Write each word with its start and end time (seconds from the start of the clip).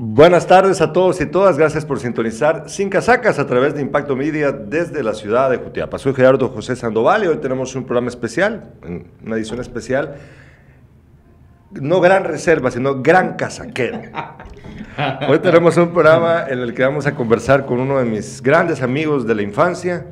Buenas 0.00 0.46
tardes 0.46 0.80
a 0.80 0.92
todos 0.92 1.20
y 1.20 1.26
todas, 1.26 1.58
gracias 1.58 1.84
por 1.84 1.98
sintonizar 1.98 2.70
Sin 2.70 2.88
Casacas 2.88 3.40
a 3.40 3.48
través 3.48 3.74
de 3.74 3.82
Impacto 3.82 4.14
Media 4.14 4.52
desde 4.52 5.02
la 5.02 5.12
ciudad 5.12 5.50
de 5.50 5.56
Jutiapa. 5.56 5.98
Soy 5.98 6.14
Gerardo 6.14 6.50
José 6.50 6.76
Sandoval 6.76 7.24
y 7.24 7.26
hoy 7.26 7.38
tenemos 7.38 7.74
un 7.74 7.82
programa 7.82 8.06
especial, 8.06 8.74
una 9.26 9.34
edición 9.34 9.60
especial, 9.60 10.14
no 11.72 12.00
gran 12.00 12.22
reserva, 12.22 12.70
sino 12.70 13.02
gran 13.02 13.34
casaquero. 13.34 14.00
Hoy 15.28 15.40
tenemos 15.40 15.76
un 15.76 15.92
programa 15.92 16.44
en 16.48 16.60
el 16.60 16.74
que 16.74 16.84
vamos 16.84 17.08
a 17.08 17.16
conversar 17.16 17.66
con 17.66 17.80
uno 17.80 17.98
de 17.98 18.04
mis 18.04 18.40
grandes 18.40 18.82
amigos 18.82 19.26
de 19.26 19.34
la 19.34 19.42
infancia 19.42 20.06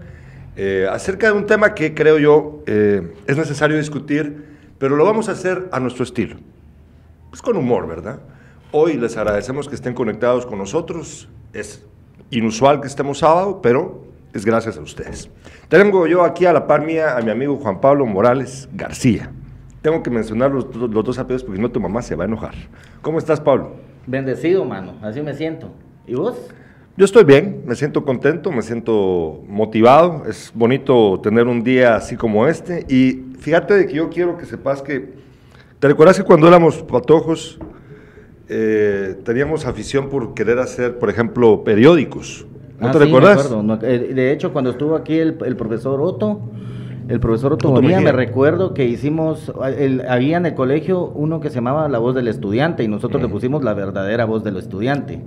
eh, 0.56 0.88
acerca 0.90 1.28
de 1.28 1.32
un 1.34 1.46
tema 1.46 1.74
que 1.74 1.94
creo 1.94 2.18
yo 2.18 2.64
eh, 2.66 3.14
es 3.28 3.36
necesario 3.36 3.78
discutir, 3.78 4.46
pero 4.78 4.96
lo 4.96 5.04
vamos 5.04 5.28
a 5.28 5.32
hacer 5.32 5.68
a 5.70 5.78
nuestro 5.78 6.02
estilo, 6.02 6.38
pues 7.30 7.40
con 7.40 7.56
humor, 7.56 7.86
¿verdad? 7.86 8.18
Hoy 8.78 8.98
les 8.98 9.16
agradecemos 9.16 9.70
que 9.70 9.74
estén 9.74 9.94
conectados 9.94 10.44
con 10.44 10.58
nosotros. 10.58 11.30
Es 11.54 11.82
inusual 12.28 12.82
que 12.82 12.88
estemos 12.88 13.20
sábado, 13.20 13.60
pero 13.62 14.04
es 14.34 14.44
gracias 14.44 14.76
a 14.76 14.82
ustedes. 14.82 15.30
Tengo 15.70 16.06
yo 16.06 16.22
aquí 16.22 16.44
a 16.44 16.52
la 16.52 16.66
par 16.66 16.84
mía 16.84 17.16
a 17.16 17.22
mi 17.22 17.30
amigo 17.30 17.56
Juan 17.56 17.80
Pablo 17.80 18.04
Morales 18.04 18.68
García. 18.74 19.32
Tengo 19.80 20.02
que 20.02 20.10
mencionar 20.10 20.50
los, 20.50 20.66
dos 20.70 21.18
apellidos 21.18 21.42
porque 21.42 21.58
no 21.58 21.70
tu 21.70 21.80
mamá 21.80 22.02
se 22.02 22.16
va 22.16 22.24
a 22.24 22.26
enojar. 22.26 22.52
¿Cómo 23.00 23.16
estás, 23.16 23.40
Pablo? 23.40 23.76
Bendecido, 24.06 24.62
mano. 24.66 24.96
Así 25.00 25.22
me 25.22 25.32
siento. 25.32 25.70
¿Y 26.06 26.14
vos? 26.14 26.36
Yo 26.98 27.06
estoy 27.06 27.24
bien, 27.24 27.62
me 27.64 27.76
siento 27.76 28.04
contento, 28.04 28.52
me 28.52 28.60
siento 28.60 29.42
motivado. 29.48 30.26
Es 30.28 30.52
bonito 30.54 31.18
tener 31.22 31.46
un 31.46 31.64
día 31.64 31.96
así 31.96 32.14
como 32.14 32.46
este. 32.46 32.84
Y 32.90 33.38
fíjate 33.38 33.72
de 33.72 33.86
que 33.86 33.94
yo 33.94 34.10
quiero 34.10 34.36
que 34.36 34.44
sepas 34.44 34.82
que. 34.82 35.14
¿Te 35.78 35.88
recuerdas 35.88 36.18
que 36.18 36.24
cuando 36.24 36.46
éramos 36.46 36.82
patojos 36.82 37.58
eh, 38.48 39.16
teníamos 39.24 39.66
afición 39.66 40.08
por 40.08 40.34
querer 40.34 40.58
hacer, 40.58 40.98
por 40.98 41.10
ejemplo, 41.10 41.64
periódicos. 41.64 42.46
¿No 42.80 42.88
ah, 42.88 42.90
te 42.92 42.98
recuerdas? 42.98 43.50
Eh, 43.82 44.12
de 44.14 44.32
hecho, 44.32 44.52
cuando 44.52 44.70
estuvo 44.70 44.94
aquí 44.94 45.18
el, 45.18 45.34
profesor 45.34 46.00
Otto, 46.00 46.40
el 47.08 47.20
profesor 47.20 47.54
Otto, 47.54 47.80
me 47.80 48.12
recuerdo 48.12 48.74
que 48.74 48.84
hicimos, 48.84 49.52
había 50.08 50.36
en 50.36 50.46
el 50.46 50.54
colegio 50.54 51.06
uno 51.14 51.40
que 51.40 51.48
se 51.48 51.56
llamaba 51.56 51.88
La 51.88 51.98
Voz 51.98 52.14
del 52.14 52.28
Estudiante 52.28 52.84
y 52.84 52.88
nosotros 52.88 53.22
le 53.22 53.28
pusimos 53.28 53.64
la 53.64 53.74
verdadera 53.74 54.24
voz 54.26 54.44
del 54.44 54.58
estudiante. 54.58 55.20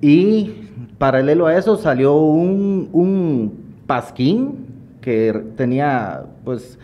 Y 0.00 0.68
paralelo 0.98 1.46
a 1.46 1.56
eso 1.56 1.76
salió 1.76 2.14
un, 2.16 2.88
un 2.92 3.52
pasquín 3.86 4.66
que 5.00 5.44
tenía, 5.56 6.24
pues, 6.44 6.78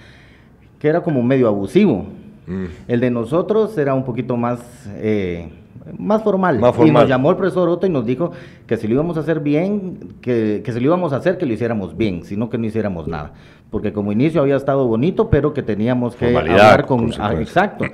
que 0.78 0.88
era 0.88 1.02
como 1.02 1.22
medio 1.22 1.48
abusivo. 1.48 2.06
Mm. 2.50 2.64
El 2.88 3.00
de 3.00 3.10
nosotros 3.10 3.78
era 3.78 3.94
un 3.94 4.04
poquito 4.04 4.36
más, 4.36 4.60
eh, 4.96 5.48
más, 5.96 6.22
formal. 6.24 6.60
Y 6.84 6.90
nos 6.90 7.08
llamó 7.08 7.30
el 7.30 7.36
profesor 7.36 7.68
Otto 7.68 7.86
y 7.86 7.90
nos 7.90 8.04
dijo 8.04 8.32
que 8.66 8.76
si 8.76 8.88
lo 8.88 8.94
íbamos 8.94 9.16
a 9.16 9.20
hacer 9.20 9.38
bien, 9.38 10.16
que, 10.20 10.60
que 10.64 10.72
si 10.72 10.80
lo 10.80 10.86
íbamos 10.86 11.12
a 11.12 11.16
hacer, 11.16 11.38
que 11.38 11.46
lo 11.46 11.52
hiciéramos 11.52 11.96
bien, 11.96 12.24
sino 12.24 12.50
que 12.50 12.58
no 12.58 12.66
hiciéramos 12.66 13.06
nada. 13.06 13.34
Porque 13.70 13.92
como 13.92 14.10
inicio 14.10 14.40
había 14.40 14.56
estado 14.56 14.84
bonito, 14.88 15.30
pero 15.30 15.54
que 15.54 15.62
teníamos 15.62 16.16
que 16.16 16.36
hablar 16.36 16.86
con... 16.86 17.12
Ah, 17.20 17.34
exacto, 17.34 17.84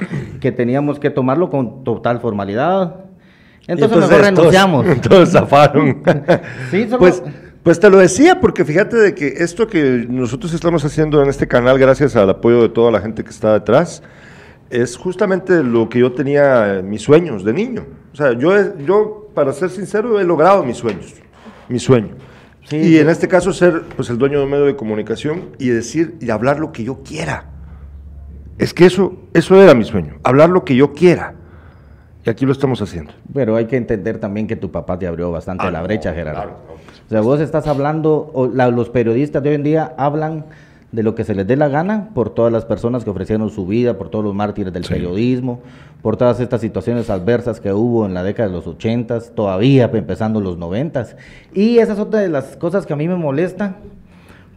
que 0.41 0.53
teníamos 0.53 0.98
que 0.98 1.11
tomarlo 1.11 1.51
con 1.51 1.85
total 1.85 2.19
formalidad. 2.20 2.95
Entonces, 3.67 3.98
mejor 3.98 4.20
renunciamos. 4.23 4.87
Entonces 4.89 5.33
zafaron. 5.33 6.03
sí, 6.70 6.89
pues... 6.98 7.23
Pues 7.63 7.81
te 7.81 7.91
lo 7.91 7.98
decía, 7.98 8.39
porque 8.41 8.65
fíjate 8.65 8.97
de 8.97 9.13
que 9.13 9.27
esto 9.39 9.67
que 9.67 10.07
nosotros 10.09 10.55
estamos 10.55 10.85
haciendo 10.85 11.20
en 11.20 11.29
este 11.29 11.48
canal, 11.48 11.77
gracias 11.81 12.15
al 12.15 12.31
apoyo 12.31 12.63
de 12.63 12.69
toda 12.69 12.93
la 12.93 13.01
gente 13.01 13.25
que 13.25 13.31
está 13.31 13.55
detrás, 13.55 14.05
es 14.70 14.97
justamente 14.97 15.62
lo 15.62 15.89
que 15.89 16.00
yo 16.00 16.12
tenía, 16.12 16.83
mis 16.84 17.03
sueños 17.03 17.45
de 17.45 17.53
niño. 17.53 17.86
O 18.12 18.17
sea, 18.17 18.33
yo, 18.33 18.53
yo 18.78 19.28
para 19.34 19.53
ser 19.53 19.70
sincero, 19.70 20.19
he 20.19 20.25
logrado 20.25 20.64
mis 20.64 20.78
sueños, 20.78 21.14
mi 21.69 21.78
sueño. 21.78 22.14
y 22.70 22.97
en 22.98 23.08
este 23.08 23.28
caso 23.28 23.53
ser 23.53 23.83
pues, 23.95 24.11
el 24.11 24.19
dueño 24.19 24.39
de 24.39 24.45
un 24.45 24.50
medio 24.50 24.64
de 24.64 24.75
comunicación 24.75 25.50
y 25.58 25.69
decir 25.69 26.17
y 26.20 26.31
hablar 26.31 26.58
lo 26.58 26.73
que 26.73 26.84
yo 26.84 27.02
quiera. 27.02 27.51
Es 28.58 28.73
que 28.73 28.86
eso, 28.86 29.14
eso 29.35 29.61
era 29.61 29.74
mi 29.74 29.85
sueño, 29.85 30.14
hablar 30.23 30.48
lo 30.48 30.64
que 30.64 30.74
yo 30.74 30.95
quiera. 30.95 31.35
Y 32.24 32.30
aquí 32.30 32.45
lo 32.45 32.52
estamos 32.52 32.83
haciendo. 32.83 33.12
Pero 33.33 33.55
hay 33.55 33.67
que 33.67 33.77
entender 33.77 34.18
también 34.18 34.48
que 34.48 34.57
tu 34.57 34.73
papá 34.73 34.98
te 34.98 35.07
abrió 35.07 35.30
bastante 35.30 35.64
ah, 35.67 35.70
la 35.70 35.83
brecha, 35.83 36.12
Gerardo. 36.12 36.57
o 37.07 37.08
sea, 37.08 37.20
vos 37.20 37.41
estás 37.41 37.68
hablando, 37.68 38.30
o 38.35 38.46
los 38.46 38.89
periodistas 38.89 39.42
de 39.42 39.51
hoy 39.51 39.55
en 39.55 39.62
día 39.62 39.95
hablan 39.96 40.46
de 40.96 41.02
lo 41.02 41.14
que 41.14 41.24
se 41.24 41.34
les 41.34 41.46
dé 41.46 41.57
la 41.57 41.68
gana 41.68 42.08
por 42.14 42.30
todas 42.30 42.51
las 42.51 42.64
personas 42.64 43.05
que 43.05 43.11
ofrecieron 43.11 43.51
su 43.51 43.67
vida, 43.67 43.98
por 43.98 44.08
todos 44.08 44.24
los 44.24 44.34
mártires 44.34 44.73
del 44.73 44.84
periodismo, 44.84 45.61
por 46.01 46.17
todas 46.17 46.40
estas 46.40 46.62
situaciones 46.62 47.11
adversas 47.11 47.61
que 47.61 47.70
hubo 47.70 48.07
en 48.07 48.14
la 48.14 48.23
década 48.23 48.48
de 48.48 48.55
los 48.55 48.67
ochentas, 48.67 49.33
todavía 49.35 49.90
empezando 49.92 50.40
los 50.40 50.56
noventas. 50.56 51.14
Y 51.52 51.80
esa 51.80 51.92
es 51.92 51.98
otra 51.98 52.20
de 52.20 52.30
las 52.30 52.56
cosas 52.56 52.86
que 52.86 52.95
a 52.95 52.96
mí 52.96 53.06
me 53.08 53.17
molesta, 53.17 53.77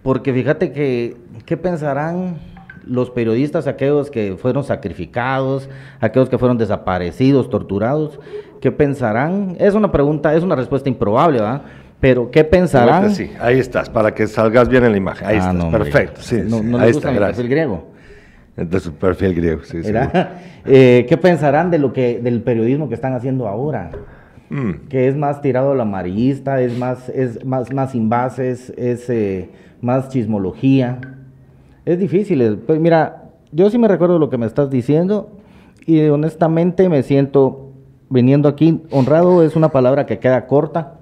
porque 0.01 0.31
fíjate 0.31 0.71
que, 0.71 1.17
¿qué 1.45 1.57
pensarán 1.57 2.37
los 2.85 3.09
periodistas, 3.09 3.67
aquellos 3.67 4.09
que 4.09 4.37
fueron 4.37 4.63
sacrificados, 4.63 5.67
aquellos 5.99 6.29
que 6.29 6.37
fueron 6.37 6.57
desaparecidos, 6.57 7.49
torturados? 7.49 8.17
¿Qué 8.61 8.71
pensarán? 8.71 9.57
Es 9.59 9.73
una 9.73 9.91
pregunta, 9.91 10.33
es 10.35 10.43
una 10.43 10.55
respuesta 10.55 10.87
improbable, 10.87 11.39
¿verdad? 11.39 11.63
Pero, 11.99 12.31
¿qué 12.31 12.43
pensarán? 12.43 13.11
Sí, 13.11 13.29
ahí 13.41 13.59
estás, 13.59 13.89
para 13.89 14.13
que 14.13 14.27
salgas 14.27 14.69
bien 14.69 14.85
en 14.85 14.91
la 14.91 14.97
imagen. 14.97 15.27
Ahí 15.27 15.37
ah, 15.41 15.51
estás, 15.51 15.71
perfecto. 15.71 16.21
Sí, 16.21 16.41
no, 16.45 16.63
no 16.63 16.77
ahí 16.77 16.93
gusta 16.93 17.11
está, 17.11 17.25
perfil 17.25 17.49
griego. 17.49 17.87
Entonces, 18.55 18.91
perfil 18.91 19.35
griego, 19.35 19.63
sí, 19.63 19.83
sí. 19.83 19.91
Eh, 20.65 21.05
¿Qué 21.07 21.17
pensarán 21.17 21.71
de 21.71 21.79
lo 21.79 21.93
que, 21.93 22.19
del 22.21 22.41
periodismo 22.41 22.89
que 22.89 22.95
están 22.95 23.13
haciendo 23.13 23.47
ahora? 23.47 23.91
Mm. 24.49 24.87
Que 24.89 25.07
es 25.07 25.15
más 25.15 25.41
tirado 25.41 25.71
al 25.71 25.81
amarillista, 25.81 26.61
es 26.61 26.77
más, 26.77 27.09
es 27.09 27.43
más, 27.45 27.73
más 27.73 27.91
sin 27.91 28.09
bases, 28.09 28.71
es 28.77 29.09
eh, 29.09 29.49
más 29.81 30.09
chismología. 30.09 30.99
Es 31.85 31.97
difícil. 31.97 32.59
Pues 32.67 32.79
mira, 32.79 33.29
yo 33.51 33.69
sí 33.69 33.77
me 33.77 33.87
recuerdo 33.87 34.19
lo 34.19 34.29
que 34.29 34.37
me 34.37 34.45
estás 34.45 34.69
diciendo 34.69 35.31
y 35.85 36.07
honestamente 36.09 36.89
me 36.89 37.03
siento 37.03 37.71
viniendo 38.09 38.49
aquí. 38.49 38.83
Honrado 38.91 39.43
es 39.43 39.55
una 39.55 39.69
palabra 39.69 40.05
que 40.05 40.19
queda 40.19 40.45
corta 40.45 40.98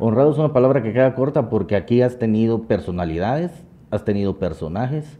Honrado 0.00 0.32
es 0.32 0.38
una 0.38 0.52
palabra 0.54 0.82
que 0.82 0.94
queda 0.94 1.14
corta 1.14 1.50
porque 1.50 1.76
aquí 1.76 2.00
has 2.00 2.18
tenido 2.18 2.62
personalidades, 2.62 3.52
has 3.90 4.02
tenido 4.02 4.38
personajes, 4.38 5.18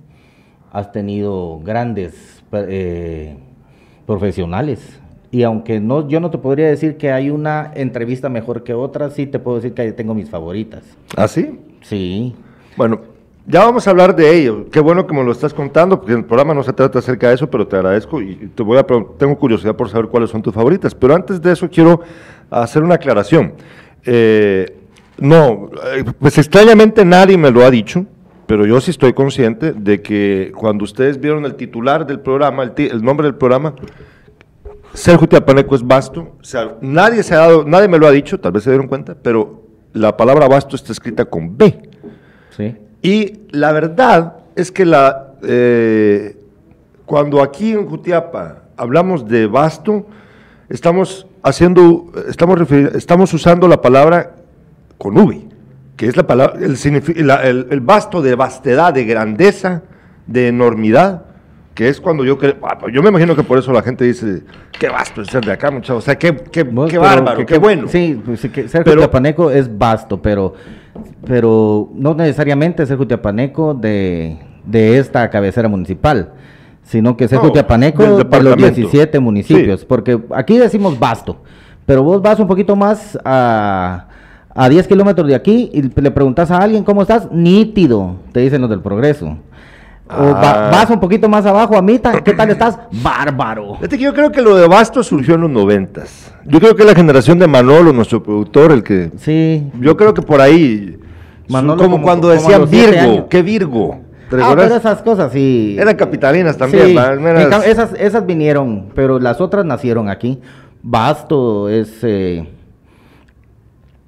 has 0.72 0.91
tenido 0.91 1.60
grandes 1.62 2.42
eh, 2.52 3.36
profesionales. 4.06 4.98
Y 5.30 5.42
aunque 5.42 5.80
no, 5.80 6.08
yo 6.08 6.18
no 6.18 6.30
te 6.30 6.38
podría 6.38 6.68
decir 6.68 6.96
que 6.96 7.12
hay 7.12 7.28
una 7.28 7.70
entrevista 7.74 8.30
mejor 8.30 8.64
que 8.64 8.72
otra, 8.72 9.10
sí 9.10 9.26
te 9.26 9.38
puedo 9.38 9.58
decir 9.58 9.74
que 9.74 9.92
tengo 9.92 10.14
mis 10.14 10.30
favoritas. 10.30 10.82
¿Ah, 11.14 11.28
sí? 11.28 11.60
Sí. 11.82 12.34
Bueno, 12.76 13.00
ya 13.47 13.64
vamos 13.64 13.86
a 13.86 13.91
hablar 13.91 14.16
de 14.16 14.34
ello. 14.34 14.70
Qué 14.70 14.80
bueno 14.80 15.06
que 15.06 15.14
me 15.14 15.22
lo 15.22 15.30
estás 15.30 15.52
contando, 15.52 16.00
porque 16.00 16.14
el 16.14 16.24
programa 16.24 16.54
no 16.54 16.62
se 16.62 16.72
trata 16.72 17.00
acerca 17.00 17.28
de 17.28 17.34
eso, 17.34 17.50
pero 17.50 17.66
te 17.66 17.76
agradezco 17.76 18.20
y 18.22 18.50
te 18.54 18.62
voy 18.62 18.78
a 18.78 18.86
tengo 19.18 19.38
curiosidad 19.38 19.76
por 19.76 19.91
saber 19.91 20.08
cuáles 20.08 20.30
son 20.30 20.41
tus 20.41 20.54
favoritas. 20.54 20.94
Pero 20.94 21.14
antes 21.14 21.41
de 21.41 21.52
eso 21.52 21.68
quiero 21.68 22.00
hacer 22.50 22.82
una 22.82 22.94
aclaración. 22.94 23.52
Eh, 24.05 24.77
no, 25.19 25.71
eh, 25.94 26.05
pues 26.19 26.38
extrañamente 26.38 27.05
nadie 27.05 27.37
me 27.37 27.50
lo 27.50 27.65
ha 27.65 27.71
dicho, 27.71 28.06
pero 28.47 28.66
yo 28.66 28.81
sí 28.81 28.91
estoy 28.91 29.12
consciente 29.12 29.72
de 29.72 30.00
que 30.00 30.53
cuando 30.56 30.84
ustedes 30.84 31.21
vieron 31.21 31.44
el 31.44 31.55
titular 31.55 32.06
del 32.06 32.21
programa, 32.21 32.62
el, 32.65 33.03
nombre 33.03 33.27
del 33.27 33.34
programa, 33.34 33.75
Sergio 34.94 35.28
Tiapaneco 35.28 35.75
es 35.75 35.87
vasto, 35.87 36.37
o 36.41 36.44
sea, 36.44 36.77
nadie 36.81 37.22
se 37.22 37.34
ha 37.34 37.39
dado, 37.39 37.65
nadie 37.65 37.87
me 37.87 37.99
lo 37.99 38.06
ha 38.06 38.10
dicho, 38.10 38.41
tal 38.41 38.53
vez 38.53 38.65
se 38.65 38.71
dieron 38.71 38.89
cuenta, 38.89 39.15
pero 39.15 39.62
la 39.93 40.16
palabra 40.16 40.49
vasto 40.49 40.75
está 40.75 40.93
escrita 40.93 41.25
con 41.25 41.56
B. 41.56 41.81
Sí. 42.56 42.77
Y 43.03 43.41
la 43.50 43.72
verdad 43.72 44.37
es 44.56 44.72
que 44.72 44.84
la, 44.84 45.34
eh, 45.43 46.37
cuando 47.06 47.43
aquí 47.43 47.72
en 47.72 47.87
Jutiapa 47.87 48.62
hablamos 48.77 49.28
de 49.28 49.47
vasto, 49.47 50.06
estamos 50.69 51.27
haciendo, 51.43 52.12
estamos, 52.28 52.59
estamos 52.95 53.33
usando 53.33 53.69
la 53.69 53.81
palabra 53.81 54.37
con 54.98 55.16
V, 55.16 55.48
que 55.97 56.07
es 56.07 56.16
la 56.16 56.27
palabra, 56.27 56.59
el, 56.60 57.66
el, 57.71 57.81
vasto 57.81 58.22
de 58.22 58.34
vastedad, 58.34 58.92
de 58.92 59.04
grandeza, 59.04 59.83
de 60.27 60.48
enormidad, 60.48 61.25
que 61.75 61.89
es 61.89 62.01
cuando 62.01 62.25
yo 62.25 62.37
creo, 62.39 62.57
ah, 62.63 62.78
pues 62.78 62.95
yo 62.95 63.03
me 63.03 63.09
imagino 63.09 63.34
que 63.34 63.42
por 63.42 63.59
eso 63.59 63.72
la 63.72 63.83
gente 63.83 64.04
dice, 64.04 64.42
qué 64.78 64.89
vasto 64.89 65.22
es 65.22 65.28
ser 65.28 65.45
de 65.45 65.53
acá, 65.53 65.71
muchachos, 65.71 65.98
o 65.98 66.01
sea, 66.01 66.19
qué, 66.19 66.37
qué, 66.37 66.69
qué 66.89 66.98
bárbaro, 66.98 67.47
qué, 67.47 67.59
bueno. 67.59 67.89
Sí, 67.89 68.21
pues, 68.25 68.41
que 68.53 68.69
Sergio 68.69 68.98
Tapaneco 68.98 69.51
es 69.51 69.78
vasto, 69.78 70.21
pero, 70.21 70.54
pero 71.27 71.91
no 71.95 72.15
necesariamente 72.15 72.84
Sergio 72.86 73.07
Tapaneco 73.07 73.75
de, 73.75 74.39
de 74.65 74.98
esta 74.98 75.31
cabecera 75.31 75.69
municipal 75.69 76.33
sino 76.91 77.16
que 77.16 77.28
Sergio 77.28 77.48
no, 77.48 77.54
de 78.16 78.42
los 78.42 78.57
17 78.57 79.21
municipios, 79.21 79.84
porque 79.84 80.19
aquí 80.34 80.59
decimos 80.59 80.98
vasto, 80.98 81.37
pero 81.87 82.03
vos 82.03 82.21
vas 82.21 82.41
un 82.41 82.48
poquito 82.48 82.75
más 82.75 83.16
a, 83.25 84.07
a 84.53 84.69
10 84.69 84.89
kilómetros 84.89 85.28
de 85.28 85.37
aquí 85.37 85.71
y 85.72 85.83
le 85.83 86.10
preguntas 86.10 86.51
a 86.51 86.59
alguien 86.59 86.83
cómo 86.83 87.03
estás, 87.03 87.31
nítido, 87.31 88.16
te 88.33 88.41
dicen 88.41 88.60
los 88.60 88.71
del 88.71 88.81
progreso. 88.81 89.37
O 90.09 90.34
Ah. 90.34 90.71
vas 90.72 90.91
un 90.91 90.98
poquito 90.98 91.28
más 91.28 91.47
abajo, 91.47 91.77
Amita, 91.77 92.21
¿qué 92.25 92.33
tal 92.33 92.51
estás? 92.51 92.77
Bárbaro. 93.01 93.77
Fíjate 93.77 93.97
que 93.97 94.03
yo 94.03 94.13
creo 94.13 94.33
que 94.33 94.43
lo 94.43 94.57
de 94.57 94.66
Basto 94.66 95.04
surgió 95.04 95.36
en 95.36 95.43
los 95.43 95.51
noventas. 95.51 96.34
Yo 96.45 96.59
creo 96.59 96.75
que 96.75 96.83
la 96.84 96.97
generación 96.97 97.39
de 97.39 97.47
Manolo, 97.47 97.93
nuestro 97.93 98.21
productor, 98.21 98.72
el 98.72 98.83
que... 98.83 99.13
Sí. 99.19 99.71
Yo 99.81 99.97
creo 99.97 100.13
que 100.13 100.22
por 100.22 100.41
ahí... 100.41 100.98
Manolo 101.48 101.77
como, 101.81 101.91
como- 101.97 102.04
cuando 102.04 102.22
como 102.28 102.33
a 102.33 102.43
decían 102.43 102.69
Virgo. 102.69 103.28
¿Qué 103.28 103.43
Virgo? 103.43 104.01
¿Te 104.30 104.36
Ah, 104.41 104.54
pero 104.56 104.74
esas 104.74 105.03
cosas 105.03 105.32
sí. 105.32 105.77
Eran 105.78 105.97
capitalinas 105.97 106.56
también, 106.56 106.97
esas, 107.66 107.92
esas 107.98 108.24
vinieron, 108.24 108.91
pero 108.94 109.18
las 109.18 109.41
otras 109.41 109.65
nacieron 109.65 110.09
aquí. 110.09 110.41
Basto 110.82 111.68
es... 111.68 111.98
eh, 112.03 112.48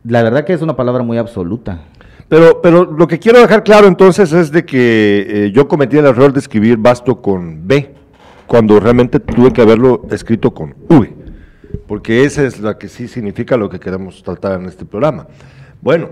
la 0.04 0.22
verdad 0.22 0.44
que 0.44 0.52
es 0.52 0.62
una 0.62 0.76
palabra 0.76 1.02
muy 1.02 1.18
absoluta. 1.18 1.80
Pero, 2.28 2.62
pero 2.62 2.84
lo 2.84 3.06
que 3.06 3.18
quiero 3.18 3.40
dejar 3.40 3.62
claro 3.62 3.86
entonces 3.86 4.32
es 4.32 4.50
de 4.50 4.64
que 4.64 5.26
eh, 5.28 5.52
yo 5.52 5.68
cometí 5.68 5.98
el 5.98 6.06
error 6.06 6.32
de 6.32 6.40
escribir 6.40 6.78
Basto 6.78 7.20
con 7.20 7.66
B, 7.66 7.94
cuando 8.46 8.80
realmente 8.80 9.20
tuve 9.20 9.52
que 9.52 9.60
haberlo 9.60 10.06
escrito 10.10 10.52
con 10.52 10.74
V, 10.88 11.12
porque 11.86 12.24
esa 12.24 12.44
es 12.44 12.60
la 12.60 12.78
que 12.78 12.88
sí 12.88 13.06
significa 13.06 13.56
lo 13.56 13.68
que 13.68 13.78
queremos 13.78 14.22
tratar 14.22 14.60
en 14.60 14.66
este 14.66 14.84
programa. 14.84 15.26
Bueno, 15.80 16.10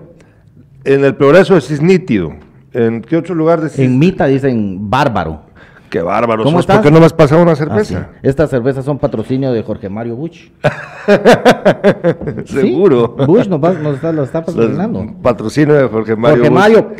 en 0.84 1.04
el 1.04 1.14
progreso 1.14 1.56
es 1.56 1.80
nítido. 1.80 2.34
¿En 2.72 3.02
qué 3.02 3.17
otro 3.17 3.34
lugar 3.34 3.61
decís? 3.61 3.78
En 3.81 3.99
Mita 3.99 4.26
dicen 4.26 4.88
bárbaro. 4.90 5.43
Qué 5.90 6.00
bárbaro. 6.02 6.44
¿Cómo 6.44 6.58
sos, 6.58 6.67
¿Por 6.67 6.75
estás? 6.76 6.87
qué 6.87 6.93
no 6.93 7.00
me 7.00 7.06
has 7.06 7.12
pasado 7.12 7.43
una 7.43 7.50
Ah, 7.52 7.56
sí. 7.56 7.64
cerveza? 7.64 8.08
Estas 8.22 8.49
cervezas 8.50 8.84
son 8.84 8.99
patrocinio 9.00 9.50
de 9.52 9.61
Jorge 9.64 9.88
Mario 9.88 10.14
Bush. 10.14 10.49
Seguro. 12.46 13.17
Sí, 13.19 13.25
Bush 13.26 13.49
nos, 13.49 13.61
va- 13.62 13.72
nos 13.72 13.96
está, 13.96 14.12
lo 14.12 14.22
está 14.22 14.44
patrocinando. 14.44 15.05
Patrocinio 15.20 15.75
de 15.75 15.88
Jorge 15.88 16.14
Mario. 16.14 16.37
Jorge. 16.44 16.50
Mario. 16.50 16.93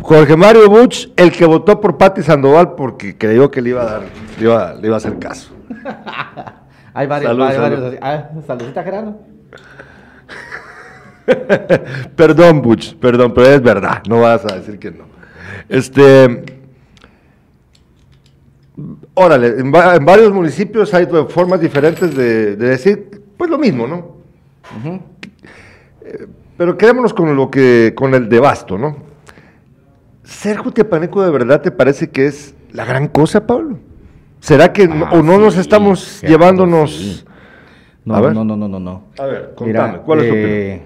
Jorge 0.00 0.36
Mario 0.36 0.68
Buch, 0.68 1.08
el 1.16 1.30
que 1.30 1.44
votó 1.44 1.80
por 1.80 1.96
Patti 1.98 2.22
Sandoval 2.22 2.74
porque 2.74 3.16
creyó 3.16 3.48
que 3.50 3.62
le 3.62 3.70
iba 3.70 3.82
a 3.82 3.84
dar, 3.84 4.02
le 4.38 4.44
iba, 4.44 4.74
le 4.74 4.86
iba 4.88 4.96
a 4.96 4.98
hacer 4.98 5.18
caso. 5.20 5.52
Hay 6.94 7.06
varios, 7.06 7.30
Salud, 7.30 7.44
hay 7.46 7.54
salud. 7.56 7.80
varios. 7.82 7.98
Ah, 8.02 8.28
saludita, 8.46 8.82
Gerardo. 8.82 9.16
Perdón, 12.16 12.60
Buch, 12.60 12.94
perdón, 13.00 13.32
pero 13.34 13.46
es 13.48 13.62
verdad, 13.62 14.02
no 14.08 14.20
vas 14.20 14.44
a 14.44 14.56
decir 14.56 14.78
que 14.78 14.90
no. 14.90 15.04
Este, 15.68 16.44
órale, 19.14 19.48
en, 19.58 19.72
va- 19.72 19.96
en 19.96 20.04
varios 20.04 20.32
municipios 20.32 20.92
hay 20.94 21.06
formas 21.28 21.60
diferentes 21.60 22.14
de, 22.16 22.56
de 22.56 22.68
decir, 22.68 23.22
pues 23.36 23.50
lo 23.50 23.58
mismo, 23.58 23.86
¿no? 23.86 24.16
Eh, 26.04 26.26
Pero 26.56 26.76
quedémonos 26.76 27.12
con 27.14 27.34
lo 27.36 27.50
que, 27.50 27.92
con 27.94 28.14
el 28.14 28.28
de 28.28 28.40
Basto, 28.40 28.78
¿no? 28.78 28.96
¿Ser 30.24 30.56
jutiapaneco 30.58 31.22
de 31.22 31.30
verdad 31.30 31.60
te 31.60 31.70
parece 31.70 32.10
que 32.10 32.26
es 32.26 32.54
la 32.72 32.84
gran 32.84 33.08
cosa, 33.08 33.46
Pablo? 33.46 33.78
¿Será 34.40 34.72
que 34.72 34.84
Ah, 34.90 35.10
o 35.12 35.22
no 35.22 35.38
nos 35.38 35.56
estamos 35.56 36.20
llevándonos? 36.22 36.96
sí. 36.96 37.24
A 38.08 38.18
No, 38.18 38.22
ver. 38.22 38.34
no, 38.34 38.44
no, 38.44 38.56
no, 38.56 38.66
no, 38.68 38.80
no. 38.80 39.04
A 39.18 39.26
ver, 39.26 39.52
contame, 39.54 39.88
Mira, 39.92 40.02
¿cuál 40.02 40.18
es 40.20 40.28
tu 40.28 40.34
eh, 40.34 40.82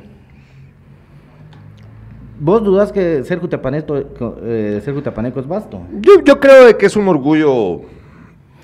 ¿Vos 2.39 2.63
dudas 2.63 2.93
que 2.93 3.25
ser 3.25 3.39
jutapaneco, 3.39 3.97
eh, 4.43 4.81
ser 4.85 4.95
es 4.95 5.49
vasto? 5.49 5.83
Yo, 6.01 6.23
yo 6.25 6.39
creo 6.39 6.77
que 6.77 6.87
es 6.87 6.97
un 6.97 7.09
orgullo 7.09 7.81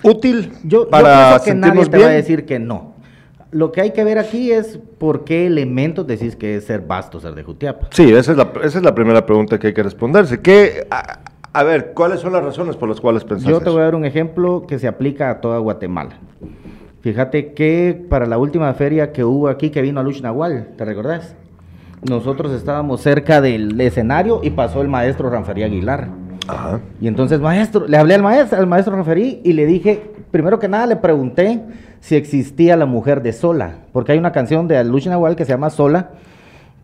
útil 0.02 0.52
Yo, 0.64 0.84
yo 0.84 0.88
para 0.90 1.38
pienso 1.38 1.44
que 1.44 1.54
nadie 1.54 1.72
sentirnos 1.84 1.90
te 1.90 1.96
bien. 1.96 2.08
va 2.08 2.12
a 2.12 2.16
decir 2.16 2.44
que 2.44 2.58
no. 2.58 2.92
Lo 3.50 3.70
que 3.70 3.82
hay 3.82 3.90
que 3.92 4.02
ver 4.04 4.18
aquí 4.18 4.50
es 4.50 4.78
por 4.98 5.24
qué 5.24 5.46
elementos 5.46 6.06
decís 6.06 6.36
que 6.36 6.56
es 6.56 6.64
ser 6.64 6.80
vasto, 6.80 7.20
ser 7.20 7.34
de 7.34 7.42
Jutiapa. 7.42 7.88
Sí, 7.90 8.10
esa 8.12 8.32
es, 8.32 8.38
la, 8.38 8.50
esa 8.62 8.78
es 8.78 8.84
la 8.84 8.94
primera 8.94 9.26
pregunta 9.26 9.58
que 9.58 9.68
hay 9.68 9.74
que 9.74 9.82
responderse. 9.82 10.40
¿Qué, 10.40 10.86
a, 10.90 11.20
a 11.52 11.62
ver, 11.62 11.92
¿cuáles 11.94 12.20
son 12.20 12.32
las 12.32 12.42
razones 12.42 12.76
por 12.76 12.88
las 12.88 13.00
cuales 13.00 13.24
pensás 13.24 13.48
Yo 13.48 13.60
te 13.60 13.68
voy 13.68 13.80
a 13.80 13.84
dar 13.84 13.94
un 13.94 14.06
ejemplo 14.06 14.64
que 14.66 14.78
se 14.78 14.88
aplica 14.88 15.28
a 15.30 15.40
toda 15.42 15.58
Guatemala. 15.58 16.18
Fíjate 17.02 17.52
que 17.52 18.06
para 18.08 18.26
la 18.26 18.38
última 18.38 18.72
feria 18.74 19.12
que 19.12 19.22
hubo 19.24 19.48
aquí, 19.48 19.68
que 19.70 19.82
vino 19.82 20.00
a 20.00 20.02
Luch 20.02 20.22
Nahual, 20.22 20.68
¿te 20.78 20.84
recordás? 20.84 21.36
Nosotros 22.08 22.52
estábamos 22.52 23.00
cerca 23.00 23.40
del 23.40 23.80
escenario 23.80 24.40
y 24.42 24.50
pasó 24.50 24.82
el 24.82 24.88
maestro 24.88 25.30
Ranferí 25.30 25.62
Aguilar. 25.62 26.08
Ajá. 26.48 26.80
Y 27.00 27.06
entonces, 27.06 27.40
maestro, 27.40 27.86
le 27.86 27.96
hablé 27.96 28.14
al 28.14 28.22
maestro, 28.22 28.58
al 28.58 28.66
maestro 28.66 28.96
Ranferí 28.96 29.40
y 29.44 29.52
le 29.52 29.66
dije, 29.66 30.10
primero 30.32 30.58
que 30.58 30.68
nada 30.68 30.86
le 30.86 30.96
pregunté 30.96 31.62
si 32.00 32.16
existía 32.16 32.76
la 32.76 32.86
mujer 32.86 33.22
de 33.22 33.32
Sola, 33.32 33.74
porque 33.92 34.10
hay 34.12 34.18
una 34.18 34.32
canción 34.32 34.66
de 34.66 34.82
Luch 34.82 35.06
Nahual 35.06 35.36
que 35.36 35.44
se 35.44 35.50
llama 35.52 35.70
Sola, 35.70 36.10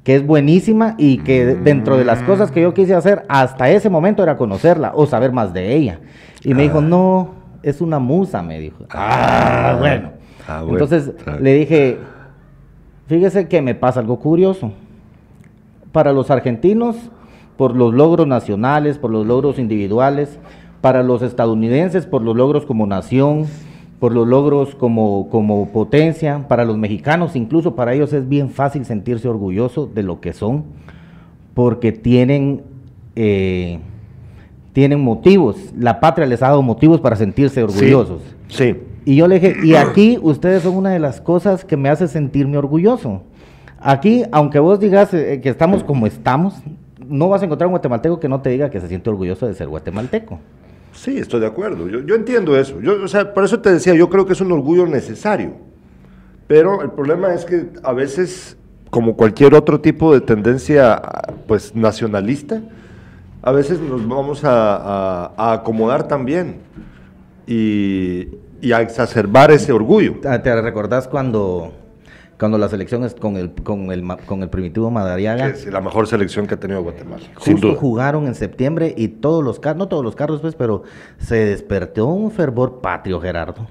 que 0.04 0.14
es 0.14 0.24
buenísima 0.24 0.94
y 0.96 1.18
que 1.18 1.44
de- 1.44 1.54
dentro 1.56 1.96
de 1.96 2.04
las 2.04 2.22
cosas 2.22 2.52
que 2.52 2.62
yo 2.62 2.72
quise 2.72 2.94
hacer 2.94 3.24
hasta 3.28 3.68
ese 3.70 3.90
momento 3.90 4.22
era 4.22 4.36
conocerla 4.36 4.92
o 4.94 5.06
saber 5.06 5.32
más 5.32 5.52
de 5.52 5.74
ella. 5.74 5.98
Y 6.44 6.54
me 6.54 6.62
dijo, 6.62 6.80
no, 6.80 7.34
es 7.64 7.80
una 7.80 7.98
musa, 7.98 8.40
me 8.42 8.60
dijo. 8.60 8.84
Ah, 8.90 9.76
bueno. 9.80 10.12
Ah, 10.46 10.60
bueno. 10.62 10.74
Entonces 10.78 11.10
Ah. 11.26 11.36
le 11.40 11.54
dije, 11.54 11.98
fíjese 13.08 13.48
que 13.48 13.60
me 13.60 13.74
pasa 13.74 13.98
algo 13.98 14.20
curioso. 14.20 14.70
Para 15.92 16.12
los 16.12 16.30
argentinos, 16.30 16.96
por 17.56 17.74
los 17.74 17.92
logros 17.92 18.26
nacionales, 18.26 18.98
por 18.98 19.10
los 19.10 19.26
logros 19.26 19.58
individuales, 19.58 20.38
para 20.80 21.02
los 21.02 21.22
estadounidenses, 21.22 22.06
por 22.06 22.22
los 22.22 22.36
logros 22.36 22.64
como 22.66 22.86
nación, 22.86 23.46
por 23.98 24.12
los 24.12 24.28
logros 24.28 24.74
como, 24.76 25.28
como 25.28 25.68
potencia, 25.70 26.46
para 26.48 26.64
los 26.64 26.78
mexicanos 26.78 27.34
incluso, 27.34 27.74
para 27.74 27.94
ellos 27.94 28.12
es 28.12 28.28
bien 28.28 28.50
fácil 28.50 28.84
sentirse 28.84 29.28
orgulloso 29.28 29.86
de 29.86 30.04
lo 30.04 30.20
que 30.20 30.32
son, 30.32 30.64
porque 31.54 31.90
tienen, 31.90 32.62
eh, 33.16 33.80
tienen 34.72 35.00
motivos, 35.00 35.56
la 35.76 35.98
patria 35.98 36.26
les 36.26 36.42
ha 36.42 36.48
dado 36.48 36.62
motivos 36.62 37.00
para 37.00 37.16
sentirse 37.16 37.62
orgullosos. 37.62 38.22
Sí. 38.46 38.76
Y 39.04 39.16
yo 39.16 39.26
le 39.26 39.40
dije, 39.40 39.56
y 39.64 39.74
aquí 39.74 40.18
ustedes 40.22 40.62
son 40.62 40.76
una 40.76 40.90
de 40.90 40.98
las 40.98 41.20
cosas 41.20 41.64
que 41.64 41.76
me 41.76 41.88
hace 41.88 42.06
sentirme 42.06 42.58
orgulloso. 42.58 43.22
Aquí, 43.80 44.24
aunque 44.32 44.58
vos 44.58 44.80
digas 44.80 45.12
eh, 45.14 45.40
que 45.42 45.48
estamos 45.48 45.84
como 45.84 46.06
estamos, 46.06 46.54
no 47.06 47.28
vas 47.28 47.42
a 47.42 47.44
encontrar 47.44 47.68
un 47.68 47.72
guatemalteco 47.72 48.18
que 48.20 48.28
no 48.28 48.40
te 48.40 48.50
diga 48.50 48.70
que 48.70 48.80
se 48.80 48.88
siente 48.88 49.08
orgulloso 49.08 49.46
de 49.46 49.54
ser 49.54 49.68
guatemalteco. 49.68 50.40
Sí, 50.92 51.16
estoy 51.18 51.40
de 51.40 51.46
acuerdo. 51.46 51.88
Yo, 51.88 52.00
yo 52.00 52.14
entiendo 52.16 52.56
eso. 52.58 52.80
Yo, 52.80 53.02
o 53.02 53.08
sea, 53.08 53.32
por 53.32 53.44
eso 53.44 53.60
te 53.60 53.70
decía, 53.72 53.94
yo 53.94 54.08
creo 54.10 54.26
que 54.26 54.32
es 54.32 54.40
un 54.40 54.50
orgullo 54.50 54.86
necesario. 54.86 55.52
Pero 56.48 56.82
el 56.82 56.90
problema 56.90 57.32
es 57.34 57.44
que 57.44 57.68
a 57.84 57.92
veces, 57.92 58.56
como 58.90 59.14
cualquier 59.16 59.54
otro 59.54 59.80
tipo 59.80 60.12
de 60.12 60.20
tendencia, 60.22 61.00
pues 61.46 61.74
nacionalista, 61.76 62.62
a 63.42 63.52
veces 63.52 63.80
nos 63.80 64.06
vamos 64.08 64.44
a, 64.44 64.76
a- 65.26 65.32
a 65.36 65.52
acomodar 65.52 66.08
también 66.08 66.56
y, 67.46 68.28
y 68.60 68.72
a 68.72 68.80
exacerbar 68.80 69.50
ese 69.50 69.72
orgullo. 69.72 70.14
Ah, 70.26 70.42
¿Te 70.42 70.60
recordás 70.60 71.06
cuando, 71.06 71.72
cuando 72.38 72.56
la 72.56 72.68
selección 72.68 73.04
es 73.04 73.14
con 73.14 73.36
el, 73.36 73.52
con 73.52 73.90
el, 73.90 74.06
con 74.26 74.42
el 74.42 74.48
primitivo 74.48 74.90
Madariaga? 74.90 75.48
Es 75.48 75.66
la 75.66 75.80
mejor 75.80 76.06
selección 76.06 76.46
que 76.46 76.54
ha 76.54 76.60
tenido 76.60 76.82
Guatemala, 76.82 77.24
Justo 77.34 77.74
jugaron 77.74 78.26
en 78.26 78.34
septiembre 78.34 78.94
y 78.96 79.08
todos 79.08 79.42
los 79.42 79.58
carros, 79.58 79.78
no 79.78 79.88
todos 79.88 80.04
los 80.04 80.14
carros, 80.14 80.40
pues, 80.40 80.54
pero 80.54 80.84
se 81.18 81.36
despertó 81.36 82.06
un 82.06 82.30
fervor 82.30 82.80
patrio, 82.80 83.20
Gerardo. 83.20 83.66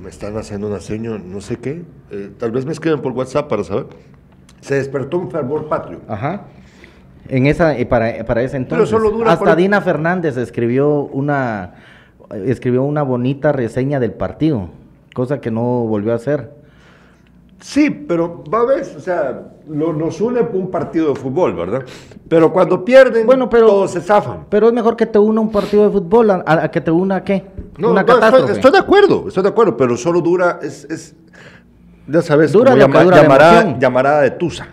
Me 0.00 0.10
están 0.10 0.36
haciendo 0.36 0.68
una 0.68 0.80
seña, 0.80 1.18
no 1.18 1.40
sé 1.40 1.56
qué. 1.56 1.82
Eh, 2.10 2.30
tal 2.38 2.52
vez 2.52 2.64
me 2.64 2.72
escriben 2.72 3.00
por 3.00 3.12
WhatsApp 3.12 3.48
para 3.48 3.64
saber. 3.64 3.86
Se 4.60 4.76
despertó 4.76 5.18
un 5.18 5.30
fervor 5.30 5.68
patrio. 5.68 6.00
Ajá. 6.08 6.44
En 7.28 7.46
esa, 7.46 7.76
eh, 7.76 7.84
para, 7.86 8.24
para 8.24 8.42
ese 8.42 8.56
entonces. 8.56 8.88
solo 8.88 9.10
dura 9.10 9.32
Hasta 9.32 9.56
Dina 9.56 9.80
Fernández 9.80 10.36
escribió 10.36 11.00
una, 11.00 11.74
escribió 12.32 12.82
una 12.84 13.02
bonita 13.02 13.52
reseña 13.52 14.00
del 14.00 14.12
partido, 14.12 14.70
cosa 15.18 15.40
que 15.40 15.50
no 15.50 15.62
volvió 15.84 16.12
a 16.12 16.16
hacer. 16.16 16.50
Sí, 17.60 17.90
pero 17.90 18.44
va 18.44 18.60
a 18.60 18.64
ver, 18.66 18.82
o 18.96 19.00
sea, 19.00 19.48
lo- 19.68 19.92
nos 19.92 20.20
une 20.20 20.40
un 20.52 20.70
partido 20.70 21.08
de 21.12 21.16
fútbol, 21.16 21.54
¿verdad? 21.56 21.82
Pero 22.28 22.52
cuando 22.52 22.84
pierden, 22.84 23.26
Bueno, 23.26 23.50
pero- 23.50 23.66
todos 23.66 23.90
se 23.90 24.00
zafan. 24.00 24.46
Pero 24.48 24.68
es 24.68 24.72
mejor 24.72 24.94
que 24.96 25.06
te 25.06 25.18
una 25.18 25.40
un 25.40 25.50
partido 25.50 25.82
de 25.82 25.90
fútbol 25.90 26.30
a, 26.30 26.42
a 26.46 26.70
que 26.70 26.80
te 26.80 26.92
una 26.92 27.24
qué? 27.24 27.44
No, 27.76 27.90
una 27.90 28.02
no, 28.02 28.06
catástrofe. 28.06 28.52
estoy 28.52 28.70
de 28.70 28.78
acuerdo, 28.78 29.24
estoy 29.26 29.42
de 29.42 29.48
acuerdo, 29.48 29.76
pero 29.76 29.96
solo 29.96 30.20
dura, 30.20 30.60
es, 30.62 30.84
es 30.84 31.16
ya 32.06 32.22
sabes, 32.22 32.52
Dura 32.52 32.70
dura 32.76 32.86
la 32.88 33.22
llamará, 33.22 33.60
emoción. 33.62 33.80
llamarada 33.80 34.20
de 34.22 34.30
Tusa, 34.30 34.68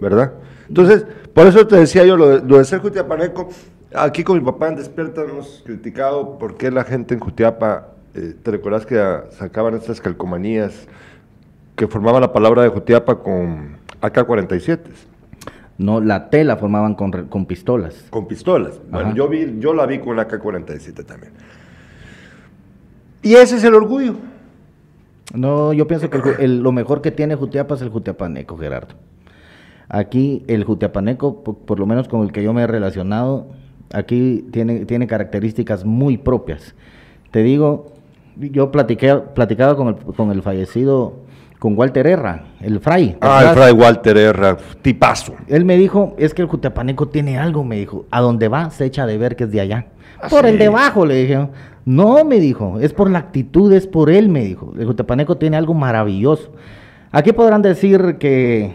¿verdad? 0.00 0.32
Entonces, 0.68 1.04
por 1.34 1.46
eso 1.46 1.66
te 1.66 1.76
decía 1.76 2.04
yo 2.06 2.16
lo 2.16 2.28
de, 2.30 2.48
lo 2.48 2.56
de 2.56 2.64
ser 2.64 2.80
Jutiapaneco. 2.80 3.48
Aquí 3.94 4.24
con 4.24 4.38
mi 4.38 4.44
papá 4.44 4.68
en 4.68 4.76
Despierta 4.76 5.20
hemos 5.22 5.62
criticado 5.66 6.38
por 6.38 6.56
qué 6.56 6.70
la 6.70 6.82
gente 6.82 7.12
en 7.12 7.20
Jutiapa, 7.20 7.88
eh, 8.14 8.34
¿te 8.42 8.50
recuerdas 8.50 8.86
que 8.86 8.98
ah, 8.98 9.24
sacaban 9.30 9.74
estas 9.74 10.00
calcomanías 10.00 10.86
que 11.76 11.86
formaban 11.88 12.20
la 12.20 12.32
palabra 12.32 12.62
de 12.62 12.68
Jutiapa 12.68 13.18
con 13.22 13.76
AK-47? 14.00 14.80
No, 15.78 16.00
la 16.00 16.28
tela 16.30 16.56
formaban 16.56 16.94
con, 16.94 17.10
con 17.28 17.46
pistolas. 17.46 18.06
Con 18.10 18.26
pistolas. 18.28 18.80
Bueno, 18.90 19.14
yo, 19.14 19.28
vi, 19.28 19.56
yo 19.58 19.74
la 19.74 19.86
vi 19.86 19.98
con 19.98 20.16
la 20.16 20.28
AK-47 20.28 21.04
también. 21.04 21.32
Y 23.22 23.34
ese 23.34 23.56
es 23.56 23.64
el 23.64 23.74
orgullo. 23.74 24.14
No, 25.34 25.72
yo 25.72 25.86
pienso 25.86 26.10
que 26.10 26.18
el 26.18 26.22
ju- 26.22 26.36
el- 26.38 26.60
lo 26.62 26.72
mejor 26.72 27.00
que 27.00 27.10
tiene 27.10 27.36
Jutiapa 27.36 27.74
es 27.74 27.82
el 27.82 27.88
Jutiapaneco, 27.88 28.56
Gerardo. 28.58 28.94
Aquí 29.88 30.44
el 30.46 30.64
Jutiapaneco, 30.64 31.42
po- 31.42 31.54
por, 31.58 31.78
lo 31.78 31.86
menos 31.86 32.08
con 32.08 32.22
el 32.22 32.32
que 32.32 32.42
yo 32.42 32.52
me 32.52 32.62
he 32.62 32.66
relacionado, 32.66 33.46
aquí 33.92 34.44
tiene, 34.52 34.84
tiene 34.84 35.06
características 35.06 35.84
muy 35.84 36.18
propias. 36.18 36.74
Te 37.30 37.42
digo, 37.42 37.91
yo 38.36 38.70
platiqué, 38.70 39.14
platicaba 39.34 39.76
con 39.76 39.88
el, 39.88 39.96
con 39.96 40.30
el 40.30 40.42
fallecido, 40.42 41.20
con 41.58 41.78
Walter 41.78 42.06
Herra, 42.06 42.46
el 42.60 42.80
fray. 42.80 43.16
Ah, 43.20 43.44
el 43.46 43.54
fray 43.54 43.72
Walter 43.72 44.16
Herra, 44.16 44.56
tipazo. 44.82 45.34
Él 45.46 45.64
me 45.64 45.76
dijo, 45.76 46.14
es 46.18 46.34
que 46.34 46.42
el 46.42 46.48
Jutiapaneco 46.48 47.08
tiene 47.08 47.38
algo, 47.38 47.62
me 47.62 47.76
dijo, 47.76 48.06
a 48.10 48.20
donde 48.20 48.48
va 48.48 48.70
se 48.70 48.84
echa 48.84 49.06
de 49.06 49.16
ver 49.16 49.36
que 49.36 49.44
es 49.44 49.52
de 49.52 49.60
allá. 49.60 49.86
Ah, 50.20 50.28
por 50.28 50.46
el 50.46 50.58
debajo, 50.58 51.06
le 51.06 51.14
dije. 51.14 51.48
No, 51.84 52.24
me 52.24 52.38
dijo, 52.38 52.78
es 52.80 52.92
por 52.92 53.10
la 53.10 53.18
actitud, 53.18 53.72
es 53.72 53.86
por 53.86 54.10
él, 54.10 54.28
me 54.28 54.44
dijo. 54.44 54.72
El 54.78 54.86
Jutiapaneco 54.86 55.36
tiene 55.36 55.56
algo 55.56 55.74
maravilloso. 55.74 56.50
Aquí 57.10 57.32
podrán 57.32 57.62
decir 57.62 58.16
que, 58.18 58.72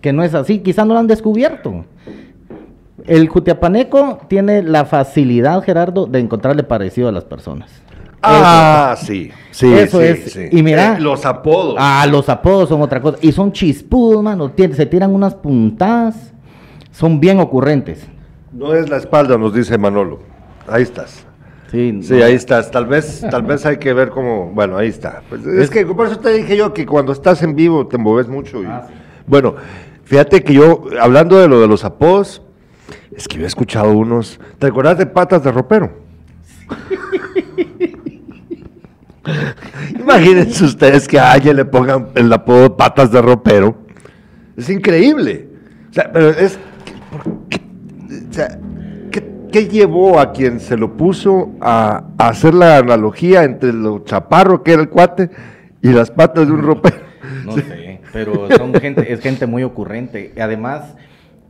que 0.00 0.12
no 0.12 0.22
es 0.22 0.34
así, 0.34 0.58
quizás 0.60 0.86
no 0.86 0.94
lo 0.94 1.00
han 1.00 1.06
descubierto. 1.06 1.84
El 3.06 3.28
Jutiapaneco 3.28 4.20
tiene 4.28 4.62
la 4.62 4.84
facilidad, 4.84 5.62
Gerardo, 5.62 6.06
de 6.06 6.18
encontrarle 6.18 6.62
parecido 6.62 7.08
a 7.08 7.12
las 7.12 7.24
personas. 7.24 7.82
Ah, 8.22 8.96
sí, 9.00 9.30
sí. 9.50 9.72
Eso 9.72 9.98
sí, 10.00 10.04
es. 10.06 10.32
sí. 10.32 10.48
Y 10.50 10.62
mira- 10.62 10.96
Eh, 10.96 11.00
los 11.00 11.24
apodos. 11.24 11.76
Ah, 11.78 12.06
los 12.10 12.28
apodos 12.28 12.68
son 12.68 12.82
otra 12.82 13.00
cosa. 13.00 13.18
Y 13.20 13.32
son 13.32 13.52
chispudos, 13.52 14.22
mano. 14.22 14.52
Se 14.56 14.86
tiran 14.86 15.14
unas 15.14 15.34
puntadas. 15.34 16.32
Son 16.90 17.20
bien 17.20 17.38
ocurrentes. 17.38 18.06
No 18.52 18.74
es 18.74 18.88
la 18.88 18.96
espalda, 18.96 19.38
nos 19.38 19.54
dice 19.54 19.78
Manolo. 19.78 20.18
Ahí 20.66 20.82
estás. 20.82 21.24
Sí, 21.70 21.98
Sí, 22.02 22.14
no. 22.14 22.24
ahí 22.24 22.32
estás. 22.34 22.70
Tal 22.70 22.86
vez, 22.86 23.24
tal 23.30 23.42
vez 23.42 23.64
hay 23.66 23.76
que 23.76 23.92
ver 23.92 24.08
cómo. 24.08 24.50
Bueno, 24.52 24.76
ahí 24.78 24.88
está. 24.88 25.22
Pues 25.28 25.46
es, 25.46 25.64
Es- 25.64 25.70
que 25.70 25.84
por 25.86 26.06
eso 26.06 26.18
te 26.18 26.32
dije 26.32 26.56
yo 26.56 26.72
que 26.74 26.86
cuando 26.86 27.12
estás 27.12 27.42
en 27.42 27.54
vivo 27.54 27.86
te 27.86 27.98
mueves 27.98 28.26
mucho. 28.26 28.62
y- 28.62 28.66
Ah, 28.66 28.84
sí. 28.88 28.94
Bueno, 29.26 29.54
fíjate 30.04 30.42
que 30.42 30.54
yo, 30.54 30.84
hablando 31.00 31.38
de 31.38 31.46
lo 31.46 31.60
de 31.60 31.68
los 31.68 31.84
apodos, 31.84 32.42
es 33.14 33.28
que 33.28 33.36
yo 33.38 33.44
he 33.44 33.46
escuchado 33.46 33.92
unos. 33.92 34.40
¿Te 34.58 34.66
acuerdas 34.66 34.96
de 34.98 35.06
patas 35.06 35.44
de 35.44 35.52
ropero? 35.52 35.92
Imagínense 39.98 40.64
ustedes 40.64 41.06
que 41.08 41.18
a 41.18 41.32
alguien 41.32 41.56
le 41.56 41.64
pongan 41.64 42.08
el 42.14 42.32
apodo 42.32 42.76
patas 42.76 43.10
de 43.12 43.20
ropero. 43.22 43.76
Es 44.56 44.68
increíble. 44.70 45.48
O 45.90 45.92
sea, 45.92 46.10
pero 46.12 46.30
es. 46.30 46.58
¿por 47.10 47.48
qué? 47.48 47.60
O 48.28 48.32
sea, 48.32 48.58
¿qué, 49.10 49.22
qué 49.52 49.68
llevó 49.68 50.18
a 50.18 50.32
quien 50.32 50.60
se 50.60 50.76
lo 50.76 50.96
puso 50.96 51.50
a, 51.60 52.04
a 52.18 52.28
hacer 52.28 52.54
la 52.54 52.78
analogía 52.78 53.44
entre 53.44 53.72
lo 53.72 54.00
chaparro 54.00 54.62
que 54.62 54.72
era 54.72 54.82
el 54.82 54.88
cuate 54.88 55.30
y 55.82 55.88
las 55.90 56.10
patas 56.10 56.46
de 56.46 56.52
un 56.52 56.62
ropero? 56.62 56.96
No 57.44 57.52
sé, 57.52 58.00
pero 58.12 58.48
son 58.56 58.72
gente, 58.74 59.12
es 59.12 59.20
gente 59.20 59.46
muy 59.46 59.62
ocurrente. 59.62 60.32
Y 60.36 60.40
Además, 60.40 60.94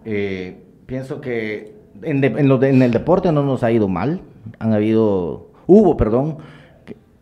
eh, 0.05 0.63
pienso 0.87 1.21
que 1.21 1.75
en, 2.03 2.21
de- 2.21 2.29
en 2.29 2.49
lo 2.49 2.59
de- 2.59 2.71
en 2.71 2.83
el 2.83 2.91
deporte 2.93 3.31
no 3.33 3.43
nos 3.43 3.63
ha 3.63 3.71
ido 3.71 3.89
mal. 3.89 4.21
Han 4.59 4.73
habido, 4.73 5.51
hubo, 5.67 5.97
perdón, 5.97 6.39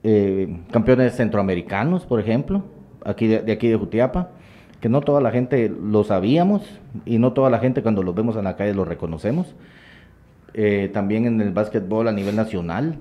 eh, 0.08 0.60
campeones 0.70 1.16
centroamericanos, 1.16 2.06
por 2.06 2.20
ejemplo, 2.20 2.62
aquí 3.04 3.26
de, 3.26 3.42
de 3.42 3.50
aquí 3.50 3.66
de 3.66 3.74
Jutiapa, 3.74 4.30
que 4.80 4.88
no 4.88 5.00
toda 5.00 5.20
la 5.20 5.32
gente 5.32 5.68
lo 5.68 6.04
sabíamos 6.04 6.62
y 7.04 7.18
no 7.18 7.32
toda 7.32 7.50
la 7.50 7.58
gente 7.58 7.82
cuando 7.82 8.04
los 8.04 8.14
vemos 8.14 8.36
en 8.36 8.44
la 8.44 8.54
calle 8.54 8.72
lo 8.72 8.84
reconocemos. 8.84 9.56
Eh, 10.54 10.90
también 10.94 11.26
en 11.26 11.40
el 11.40 11.50
básquetbol 11.50 12.06
a 12.06 12.12
nivel 12.12 12.36
nacional, 12.36 12.98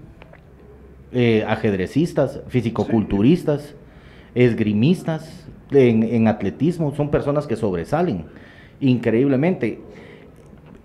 eh, 1.11 1.45
ajedrecistas, 1.47 2.41
fisicoculturistas, 2.47 3.75
esgrimistas, 4.33 5.45
en, 5.69 6.01
en 6.01 6.27
atletismo, 6.27 6.95
son 6.95 7.11
personas 7.11 7.45
que 7.45 7.55
sobresalen 7.55 8.25
increíblemente. 8.79 9.79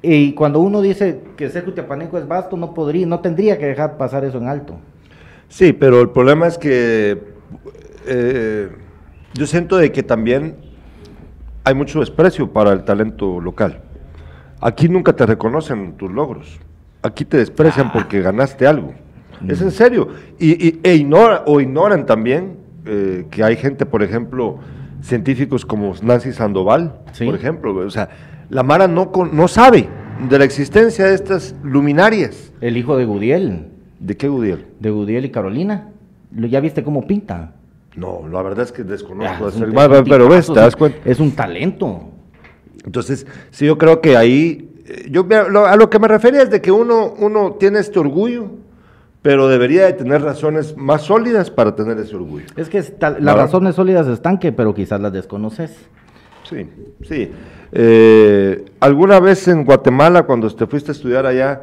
Y 0.02 0.32
cuando 0.34 0.60
uno 0.60 0.82
dice 0.82 1.22
que 1.38 1.48
ser 1.48 1.64
jutiapaneco 1.64 2.18
es 2.18 2.28
vasto, 2.28 2.58
no 2.58 2.74
podría, 2.74 3.06
no 3.06 3.20
tendría 3.20 3.56
que 3.56 3.64
dejar 3.64 3.96
pasar 3.96 4.22
eso 4.26 4.36
en 4.36 4.48
alto. 4.48 4.76
Sí, 5.50 5.72
pero 5.74 6.00
el 6.00 6.10
problema 6.10 6.46
es 6.46 6.56
que 6.56 7.18
eh, 8.06 8.68
yo 9.34 9.46
siento 9.46 9.76
de 9.76 9.92
que 9.92 10.02
también 10.02 10.56
hay 11.64 11.74
mucho 11.74 12.00
desprecio 12.00 12.52
para 12.52 12.72
el 12.72 12.84
talento 12.84 13.40
local. 13.40 13.82
Aquí 14.60 14.88
nunca 14.88 15.12
te 15.14 15.26
reconocen 15.26 15.94
tus 15.98 16.10
logros. 16.10 16.58
Aquí 17.02 17.24
te 17.24 17.36
desprecian 17.36 17.88
Ah. 17.88 17.92
porque 17.92 18.20
ganaste 18.22 18.66
algo. 18.66 18.94
Mm. 19.40 19.50
Es 19.50 19.60
en 19.60 19.70
serio. 19.70 20.08
Y, 20.38 20.68
y- 20.68 20.80
e 20.82 20.94
ignora, 20.94 21.42
o 21.46 21.60
ignoran 21.60 22.06
también 22.06 22.56
eh, 22.86 23.26
que 23.30 23.44
hay 23.44 23.56
gente, 23.56 23.84
por 23.86 24.02
ejemplo, 24.02 24.58
científicos 25.02 25.66
como 25.66 25.92
Nancy 26.02 26.32
Sandoval, 26.32 27.00
Sí. 27.12 27.26
por 27.26 27.34
ejemplo. 27.34 27.74
O 27.74 27.90
sea, 27.90 28.08
la 28.48 28.62
Mara 28.62 28.88
no, 28.88 29.10
no 29.32 29.48
sabe 29.48 29.86
de 30.28 30.38
la 30.38 30.44
existencia 30.44 31.06
de 31.06 31.14
estas 31.14 31.54
luminarias. 31.62 32.52
El 32.62 32.76
hijo 32.78 32.96
de 32.96 33.04
Gudiel, 33.04 33.66
¿De 34.00 34.16
qué 34.16 34.28
Gudiel? 34.28 34.66
de 34.80 34.90
Gudiel 34.90 35.24
y 35.26 35.30
Carolina, 35.30 35.90
¿lo- 36.34 36.46
¿ya 36.46 36.58
viste 36.60 36.82
cómo 36.82 37.06
pinta? 37.06 37.52
No, 37.96 38.26
la 38.30 38.42
verdad 38.42 38.64
es 38.64 38.72
que 38.72 38.82
desconozco. 38.82 39.48
Es 39.48 39.56
un- 39.56 39.74
pero 40.08 40.28
ves, 40.28 40.46
te 40.46 40.54
das 40.54 40.74
cuenta. 40.74 40.98
Es 41.04 41.20
un 41.20 41.32
talento. 41.32 42.08
Entonces, 42.84 43.26
sí, 43.50 43.66
yo 43.66 43.76
creo 43.78 44.00
que 44.00 44.16
ahí, 44.16 44.70
eh, 44.86 45.08
yo 45.10 45.26
lo- 45.50 45.66
a 45.66 45.76
lo 45.76 45.90
que 45.90 45.98
me 45.98 46.08
refería 46.08 46.42
es 46.42 46.50
de 46.50 46.60
que 46.62 46.70
uno, 46.72 47.12
uno 47.18 47.52
tiene 47.60 47.78
este 47.78 47.98
orgullo, 47.98 48.46
pero 49.22 49.48
debería 49.48 49.84
de 49.84 49.92
tener 49.92 50.22
razones 50.22 50.76
más 50.78 51.02
sólidas 51.02 51.50
para 51.50 51.74
tener 51.76 51.98
ese 51.98 52.16
orgullo. 52.16 52.46
Es 52.56 52.70
que 52.70 52.78
está- 52.78 53.10
las 53.18 53.36
razones 53.36 53.74
sólidas 53.74 54.06
están 54.08 54.38
que, 54.38 54.50
pero 54.52 54.72
quizás 54.72 54.98
las 55.00 55.12
desconoces. 55.12 55.76
Sí, 56.48 56.66
sí. 57.02 57.30
Eh, 57.72 58.64
¿Alguna 58.80 59.20
vez 59.20 59.46
en 59.48 59.64
Guatemala, 59.64 60.22
cuando 60.22 60.48
te 60.54 60.66
fuiste 60.66 60.90
a 60.90 60.94
estudiar 60.94 61.26
allá, 61.26 61.60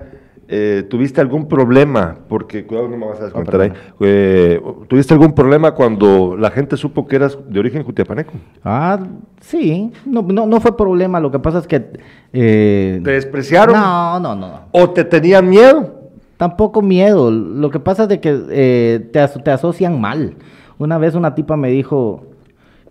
eh, 0.48 0.84
tuviste 0.90 1.20
algún 1.22 1.48
problema? 1.48 2.16
Porque, 2.30 2.66
cuidado, 2.66 2.88
no 2.88 2.98
me 2.98 3.06
vas 3.06 3.20
a 3.20 3.26
descontar 3.26 3.62
ahí. 3.62 3.72
Eh, 4.00 4.62
¿Tuviste 4.88 5.14
algún 5.14 5.34
problema 5.34 5.72
cuando 5.74 6.36
la 6.38 6.50
gente 6.52 6.78
supo 6.78 7.06
que 7.08 7.18
eras 7.18 7.38
de 7.50 7.60
origen 7.60 7.84
jutiapaneco? 7.84 8.34
Ah, 8.64 9.00
sí, 9.42 9.92
no, 10.06 10.22
no, 10.22 10.46
no 10.46 10.60
fue 10.62 10.76
problema, 10.78 11.20
lo 11.20 11.32
que 11.32 11.40
pasa 11.40 11.60
es 11.60 11.68
que... 11.68 11.86
eh, 12.34 13.02
¿Te 13.04 13.12
despreciaron? 13.12 13.76
No, 13.76 14.20
no, 14.20 14.36
no. 14.36 14.52
¿O 14.72 14.90
te 14.92 15.04
tenían 15.04 15.50
miedo? 15.50 15.96
Tampoco 16.38 16.82
miedo. 16.82 17.32
Lo 17.32 17.70
que 17.72 17.80
pasa 17.80 18.04
es 18.04 18.10
de 18.10 18.20
que 18.20 18.40
eh, 18.52 19.10
te, 19.12 19.20
aso- 19.20 19.42
te 19.42 19.52
asocian 19.52 20.00
mal. 20.00 20.36
Una 20.78 20.98
vez 21.00 21.16
una 21.16 21.34
tipa 21.34 21.58
me 21.58 21.70
dijo 21.72 22.28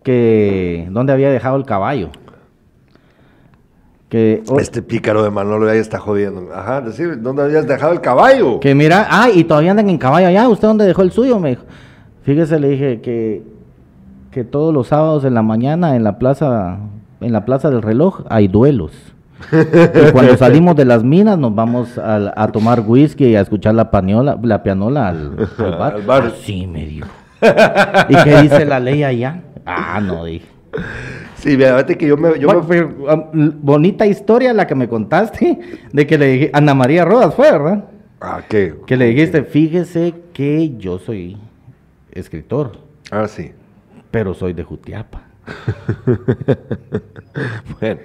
que 0.03 0.87
dónde 0.91 1.13
había 1.13 1.31
dejado 1.31 1.57
el 1.57 1.65
caballo. 1.65 2.11
Que, 4.09 4.43
Este 4.61 4.83
pícaro 4.83 5.25
de 5.25 5.31
Manolo 5.31 5.69
ahí 5.69 5.79
está 5.79 5.99
jodiendo. 5.99 6.49
Ajá, 6.55 6.81
decir, 6.81 7.21
¿dónde 7.21 7.43
habías 7.43 7.67
dejado 7.67 7.93
el 7.93 8.01
caballo? 8.01 8.61
que 8.61 8.75
mira, 8.75 9.07
ah, 9.11 9.29
y 9.33 9.43
todavía 9.45 9.73
andan 9.73 9.91
en 9.91 9.99
caballo 9.99 10.29
allá. 10.29 10.49
¿Usted 10.49 10.69
dónde 10.69 10.85
dejó 10.87 11.03
el 11.03 11.11
suyo? 11.11 11.41
Me 11.41 11.51
dijo. 11.51 11.65
Fíjese, 12.23 12.61
le 12.61 12.69
dije 12.69 13.01
que, 13.01 13.43
que 14.31 14.45
todos 14.45 14.73
los 14.73 14.89
sábados 14.89 15.25
en 15.25 15.35
la 15.35 15.43
mañana 15.43 15.97
en 15.97 16.05
la 16.05 16.19
plaza, 16.19 16.79
en 17.21 17.33
la 17.33 17.45
plaza 17.45 17.69
del 17.71 17.83
reloj 17.83 18.21
hay 18.29 18.47
duelos. 18.49 18.93
Y 19.53 20.13
cuando 20.13 20.37
salimos 20.37 20.77
de 20.77 20.85
las 20.85 21.05
minas 21.05 21.37
nos 21.37 21.55
vamos 21.55 21.99
al- 21.99 22.33
a, 22.37 22.49
tomar 22.49 22.81
whisky 22.87 23.27
y 23.27 23.37
a 23.37 23.41
escuchar 23.43 23.75
la 23.75 23.91
la 24.43 24.63
pianola 24.63 25.09
al, 25.09 25.49
al 25.59 25.79
bar. 25.79 25.95
Al 25.97 26.03
bar. 26.03 26.23
Así 26.27 26.67
me 26.67 26.87
dijo. 26.87 27.09
¿Y 28.09 28.15
qué 28.25 28.43
dice 28.43 28.65
la 28.65 28.81
ley 28.81 29.05
allá? 29.05 29.43
Ah, 29.67 30.01
no, 30.01 30.25
dije. 30.25 30.47
Sí, 31.47 31.57
fíjate 31.57 31.97
que 31.97 32.09
yo 32.09 32.17
me... 32.17 32.37
Yo 32.41 32.49
Bueno, 32.49 32.63
me- 32.63 32.67
pero, 32.69 32.89
um, 33.33 33.53
bonita 33.63 34.05
historia 34.05 34.53
la 34.53 34.67
que 34.67 34.75
me 34.75 34.89
contaste 34.89 35.57
de 35.93 36.07
que 36.07 36.19
le 36.19 36.27
dije, 36.27 36.51
Ana 36.53 36.75
María 36.75 37.05
Rodas 37.05 37.35
fue, 37.37 37.53
¿verdad? 37.53 37.85
Ah, 38.21 38.41
¿qué? 38.49 38.75
Que 38.85 38.97
le 38.97 39.05
dijiste, 39.07 39.45
fíjese 39.45 40.13
que 40.33 40.75
yo 40.77 40.99
soy 40.99 41.37
escritor, 42.11 42.73
Ah, 43.13 43.29
sí. 43.29 43.53
pero 44.11 44.35
soy 44.35 44.55
de 44.55 44.65
Jutiapa. 44.65 45.23
Bueno. 47.81 48.01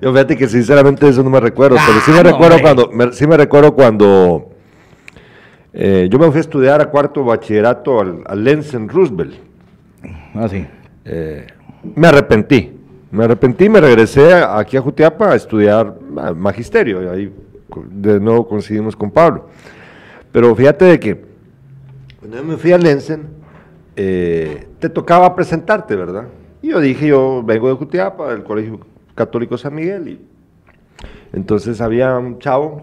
Yo 0.00 0.10
fíjate 0.12 0.36
que 0.36 0.46
sinceramente 0.48 1.08
eso 1.08 1.22
no 1.22 1.30
me 1.30 1.38
recuerdo, 1.40 1.76
pero 1.86 2.00
sí 2.00 2.10
me 2.10 2.18
Ah, 2.18 2.22
no, 2.24 2.30
recuerdo 2.32 2.60
cuando... 2.60 2.90
me- 2.92 3.12
sí 3.12 3.26
me 3.26 3.36
recuerdo 3.38 3.74
cuando... 3.74 4.50
eh, 5.72 6.08
yo 6.10 6.18
me 6.18 6.26
fui 6.26 6.36
a 6.38 6.40
estudiar 6.40 6.80
a 6.82 6.86
cuarto 6.90 7.24
bachillerato 7.24 8.00
al, 8.00 8.22
al 8.26 8.44
Lenzen 8.44 8.88
Roosevelt. 8.90 9.36
Ah, 10.34 10.48
sí. 10.50 10.66
Eh, 11.04 11.46
me 11.94 12.08
arrepentí. 12.08 12.72
Me 13.10 13.24
arrepentí, 13.24 13.68
me 13.68 13.80
regresé 13.80 14.32
aquí 14.32 14.76
a 14.76 14.80
Jutiapa 14.80 15.32
a 15.32 15.36
estudiar 15.36 15.98
magisterio. 16.34 17.02
y 17.02 17.06
ahí 17.06 17.32
de 17.90 18.20
nuevo 18.20 18.46
coincidimos 18.46 18.96
con 18.96 19.10
Pablo. 19.10 19.48
Pero 20.30 20.54
fíjate 20.54 20.84
de 20.86 21.00
que 21.00 21.24
cuando 22.18 22.38
yo 22.38 22.44
me 22.44 22.56
fui 22.56 22.72
a 22.72 22.78
Lenzen, 22.78 23.26
eh, 23.96 24.66
te 24.78 24.88
tocaba 24.88 25.34
presentarte, 25.34 25.94
¿verdad? 25.96 26.28
Y 26.62 26.68
yo 26.68 26.80
dije, 26.80 27.08
yo 27.08 27.42
vengo 27.44 27.68
de 27.68 27.74
Jutiapa, 27.74 28.32
del 28.32 28.44
Colegio 28.44 28.80
Católico 29.14 29.58
San 29.58 29.74
Miguel. 29.74 30.08
Y 30.08 30.20
entonces 31.32 31.80
había 31.80 32.16
un 32.16 32.38
chavo 32.38 32.82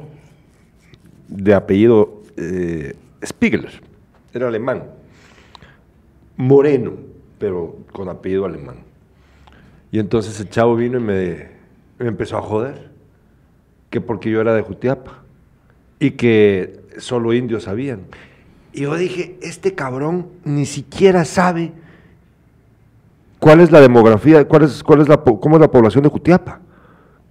de 1.28 1.54
apellido 1.54 2.22
eh, 2.38 2.96
Spiegler, 3.26 3.82
era 4.34 4.48
alemán, 4.48 4.84
moreno, 6.38 6.94
pero 7.38 7.78
con 7.92 8.10
apellido 8.10 8.46
alemán. 8.46 8.89
Y 9.92 10.00
entonces 10.00 10.40
el 10.40 10.50
chavo 10.50 10.76
vino 10.76 10.98
y 10.98 11.02
me, 11.02 11.48
me 11.98 12.08
empezó 12.08 12.38
a 12.38 12.42
joder, 12.42 12.90
que 13.90 14.02
porque 14.02 14.30
yo 14.30 14.42
era 14.42 14.54
de 14.54 14.62
Jutiapa. 14.62 15.24
y 16.00 16.12
que 16.12 16.80
solo 16.98 17.34
indios 17.34 17.64
sabían. 17.64 18.02
Y 18.74 18.82
yo 18.82 18.96
dije, 18.96 19.38
este 19.42 19.74
cabrón 19.74 20.28
ni 20.46 20.66
siquiera 20.66 21.26
sabe 21.26 21.74
cuál 23.40 23.62
es 23.62 23.72
la 23.72 23.82
demografía, 23.82 24.48
cuál 24.48 24.64
es, 24.64 24.84
cuál 24.84 25.02
es 25.02 25.10
la, 25.10 25.18
cómo 25.18 25.56
es 25.56 25.62
la 25.62 25.72
población 25.72 26.04
de 26.04 26.10
Jutiapa, 26.10 26.60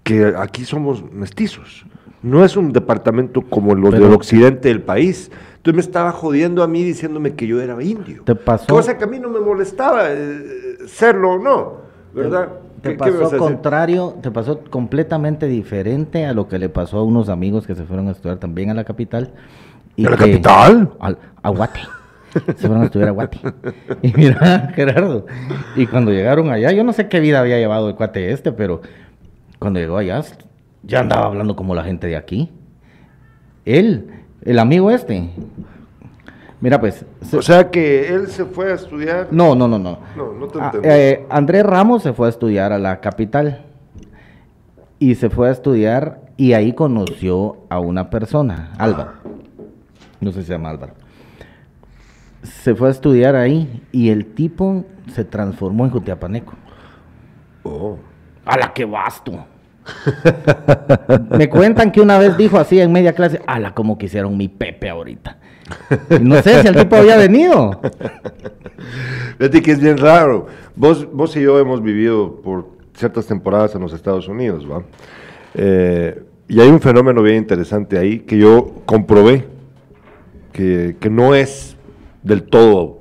que 0.02 0.34
aquí 0.36 0.64
somos 0.64 1.04
mestizos. 1.12 1.86
No 2.22 2.44
es 2.44 2.56
un 2.56 2.72
departamento 2.72 3.42
como 3.42 3.74
los 3.74 3.92
del 3.92 4.12
occidente 4.12 4.68
del 4.68 4.82
país. 4.82 5.30
Entonces 5.56 5.74
me 5.74 5.80
estaba 5.80 6.10
jodiendo 6.12 6.62
a 6.64 6.68
mí 6.68 6.82
diciéndome 6.82 7.34
que 7.34 7.46
yo 7.46 7.60
era 7.60 7.80
indio. 7.82 8.22
¿Te 8.24 8.34
pasó? 8.34 8.66
Cosa 8.66 8.98
que 8.98 9.04
a 9.04 9.06
mí 9.06 9.20
no 9.20 9.28
me 9.28 9.38
molestaba 9.38 10.08
eh, 10.10 10.78
serlo 10.86 11.34
o 11.34 11.38
no, 11.38 11.88
¿verdad? 12.18 12.48
Te, 12.82 12.92
pasó 12.92 13.37
contrario, 13.37 14.16
te 14.22 14.30
pasó 14.30 14.60
completamente 14.70 15.46
diferente 15.46 16.26
a 16.26 16.32
lo 16.32 16.48
que 16.48 16.58
le 16.58 16.68
pasó 16.68 16.98
a 16.98 17.02
unos 17.02 17.28
amigos 17.28 17.66
que 17.66 17.75
se 17.75 17.84
fueron 17.84 18.08
a 18.08 18.12
estudiar 18.12 18.38
también 18.38 18.70
a 18.70 18.75
la 18.75 18.84
capital. 18.84 19.30
Y 19.96 20.06
¿A 20.06 20.10
la 20.10 20.16
capital? 20.16 20.90
a 21.42 21.50
Guate. 21.50 21.80
se 22.32 22.66
fueron 22.66 22.82
a 22.82 22.84
estudiar 22.84 23.08
a 23.08 23.12
Guate. 23.12 23.38
Y 24.02 24.12
mira, 24.14 24.72
Gerardo, 24.75 25.26
y 25.75 25.87
cuando 25.87 26.12
llegaron 26.12 26.50
allá, 26.50 26.70
yo 26.72 26.84
no 26.84 26.92
sé 26.92 27.08
qué 27.08 27.20
vida 27.20 27.40
había 27.40 27.58
llevado 27.58 27.88
el 27.88 27.96
cuate 27.96 28.30
este, 28.32 28.52
pero 28.52 28.80
cuando 29.58 29.80
llegó 29.80 29.96
allá, 29.96 30.22
ya 30.82 31.00
andaba 31.00 31.26
hablando 31.26 31.56
como 31.56 31.75
la 31.75 31.82
gente 31.82 32.06
de 32.06 32.16
aquí. 32.16 32.50
Él, 33.64 34.10
el 34.44 34.58
amigo 34.58 34.90
este. 34.90 35.30
Mira, 36.60 36.80
pues. 36.80 37.04
O 37.32 37.42
sea 37.42 37.70
que 37.70 38.08
él 38.08 38.28
se 38.28 38.44
fue 38.44 38.72
a 38.72 38.74
estudiar. 38.74 39.28
No, 39.30 39.54
no, 39.54 39.68
no, 39.68 39.78
no. 39.78 39.98
No, 40.16 40.32
no 40.32 40.48
te 40.48 40.58
ah, 40.60 40.72
eh, 40.82 41.26
Andrés 41.30 41.64
Ramos 41.64 42.02
se 42.02 42.12
fue 42.12 42.26
a 42.26 42.30
estudiar 42.30 42.72
a 42.72 42.78
la 42.78 43.00
capital. 43.00 43.64
Y 44.98 45.14
se 45.14 45.30
fue 45.30 45.48
a 45.48 45.52
estudiar 45.52 46.20
y 46.36 46.54
ahí 46.54 46.72
conoció 46.72 47.58
a 47.68 47.78
una 47.78 48.10
persona, 48.10 48.72
Álvaro. 48.78 49.12
No 50.20 50.32
sé 50.32 50.40
si 50.40 50.46
se 50.46 50.52
llama 50.54 50.70
Álvaro. 50.70 50.94
Se 52.42 52.74
fue 52.74 52.88
a 52.88 52.90
estudiar 52.90 53.36
ahí 53.36 53.82
y 53.92 54.10
el 54.10 54.26
tipo 54.26 54.84
se 55.12 55.24
transformó 55.24 55.84
en 55.84 55.90
Jutiapaneco. 55.92 56.54
Oh. 57.62 57.98
A 58.44 58.56
la 58.56 58.72
que 58.72 58.84
vas 58.84 59.22
tú. 59.22 59.38
Me 61.37 61.49
cuentan 61.49 61.92
que 61.92 62.00
una 62.00 62.18
vez 62.18 62.37
dijo 62.37 62.59
así 62.59 62.80
en 62.80 62.92
media 62.92 63.12
clase, 63.12 63.40
ala, 63.47 63.75
como 63.75 63.99
quisieron 63.99 64.37
mi 64.37 64.49
Pepe 64.49 64.88
ahorita. 64.88 65.38
no 66.21 66.42
sé 66.42 66.62
si 66.62 66.68
el 66.68 66.76
tipo 66.76 66.97
había 66.97 67.16
venido. 67.16 67.80
Fíjate 69.38 69.62
que 69.62 69.73
es 69.73 69.80
bien 69.80 69.99
raro. 69.99 70.47
Vos, 70.76 71.11
vos 71.12 71.37
y 71.37 71.42
yo 71.42 71.59
hemos 71.59 71.83
vivido 71.83 72.40
por 72.42 72.68
ciertas 72.95 73.26
temporadas 73.26 73.75
en 73.75 73.83
los 73.83 73.92
Estados 73.92 74.28
Unidos, 74.28 74.66
¿va? 74.71 74.83
Eh, 75.54 76.23
y 76.49 76.61
hay 76.61 76.68
un 76.68 76.80
fenómeno 76.80 77.23
bien 77.23 77.37
interesante 77.37 77.99
ahí 77.99 78.21
que 78.21 78.38
yo 78.38 78.75
comprobé 78.87 79.47
que, 80.52 80.97
que 80.99 81.11
no 81.11 81.35
es 81.35 81.76
del 82.23 82.42
todo, 82.42 83.00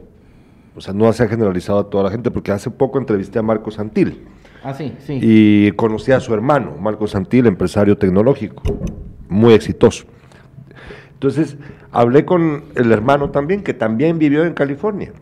o 0.76 0.82
sea, 0.82 0.94
no 0.94 1.12
se 1.14 1.24
ha 1.24 1.28
generalizado 1.28 1.80
a 1.80 1.90
toda 1.90 2.04
la 2.04 2.12
gente, 2.12 2.30
porque 2.30 2.52
hace 2.52 2.70
poco 2.70 3.00
entrevisté 3.00 3.40
a 3.40 3.42
Marcos 3.42 3.76
Santil 3.76 4.22
Ah, 4.64 4.74
sí, 4.74 4.94
sí. 5.00 5.20
Y 5.22 5.72
conocí 5.74 6.12
a 6.12 6.20
su 6.20 6.34
hermano, 6.34 6.76
Marco 6.80 7.08
Santil, 7.08 7.46
empresario 7.46 7.98
tecnológico, 7.98 8.64
muy 9.30 9.54
exitoso. 9.54 10.06
Entonces, 11.14 11.58
hablé 11.92 12.26
con 12.26 12.66
el 12.76 12.92
hermano 12.92 13.32
también, 13.32 13.64
que 13.64 13.74
también 13.74 14.20
vivió 14.20 14.46
en 14.46 14.54
California. 14.54 15.14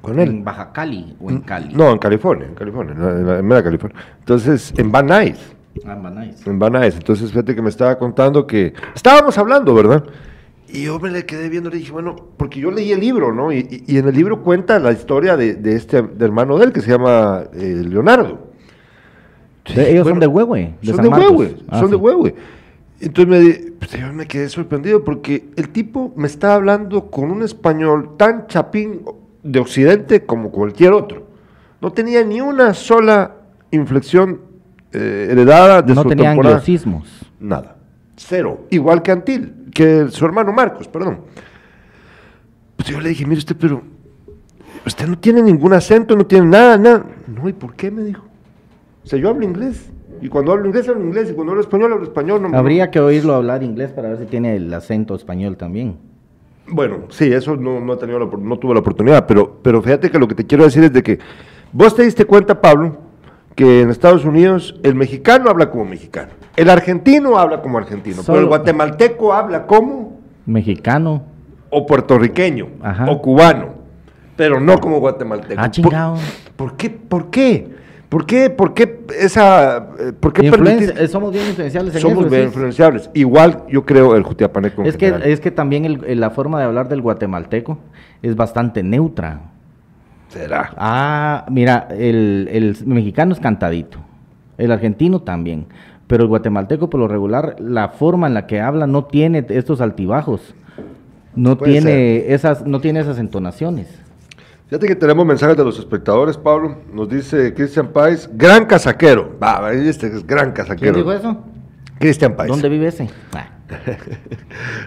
Con 0.00 0.18
él. 0.18 0.28
¿En 0.28 0.44
Baja 0.44 0.72
Cali 0.72 1.16
o 1.20 1.30
en 1.30 1.40
Cali? 1.40 1.74
No, 1.74 1.90
en 1.90 1.98
California, 1.98 2.46
en 2.46 2.54
California, 2.54 2.94
en, 2.94 3.46
Media 3.46 3.62
California. 3.62 3.98
Entonces, 4.18 4.72
en 4.76 4.92
Van 4.92 5.06
Nuys. 5.06 5.54
Ah, 5.84 5.92
en 5.92 6.02
Van 6.02 6.14
Nuys. 6.14 6.46
En 6.46 6.58
Van 6.58 6.72
Nuys. 6.72 6.94
Entonces, 6.94 7.30
fíjate 7.30 7.54
que 7.54 7.62
me 7.62 7.70
estaba 7.70 7.98
contando 7.98 8.46
que 8.46 8.74
estábamos 8.94 9.36
hablando, 9.38 9.74
¿verdad? 9.74 10.04
Y 10.74 10.82
yo 10.86 10.98
me 10.98 11.08
le 11.08 11.24
quedé 11.24 11.48
viendo, 11.48 11.70
le 11.70 11.76
dije, 11.76 11.92
bueno, 11.92 12.16
porque 12.36 12.58
yo 12.58 12.72
leí 12.72 12.90
el 12.90 12.98
libro, 12.98 13.32
¿no? 13.32 13.52
Y, 13.52 13.84
en 13.86 14.08
el 14.08 14.14
libro 14.14 14.42
cuenta 14.42 14.80
la 14.80 14.90
historia 14.90 15.36
de, 15.36 15.56
este 15.72 15.98
hermano 16.18 16.58
de 16.58 16.64
él, 16.64 16.72
que 16.72 16.80
se 16.80 16.90
llama 16.90 17.44
eh, 17.54 17.84
Leonardo. 17.86 18.50
ellos 19.66 20.08
son 20.08 20.18
de 20.18 20.26
Huehue, 20.26 20.74
de 20.82 20.92
son, 20.92 21.02
de 21.02 21.08
Huehue 21.08 21.56
ah, 21.68 21.78
son 21.78 21.90
de 21.90 21.96
Huehue, 21.96 22.34
Entonces 23.00 23.28
me, 23.28 23.72
pues, 23.78 23.92
yo 23.92 24.12
me 24.12 24.26
quedé 24.26 24.48
sorprendido 24.48 25.04
porque 25.04 25.48
el 25.54 25.68
tipo 25.68 26.12
me 26.16 26.26
estaba 26.26 26.56
hablando 26.56 27.08
con 27.08 27.30
un 27.30 27.44
español 27.44 28.16
tan 28.16 28.48
chapín 28.48 29.02
de 29.44 29.60
Occidente 29.60 30.26
como 30.26 30.50
cualquier 30.50 30.92
otro. 30.92 31.28
No 31.80 31.92
tenía 31.92 32.24
ni 32.24 32.40
una 32.40 32.74
sola 32.74 33.36
inflexión 33.70 34.40
eh, 34.90 35.28
heredada 35.30 35.82
de 35.82 35.94
no 35.94 36.02
su 36.02 36.08
tenía 36.08 36.32
anglicismos. 36.32 37.08
Nada. 37.38 37.76
Cero. 38.16 38.66
Igual 38.70 39.02
que 39.02 39.12
Antil 39.12 39.64
que 39.74 40.08
su 40.08 40.24
hermano 40.24 40.52
Marcos, 40.52 40.88
perdón. 40.88 41.20
Pues 42.76 42.88
yo 42.88 43.00
le 43.00 43.08
dije, 43.10 43.26
mire 43.26 43.38
usted, 43.38 43.56
pero 43.58 43.82
usted 44.86 45.06
no 45.06 45.18
tiene 45.18 45.42
ningún 45.42 45.72
acento, 45.72 46.16
no 46.16 46.26
tiene 46.26 46.46
nada, 46.46 46.78
nada. 46.78 47.04
No, 47.26 47.48
¿y 47.48 47.52
por 47.52 47.74
qué? 47.74 47.90
Me 47.90 48.02
dijo. 48.02 48.24
O 49.04 49.06
sea, 49.06 49.18
yo 49.18 49.28
hablo 49.28 49.44
inglés. 49.44 49.90
Y 50.22 50.28
cuando 50.28 50.52
hablo 50.52 50.66
inglés, 50.66 50.88
hablo 50.88 51.04
inglés. 51.04 51.30
Y 51.30 51.34
cuando 51.34 51.52
hablo 51.52 51.62
español, 51.62 51.92
hablo 51.92 52.04
español. 52.04 52.42
No, 52.42 52.56
Habría 52.56 52.90
que 52.90 53.00
oírlo 53.00 53.34
hablar 53.34 53.62
inglés 53.62 53.90
para 53.90 54.08
ver 54.08 54.18
si 54.18 54.26
tiene 54.26 54.56
el 54.56 54.72
acento 54.72 55.14
español 55.14 55.56
también. 55.56 55.98
Bueno, 56.66 57.06
sí, 57.10 57.30
eso 57.30 57.56
no, 57.56 57.80
no, 57.80 57.94
he 57.94 57.96
tenido 57.96 58.18
no 58.20 58.58
tuve 58.58 58.74
la 58.74 58.80
oportunidad. 58.80 59.26
Pero, 59.26 59.58
pero 59.62 59.82
fíjate 59.82 60.10
que 60.10 60.18
lo 60.18 60.26
que 60.26 60.34
te 60.34 60.46
quiero 60.46 60.64
decir 60.64 60.84
es 60.84 60.92
de 60.92 61.02
que 61.02 61.18
vos 61.72 61.94
te 61.94 62.04
diste 62.04 62.24
cuenta, 62.24 62.60
Pablo, 62.60 62.96
que 63.54 63.82
en 63.82 63.90
Estados 63.90 64.24
Unidos 64.24 64.78
el 64.82 64.94
mexicano 64.94 65.50
habla 65.50 65.70
como 65.70 65.84
mexicano. 65.84 66.32
El 66.56 66.70
argentino 66.70 67.38
habla 67.38 67.62
como 67.62 67.78
argentino, 67.78 68.22
pero 68.24 68.38
el 68.38 68.46
guatemalteco 68.46 69.32
habla 69.32 69.66
como 69.66 70.20
mexicano 70.46 71.22
o 71.70 71.86
puertorriqueño 71.86 72.68
o 73.08 73.20
cubano, 73.20 73.74
pero 74.36 74.60
no 74.60 74.78
como 74.78 75.00
guatemalteco. 75.00 75.60
Ah, 75.60 75.70
chingado. 75.70 76.16
¿Por, 76.56 76.76
qué? 76.76 76.90
¿Por 76.90 77.30
qué? 77.30 77.68
¿Por 78.08 78.26
qué? 78.26 78.50
¿Por 78.50 78.74
qué 78.74 79.04
esa 79.18 79.88
eh, 79.98 80.12
por 80.12 80.32
qué 80.32 80.46
eh, 80.46 81.08
somos 81.08 81.32
bien 81.32 81.48
influenciables 81.48 81.94
en 81.96 82.00
Somos 82.00 82.30
bien 82.30 82.44
influenciables. 82.44 83.10
Igual 83.14 83.64
yo 83.68 83.84
creo 83.84 84.14
el 84.14 84.22
jutiapaneco. 84.22 84.84
Es 84.84 84.96
que 84.96 85.12
es 85.24 85.40
que 85.40 85.50
también 85.50 86.00
la 86.20 86.30
forma 86.30 86.58
de 86.60 86.66
hablar 86.66 86.88
del 86.88 87.00
guatemalteco 87.00 87.78
es 88.22 88.36
bastante 88.36 88.82
neutra. 88.82 89.53
¿Será? 90.28 90.72
Ah, 90.76 91.46
mira, 91.50 91.88
el, 91.90 92.48
el 92.50 92.76
mexicano 92.86 93.32
es 93.32 93.40
cantadito. 93.40 93.98
El 94.58 94.72
argentino 94.72 95.20
también 95.20 95.66
pero 96.06 96.22
el 96.24 96.28
guatemalteco 96.28 96.90
por 96.90 97.00
lo 97.00 97.08
regular, 97.08 97.56
la 97.58 97.88
forma 97.88 98.26
en 98.26 98.34
la 98.34 98.46
que 98.46 98.60
habla 98.60 98.86
no 98.86 99.04
tiene 99.06 99.44
estos 99.48 99.80
altibajos, 99.80 100.54
no 101.34 101.56
tiene 101.56 102.32
esas, 102.32 102.66
no 102.66 102.80
tiene 102.80 103.00
esas 103.00 103.18
entonaciones. 103.18 103.88
Fíjate 104.68 104.86
que 104.86 104.96
tenemos 104.96 105.26
mensajes 105.26 105.56
de 105.56 105.64
los 105.64 105.78
espectadores, 105.78 106.36
Pablo. 106.36 106.78
Nos 106.92 107.08
dice 107.08 107.52
Cristian 107.54 107.88
Páez, 107.88 108.28
gran 108.32 108.64
casaquero. 108.66 109.36
Va, 109.42 109.72
este 109.72 110.06
es 110.06 110.26
gran 110.26 110.52
casaquero. 110.52 110.94
¿Quién 110.94 111.04
dijo 111.04 111.12
eso? 111.12 111.44
Cristian 111.98 112.34
Páez. 112.34 112.48
¿Dónde 112.48 112.68
vive 112.68 112.88
ese? 112.88 113.10
Ah. 113.34 113.48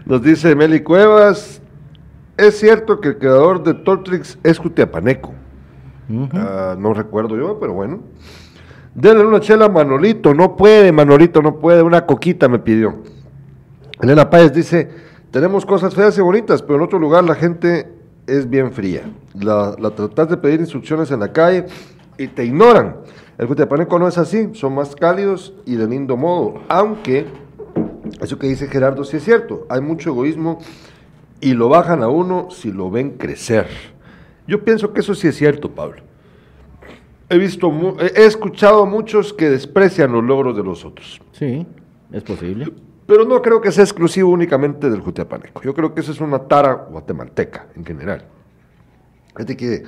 Nos 0.06 0.21
dice 0.21 0.56
Meli 0.56 0.82
Cuevas, 0.82 1.62
es 2.38 2.60
cierto 2.60 3.02
que 3.02 3.10
el 3.10 3.17
creador 3.17 3.63
de 3.63 3.73
Tortrix 3.73 4.38
es 4.43 4.60
Cutiapaneco. 4.60 5.34
Ah, 6.34 6.76
no 6.78 6.93
recuerdo 6.93 7.36
yo, 7.36 7.60
pero 7.60 7.73
bueno. 7.73 8.00
Denle 8.95 9.26
una 9.26 9.39
chela 9.39 9.65
a 9.65 9.69
Manolito, 9.69 10.34
no 10.34 10.56
puede, 10.56 10.91
Manolito, 10.91 11.41
no 11.41 11.60
puede, 11.60 11.84
una 11.84 12.06
coquita 12.06 12.47
me 12.47 12.60
pidió. 12.60 12.95
Elena 14.02 14.30
Páez 14.30 14.54
dice, 14.54 14.89
tenemos 15.32 15.65
cosas 15.65 15.93
feas 15.93 16.17
y 16.17 16.21
bonitas, 16.21 16.62
pero 16.62 16.76
en 16.76 16.82
otro 16.82 16.97
lugar 16.97 17.23
la 17.23 17.36
gente 17.36 17.91
es 18.26 18.50
bien 18.50 18.71
fría. 18.71 19.04
La, 19.34 19.76
la 19.78 19.91
tratas 19.91 20.30
de 20.30 20.38
pedir 20.38 20.60
instrucciones 20.60 21.12
en 21.12 21.19
la 21.19 21.32
calle 21.32 21.65
y 22.17 22.28
te 22.28 22.45
ignoran. 22.45 22.97
El 23.38 23.47
Cutiapaneco 23.47 24.00
no 24.00 24.08
es 24.08 24.17
así, 24.17 24.50
son 24.54 24.73
más 24.76 24.95
cálidos 24.95 25.54
y 25.65 25.76
de 25.76 25.88
lindo 25.88 26.17
modo, 26.17 26.62
aunque 26.69 27.28
eso 28.19 28.39
que 28.39 28.47
dice 28.47 28.67
Gerardo 28.67 29.04
sí 29.04 29.17
es 29.17 29.23
cierto, 29.23 29.67
hay 29.69 29.82
mucho 29.82 30.10
egoísmo 30.10 30.60
y 31.41 31.54
lo 31.54 31.69
bajan 31.69 32.04
a 32.04 32.08
uno 32.08 32.50
si 32.52 32.71
lo 32.71 32.89
ven 32.89 33.12
crecer. 33.12 33.67
Yo 34.47 34.63
pienso 34.63 34.93
que 34.93 35.02
eso 35.02 35.13
sí 35.13 35.28
es 35.28 35.36
cierto, 35.36 35.71
Pablo. 35.71 36.02
He 37.30 37.38
visto, 37.38 37.71
he 38.00 38.26
escuchado 38.26 38.84
a 38.84 38.86
muchos 38.86 39.34
que 39.34 39.50
desprecian 39.50 40.12
los 40.13 40.23
logros 40.23 40.56
de 40.56 40.63
los 40.63 40.86
otros. 40.86 41.21
Sí, 41.34 41.65
es 42.12 42.23
posible. 42.23 42.71
Pero 43.06 43.26
no 43.26 43.41
creo 43.41 43.62
que 43.62 43.71
sea 43.71 43.84
exclusivo 43.84 44.30
únicamente 44.30 44.89
del 44.89 45.02
Jutiapaneco. 45.02 45.62
Yo 45.62 45.73
creo 45.73 45.93
que 45.93 46.02
esa 46.02 46.12
es 46.12 46.21
una 46.21 46.39
tara 46.39 46.73
guatemalteca 46.73 47.67
en 47.76 47.86
general. 47.86 48.26
Fíjate 49.36 49.58
que 49.58 49.84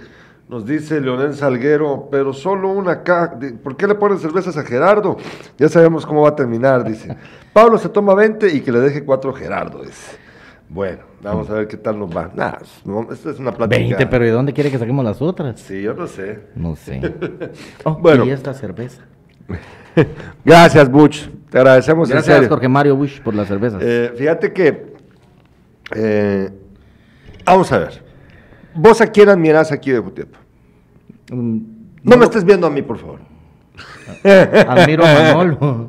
nos 0.50 0.66
dice 0.66 1.00
Leonel 1.00 1.36
Salguero, 1.36 2.08
pero 2.10 2.34
solo 2.34 2.70
una 2.70 3.04
caja. 3.04 3.38
¿Por 3.62 3.78
qué 3.78 3.88
le 3.88 3.96
ponen 3.96 4.20
cervezas 4.20 4.58
a 4.58 4.64
Gerardo? 4.64 5.18
Ya 5.58 5.70
sabemos 5.70 6.06
cómo 6.06 6.24
va 6.24 6.30
a 6.30 6.36
terminar, 6.36 6.84
dice. 6.84 7.16
Pablo 7.54 7.78
se 7.78 7.90
toma 7.90 8.16
20 8.16 8.54
y 8.54 8.62
que 8.62 8.72
le 8.72 8.80
deje 8.80 9.04
4 9.04 9.32
a 9.32 9.34
Gerardo, 9.38 9.84
dice. 9.84 10.18
Bueno, 10.70 11.00
vamos 11.24 11.50
a 11.50 11.56
ver 11.56 11.68
qué 11.68 11.78
tal 11.78 11.98
nos 11.98 12.16
va. 12.16 12.30
Nada, 12.36 12.60
esta 13.12 13.32
es 13.32 13.40
una 13.40 13.52
plática. 13.52 13.80
20, 13.80 14.06
pero 14.06 14.24
¿de 14.24 14.32
dónde 14.32 14.54
quiere 14.54 14.70
que 14.70 14.78
saquemos 14.78 15.04
las 15.04 15.20
otras? 15.20 15.60
Sí, 15.60 15.82
yo 15.82 15.96
no 15.96 16.06
sé. 16.06 16.40
No 16.56 16.76
sé. 16.76 17.02
Oh, 17.84 17.96
bueno, 17.96 18.26
¿y 18.26 18.30
esta 18.30 18.54
cerveza? 18.54 19.02
Gracias, 20.46 20.90
Butch. 20.92 21.28
Te 21.50 21.58
agradecemos. 21.58 22.10
Gracias, 22.10 22.48
Jorge 22.48 22.68
Mario 22.68 22.96
Bush, 22.96 23.20
por 23.22 23.34
las 23.34 23.48
cervezas. 23.48 23.82
Eh, 23.84 24.14
fíjate 24.16 24.54
que. 24.54 24.94
Eh, 25.96 26.50
vamos 27.46 27.72
a 27.72 27.80
ver. 27.80 28.04
¿Vos 28.76 29.02
a 29.02 29.08
quién 29.08 29.30
admirás 29.30 29.72
aquí 29.72 29.92
de 29.92 30.00
Jutiapa? 30.00 30.38
Mm, 31.32 31.58
no, 32.04 32.18
me 32.18 32.26
estés 32.26 32.44
viendo 32.44 32.68
a 32.68 32.70
mí, 32.70 32.84
por 32.84 33.00
favor. 33.00 33.20
Admiro 34.68 35.06
a 35.06 35.14
Manolo. 35.14 35.88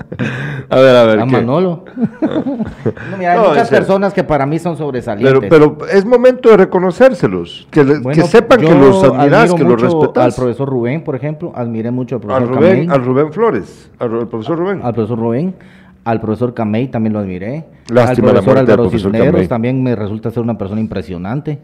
A 0.68 0.78
ver, 0.78 0.96
a 0.96 1.04
ver. 1.04 1.20
A 1.20 1.26
Manolo. 1.26 1.84
hay 3.18 3.38
muchas 3.38 3.68
personas 3.68 4.12
que 4.12 4.24
para 4.24 4.46
mí 4.46 4.58
son 4.58 4.76
sobresalientes. 4.76 5.48
Pero, 5.48 5.76
pero 5.76 5.88
es 5.90 6.04
momento 6.04 6.50
de 6.50 6.58
reconocérselos. 6.58 7.66
Que, 7.70 7.84
que 8.12 8.22
sepan 8.22 8.60
que 8.60 8.74
los 8.74 9.02
admirás, 9.02 9.54
que 9.54 9.64
los 9.64 9.80
respetas. 9.80 10.24
Al 10.24 10.32
profesor 10.32 10.68
Rubén, 10.68 11.02
por 11.02 11.16
ejemplo, 11.16 11.52
admiré 11.54 11.90
mucho 11.90 12.16
al 12.16 12.20
profesor 12.20 12.56
Rubén, 12.56 12.90
Al 12.90 13.04
Rubén 13.04 13.32
Flores, 13.32 13.90
al, 13.98 14.28
profesor 14.28 14.58
Rubén. 14.58 14.80
Al 14.82 14.94
profesor 14.94 15.18
Rubén. 15.18 15.54
Al 16.02 16.20
profesor 16.20 16.54
Camey 16.54 16.88
también 16.88 17.12
lo 17.12 17.18
admiré. 17.18 17.64
Lástima 17.90 18.28
al 18.28 18.34
profesor 18.34 18.58
Álvaro 18.58 18.88
Cisneros 18.88 19.48
también 19.48 19.82
me 19.82 19.94
resulta 19.94 20.30
ser 20.30 20.42
una 20.42 20.56
persona 20.56 20.80
impresionante. 20.80 21.58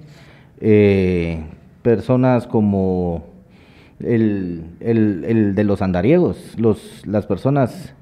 Eh, 0.61 1.43
personas 1.83 2.47
como 2.47 3.36
el, 4.01 4.65
el, 4.81 5.55
de 5.55 5.65
los 5.65 5.83
andariegos, 5.83 6.55
los, 6.59 7.07
las 7.07 7.27
personas, 7.27 7.95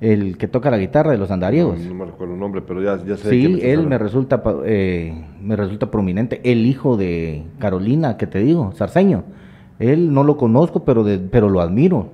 el 0.00 0.36
que 0.36 0.48
toca 0.48 0.70
la 0.70 0.78
guitarra 0.78 1.12
de 1.12 1.18
los 1.18 1.30
andariegos. 1.30 1.78
No, 1.80 1.94
me 1.94 2.04
recuerdo 2.06 2.34
el 2.34 2.40
nombre, 2.40 2.62
pero 2.62 2.82
ya, 2.82 3.04
ya 3.04 3.16
sé. 3.16 3.30
Sí, 3.30 3.60
él 3.62 3.86
me 3.86 3.98
resulta, 3.98 4.42
eh, 4.64 5.24
me 5.40 5.56
resulta 5.56 5.90
prominente. 5.90 6.40
El 6.44 6.66
hijo 6.66 6.96
de 6.96 7.44
Carolina, 7.58 8.16
que 8.16 8.26
te 8.26 8.40
digo, 8.40 8.72
Sarceño. 8.72 9.24
Él 9.78 10.12
no 10.12 10.22
lo 10.22 10.36
conozco, 10.36 10.84
pero, 10.84 11.02
de, 11.02 11.18
pero 11.18 11.48
lo 11.48 11.60
admiro. 11.60 12.10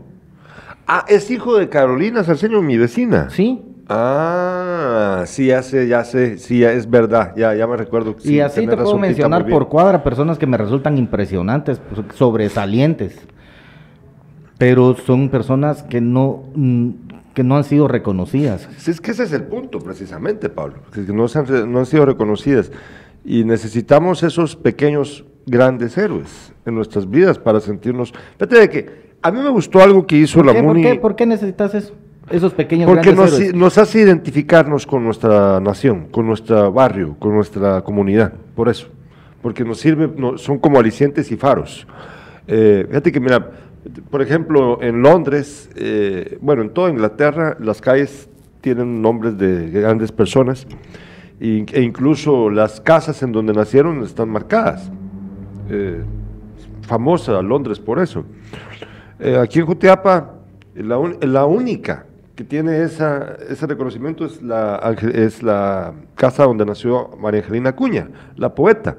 Ah, 0.86 1.04
es 1.08 1.30
hijo 1.30 1.58
de 1.58 1.68
Carolina 1.68 2.24
Sarceño, 2.24 2.62
mi 2.62 2.78
vecina. 2.78 3.28
Sí. 3.30 3.62
Ah, 3.88 5.24
sí, 5.26 5.46
ya 5.46 5.62
sé, 5.62 5.88
ya 5.88 6.04
sé, 6.04 6.36
sí, 6.36 6.62
es 6.62 6.90
verdad, 6.90 7.32
ya, 7.36 7.54
ya 7.54 7.66
me 7.66 7.76
recuerdo. 7.76 8.16
y 8.22 8.40
así 8.40 8.66
te 8.66 8.76
puedo 8.76 8.98
mencionar 8.98 9.46
por 9.46 9.68
cuadra 9.68 10.04
personas 10.04 10.38
que 10.38 10.46
me 10.46 10.58
resultan 10.58 10.98
impresionantes, 10.98 11.80
pues, 11.80 12.06
sobresalientes, 12.14 13.18
pero 14.58 14.94
son 14.94 15.30
personas 15.30 15.82
que 15.84 16.02
no, 16.02 16.44
mm, 16.54 16.90
que 17.32 17.42
no 17.42 17.56
han 17.56 17.64
sido 17.64 17.88
reconocidas. 17.88 18.68
Sí, 18.76 18.90
es 18.90 19.00
que 19.00 19.12
ese 19.12 19.22
es 19.22 19.32
el 19.32 19.44
punto, 19.44 19.78
precisamente, 19.78 20.50
Pablo, 20.50 20.80
que 20.92 21.00
no, 21.00 21.24
han, 21.34 21.72
no 21.72 21.78
han 21.78 21.86
sido 21.86 22.04
reconocidas. 22.04 22.70
Y 23.24 23.44
necesitamos 23.44 24.22
esos 24.22 24.54
pequeños, 24.54 25.24
grandes 25.46 25.96
héroes 25.96 26.52
en 26.66 26.74
nuestras 26.74 27.08
vidas 27.08 27.38
para 27.38 27.60
sentirnos... 27.60 28.12
Fíjate 28.36 28.58
de 28.58 28.68
que 28.68 29.08
a 29.22 29.30
mí 29.30 29.40
me 29.40 29.48
gustó 29.48 29.80
algo 29.80 30.06
que 30.06 30.16
hizo 30.16 30.42
la. 30.42 30.62
¿por 30.62 30.76
qué? 30.76 30.94
¿Por 30.96 31.16
qué 31.16 31.26
necesitas 31.26 31.74
eso? 31.74 31.94
Esos 32.30 32.52
pequeños 32.54 32.88
Porque 32.88 33.12
nos, 33.12 33.54
nos, 33.54 33.78
hace 33.78 34.00
identificarnos 34.00 34.86
con 34.86 35.04
nuestra 35.04 35.60
nación, 35.60 36.08
con 36.10 36.26
nuestro 36.26 36.72
barrio, 36.72 37.16
con 37.18 37.34
nuestra 37.34 37.82
comunidad, 37.82 38.32
por 38.54 38.68
eso. 38.68 38.88
Porque 39.42 39.64
nos 39.64 39.78
sirve, 39.78 40.10
son 40.36 40.58
como 40.58 40.78
alicientes 40.78 41.30
y 41.30 41.36
faros. 41.36 41.86
Eh, 42.46 42.84
fíjate 42.88 43.12
que, 43.12 43.20
mira, 43.20 43.50
por 44.10 44.20
ejemplo, 44.20 44.82
en 44.82 45.02
Londres, 45.02 45.70
eh, 45.76 46.38
bueno, 46.40 46.62
en 46.62 46.70
toda 46.70 46.90
Inglaterra, 46.90 47.56
las 47.60 47.80
calles 47.80 48.28
tienen 48.60 49.00
nombres 49.00 49.38
de 49.38 49.70
grandes 49.70 50.10
personas 50.10 50.66
e 51.40 51.80
incluso 51.80 52.50
las 52.50 52.80
casas 52.80 53.22
en 53.22 53.30
donde 53.30 53.52
nacieron 53.52 54.02
están 54.02 54.28
marcadas. 54.28 54.90
Eh, 55.70 56.02
famosa 56.82 57.40
Londres 57.42 57.78
por 57.78 58.00
eso. 58.00 58.24
aquí 59.40 59.60
en 59.60 59.66
Jutiapa, 59.66 60.34
la, 60.74 60.98
la 61.20 61.44
única 61.44 62.07
que 62.38 62.44
tiene 62.44 62.84
esa, 62.84 63.36
ese 63.48 63.66
reconocimiento 63.66 64.24
es 64.24 64.40
la, 64.40 64.96
es 65.12 65.42
la 65.42 65.92
casa 66.14 66.44
donde 66.44 66.64
nació 66.64 67.10
María 67.18 67.40
Angelina 67.40 67.74
Cuña, 67.74 68.10
la 68.36 68.54
poeta, 68.54 68.96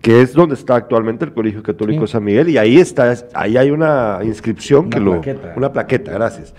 que 0.00 0.22
es 0.22 0.32
donde 0.32 0.54
está 0.54 0.76
actualmente 0.76 1.24
el 1.24 1.32
Colegio 1.32 1.60
Católico 1.60 2.06
San 2.06 2.22
Miguel, 2.22 2.50
y 2.50 2.56
ahí 2.56 2.78
está, 2.78 3.12
ahí 3.34 3.56
hay 3.56 3.72
una 3.72 4.20
inscripción, 4.22 4.84
una 4.84 4.90
que 4.90 5.00
plaqueta. 5.00 5.48
lo, 5.48 5.56
una 5.56 5.72
plaqueta, 5.72 6.12
gracias. 6.12 6.54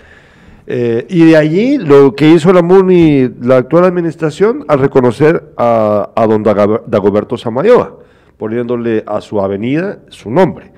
Eh, 0.68 1.06
y 1.08 1.24
de 1.28 1.38
allí 1.38 1.78
lo 1.78 2.14
que 2.14 2.30
hizo 2.30 2.52
la 2.52 2.64
MUNI, 2.64 3.36
la 3.40 3.56
actual 3.56 3.86
administración, 3.86 4.66
al 4.68 4.80
reconocer 4.80 5.54
a, 5.56 6.10
a 6.14 6.28
don 6.28 6.44
Dagoberto 6.44 7.38
Samayoa, 7.38 7.98
poniéndole 8.38 9.06
a 9.08 9.22
su 9.22 9.40
avenida 9.40 10.00
su 10.10 10.30
nombre. 10.30 10.74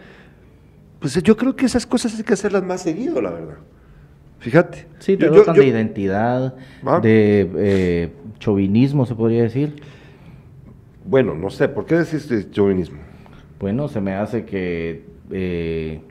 Pues 0.99 1.19
yo 1.23 1.35
creo 1.35 1.55
que 1.55 1.65
esas 1.65 1.87
cosas 1.87 2.15
hay 2.15 2.23
que 2.23 2.33
hacerlas 2.33 2.63
más 2.63 2.83
seguido, 2.83 3.19
la 3.23 3.31
verdad. 3.31 3.57
Fíjate. 4.41 4.87
Sí, 4.97 5.17
te 5.17 5.27
dotan 5.27 5.55
de 5.55 5.67
identidad, 5.67 6.55
ah. 6.83 6.99
de 6.99 7.49
eh, 7.57 8.11
chauvinismo, 8.39 9.05
se 9.05 9.15
podría 9.15 9.43
decir. 9.43 9.81
Bueno, 11.05 11.35
no 11.35 11.51
sé, 11.51 11.67
¿por 11.67 11.85
qué 11.85 11.95
decís 11.95 12.27
chauvinismo? 12.51 12.97
Bueno, 13.59 13.87
se 13.87 14.01
me 14.01 14.15
hace 14.15 14.43
que 14.45 15.05
eh, 15.29 16.01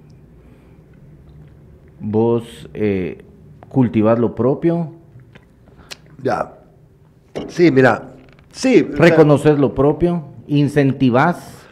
vos 1.98 2.68
eh, 2.72 3.18
cultivás 3.68 4.20
lo 4.20 4.36
propio. 4.36 4.92
Ya. 6.22 6.54
Sí, 7.48 7.72
mira. 7.72 8.14
Sí. 8.52 8.82
Reconoces 8.82 9.58
lo 9.58 9.74
propio, 9.74 10.24
incentivás. 10.46 11.66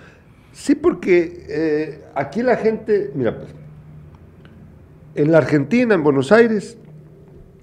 Sí, 0.52 0.74
porque 0.74 1.44
eh, 1.48 2.04
aquí 2.16 2.42
la 2.42 2.56
gente, 2.56 3.12
mira, 3.14 3.36
pues, 3.36 3.54
en 5.18 5.32
la 5.32 5.38
Argentina, 5.38 5.94
en 5.94 6.04
Buenos 6.04 6.30
Aires, 6.30 6.78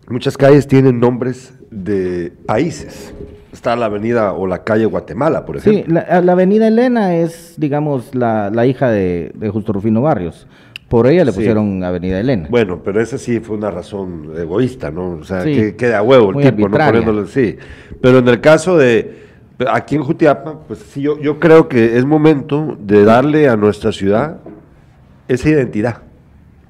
muchas 0.10 0.38
calles 0.38 0.68
tienen 0.68 1.00
nombres 1.00 1.54
de 1.72 2.34
países. 2.46 3.13
Está 3.54 3.78
la 3.78 3.86
avenida 3.86 4.34
o 4.34 4.46
la 4.46 4.65
calle 4.65 4.86
Guatemala, 4.86 5.46
por 5.46 5.58
ejemplo. 5.58 5.84
Sí, 5.86 6.06
la, 6.22 6.32
avenida 6.34 6.68
Elena 6.68 7.15
es, 7.15 7.54
digamos, 7.58 8.13
la, 8.13 8.65
hija 8.65 8.89
de, 8.89 9.32
Justo 9.54 9.72
Rufino 9.72 10.02
Barrios. 10.02 10.48
Por 10.89 11.08
ella 11.08 11.26
le 11.26 11.32
pusieron 11.32 11.84
Avenida 11.84 12.20
Elena. 12.20 12.48
Bueno, 12.50 12.82
pero 12.84 13.02
esa 13.02 13.18
sí 13.18 13.39
fue 13.39 13.58
una 13.58 13.72
razón 13.72 14.34
egoísta, 14.38 14.91
¿no? 14.91 15.13
O 15.13 15.24
sea, 15.24 15.44
que 15.44 15.76
queda 15.76 16.02
huevo 16.04 16.38
el 16.39 16.54
tipo, 16.54 16.70
no 16.70 16.78
poniéndole, 16.78 17.28
sí. 17.28 17.58
Pero 18.02 18.20
en 18.20 18.28
el 18.28 18.39
caso 18.39 18.78
de, 18.78 19.15
aquí 19.72 19.96
en 19.96 20.04
Jutiapa, 20.04 20.60
pues 20.68 20.80
sí, 20.80 21.02
yo, 21.02 21.20
yo 21.20 21.39
creo 21.39 21.70
que 21.70 21.98
es 21.98 22.06
momento 22.06 22.78
de 22.80 23.04
darle 23.04 23.48
a 23.48 23.56
nuestra 23.56 23.91
ciudad 23.94 24.41
esa 25.28 25.50
identidad. 25.50 26.05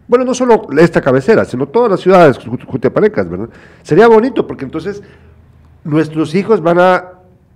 Bueno, 0.08 0.26
no 0.26 0.34
solo 0.34 0.68
esta 0.78 1.02
cabecera, 1.02 1.46
sino 1.46 1.68
todas 1.68 1.92
las 1.92 2.00
ciudades 2.00 2.38
jutiapanecas, 2.68 3.30
¿verdad? 3.30 3.50
Sería 3.82 4.08
bonito 4.08 4.46
porque 4.46 4.66
entonces 4.66 5.02
nuestros 5.84 6.36
hijos 6.36 6.62
van 6.62 6.80
a 6.80 7.12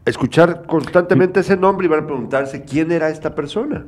escuchar 0.05 0.65
constantemente 0.65 1.41
ese 1.41 1.55
nombre 1.55 1.85
y 1.85 1.89
van 1.89 2.03
a 2.03 2.07
preguntarse 2.07 2.63
quién 2.63 2.91
era 2.91 3.09
esta 3.09 3.35
persona, 3.35 3.85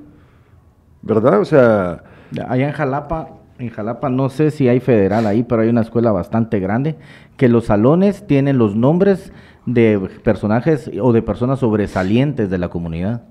¿verdad? 1.02 1.40
O 1.40 1.46
sea... 1.46 2.04
Allá 2.48 2.68
en 2.68 2.72
Jalapa, 2.72 3.28
en 3.60 3.70
Jalapa 3.70 4.10
no 4.10 4.30
sé 4.30 4.52
si 4.52 4.70
hay 4.70 4.80
federal 4.80 5.28
ahí, 5.28 5.44
pero 5.44 5.64
hay 5.64 5.70
una 5.70 5.82
escuela 5.82 6.12
bastante 6.12 6.60
grande 6.60 6.96
que 7.36 7.50
los 7.50 7.66
salones 7.66 8.26
tienen 8.26 8.58
los 8.58 8.76
nombres 8.76 9.34
de 9.66 10.00
personajes 10.24 10.90
o 11.02 11.12
de 11.12 11.22
personas 11.22 11.60
sobresalientes 11.60 12.50
de 12.50 12.58
la 12.58 12.70
comunidad. 12.70 13.24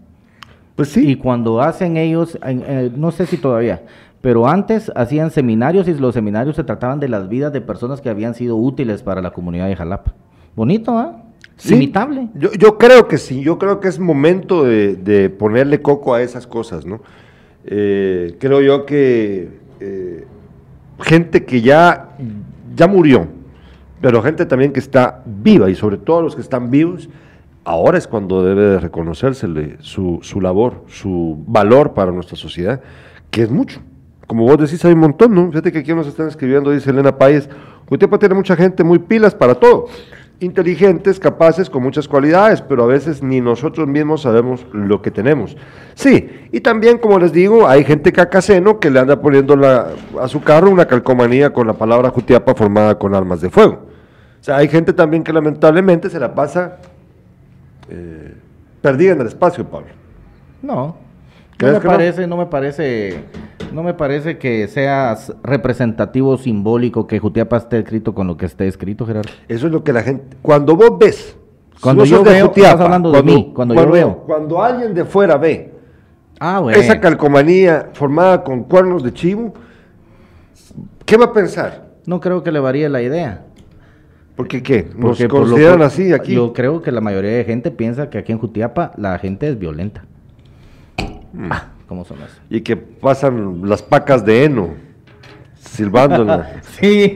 Pues 0.77 0.91
sí. 0.91 1.11
Y 1.11 1.17
cuando 1.17 1.61
hacen 1.61 1.97
ellos, 1.97 2.39
eh, 2.47 2.91
no 2.95 3.11
sé 3.11 3.27
si 3.27 3.37
todavía, 3.39 3.83
pero 4.21 4.47
antes 4.47 4.93
hacían 4.95 5.31
seminarios 5.31 5.89
y 5.89 5.95
los 5.95 6.15
seminarios 6.15 6.57
se 6.57 6.65
trataban 6.65 7.01
de 7.01 7.09
las 7.09 7.29
vidas 7.29 7.53
de 7.53 7.61
personas 7.61 8.01
que 8.01 8.11
habían 8.11 8.35
sido 8.35 8.57
útiles 8.57 9.03
para 9.03 9.23
la 9.23 9.31
comunidad 9.31 9.69
de 9.69 9.77
Jalapa. 9.77 10.13
Bonito, 10.55 10.97
¿ah? 10.99 11.23
Sí, 11.57 11.93
Yo, 12.35 12.53
yo, 12.53 12.79
creo 12.79 13.07
que 13.07 13.19
sí, 13.19 13.43
yo 13.43 13.59
creo 13.59 13.81
que 13.81 13.89
es 13.89 13.99
momento 13.99 14.65
de, 14.65 15.35
ponerle 15.39 15.83
coco 15.83 16.15
a 16.15 16.23
esas 16.23 16.47
cosas, 16.47 16.87
¿no? 16.87 17.03
Eh, 17.67 18.37
creo 18.41 18.63
yo 18.63 18.87
que 18.87 19.51
eh, 19.79 20.25
gente 21.01 21.45
que 21.45 21.61
ya, 21.61 22.17
ya 22.75 22.87
murió, 22.87 23.29
pero 24.01 24.23
gente 24.23 24.47
también 24.47 24.73
que 24.73 24.81
está 24.81 25.23
viva 25.27 25.69
y 25.69 25.75
sobre 25.75 25.99
todo 25.99 26.23
los 26.23 26.35
que 26.35 26.41
están 26.41 26.71
vivos, 26.71 27.11
ahora 27.65 27.99
es 27.99 28.07
cuando 28.07 28.43
debe 28.43 28.63
de 28.63 28.81
reconocérsele 28.81 29.77
su, 29.81 30.21
su 30.23 30.41
labor, 30.41 30.85
su 30.89 31.45
valor 31.47 31.93
para 31.93 32.11
nuestra 32.11 32.39
sociedad, 32.39 32.81
que 33.31 33.43
es 33.43 33.51
mucho 33.51 33.83
como 34.31 34.45
vos 34.45 34.59
decís, 34.59 34.85
hay 34.85 34.93
un 34.93 35.01
montón, 35.01 35.35
¿no? 35.35 35.49
Fíjate 35.49 35.73
que 35.73 35.81
aquí 35.81 35.93
nos 35.93 36.07
están 36.07 36.29
escribiendo, 36.29 36.71
dice 36.71 36.91
Elena 36.91 37.19
Páez, 37.19 37.49
Jutiapa 37.89 38.17
tiene 38.17 38.37
mucha 38.37 38.55
gente 38.55 38.85
muy 38.85 39.01
pilas 39.01 39.35
para 39.35 39.57
todo, 39.57 39.87
inteligentes, 40.39 41.19
capaces, 41.19 41.69
con 41.69 41.83
muchas 41.83 42.07
cualidades, 42.07 42.63
pero 42.63 42.85
a 42.85 42.87
veces 42.87 43.25
ni 43.25 43.41
nosotros 43.41 43.89
mismos 43.89 44.23
sabemos 44.23 44.65
lo 44.73 45.03
que 45.03 45.11
tenemos. 45.11 45.57
Sí, 45.95 46.31
y 46.53 46.61
también, 46.61 46.99
como 46.99 47.19
les 47.19 47.33
digo, 47.33 47.67
hay 47.67 47.83
gente 47.83 48.13
cacaceno 48.13 48.79
que 48.79 48.89
le 48.93 49.01
anda 49.01 49.21
poniendo 49.21 49.59
a 49.67 50.29
su 50.29 50.41
carro 50.43 50.71
una 50.71 50.87
calcomanía 50.87 51.53
con 51.53 51.67
la 51.67 51.73
palabra 51.73 52.11
Jutiapa 52.11 52.55
formada 52.55 53.01
con 53.01 53.17
armas 53.17 53.41
de 53.41 53.51
fuego. 53.51 53.81
O 54.41 54.45
sea, 54.45 54.59
hay 54.59 54.69
gente 54.69 54.93
también 54.93 55.25
que 55.25 55.33
lamentablemente 55.33 56.09
se 56.09 56.21
la 56.21 56.37
pasa 56.37 56.77
eh, 57.89 58.33
perdida 58.81 59.11
en 59.11 59.23
el 59.23 59.27
espacio, 59.27 59.65
Pablo. 59.67 59.89
No, 60.63 61.10
No 61.61 61.73
me 61.73 61.81
parece, 61.81 62.27
no? 62.27 62.37
me 62.37 62.47
parece, 62.47 63.25
no 63.73 63.83
me 63.83 63.95
parece 63.95 64.39
que 64.39 64.67
sea 64.69 65.17
representativo, 65.43 66.37
simbólico, 66.39 67.07
que 67.07 67.19
Jutiapa 67.19 67.57
esté 67.57 67.79
escrito 67.79 68.15
con 68.15 68.27
lo 68.27 68.37
que 68.37 68.47
esté 68.47 68.67
escrito, 68.67 69.07
Gerardo. 69.07 69.31
Eso 69.49 69.67
es 69.67 69.73
lo 69.73 69.85
que 69.85 69.93
la 69.93 70.03
gente, 70.03 70.37
cuando 70.43 70.77
vos 70.77 70.99
ves, 70.99 71.37
cuando 71.81 72.05
yo 72.05 72.23
veo, 72.23 72.53
estás 72.55 72.81
hablando 72.81 73.13
de 73.13 73.23
mí, 73.23 73.53
cuando, 73.55 73.75
yo 73.75 73.91
veo. 73.91 74.19
Cuando 74.27 74.63
alguien 74.63 74.95
de 74.95 75.05
fuera 75.05 75.37
ve 75.37 75.73
ah, 76.39 76.67
esa 76.73 77.01
calcomanía 77.01 77.91
formada 77.93 78.43
con 78.43 78.65
cuernos 78.65 79.03
de 79.03 79.13
chivo, 79.13 79.53
¿qué 81.05 81.17
va 81.17 81.27
a 81.27 81.33
pensar? 81.33 81.91
No 82.07 82.21
creo 82.21 82.43
que 82.43 82.53
le 82.53 82.61
varíe 82.61 82.89
la 82.89 83.03
idea. 83.03 83.45
¿Por 84.37 84.49
qué 84.49 84.63
qué? 84.63 84.89
¿Nos 84.95 85.19
Porque 85.19 85.29
consideran 85.29 85.83
así 85.83 86.13
aquí? 86.15 86.35
Yo 86.35 86.55
creo 86.55 86.81
que 86.81 86.91
la 86.93 87.03
mayoría 87.03 87.33
de 87.33 87.45
gente 87.45 87.71
piensa 87.71 88.09
que 88.09 88.19
aquí 88.19 88.33
en 88.33 88.39
Jutiapa 88.39 88.93
la 88.97 89.19
gente 89.19 89.49
es 89.49 89.59
violenta. 89.59 90.05
Mm. 91.33 91.53
Ah, 91.53 91.69
¿Cómo 91.89 92.05
son 92.05 92.19
eso? 92.19 92.41
Y 92.49 92.61
que 92.61 92.77
pasan 92.77 93.69
las 93.69 93.83
pacas 93.83 94.25
de 94.25 94.45
heno 94.45 94.91
silbándola. 95.61 96.61
sí. 96.81 97.15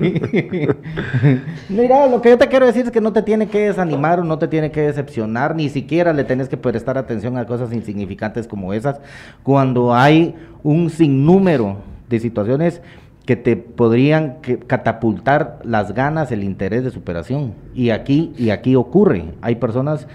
Mira, 1.68 2.07
lo 2.07 2.20
que 2.20 2.31
yo 2.31 2.38
te 2.38 2.48
quiero 2.48 2.66
decir 2.66 2.87
es 2.87 2.90
que 2.90 3.00
no 3.00 3.12
te 3.12 3.22
tiene 3.22 3.48
que 3.48 3.66
desanimar 3.66 4.20
o 4.20 4.24
no 4.24 4.38
te 4.38 4.48
tiene 4.48 4.70
que 4.70 4.83
decepcionar, 4.83 5.57
ni 5.57 5.68
siquiera 5.68 6.12
le 6.12 6.24
tenés 6.24 6.48
que 6.48 6.57
prestar 6.57 6.98
atención 6.98 7.37
a 7.37 7.46
cosas 7.46 7.72
insignificantes 7.72 8.46
como 8.46 8.72
esas, 8.72 9.00
cuando 9.42 9.94
hay 9.94 10.35
un 10.62 10.90
sinnúmero 10.90 11.79
de 12.09 12.20
situaciones 12.20 12.83
que 13.27 13.37
te 13.37 13.57
podrían 13.57 14.37
catapultar 14.66 15.61
las 15.64 15.94
ganas, 15.94 16.31
el 16.31 16.44
interés 16.44 16.85
de 16.85 16.90
superación. 16.90 17.55
Y 17.74 17.90
aquí, 17.90 18.35
y 18.37 18.50
aquí 18.50 18.77
ocurre. 18.77 19.24
Hay 19.40 19.55
personas 19.57 20.07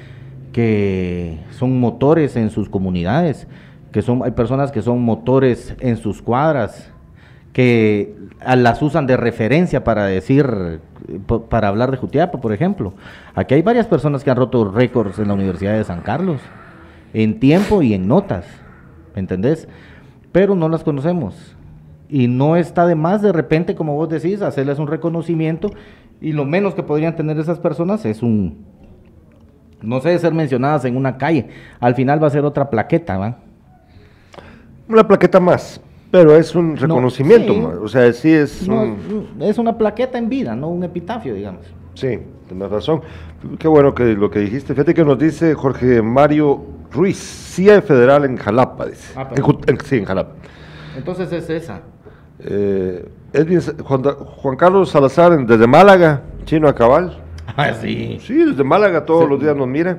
que 0.53 1.39
son 1.57 1.79
motores 1.79 2.35
en 2.35 2.51
sus 2.51 2.69
comunidades, 2.69 3.47
que 3.91 4.01
son, 4.01 4.23
hay 4.23 4.31
personas 4.31 4.71
que 4.71 4.81
son 4.81 5.01
motores 5.01 5.75
en 5.79 5.97
sus 5.97 6.21
cuadras, 6.21 6.91
que 7.53 8.15
las 8.45 8.81
usan 8.81 9.07
de 9.07 9.17
referencia 9.17 9.83
para 9.83 10.05
decir, 10.05 10.79
para 11.49 11.67
hablar 11.67 11.91
de 11.91 11.97
Jutiapa, 11.97 12.39
por 12.39 12.53
ejemplo. 12.53 12.93
Aquí 13.35 13.55
hay 13.55 13.61
varias 13.61 13.87
personas 13.87 14.23
que 14.23 14.29
han 14.29 14.37
roto 14.37 14.71
récords 14.71 15.19
en 15.19 15.27
la 15.27 15.33
Universidad 15.33 15.73
de 15.73 15.83
San 15.83 16.01
Carlos, 16.01 16.39
en 17.13 17.39
tiempo 17.39 17.81
y 17.81 17.93
en 17.93 18.07
notas, 18.07 18.45
¿me 19.15 19.19
entendés? 19.19 19.67
Pero 20.31 20.55
no 20.55 20.69
las 20.69 20.83
conocemos. 20.83 21.55
Y 22.07 22.27
no 22.27 22.55
está 22.55 22.87
de 22.87 22.95
más 22.95 23.21
de 23.21 23.31
repente, 23.31 23.75
como 23.75 23.95
vos 23.95 24.09
decís, 24.09 24.41
hacerles 24.41 24.79
un 24.79 24.87
reconocimiento 24.87 25.71
y 26.21 26.33
lo 26.33 26.45
menos 26.45 26.73
que 26.75 26.83
podrían 26.83 27.15
tener 27.15 27.39
esas 27.39 27.59
personas 27.59 28.05
es 28.05 28.21
un, 28.21 28.65
no 29.81 30.01
sé, 30.01 30.17
ser 30.19 30.33
mencionadas 30.33 30.85
en 30.85 30.97
una 30.97 31.17
calle. 31.17 31.49
Al 31.79 31.95
final 31.95 32.21
va 32.21 32.27
a 32.27 32.31
ser 32.31 32.45
otra 32.45 32.69
plaqueta, 32.69 33.17
¿va? 33.17 33.37
Una 34.89 35.07
plaqueta 35.07 35.39
más, 35.39 35.79
pero 36.11 36.35
es 36.35 36.53
un 36.55 36.75
reconocimiento, 36.75 37.79
o 37.81 37.87
sea, 37.87 38.11
sí 38.11 38.33
es... 38.33 38.67
Es 39.39 39.57
una 39.57 39.77
plaqueta 39.77 40.17
en 40.17 40.27
vida, 40.27 40.55
no 40.55 40.67
un 40.69 40.83
epitafio, 40.83 41.33
digamos. 41.33 41.65
Sí, 41.93 42.19
tienes 42.47 42.69
razón. 42.69 43.01
Qué 43.57 43.67
bueno 43.67 43.93
que 43.93 44.03
lo 44.15 44.29
que 44.29 44.39
dijiste. 44.39 44.73
Fíjate 44.73 44.93
que 44.93 45.05
nos 45.05 45.19
dice 45.19 45.53
Jorge 45.53 46.01
Mario 46.01 46.61
Ruiz, 46.91 47.17
CIA 47.17 47.81
Federal 47.81 48.25
en 48.25 48.37
Jalapa, 48.37 48.87
dice. 48.87 49.13
Ah, 49.15 49.29
sí, 49.85 49.97
en 49.97 50.05
Jalapa. 50.05 50.31
Entonces 50.97 51.31
es 51.31 51.49
esa. 51.49 51.81
Eh, 52.39 53.07
Juan, 53.83 54.55
Carlos 54.57 54.89
Salazar 54.89 55.45
desde 55.45 55.67
Málaga, 55.67 56.23
chino 56.45 56.67
a 56.67 56.75
cabal. 56.75 57.17
Ah, 57.57 57.73
sí. 57.73 58.19
Sí, 58.21 58.35
desde 58.35 58.63
Málaga 58.63 59.03
todos 59.03 59.27
los 59.27 59.41
días 59.41 59.55
nos 59.55 59.67
mira. 59.67 59.97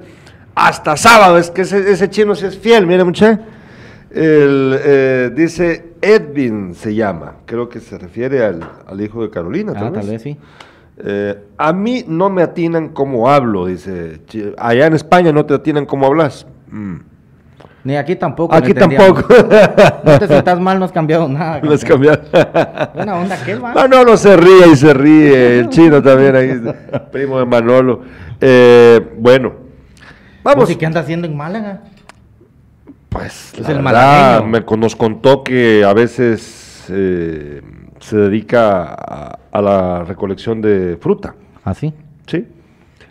Hasta 0.54 0.96
sábado, 0.96 1.36
es 1.36 1.50
que 1.50 1.62
ese, 1.62 2.08
chino 2.08 2.34
sí 2.34 2.46
es 2.46 2.56
fiel, 2.56 2.86
mire 2.86 3.02
mucha. 3.04 3.40
El, 4.10 4.76
eh, 4.82 5.30
dice 5.34 5.94
Edwin 6.02 6.74
se 6.74 6.94
llama, 6.94 7.36
creo 7.46 7.68
que 7.68 7.78
se 7.78 7.96
refiere 7.96 8.44
al, 8.44 9.00
hijo 9.00 9.22
de 9.22 9.30
Carolina. 9.30 9.72
Tal, 9.72 9.94
ah, 9.96 10.00
vez. 10.02 10.22
sí. 10.22 10.36
Eh, 11.02 11.38
a 11.56 11.72
mí 11.72 12.04
no 12.06 12.28
me 12.28 12.42
atinan 12.42 12.90
como 12.90 13.30
hablo, 13.30 13.66
dice. 13.66 14.20
Allá 14.58 14.86
en 14.86 14.94
España 14.94 15.32
no 15.32 15.46
te 15.46 15.54
atinan 15.54 15.86
como 15.86 16.06
hablas. 16.06 16.46
Mm. 16.70 16.96
Ni 17.84 17.96
aquí 17.96 18.16
tampoco. 18.16 18.54
Aquí 18.54 18.74
tampoco. 18.74 19.24
No 20.04 20.18
te 20.18 20.26
sientas 20.26 20.60
mal, 20.60 20.78
no 20.78 20.84
has 20.84 20.92
cambiado 20.92 21.28
nada. 21.28 21.60
No 21.62 21.72
has 21.72 21.84
cambiado. 21.84 22.20
Buena 22.94 23.16
onda, 23.16 23.38
¿qué 23.44 23.54
va? 23.54 23.72
Manolo 23.72 24.16
se 24.16 24.36
ríe 24.36 24.68
y 24.72 24.76
se 24.76 24.92
ríe. 24.92 25.60
El 25.60 25.68
chino 25.70 26.02
también 26.02 26.36
ahí, 26.36 26.60
primo 27.10 27.38
de 27.38 27.46
Manolo. 27.46 28.02
Eh, 28.40 29.00
bueno, 29.18 29.52
vamos. 30.42 30.70
¿Y 30.70 30.76
qué 30.76 30.84
anda 30.84 31.00
haciendo 31.00 31.26
en 31.26 31.36
Málaga? 31.36 31.82
Pues 33.20 33.52
es 33.58 33.68
el 33.68 33.82
verdad, 33.82 34.44
me, 34.44 34.60
nos 34.78 34.96
contó 34.96 35.44
que 35.44 35.84
a 35.84 35.92
veces 35.92 36.86
eh, 36.88 37.60
se 37.98 38.16
dedica 38.16 38.94
a, 38.94 39.38
a, 39.50 39.62
la 39.62 40.04
recolección 40.04 40.62
de 40.62 40.96
fruta. 40.98 41.34
¿Ah, 41.64 41.74
sí? 41.74 41.92
Sí. 42.26 42.46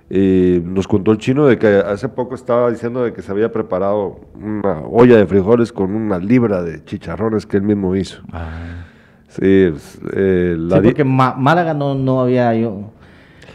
Y 0.10 0.62
nos 0.64 0.88
contó 0.88 1.12
el 1.12 1.20
chino 1.20 1.46
de 1.46 1.60
que 1.60 1.68
hace 1.68 2.10
poco 2.10 2.34
estaba 2.34 2.72
diciendo 2.72 3.04
de 3.04 3.14
que 3.14 3.22
se 3.22 3.32
había 3.32 3.52
preparado 3.52 4.22
una 4.34 4.80
olla 4.80 5.18
de 5.18 5.28
frijoles 5.28 5.72
con 5.72 5.94
una 5.94 6.18
libra 6.18 6.64
de 6.64 6.84
chicharrones 6.84 7.46
que 7.46 7.58
él 7.58 7.64
mismo 7.64 7.96
hizo. 7.96 8.22
Ah. 8.34 8.86
Sí, 9.28 9.44
eh, 9.44 10.58
sí, 10.58 10.80
porque 10.84 11.04
Málaga 11.04 11.76
no, 11.76 11.94
no 11.94 12.22
había 12.22 12.56
yo. 12.56 12.92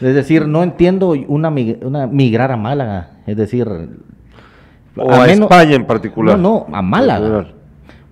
Es 0.01 0.15
decir, 0.15 0.47
no 0.47 0.63
entiendo 0.63 1.15
una, 1.27 1.53
una 1.83 2.07
migrar 2.07 2.53
a 2.53 2.57
Málaga. 2.57 3.11
Es 3.27 3.37
decir, 3.37 3.67
o 4.97 5.11
a, 5.11 5.29
España 5.29 5.75
en 5.75 5.87
particular. 5.87 6.39
No, 6.39 6.67
no, 6.69 6.77
a 6.77 6.83
Málaga. 6.83 7.47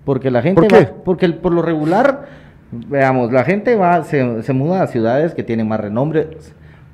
Porque 0.05 0.31
la 0.31 0.42
gente 0.42 0.61
¿Por 0.61 0.68
qué? 0.68 0.88
porque 1.05 1.29
por 1.31 1.53
lo 1.53 1.62
regular, 1.62 2.27
veamos, 2.73 3.33
la 3.33 3.45
gente 3.45 3.77
va, 3.77 4.03
se, 4.05 4.42
se 4.42 4.53
muda 4.53 4.83
a 4.83 4.87
ciudades 4.88 5.35
que 5.35 5.45
tienen 5.45 5.68
más 5.68 5.81
renombre 5.81 6.38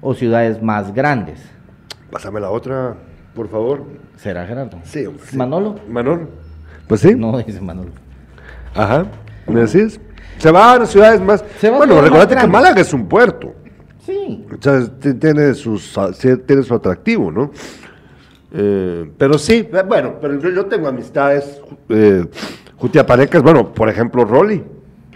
o 0.01 0.15
ciudades 0.15 0.63
más 0.63 0.95
grandes. 0.95 1.41
Pásame 2.11 2.41
la 2.41 2.51
otra, 2.51 2.97
por 3.35 3.49
favor. 3.49 3.85
¿Será 4.17 4.47
Gerardo? 4.47 4.79
Sí, 4.85 5.07
¿Manolo? 5.35 5.77
Manolo. 5.89 6.29
Pues 6.87 7.01
sí. 7.01 7.15
No, 7.15 7.39
dice 7.39 7.61
Manolo. 7.61 7.91
Ajá. 8.75 9.07
¿Me 9.47 9.61
decís? 9.61 10.01
Se 10.39 10.51
va 10.51 10.75
a 10.75 10.87
ciudades 10.87 11.21
más. 11.21 11.45
bueno, 11.63 12.01
recuerda 12.01 12.41
que 12.41 12.47
Málaga 12.47 12.81
es 12.81 12.93
un 12.93 13.07
puerto. 13.07 13.55
Sí. 14.05 14.47
O 14.51 14.63
sea, 14.63 14.87
tiene, 15.19 15.53
sus, 15.55 15.99
tiene 16.47 16.63
su 16.63 16.75
atractivo, 16.75 17.31
¿no? 17.31 17.51
Eh, 18.53 19.11
pero 19.19 19.39
sí, 19.39 19.69
eh, 19.73 19.85
bueno, 19.87 20.15
pero 20.21 20.39
yo, 20.39 20.67
tengo 20.67 20.89
amistades 20.89 21.61
eh, 21.89 22.25
jutiaparecas, 22.77 23.43
bueno, 23.43 23.73
por 23.73 23.89
ejemplo, 23.89 24.25
Rolly. 24.25 24.65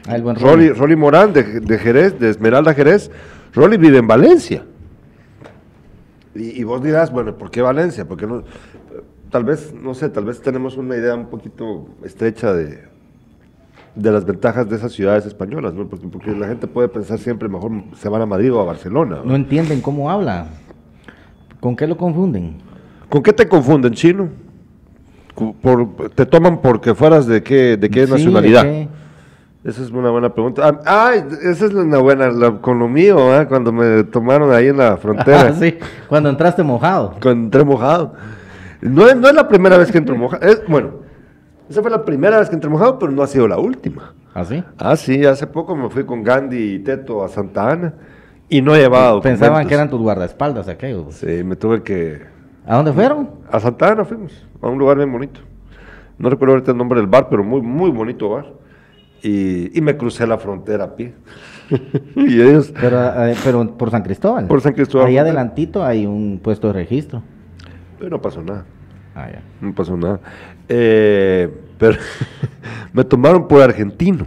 Ah, 0.07 0.17
el 0.17 0.23
buen 0.23 0.37
Rolly. 0.37 0.71
Rolly, 0.71 0.97
Morán 0.97 1.33
de, 1.33 1.61
de 1.61 1.79
Jerez, 1.79 2.19
de 2.19 2.31
Esmeralda 2.31 2.75
Jerez. 2.75 3.11
Rolly 3.55 3.77
vive 3.77 3.99
en 3.99 4.07
Valencia. 4.07 4.65
Y, 6.35 6.65
vos 6.65 6.83
dirás, 6.83 7.13
bueno, 7.13 7.37
¿por 7.37 7.51
qué 7.51 7.61
Valencia? 7.61 8.07
Porque 8.07 8.27
no, 8.27 8.43
tal 9.31 9.45
vez, 9.45 9.75
no 9.75 9.93
sé, 9.95 10.09
tal 10.09 10.25
vez 10.25 10.41
tenemos 10.41 10.77
una 10.79 10.97
idea 10.97 11.15
un 11.15 11.27
poquito 11.27 11.89
estrecha 12.03 12.55
de, 12.55 12.85
de 13.95 14.13
las 14.13 14.25
ventajas 14.25 14.69
de 14.69 14.77
esas 14.77 14.93
ciudades 14.93 15.27
españolas, 15.27 15.75
¿no? 15.75 15.87
Porque, 15.87 16.35
la 16.35 16.49
gente 16.49 16.67
puede 16.67 16.89
pensar 16.89 17.19
siempre, 17.19 17.49
mejor 17.51 17.73
se 17.97 18.09
van 18.09 18.23
a 18.23 18.27
Madrid 18.27 18.53
o 18.53 18.61
a 18.61 18.65
Barcelona. 18.65 19.21
No, 19.23 19.35
entienden 19.35 19.83
cómo 19.83 20.11
habla. 20.11 20.47
¿Con 21.61 21.77
qué 21.77 21.87
lo 21.87 21.99
confunden? 21.99 22.57
¿Con 23.13 23.23
qué 23.23 23.35
te 23.35 23.47
confunden, 23.47 23.93
chino? 23.93 24.31
Por, 25.61 26.09
¿Te 26.15 26.25
toman 26.25 26.63
porque 26.63 26.95
fueras 26.95 27.27
de 27.27 27.43
qué, 27.43 27.77
de 27.77 27.91
qué 27.91 28.07
nacionalidad? 28.07 28.65
Esa 29.63 29.83
es 29.83 29.91
una 29.91 30.09
buena 30.09 30.33
pregunta. 30.33 30.81
Ah, 30.87 31.13
esa 31.43 31.67
es 31.67 31.75
una 31.75 31.99
buena, 31.99 32.31
con 32.63 32.79
lo 32.79 32.89
mío, 32.89 33.39
¿eh? 33.39 33.47
cuando 33.47 33.71
me 33.71 34.05
tomaron 34.05 34.51
ahí 34.51 34.69
en 34.69 34.79
la 34.79 34.97
frontera. 34.97 35.43
Ah, 35.49 35.53
sí, 35.53 35.77
cuando 36.09 36.31
entraste 36.31 36.63
mojado. 36.63 37.17
Cuando 37.21 37.45
entré 37.45 37.63
mojado. 37.63 38.15
No 38.81 39.07
es, 39.07 39.15
no 39.15 39.29
es 39.29 39.35
la 39.35 39.47
primera 39.47 39.77
vez 39.77 39.93
que 39.93 39.99
entro 39.99 40.17
mojado. 40.17 40.43
Es, 40.43 40.63
bueno, 40.67 40.93
esa 41.69 41.83
fue 41.83 41.91
la 41.91 42.07
primera 42.07 42.39
vez 42.39 42.49
que 42.49 42.55
entré 42.55 42.71
mojado, 42.71 42.99
pero 42.99 43.13
no 43.13 43.23
ha 43.23 43.27
sido 43.27 43.47
la 43.47 43.59
última. 43.59 44.15
¿Ah, 44.33 44.47
sí? 44.47 44.65
Ah, 44.79 44.97
sí, 44.97 45.23
hace 45.27 45.47
poco 45.47 45.77
me 45.77 45.91
fui 45.91 46.07
con 46.07 46.23
Gandhi 46.23 46.77
y 46.77 46.79
Teto 46.79 47.23
a 47.23 47.29
Santa 47.29 47.73
Ana 47.73 47.93
y 48.49 48.63
no 48.63 48.75
he 48.75 48.79
llevado 48.79 49.21
Pensaban 49.21 49.69
que 49.69 49.75
eran 49.75 49.91
tus 49.91 50.01
guardaespaldas 50.01 50.67
aquellos. 50.67 51.15
Sí, 51.17 51.45
me 51.45 51.57
tuve 51.57 51.83
que... 51.83 52.32
¿A 52.67 52.77
dónde 52.77 52.93
fueron? 52.93 53.31
A 53.51 53.61
Santa 53.61 53.93
Ana 53.93 54.05
fuimos, 54.05 54.47
a 54.61 54.69
un 54.69 54.79
lugar 54.79 54.97
bien 54.97 55.11
bonito. 55.11 55.41
No 56.19 56.31
recuerdo 56.31 56.55
ahorita 56.55 56.71
el 56.73 56.79
nombre 56.79 57.01
del 57.01 57.09
bar, 57.09 57.29
pero 57.29 57.43
muy, 57.43 57.61
muy 57.61 57.91
bonito 57.91 58.29
bar 58.29 58.47
y, 59.23 59.81
me 59.81 59.97
crucé 59.97 60.27
la 60.27 60.39
frontera 60.39 60.85
a 60.85 60.97
pie. 60.97 61.15
y 62.17 62.41
ellos... 62.41 62.73
Pero, 62.81 63.27
eh, 63.27 63.35
pero 63.43 63.77
por 63.77 63.91
San 63.91 64.03
Cristóbal. 64.03 64.47
Por 64.47 64.61
San 64.61 64.73
Cristóbal. 64.73 65.09
Ahí 65.09 65.19
adelantito 65.19 65.85
hay 65.85 66.07
un 66.07 66.41
puesto 66.43 66.69
de 66.69 66.73
registro. 66.75 67.23
Pero 67.99 68.11
no 68.11 68.21
pasó 68.21 68.43
nada. 68.43 68.65
Ah, 69.15 69.29
ya. 69.31 69.43
No 69.61 69.75
pasó 69.75 69.97
nada. 69.97 70.21
Eh, 70.69 71.49
pero 71.79 71.99
me 72.93 73.05
tomaron 73.05 73.47
por 73.47 73.63
argentino. 73.63 74.27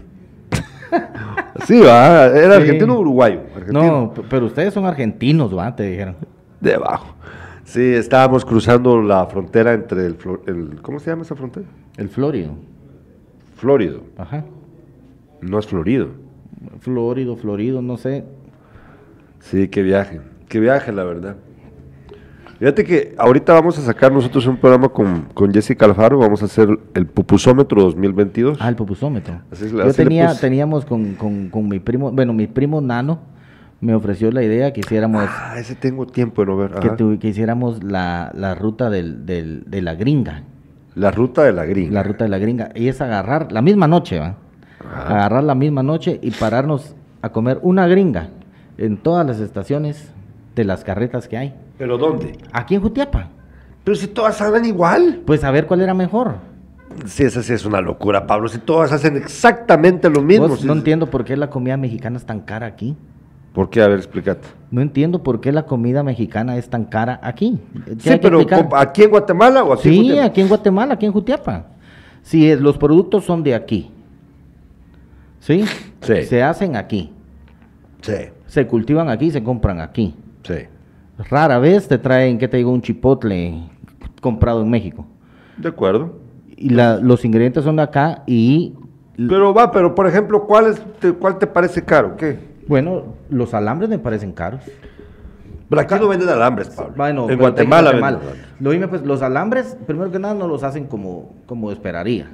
sí, 1.65 1.81
va, 1.81 2.27
era 2.27 2.55
argentino 2.55 2.95
o 2.95 2.99
uruguayo. 2.99 3.41
No, 3.71 4.13
pero 4.29 4.45
ustedes 4.45 4.73
son 4.73 4.85
argentinos, 4.85 5.55
va, 5.55 5.75
te 5.75 5.83
dijeron. 5.83 6.15
Debajo. 6.61 7.15
Sí, 7.75 7.93
estábamos 7.93 8.45
cruzando 8.45 9.01
la 9.01 9.25
frontera 9.25 9.73
entre 9.73 10.05
el, 10.05 10.17
el 10.47 10.81
¿cómo 10.81 10.97
se 11.01 11.09
llama 11.09 11.23
esa 11.23 11.35
frontera? 11.35 11.65
El 11.97 12.07
Florido. 12.07 12.53
Florido. 13.57 14.03
Ajá. 14.17 14.45
No 15.41 15.59
es 15.59 15.67
florido. 15.67 16.07
Florido, 16.79 17.35
florido, 17.35 17.81
no 17.81 17.97
sé. 17.97 18.23
Sí, 19.41 19.67
qué 19.67 19.83
viaje. 19.83 20.21
Qué 20.47 20.61
viaje, 20.61 20.93
la 20.93 21.03
verdad. 21.03 21.35
Fíjate 22.59 22.85
que 22.85 23.13
ahorita 23.17 23.51
vamos 23.51 23.77
a 23.77 23.81
sacar 23.81 24.09
nosotros 24.09 24.47
un 24.47 24.55
programa 24.55 24.87
con, 24.87 25.23
con 25.33 25.53
Jessica 25.53 25.85
Alfaro, 25.85 26.17
vamos 26.17 26.41
a 26.43 26.45
hacer 26.45 26.69
el 26.93 27.05
pupusómetro 27.07 27.81
2022. 27.81 28.57
Ah, 28.61 28.69
el 28.69 28.77
pupusómetro. 28.77 29.41
Así 29.51 29.65
es, 29.65 29.71
Yo 29.73 29.83
así 29.83 29.97
tenía, 29.97 30.33
teníamos 30.33 30.85
con, 30.85 31.15
con, 31.15 31.49
con 31.49 31.67
mi 31.67 31.79
primo, 31.79 32.09
bueno, 32.09 32.31
mi 32.31 32.47
primo 32.47 32.79
Nano 32.79 33.34
me 33.85 33.93
ofreció 33.93 34.31
la 34.31 34.41
idea 34.43 34.73
que 34.73 34.79
hiciéramos, 34.81 35.25
Ah, 35.29 35.55
ese 35.59 35.75
tengo 35.75 36.07
tiempo 36.07 36.41
de 36.41 36.47
no 36.47 36.57
ver. 36.57 36.71
que, 36.79 36.89
tu- 36.89 37.19
que 37.19 37.27
hiciéramos 37.27 37.83
la, 37.83 38.31
la 38.33 38.55
ruta 38.55 38.89
del, 38.89 39.25
del- 39.25 39.63
de 39.67 39.81
la 39.81 39.93
gringa. 39.95 40.41
La 40.95 41.11
ruta 41.11 41.43
de 41.43 41.53
la 41.53 41.65
gringa. 41.65 41.91
La 41.93 42.03
ruta 42.03 42.23
de 42.23 42.29
la 42.29 42.37
gringa. 42.39 42.69
Y 42.73 42.87
es 42.87 42.99
agarrar 43.01 43.51
la 43.51 43.61
misma 43.61 43.87
noche, 43.87 44.19
¿va? 44.19 44.37
Ajá. 44.79 45.09
Agarrar 45.17 45.43
la 45.43 45.53
misma 45.55 45.83
noche 45.83 46.19
y 46.21 46.31
pararnos 46.31 46.95
a 47.21 47.29
comer 47.29 47.59
una 47.61 47.85
gringa 47.87 48.29
en 48.77 48.97
todas 48.97 49.25
las 49.25 49.39
estaciones 49.39 50.11
de 50.55 50.63
las 50.63 50.83
carretas 50.83 51.27
que 51.27 51.37
hay. 51.37 51.53
¿Pero 51.77 51.97
dónde? 51.97 52.37
Aquí 52.53 52.75
en 52.75 52.81
Jutiapa. 52.81 53.29
Pero 53.83 53.95
si 53.95 54.07
todas 54.07 54.37
saben 54.37 54.65
igual. 54.65 55.21
Pues 55.25 55.43
a 55.43 55.51
ver 55.51 55.67
cuál 55.67 55.81
era 55.81 55.93
mejor. 55.93 56.35
Sí, 57.05 57.23
esa 57.23 57.43
sí 57.43 57.53
es 57.53 57.65
una 57.65 57.81
locura, 57.81 58.25
Pablo. 58.25 58.47
Si 58.47 58.57
todas 58.57 58.91
hacen 58.93 59.15
exactamente 59.17 60.09
lo 60.09 60.21
mismo. 60.21 60.55
Si- 60.55 60.65
no 60.65 60.73
entiendo 60.73 61.07
por 61.07 61.23
qué 61.25 61.35
la 61.37 61.49
comida 61.51 61.77
mexicana 61.77 62.17
es 62.17 62.25
tan 62.25 62.39
cara 62.39 62.65
aquí. 62.65 62.95
¿Por 63.55 63.69
qué? 63.69 63.81
A 63.81 63.87
ver, 63.87 63.97
explícate. 63.97 64.47
No 64.69 64.81
entiendo 64.81 65.23
por 65.23 65.39
qué 65.39 65.51
la 65.53 65.65
comida 65.65 66.03
mexicana 66.03 66.57
es 66.57 66.69
tan 66.69 66.83
cara 66.85 67.19
aquí. 67.23 67.57
¿Qué 67.85 67.95
Sí, 67.97 68.19
pero 68.21 68.41
¿aquí 68.75 69.03
en 69.03 69.09
Guatemala 69.09 69.63
o 69.63 69.73
aquí 69.73 69.87
en 69.87 69.93
Sí, 70.13 70.19
aquí 70.19 70.41
en 70.41 70.47
Guatemala, 70.49 70.93
aquí 70.95 71.05
en 71.05 71.13
Jutiapa. 71.13 71.67
Si 72.21 72.49
es- 72.49 72.59
los 72.59 72.77
productos 72.77 73.23
son 73.23 73.41
de 73.43 73.55
aquí. 73.55 73.89
¿Sí? 75.39 75.63
Sí. 76.01 76.23
Se 76.23 76.43
hacen 76.43 76.75
aquí. 76.75 77.11
Sí, 78.01 78.13
Se 78.45 78.67
cultivan 78.67 79.09
aquí, 79.09 79.31
se 79.31 79.41
compran 79.43 79.79
aquí. 79.81 80.13
sí. 80.43 80.55
Rara 81.29 81.59
vez 81.59 81.87
te 81.87 81.97
traen, 81.97 82.37
¿qué 82.37 82.49
te 82.49 82.57
digo? 82.57 82.71
Un 82.71 82.81
chipotle 82.81 83.69
comprado 84.19 84.61
en 84.61 84.69
México. 84.69 85.05
De 85.55 85.69
acuerdo. 85.69 86.19
Y 86.57 86.67
la- 86.71 86.97
los 86.97 87.23
ingredientes 87.23 87.63
son 87.63 87.77
de 87.77 87.83
acá 87.83 88.23
y, 88.27 88.73
Pero 89.15 89.53
va, 89.53 89.71
pero 89.71 89.95
por 89.95 90.07
ejemplo, 90.07 90.45
¿cuál, 90.45 90.67
es, 90.67 90.83
te, 90.99 91.13
cuál 91.13 91.39
te 91.39 91.47
parece 91.47 91.81
caro? 91.81 92.17
¿Qué? 92.17 92.37
Bueno, 92.67 93.15
los 93.29 93.53
alambres 93.53 93.89
me 93.89 93.99
parecen 93.99 94.31
caros. 94.31 94.61
Pero 95.69 95.81
aquí 95.81 95.95
no 95.99 96.07
venden 96.07 96.29
alambres, 96.29 96.69
Pablo. 96.69 96.93
Bueno, 96.95 97.29
en 97.29 97.39
Guatemala, 97.39 97.89
alambres. 97.89 98.33
Lo 98.59 98.71
dime, 98.71 98.87
pues, 98.87 99.01
los 99.03 99.21
alambres, 99.23 99.75
primero 99.87 100.11
que 100.11 100.19
nada, 100.19 100.33
no 100.35 100.47
los 100.47 100.63
hacen 100.63 100.85
como, 100.85 101.33
como 101.47 101.71
esperaría. 101.71 102.25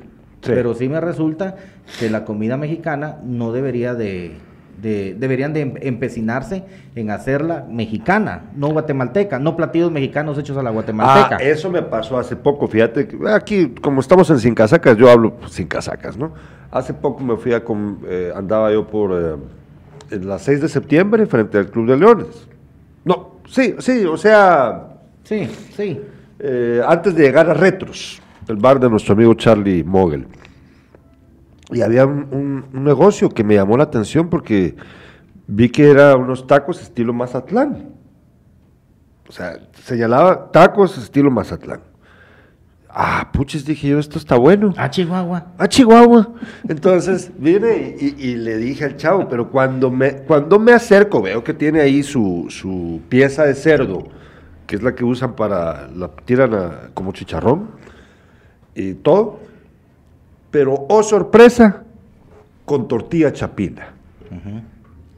Sí. 0.42 0.52
Pero 0.54 0.74
sí 0.74 0.90
me 0.90 1.00
resulta 1.00 1.56
que 2.00 2.10
la 2.10 2.26
comida 2.26 2.58
mexicana 2.58 3.18
no 3.24 3.52
debería 3.54 3.94
de, 3.94 4.34
de- 4.82 5.16
deberían 5.18 5.54
de 5.54 5.62
em- 5.62 5.74
empecinarse 5.82 6.64
en 6.96 7.10
hacerla 7.12 7.66
mexicana, 7.70 8.46
no 8.56 8.70
guatemalteca, 8.70 9.40
no 9.40 9.56
platillos 9.56 9.92
mexicanos 9.92 10.38
hechos 10.38 10.58
a 10.58 10.64
la 10.64 10.72
guatemalteca. 10.72 11.38
Ah, 11.40 11.44
eso 11.44 11.70
me 11.70 11.84
pasó 11.84 12.18
hace 12.18 12.36
poco, 12.36 12.68
fíjate, 12.68 13.08
que 13.08 13.18
aquí 13.30 13.70
como 13.82 14.02
estamos 14.02 14.30
en 14.32 14.40
Sin 14.40 14.56
Casacas, 14.56 14.98
yo 14.98 15.10
hablo 15.10 15.36
pues, 15.36 15.52
sin 15.54 15.68
casacas, 15.68 16.18
¿no? 16.18 16.34
Hace 16.72 16.94
poco 16.94 17.24
me 17.24 17.38
fui 17.38 17.54
a, 17.54 17.64
com- 17.64 18.00
eh, 18.08 18.34
andaba 18.36 18.72
yo 18.74 18.88
por 18.88 19.12
eh, 19.14 19.36
en 20.12 20.28
la 20.28 20.38
6 20.40 20.62
de 20.62 20.70
septiembre 20.70 21.26
frente 21.26 21.58
al 21.58 21.70
Club 21.72 21.88
de 21.88 21.98
Leones. 21.98 22.48
No, 23.06 23.38
sí, 23.48 23.76
sí, 23.80 24.06
o 24.06 24.18
sea, 24.18 24.88
Sí, 25.24 25.48
sí. 25.76 26.00
eh, 26.40 26.82
antes 26.86 27.16
de 27.16 27.24
llegar 27.24 27.50
a 27.50 27.54
Retros, 27.54 28.22
el 28.48 28.58
bar 28.58 28.80
de 28.80 28.90
nuestro 28.90 29.14
amigo 29.14 29.34
Charlie 29.34 29.84
Mogel. 29.84 30.28
Y 31.72 31.82
había 31.82 32.06
un, 32.06 32.28
un- 32.32 32.66
un 32.74 32.84
negocio 32.84 33.30
que 33.30 33.44
me 33.44 33.56
llamó 33.56 33.78
la 33.78 33.84
atención 33.86 34.30
porque 34.30 34.76
vi 35.48 35.70
que 35.70 35.90
era 35.90 36.16
unos 36.18 36.46
tacos 36.46 36.82
estilo 36.82 37.14
Mazatlán. 37.14 37.90
O 39.30 39.32
sea, 39.32 39.58
señalaba 39.84 40.52
tacos 40.52 40.98
estilo 40.98 41.32
Mazatlán. 41.32 41.80
Ah, 42.94 43.30
puches, 43.32 43.64
dije 43.66 43.88
yo, 43.88 44.00
esto 44.00 44.18
está 44.18 44.36
bueno. 44.36 44.74
Ah, 44.76 44.90
Chihuahua. 44.90 45.48
Ah, 45.58 45.68
Chihuahua. 45.68 46.30
Entonces 46.68 47.32
vine 47.38 47.96
y, 47.98 48.36
le 48.36 48.58
dije 48.58 48.84
al 48.84 48.98
chavo, 48.98 49.30
pero 49.30 49.50
cuando 49.50 49.90
me, 49.90 50.18
cuando 50.24 50.60
me 50.60 50.74
acerco, 50.74 51.22
veo 51.22 51.42
que 51.44 51.54
tiene 51.54 51.80
ahí 51.80 52.04
su, 52.04 52.48
su 52.50 53.00
pieza 53.08 53.46
de 53.46 53.56
cerdo, 53.56 54.04
que 54.68 54.76
es 54.76 54.84
la 54.84 54.94
que 54.94 55.06
usan 55.06 55.36
para, 55.38 55.88
la 55.96 56.10
tiran 56.26 56.54
a- 56.54 56.90
como 56.94 57.14
chicharrón 57.14 57.70
y 58.76 58.94
todo. 58.96 59.40
Pero, 60.50 60.86
oh 60.90 61.02
sorpresa, 61.04 61.84
con 62.66 62.90
tortilla 62.90 63.32
chapina. 63.32 63.94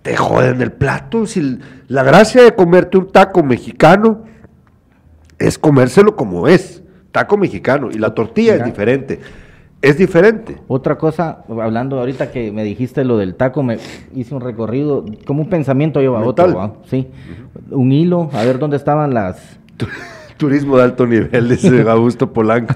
Te 0.04 0.16
joden 0.16 0.62
el 0.62 0.72
plato. 0.74 1.26
Si 1.26 1.58
la 1.88 2.04
gracia 2.04 2.44
de 2.44 2.54
comerte 2.54 2.98
un 3.00 3.12
taco 3.12 3.42
mexicano 3.42 4.26
es 5.40 5.58
comérselo 5.58 6.16
como 6.16 6.48
es, 6.48 6.83
taco 7.14 7.38
mexicano, 7.38 7.90
y 7.90 7.98
la 7.98 8.14
tortilla 8.14 8.54
Mira. 8.54 8.66
es 8.66 8.72
diferente. 8.72 9.20
Es 9.82 9.98
diferente. 9.98 10.58
Otra 10.68 10.98
cosa, 10.98 11.44
hablando 11.50 12.00
ahorita 12.00 12.32
que 12.32 12.52
me 12.52 12.64
dijiste 12.64 13.06
lo 13.06 13.18
del 13.18 13.36
taco, 13.36 13.64
me 13.64 13.78
hice 14.16 14.34
un 14.34 14.42
recorrido, 14.42 15.06
como 15.26 15.42
un 15.42 15.50
pensamiento 15.50 16.02
lleva 16.02 16.20
a 16.20 16.24
otro. 16.26 16.56
¿va? 16.56 16.74
sí. 16.86 17.08
Un 17.70 17.92
hilo, 17.92 18.30
a 18.34 18.44
ver 18.44 18.60
dónde 18.60 18.78
estaban 18.78 19.14
las, 19.14 19.60
Turismo 20.38 20.78
de 20.78 20.84
alto 20.84 21.06
nivel, 21.06 21.50
dice 21.50 21.82
Augusto 21.90 22.34
Polanco. 22.34 22.76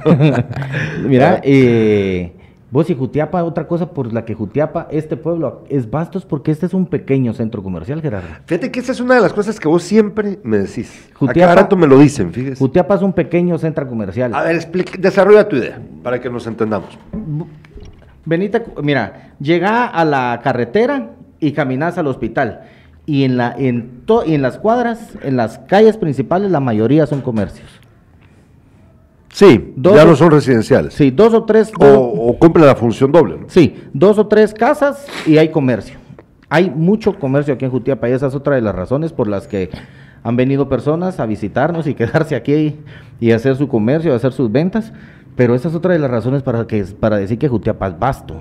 Mira, 1.04 1.41
eh, 1.43 2.34
vos 2.69 2.89
y 2.89 2.95
Jutiapa, 2.95 3.43
otra 3.43 3.67
cosa 3.67 3.91
por 3.91 4.12
la 4.13 4.25
que 4.25 4.34
Jutiapa, 4.34 4.88
este 4.91 5.15
pueblo 5.17 5.63
es 5.69 5.89
vastos 5.89 6.25
porque 6.25 6.51
este 6.51 6.65
es 6.65 6.73
un 6.73 6.86
pequeño 6.86 7.34
centro 7.34 7.63
comercial, 7.63 8.01
Gerardo. 8.01 8.27
Fíjate 8.45 8.71
que 8.71 8.80
esa 8.82 8.91
es 8.91 8.99
una 8.99 9.15
de 9.15 9.21
las 9.21 9.34
cosas 9.34 9.60
que 9.60 9.67
vos 9.67 9.84
siempre 9.84 10.39
me 10.43 10.58
decís. 10.58 11.10
A 11.15 11.17
Jutiapa- 11.19 11.34
cada 11.39 11.56
rato 11.56 11.75
me 11.77 11.88
lo 11.88 11.97
dicen, 11.97 12.34
fíjese. 12.34 12.58
Jutiapa 12.60 12.95
es 12.95 13.01
un 13.01 13.13
pequeño 13.13 13.58
centro 13.58 13.88
comercial. 13.88 14.34
A 14.36 14.43
ver, 14.43 14.56
explica, 14.56 14.93
desarrolla 14.99 15.47
tu 15.47 15.56
idea 15.56 15.80
para 16.03 16.19
que 16.19 16.30
nos 16.30 16.45
entendamos. 16.47 16.97
Venite, 18.25 18.63
mira, 18.84 19.34
llega 19.39 19.86
a 19.86 20.03
la 20.03 20.41
carretera 20.43 21.12
y 21.39 21.53
caminas 21.53 21.97
al 21.97 22.08
hospital. 22.08 22.62
Y 23.06 23.23
en, 23.23 23.38
la, 23.38 23.56
en, 23.58 24.01
to- 24.06 24.25
y 24.25 24.34
en 24.34 24.41
las 24.41 24.58
cuadras, 24.58 25.13
en 25.23 25.38
las 25.38 25.60
calles 25.60 25.95
principales, 25.95 26.51
la 26.51 26.60
mayoría 26.60 27.08
son 27.08 27.21
comercios. 27.21 27.76
Sí, 29.38 29.71
Dos 29.76 29.95
ya 29.95 30.04
o- 30.04 30.08
no 30.08 30.15
son 30.15 30.32
residenciales. 30.32 30.95
Sí, 30.95 31.12
dos 31.12 31.32
o 31.36 31.43
tres. 31.43 31.71
O, 31.80 31.86
o 31.86 32.39
cumplen 32.39 32.65
la 32.65 32.76
función 32.76 33.12
doble, 33.12 33.38
¿no? 33.39 33.45
Sí, 33.50 33.76
dos 33.93 34.17
o 34.17 34.26
tres 34.26 34.52
casas 34.52 35.06
y 35.28 35.38
hay 35.38 35.50
comercio. 35.50 36.00
Hay 36.50 36.71
mucho 36.71 37.19
comercio 37.19 37.54
aquí 37.54 37.65
en 37.65 37.69
Jutiapa 37.71 38.10
y 38.10 38.13
esa 38.13 38.28
es 38.28 38.34
otra 38.34 38.56
de 38.56 38.62
las 38.62 38.73
razones 38.73 39.13
por 39.13 39.28
las 39.28 39.47
que 39.47 39.69
han 40.23 40.36
venido 40.38 40.67
personas 40.69 41.19
a 41.19 41.28
visitarnos 41.28 41.86
y 41.86 41.93
quedarse 41.93 42.36
aquí 42.36 42.78
y 43.19 43.30
hacer 43.32 43.56
su 43.58 43.67
comercio, 43.67 44.15
hacer 44.15 44.34
sus 44.34 44.52
ventas. 44.52 44.91
Pero 45.36 45.54
esa 45.54 45.67
es 45.67 45.76
otra 45.76 45.93
de 45.93 46.00
las 46.00 46.10
razones 46.10 46.41
para, 46.41 46.65
que, 46.65 46.84
para 47.00 47.17
decir 47.17 47.38
que 47.38 47.47
Jutiapa 47.47 47.89
es 47.89 48.00
vasto. 48.00 48.38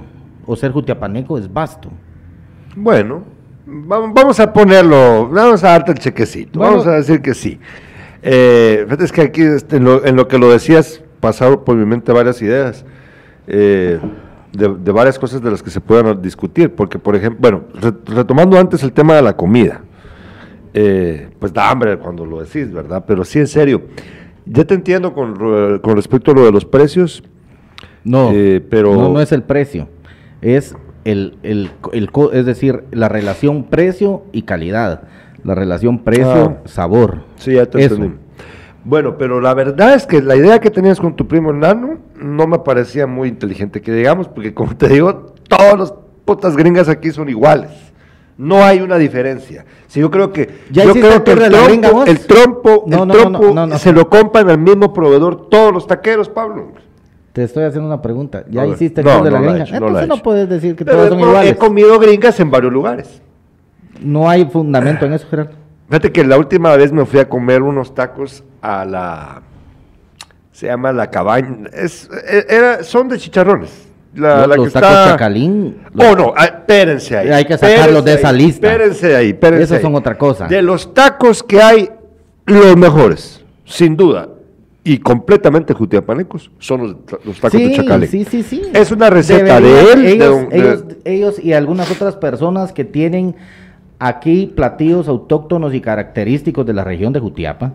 O 0.47 0.57
ser 0.57 0.73
jutiapaneco 0.73 1.37
es 1.37 1.53
vasto. 1.53 1.91
Bueno, 2.75 3.23
va- 3.69 4.11
vamos 4.15 4.41
a 4.41 4.51
ponerlo, 4.51 5.29
vamos 5.29 5.63
a 5.63 5.71
darte 5.73 5.93
el 5.93 5.99
chequecito, 5.99 6.59
Bueno. 6.59 6.73
vamos 6.73 6.87
a 6.87 6.93
decir 6.93 7.21
que 7.21 7.35
sí. 7.35 7.59
Eh, 8.29 8.87
es 8.99 9.12
que 9.12 9.21
aquí 9.23 9.43
este, 9.43 9.77
en, 9.77 9.85
lo, 9.85 10.05
en 10.05 10.17
lo 10.17 10.27
que 10.27 10.37
lo 10.39 10.51
decías 10.51 11.01
pasaron 11.21 11.65
por 11.65 11.77
mi 11.77 11.87
mente 11.87 12.11
varias 12.12 12.43
ideas 12.43 12.85
eh, 13.47 14.01
de, 14.53 14.75
de 14.75 14.93
varias 14.93 15.17
cosas 15.19 15.41
de 15.43 15.51
las 15.51 15.62
que 15.62 15.71
se 15.71 15.81
puedan 15.81 16.21
discutir, 16.21 16.75
porque 16.75 16.99
por 16.99 17.15
ejemplo, 17.15 17.39
bueno, 17.41 17.65
re- 17.75 18.15
retomando 18.15 18.59
antes 18.59 18.83
el 18.83 18.93
tema 18.93 19.15
de 19.15 19.23
la 19.23 19.37
comida, 19.37 19.83
eh, 20.75 21.29
pues 21.39 21.53
da 21.53 21.71
hambre 21.71 21.97
cuando 21.99 22.27
lo 22.27 22.41
decís, 22.43 22.73
¿verdad? 22.73 23.05
Pero 23.07 23.25
sí, 23.25 23.39
en 23.39 23.47
serio, 23.47 23.83
ya 24.45 24.65
te 24.65 24.75
entiendo 24.75 25.12
con, 25.15 25.35
con 25.81 25.95
respecto 25.97 26.33
a 26.33 26.35
lo 26.35 26.45
de 26.45 26.53
los 26.53 26.65
precios, 26.65 27.23
No, 28.05 28.31
Eh, 28.33 28.61
pero- 28.69 28.95
no, 28.95 29.09
no 29.12 29.21
es 29.21 29.31
el 29.33 29.43
precio, 29.43 29.89
es 30.43 30.75
el, 31.05 31.37
el, 31.45 31.71
el 31.93 32.11
es 32.33 32.45
decir, 32.47 32.85
la 32.91 33.09
relación 33.09 33.65
precio 33.65 34.25
y 34.33 34.43
calidad, 34.43 35.03
la 35.44 35.55
relación 35.55 35.99
precio-sabor. 36.01 37.22
Sí, 37.37 37.53
ya 37.55 37.66
te 37.66 37.85
Eso. 37.85 37.94
entendí. 37.94 38.16
Bueno, 38.85 39.18
pero 39.18 39.40
la 39.40 39.53
verdad 39.55 39.94
es 39.94 40.07
que 40.07 40.22
la 40.22 40.37
idea 40.37 40.61
que 40.61 40.71
tenías 40.71 41.00
con 41.00 41.17
tu 41.17 41.27
primo 41.27 41.52
Nano 41.52 41.98
no 42.21 42.46
me 42.46 42.58
parecía 42.61 43.06
muy 43.06 43.29
inteligente, 43.29 43.81
que 43.81 43.92
digamos, 43.92 44.29
porque 44.29 44.54
como 44.54 44.77
te 44.77 44.88
digo, 44.88 45.35
todos 45.48 45.77
los 45.79 45.94
putas 46.25 46.56
gringas 46.56 46.88
aquí 46.88 47.11
son 47.11 47.29
iguales. 47.29 47.71
No 48.38 48.63
hay 48.63 48.81
una 48.83 48.96
diferencia. 48.98 49.65
Sí, 49.88 49.98
yo 50.00 50.11
creo 50.11 50.31
que, 50.33 50.50
¿Ya 50.71 50.85
yo 50.85 50.92
creo 50.92 51.25
que 51.25 51.33
el 51.33 51.38
trompo, 51.50 52.04
el 52.04 52.19
trompo, 52.21 52.85
No, 52.87 53.02
el 53.02 53.08
no, 53.08 53.15
no, 53.15 53.15
trompo 53.15 53.42
no, 53.46 53.54
no, 53.54 53.67
no. 53.67 53.79
se 53.79 53.92
lo 53.92 54.08
compran 54.11 54.50
al 54.50 54.58
mismo 54.58 54.92
proveedor 54.92 55.48
todos 55.48 55.73
los 55.73 55.87
taqueros, 55.87 56.29
Pablo. 56.29 56.73
Te 57.33 57.42
estoy 57.44 57.65
haciendo 57.65 57.88
una 57.88 58.00
pregunta. 58.02 58.44
¿Ya 58.50 58.67
hiciste 58.67 59.00
el 59.00 59.06
de 59.25 59.31
la 59.31 59.38
he 59.38 59.42
gringa? 59.42 59.65
hecho, 59.65 59.75
Entonces 59.75 60.06
no, 60.08 60.19
puedes 60.23 60.48
decir 60.48 60.77
que 60.77 60.85
todas 60.85 61.08
son 61.08 61.19
he, 61.19 61.23
he 61.23 61.27
iguales. 61.29 61.56
comido 61.56 61.98
gringas 61.98 62.38
en 62.40 62.50
varios 62.50 62.73
lugares. 62.73 63.21
No 64.01 64.29
hay 64.29 64.44
fundamento 64.47 65.07
en 65.07 65.13
eso, 65.15 65.27
Gerardo. 65.29 65.53
Fíjate 65.88 66.11
que 66.13 66.25
la 66.25 66.37
última 66.38 66.77
vez 66.77 66.92
me 66.92 67.05
fui 67.07 67.21
a 67.21 67.29
comer 67.29 67.63
unos 67.63 67.94
tacos 67.94 68.42
a 68.61 68.85
la. 68.85 69.42
Se 70.53 70.67
llama 70.67 70.92
La 70.92 71.11
Cabaña. 71.11 71.69
Es, 71.73 72.09
e- 72.29 72.47
era, 72.49 72.83
son 72.83 73.09
de 73.09 73.19
chicharrones. 73.19 73.87
La, 74.15 74.47
los, 74.47 74.67
que 74.69 74.71
tacos 74.73 74.88
está... 74.90 75.11
chacalín. 75.11 75.77
Oh, 75.97 76.17
no, 76.17 76.33
ah, 76.37 76.47
espérense 76.47 77.17
ahí. 77.17 77.29
Hay 77.29 77.44
que 77.44 77.59
sacarlos 77.59 78.05
de 78.05 78.15
esa 78.15 78.31
ahí, 78.31 78.38
lista. 78.38 78.73
Espérense 78.73 79.15
ahí, 79.15 79.29
espérense 79.31 79.65
Esos 79.65 79.77
ahí. 79.77 79.83
son 79.83 79.94
otra 79.94 80.17
cosa. 80.17 80.47
De 80.47 80.63
los 80.63 80.94
tacos 80.94 81.42
que 81.42 81.61
hay, 81.61 81.90
los 82.47 82.77
mejores, 82.79 83.44
sin 83.67 83.94
duda, 83.97 84.31
y 84.83 84.99
completamente 84.99 85.75
jutiapanecos, 85.75 86.51
son 86.59 86.81
los, 86.81 86.97
los 87.27 87.38
tacos 87.40 87.61
de 87.61 87.67
sí, 87.69 87.77
chacalín. 87.77 88.09
sí, 88.09 88.25
sí, 88.25 88.42
sí. 88.42 88.63
Es 88.73 88.90
una 88.90 89.11
receta 89.11 89.61
de 89.61 89.92
él, 89.92 90.03
de 90.03 90.13
Ellos, 90.13 90.49
de- 90.88 90.97
ellos 91.05 91.38
y 91.38 91.53
algunas 91.53 91.90
otras 91.90 92.17
personas 92.17 92.73
que 92.73 92.85
tienen 92.87 93.37
aquí 93.99 94.47
platillos 94.47 95.09
autóctonos 95.09 95.75
y 95.75 95.81
característicos 95.81 96.67
de 96.67 96.75
la 96.75 96.85
región 96.85 97.13
de 97.13 97.21
Jutiapa. 97.21 97.75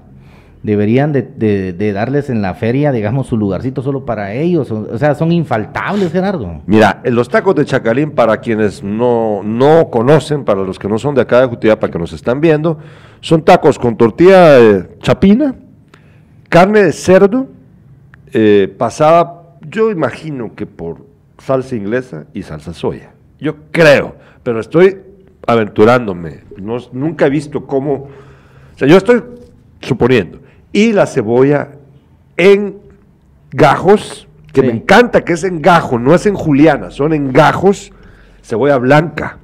Deberían 0.64 1.12
de, 1.12 1.92
darles 1.92 2.30
en 2.30 2.44
la 2.44 2.54
feria, 2.54 2.92
digamos, 2.92 3.26
su 3.26 3.36
lugarcito 3.36 3.82
solo 3.82 4.06
para 4.06 4.34
ellos. 4.34 4.70
O, 4.70 4.96
sea, 5.00 5.16
son 5.16 5.32
infaltables, 5.32 6.12
Gerardo. 6.12 6.62
Mira, 6.68 7.02
los 7.06 7.30
tacos 7.30 7.56
de 7.56 7.66
chacalín, 7.66 8.12
para 8.12 8.38
quienes 8.38 8.84
no, 8.84 9.42
no 9.44 9.90
conocen, 9.90 10.46
para 10.46 10.62
los 10.62 10.78
que 10.78 10.88
no 10.88 11.00
son 11.00 11.16
de 11.16 11.22
acá 11.22 11.42
de 11.42 11.48
Jutiapa, 11.48 11.90
que 11.90 11.98
nos 11.98 12.14
están 12.14 12.42
viendo, 12.42 12.78
son 13.22 13.44
tacos 13.44 13.80
con 13.80 13.98
tortilla 13.98 14.60
de 14.60 14.98
chapina, 15.00 15.56
carne 16.48 16.84
de 16.84 16.92
cerdo, 16.92 17.48
eh, 18.32 18.72
pasada, 18.78 19.56
yo 19.68 19.90
imagino 19.90 20.54
que 20.54 20.68
por 20.68 21.06
salsa 21.40 21.76
inglesa 21.76 22.26
y 22.36 22.44
salsa 22.44 22.74
soya. 22.74 23.14
Yo 23.40 23.56
creo, 23.72 24.16
pero 24.44 24.60
estoy 24.60 25.00
aventurándome. 25.52 26.42
No- 26.58 26.78
nunca 26.92 27.28
he 27.28 27.30
visto 27.30 27.66
cómo. 27.66 27.94
O 28.76 28.78
sea, 28.78 28.88
yo 28.88 28.98
estoy 28.98 29.22
suponiendo. 29.82 30.40
Y 30.72 30.94
la 30.94 31.06
cebolla 31.06 31.70
en 32.38 32.78
gajos, 33.52 34.28
que 34.54 34.62
Sí. 34.62 34.68
me 34.68 34.74
encanta 34.74 35.24
que 35.24 35.34
es 35.34 35.44
en 35.44 35.62
gajo, 35.62 36.00
no 36.00 36.14
es 36.16 36.26
en 36.26 36.36
juliana, 36.36 36.92
son 36.92 37.14
en 37.14 37.32
gajos, 37.34 37.92
cebolla 38.42 38.78
blanca, 38.78 39.38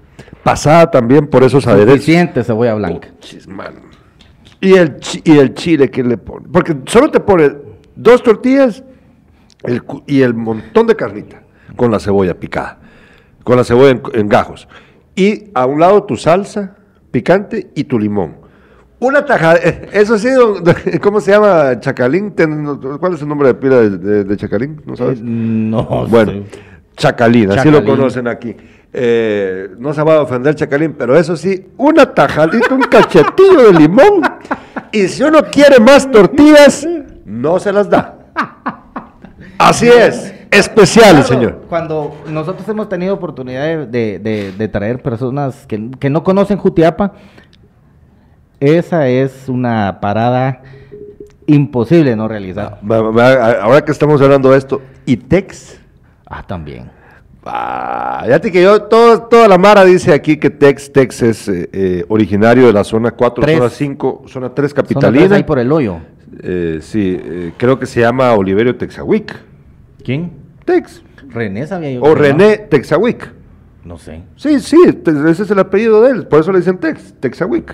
pasada 0.43 0.89
también 0.91 1.27
por 1.27 1.43
esos 1.43 1.67
aderezos. 1.67 1.99
Suficiente 1.99 2.43
cebolla 2.43 2.75
blanca. 2.75 3.09
Mano. 3.47 3.81
Y 4.59 4.73
el, 4.73 4.97
y 5.23 5.37
el 5.37 5.53
chile 5.53 5.89
que 5.91 6.03
le 6.03 6.17
pone. 6.17 6.47
Porque 6.51 6.75
solo 6.87 7.11
te 7.11 7.19
pone 7.19 7.51
dos 7.95 8.23
tortillas 8.23 8.83
el 9.63 9.81
y 10.07 10.21
el 10.21 10.33
montón 10.33 10.87
de 10.87 10.95
carnita 10.95 11.41
con 11.75 11.91
la 11.91 11.99
cebolla 11.99 12.33
picada, 12.33 12.79
con 13.43 13.57
la 13.57 13.63
cebolla 13.63 13.91
en, 13.91 14.01
en 14.13 14.27
gajos. 14.29 14.67
Y 15.18 15.49
a 15.53 15.65
un 15.65 15.80
lado 15.82 16.03
tu 16.03 16.15
salsa 16.15 16.76
picante 17.11 17.72
y 17.76 17.84
tu 17.86 17.99
limón. 17.99 18.38
Una 18.99 19.26
tajada, 19.26 19.57
eh, 19.61 19.89
eso 19.91 20.18
sí, 20.18 20.30
¿cómo 21.01 21.20
se 21.20 21.32
llama? 21.32 21.80
Chacalín, 21.80 22.34
¿cuál 22.99 23.13
es 23.15 23.22
el 23.22 23.28
nombre 23.28 23.49
de 23.49 23.53
pila 23.55 23.78
de, 23.78 23.89
de- 23.97 24.24
de 24.24 24.38
Chacalín? 24.38 24.82
¿No 24.86 24.95
sabes? 24.95 25.20
Eh, 25.20 25.24
no 25.24 25.84
Bueno, 26.07 26.32
sé. 26.32 26.43
Chacalín, 26.95 27.51
así 27.51 27.70
lo 27.70 27.84
conocen 27.84 28.28
aquí. 28.28 28.55
Eh, 28.93 29.70
no 29.78 29.93
se 29.93 30.01
va 30.01 30.15
a 30.15 30.22
ofender 30.22 30.55
Chacalín, 30.55 30.93
pero 30.97 31.18
eso 31.18 31.36
sí, 31.36 31.68
una 31.78 32.13
tajadita, 32.13 32.74
un 32.74 32.82
cachetillo 32.84 33.72
de 33.72 33.80
limón. 33.80 34.22
Y 34.91 35.07
si 35.07 35.22
uno 35.24 35.39
quiere 35.51 35.80
más 35.80 36.09
tortillas, 36.09 36.88
no 37.26 37.59
se 37.59 37.72
las 37.74 37.89
da. 37.89 38.13
Así 39.59 39.88
es, 39.88 40.34
especial, 40.59 41.11
Claro, 41.11 41.27
señor. 41.27 41.61
Cuando 41.69 42.15
nosotros 42.29 42.67
hemos 42.69 42.89
tenido 42.89 43.13
oportunidad 43.13 43.63
de, 43.65 43.85
de- 43.87 44.19
de- 44.19 44.51
de 44.51 44.67
traer 44.67 45.01
personas 45.01 45.65
que, 45.67 45.89
que 45.99 46.09
no 46.09 46.23
conocen 46.23 46.57
Jutiapa, 46.57 47.13
esa 48.59 49.07
es 49.07 49.47
una 49.49 49.99
parada 50.01 50.61
imposible 51.45 52.15
no 52.15 52.27
realizar. 52.27 52.79
Va- 52.89 53.61
Ahora 53.61 53.81
que 53.85 53.91
estamos 53.91 54.21
hablando 54.21 54.51
de 54.51 54.57
esto, 54.57 54.81
¿y 55.05 55.17
Tex? 55.17 55.79
Ah, 56.25 56.43
también. 56.45 56.89
Ah, 57.45 58.23
fíjate 58.25 58.51
que 58.51 58.61
yo, 58.61 58.81
todo- 58.83 59.21
toda 59.23 59.47
la 59.47 59.57
Mara 59.57 59.85
dice 59.85 60.11
aquí 60.13 60.35
que 60.37 60.49
Tex, 60.49 60.91
Tex 60.91 61.21
es 61.21 61.47
eh, 61.47 61.69
eh, 61.71 62.05
originario 62.09 62.67
de 62.67 62.73
la 62.73 62.83
zona 62.83 63.11
4, 63.11 63.43
Tres. 63.43 63.57
zona 63.57 63.69
5, 63.69 64.23
zona 64.27 64.49
3 64.53 64.71
Son 64.71 64.79
atrás 64.79 64.93
capitalina. 64.95 65.35
ahí 65.35 65.43
por 65.43 65.57
el 65.59 65.71
hoyo. 65.71 65.99
Eh, 66.43 66.79
sí, 66.81 67.17
creo 67.57 67.79
que 67.79 67.85
se 67.85 68.01
llama 68.01 68.33
Oliverio 68.33 68.75
Texahuic. 68.75 69.33
¿Quién? 70.03 70.31
Tex. 70.68 71.01
René 71.30 71.65
sabía 71.65 71.91
yo. 71.91 72.03
O 72.03 72.13
René 72.13 72.57
Texahuic. 72.57 73.34
No, 73.84 73.93
No 73.93 73.97
sé. 73.97 74.22
Sí, 74.36 74.59
sí, 74.59 74.78
ese 74.86 75.43
es 75.43 75.49
el 75.49 75.59
apellido 75.59 76.01
de 76.01 76.11
él, 76.11 76.28
por 76.28 76.41
eso 76.41 76.51
le 76.51 76.59
dicen 76.59 76.78
Tex, 76.78 77.15
Texahuic. 77.22 77.74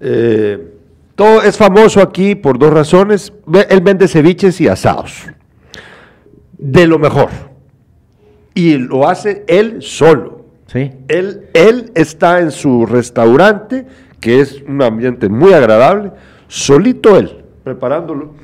Eh, 0.00 0.74
todo 1.14 1.42
es 1.42 1.56
famoso 1.56 2.02
aquí 2.02 2.34
por 2.34 2.58
dos 2.58 2.70
razones. 2.70 3.32
Él 3.70 3.80
vende 3.80 4.06
ceviches 4.06 4.60
y 4.60 4.68
asados. 4.68 5.26
De 6.58 6.86
lo 6.86 6.98
mejor. 6.98 7.30
Y 8.52 8.76
lo 8.76 9.08
hace 9.08 9.44
él 9.48 9.78
solo. 9.80 10.44
Sí. 10.66 10.90
Él, 11.08 11.48
él 11.54 11.92
está 11.94 12.40
en 12.40 12.50
su 12.50 12.84
restaurante, 12.84 13.86
que 14.20 14.40
es 14.40 14.62
un 14.68 14.82
ambiente 14.82 15.30
muy 15.30 15.54
agradable, 15.54 16.12
solito 16.48 17.16
él, 17.16 17.44
preparándolo. 17.64 18.34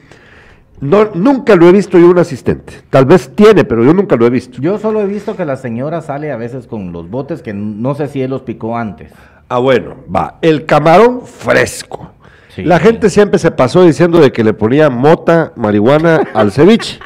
No, 0.82 1.10
nunca 1.14 1.54
lo 1.54 1.68
he 1.68 1.72
visto 1.72 1.96
yo 1.96 2.08
un 2.10 2.18
asistente. 2.18 2.72
Tal 2.90 3.06
vez 3.06 3.30
tiene, 3.36 3.64
pero 3.64 3.84
yo 3.84 3.94
nunca 3.94 4.16
lo 4.16 4.26
he 4.26 4.30
visto. 4.30 4.60
Yo 4.60 4.78
solo 4.78 5.00
he 5.00 5.06
visto 5.06 5.36
que 5.36 5.44
la 5.44 5.56
señora 5.56 6.00
sale 6.02 6.32
a 6.32 6.36
veces 6.36 6.66
con 6.66 6.90
los 6.90 7.08
botes 7.08 7.40
que 7.40 7.54
no 7.54 7.94
sé 7.94 8.08
si 8.08 8.20
él 8.20 8.30
los 8.30 8.42
picó 8.42 8.76
antes. 8.76 9.12
Ah, 9.48 9.58
bueno, 9.58 9.94
va. 10.14 10.38
El 10.42 10.66
camarón 10.66 11.22
fresco. 11.24 12.10
Sí. 12.48 12.64
La 12.64 12.80
gente 12.80 13.10
siempre 13.10 13.38
se 13.38 13.52
pasó 13.52 13.84
diciendo 13.84 14.18
de 14.20 14.32
que 14.32 14.42
le 14.42 14.54
ponía 14.54 14.90
mota, 14.90 15.52
marihuana 15.56 16.20
al 16.34 16.50
ceviche. 16.50 16.98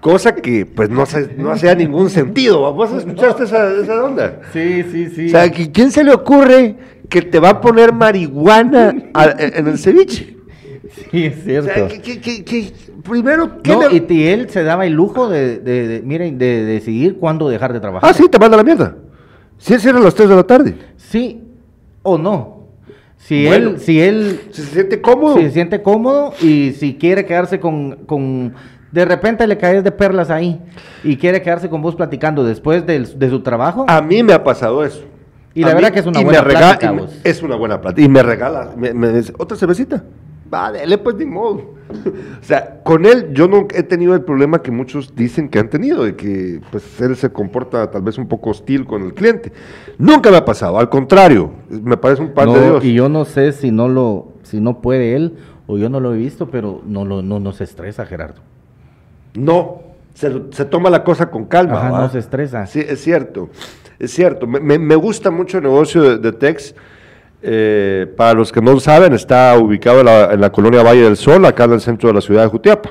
Cosa 0.00 0.34
que, 0.34 0.64
pues, 0.66 0.88
no, 0.90 1.04
se- 1.06 1.34
no 1.36 1.52
hacía 1.52 1.74
ningún 1.74 2.08
sentido. 2.10 2.72
¿Vos 2.72 2.90
escuchaste 2.92 3.44
esa, 3.44 3.70
esa 3.74 4.02
onda? 4.02 4.40
Sí, 4.54 4.84
sí, 4.90 5.10
sí. 5.10 5.26
O 5.26 5.28
sea, 5.30 5.46
¿qui- 5.52 5.70
¿quién 5.72 5.92
se 5.92 6.02
le 6.02 6.12
ocurre 6.12 6.76
que 7.10 7.20
te 7.22 7.38
va 7.38 7.50
a 7.50 7.60
poner 7.60 7.92
marihuana 7.92 8.94
a- 9.14 9.26
en 9.38 9.68
el 9.68 9.78
ceviche? 9.78 10.38
sí, 11.10 11.24
es 11.26 11.38
O 11.38 11.42
cierto. 11.42 11.74
sea, 11.74 11.88
que, 11.88 12.00
que- 12.00 12.20
que- 12.20 12.44
que- 12.44 12.72
primero, 13.02 13.62
¿qué 13.62 13.72
No, 13.72 13.88
le- 13.88 14.04
y, 14.08 14.22
él 14.28 14.50
se 14.50 14.62
daba 14.62 14.86
el 14.86 14.92
lujo 14.92 15.28
de, 15.28 15.58
de, 15.58 15.88
de- 15.88 16.02
miren, 16.02 16.38
de 16.38 16.64
decidir 16.64 17.18
cuándo 17.18 17.48
dejar 17.48 17.72
de 17.72 17.80
trabajar. 17.80 18.10
Ah, 18.10 18.14
sí, 18.14 18.28
te 18.28 18.38
manda 18.38 18.56
la 18.56 18.64
mierda. 18.64 18.96
Si 19.58 19.74
él 19.74 19.80
cierra 19.80 19.98
a 19.98 20.02
las 20.02 20.14
3 20.14 20.28
de 20.28 20.36
la 20.36 20.42
tarde. 20.42 20.74
Sí 20.96 21.42
o 22.02 22.18
no. 22.18 22.66
Si 23.16 23.46
Bueno. 23.46 23.70
él, 23.70 23.78
si 23.80 24.00
él 24.00 24.40
Si 24.50 24.62
se 24.62 24.72
siente 24.72 25.00
cómodo. 25.00 25.36
si 25.36 25.42
se 25.44 25.50
siente 25.52 25.80
cómodo 25.82 26.34
y 26.42 26.72
si 26.72 26.94
quiere 26.96 27.24
quedarse 27.24 27.60
con, 27.60 28.04
con 28.06 28.52
de 28.90 29.04
repente 29.04 29.46
le 29.46 29.56
caes 29.58 29.84
de 29.84 29.92
perlas 29.92 30.28
ahí 30.30 30.60
y 31.04 31.16
quiere 31.16 31.40
quedarse 31.40 31.68
con 31.68 31.80
vos 31.80 31.94
platicando 31.94 32.42
después 32.42 32.84
del- 32.84 33.16
de 33.18 33.30
su 33.30 33.40
trabajo. 33.40 33.84
A 33.88 34.02
mí 34.02 34.22
me 34.24 34.32
ha 34.32 34.42
pasado 34.42 34.84
eso. 34.84 35.04
Y 35.54 35.60
la 35.60 35.70
A 35.70 35.74
verdad 35.74 35.90
mí- 35.90 35.94
que 35.94 36.00
es 36.00 36.06
una 36.06 36.20
buena 36.22 36.40
regala- 36.42 36.78
plática, 36.78 36.90
vos. 36.92 37.20
Es 37.22 37.42
una 37.42 37.54
buena 37.56 37.80
plática. 37.80 38.04
Y 38.04 38.08
me 38.08 38.22
regala, 38.24 38.72
me, 38.76 38.92
me 38.92 39.10
dice, 39.12 39.32
otra 39.38 39.56
cervecita. 39.56 40.02
Va, 40.52 40.70
dele 40.72 40.98
pues 40.98 41.16
ni 41.16 41.24
modo. 41.24 41.72
o 42.40 42.44
sea, 42.44 42.82
con 42.82 43.06
él 43.06 43.30
yo 43.32 43.48
no 43.48 43.66
he 43.74 43.82
tenido 43.82 44.14
el 44.14 44.22
problema 44.22 44.60
que 44.62 44.70
muchos 44.70 45.14
dicen 45.14 45.48
que 45.48 45.58
han 45.58 45.70
tenido, 45.70 46.04
de 46.04 46.14
que 46.16 46.60
pues 46.70 47.00
él 47.00 47.16
se 47.16 47.30
comporta 47.30 47.90
tal 47.90 48.02
vez 48.02 48.18
un 48.18 48.26
poco 48.28 48.50
hostil 48.50 48.84
con 48.84 49.02
el 49.02 49.14
cliente. 49.14 49.52
Nunca 49.98 50.30
me 50.30 50.36
ha 50.36 50.44
pasado, 50.44 50.78
al 50.78 50.88
contrario, 50.88 51.52
me 51.70 51.96
parece 51.96 52.22
un 52.22 52.32
pan 52.32 52.46
No, 52.46 52.54
de 52.54 52.60
Dios. 52.66 52.84
y 52.84 52.92
yo 52.94 53.08
no 53.08 53.24
sé 53.24 53.52
si 53.52 53.70
no 53.70 53.88
lo 53.88 54.32
si 54.42 54.60
no 54.60 54.80
puede 54.82 55.14
él 55.16 55.36
o 55.66 55.78
yo 55.78 55.88
no 55.88 56.00
lo 56.00 56.12
he 56.12 56.16
visto, 56.18 56.50
pero 56.50 56.82
no 56.86 57.04
lo 57.04 57.22
no, 57.22 57.40
no 57.40 57.52
se 57.52 57.64
estresa, 57.64 58.04
Gerardo. 58.04 58.42
No, 59.34 59.80
se, 60.14 60.30
se 60.50 60.64
toma 60.66 60.90
la 60.90 61.04
cosa 61.04 61.30
con 61.30 61.46
calma. 61.46 61.78
Ajá, 61.78 61.88
no 62.02 62.08
se 62.10 62.18
estresa. 62.18 62.66
Sí, 62.66 62.80
es 62.86 63.00
cierto, 63.00 63.48
es 63.98 64.10
cierto. 64.12 64.46
Me, 64.46 64.60
me- 64.60 64.78
me 64.78 64.94
gusta 64.96 65.30
mucho 65.30 65.58
el 65.58 65.64
negocio 65.64 66.02
de, 66.02 66.18
de 66.18 66.32
Tex. 66.32 66.74
Eh, 67.42 68.06
para 68.16 68.34
los 68.34 68.52
que 68.52 68.60
no 68.62 68.72
lo 68.72 68.80
saben, 68.80 69.12
está 69.14 69.58
ubicado 69.58 70.00
en 70.00 70.06
la, 70.06 70.32
en 70.32 70.40
la 70.40 70.50
colonia 70.52 70.82
Valle 70.82 71.02
del 71.02 71.16
Sol, 71.16 71.44
acá 71.44 71.64
en 71.64 71.72
el 71.72 71.80
centro 71.80 72.08
de 72.08 72.14
la 72.14 72.20
ciudad 72.20 72.42
de 72.44 72.48
Jutiapa. 72.48 72.90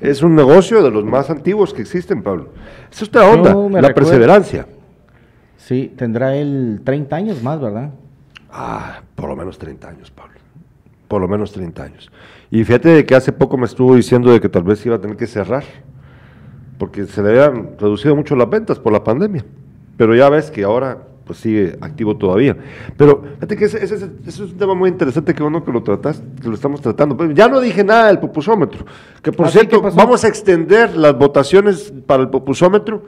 Es 0.00 0.22
un 0.22 0.34
negocio 0.34 0.82
de 0.82 0.90
los 0.90 1.04
más 1.04 1.28
antiguos 1.28 1.74
que 1.74 1.82
existen, 1.82 2.22
Pablo. 2.22 2.48
Es 2.90 3.02
otra 3.02 3.28
onda, 3.28 3.50
la 3.54 3.88
recuerdo- 3.88 3.94
perseverancia. 3.94 4.66
Sí, 5.58 5.92
tendrá 5.96 6.34
él 6.34 6.80
30 6.84 7.14
años 7.16 7.42
más, 7.42 7.60
¿verdad? 7.60 7.90
Ah, 8.50 9.02
por 9.14 9.28
lo 9.28 9.36
menos 9.36 9.58
30 9.58 9.88
años, 9.88 10.10
Pablo. 10.10 10.34
Por 11.06 11.20
lo 11.20 11.28
menos 11.28 11.52
30 11.52 11.82
años. 11.82 12.10
Y 12.50 12.64
fíjate 12.64 12.88
de 12.88 13.04
que 13.04 13.14
hace 13.14 13.32
poco 13.32 13.58
me 13.58 13.66
estuvo 13.66 13.94
diciendo 13.94 14.32
de 14.32 14.40
que 14.40 14.48
tal 14.48 14.62
vez 14.62 14.84
iba 14.86 14.96
a 14.96 15.00
tener 15.00 15.16
que 15.16 15.26
cerrar, 15.26 15.64
porque 16.78 17.04
se 17.04 17.22
le 17.22 17.28
habían 17.42 17.76
reducido 17.78 18.16
mucho 18.16 18.34
las 18.34 18.48
ventas 18.48 18.78
por 18.78 18.92
la 18.92 19.04
pandemia. 19.04 19.44
Pero 19.98 20.14
ya 20.16 20.30
ves 20.30 20.50
que 20.50 20.64
ahora 20.64 20.98
pues 21.30 21.38
sigue 21.42 21.76
activo 21.80 22.16
todavía. 22.16 22.56
Pero 22.96 23.22
fíjate 23.34 23.56
que 23.56 23.66
ese, 23.66 23.84
ese- 23.84 23.94
ese- 23.94 24.10
ese 24.26 24.28
es 24.44 24.50
un 24.50 24.58
tema 24.58 24.74
muy 24.74 24.88
interesante 24.90 25.32
que 25.32 25.44
bueno 25.44 25.64
que 25.64 25.70
lo 25.70 25.80
tratas, 25.84 26.20
que 26.42 26.48
lo 26.48 26.54
estamos 26.54 26.80
tratando. 26.80 27.16
Pues, 27.16 27.32
ya 27.34 27.46
no 27.46 27.60
dije 27.60 27.84
nada 27.84 28.08
del 28.08 28.18
pupusómetro, 28.18 28.84
que 29.22 29.30
por 29.30 29.48
cierto, 29.48 29.80
vamos 29.80 30.24
a 30.24 30.28
extender 30.28 30.96
las 30.96 31.16
votaciones 31.16 31.92
para 32.04 32.24
el 32.24 32.30
pupusómetro. 32.30 33.04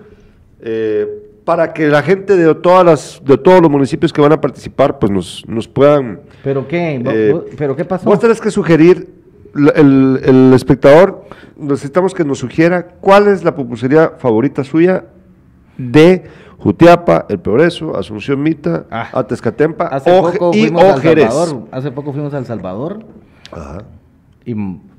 eh, 0.61 1.09
para 1.45 1.73
que 1.73 1.89
la 1.89 2.03
gente 2.05 2.37
de 2.37 2.55
todas 2.55 2.85
las 2.87 3.21
de 3.25 3.37
todos 3.37 3.61
los 3.61 3.69
municipios 3.69 4.13
que 4.13 4.21
van 4.21 4.31
a 4.31 4.41
participar 4.41 5.01
pues 5.01 5.11
nos, 5.11 5.45
nos 5.49 5.67
puedan 5.67 6.21
¿Pero 6.45 6.69
qué? 6.69 7.01
¿Vo- 7.03 7.11
eh, 7.13 7.55
¿Pero 7.59 7.75
qué 7.75 7.85
pasó? 7.85 8.05
Vos 8.09 8.21
tenés 8.21 8.41
que 8.41 8.53
sugerir, 8.53 9.09
el, 9.75 10.21
el 10.25 10.53
espectador, 10.55 11.25
necesitamos 11.59 12.15
que 12.15 12.25
nos 12.25 12.39
sugiera 12.39 12.87
cuál 13.01 13.27
es 13.27 13.43
la 13.43 13.57
pupusería 13.57 14.13
favorita 14.19 14.63
suya 14.63 15.07
de 15.79 16.25
Jutiapa, 16.59 17.27
El 17.29 17.41
Progreso, 17.41 17.97
Asunción 17.97 18.43
Mita, 18.43 18.85
Ah. 18.91 19.09
Atezcatempa 19.13 19.87
Hace 19.87 20.11
o- 20.17 20.23
poco 20.23 20.51
y 20.55 20.61
fuimos 20.63 20.85
o 20.85 20.93
al 20.95 21.01
Jerez. 21.01 21.33
Salvador. 21.33 21.63
Hace 21.73 21.91
poco 21.91 22.13
fuimos 22.13 22.35
al 22.35 22.47
Salvador. 22.47 23.01
Ajá. 23.51 23.79
Y, 24.45 24.55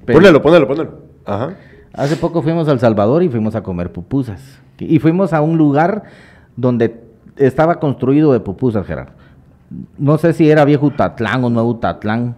pero- 0.05 0.19
Ponelo, 0.19 0.41
ponelo, 0.41 0.67
ponelo. 0.67 0.91
Ajá. 1.25 1.55
Hace 1.93 2.15
poco 2.17 2.41
fuimos 2.41 2.67
al 2.67 2.79
Salvador 2.79 3.23
y 3.23 3.29
fuimos 3.29 3.55
a 3.55 3.61
comer 3.63 3.91
pupusas. 3.91 4.59
Y 4.79 4.99
fuimos 4.99 5.31
a 5.31 5.41
un 5.41 5.57
lugar 5.57 6.03
donde 6.55 7.01
estaba 7.37 7.75
construido 7.79 8.33
de 8.33 8.39
pupusas, 8.39 8.85
Gerardo. 8.85 9.13
No 9.97 10.17
sé 10.17 10.33
si 10.33 10.49
era 10.49 10.65
viejo 10.65 10.87
Utatlán 10.87 11.43
o 11.43 11.49
nuevo 11.49 11.69
Utatlán, 11.69 12.35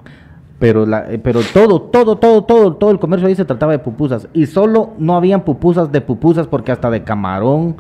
pero, 0.60 0.86
la, 0.86 1.12
eh, 1.12 1.18
pero 1.20 1.42
todo, 1.54 1.82
todo, 1.82 2.18
todo, 2.18 2.44
todo, 2.44 2.76
todo 2.76 2.92
el 2.92 3.00
comercio 3.00 3.28
ahí 3.28 3.36
se 3.36 3.44
trataba 3.46 3.72
de 3.74 3.80
pupusas. 3.80 4.28
Y 4.34 4.46
solo 4.46 4.94
no 4.98 5.16
habían 5.16 5.44
pupusas 5.44 5.92
de 5.92 6.00
pupusas 6.02 6.48
porque 6.48 6.72
hasta 6.72 6.90
de 6.90 7.04
camarón, 7.04 7.76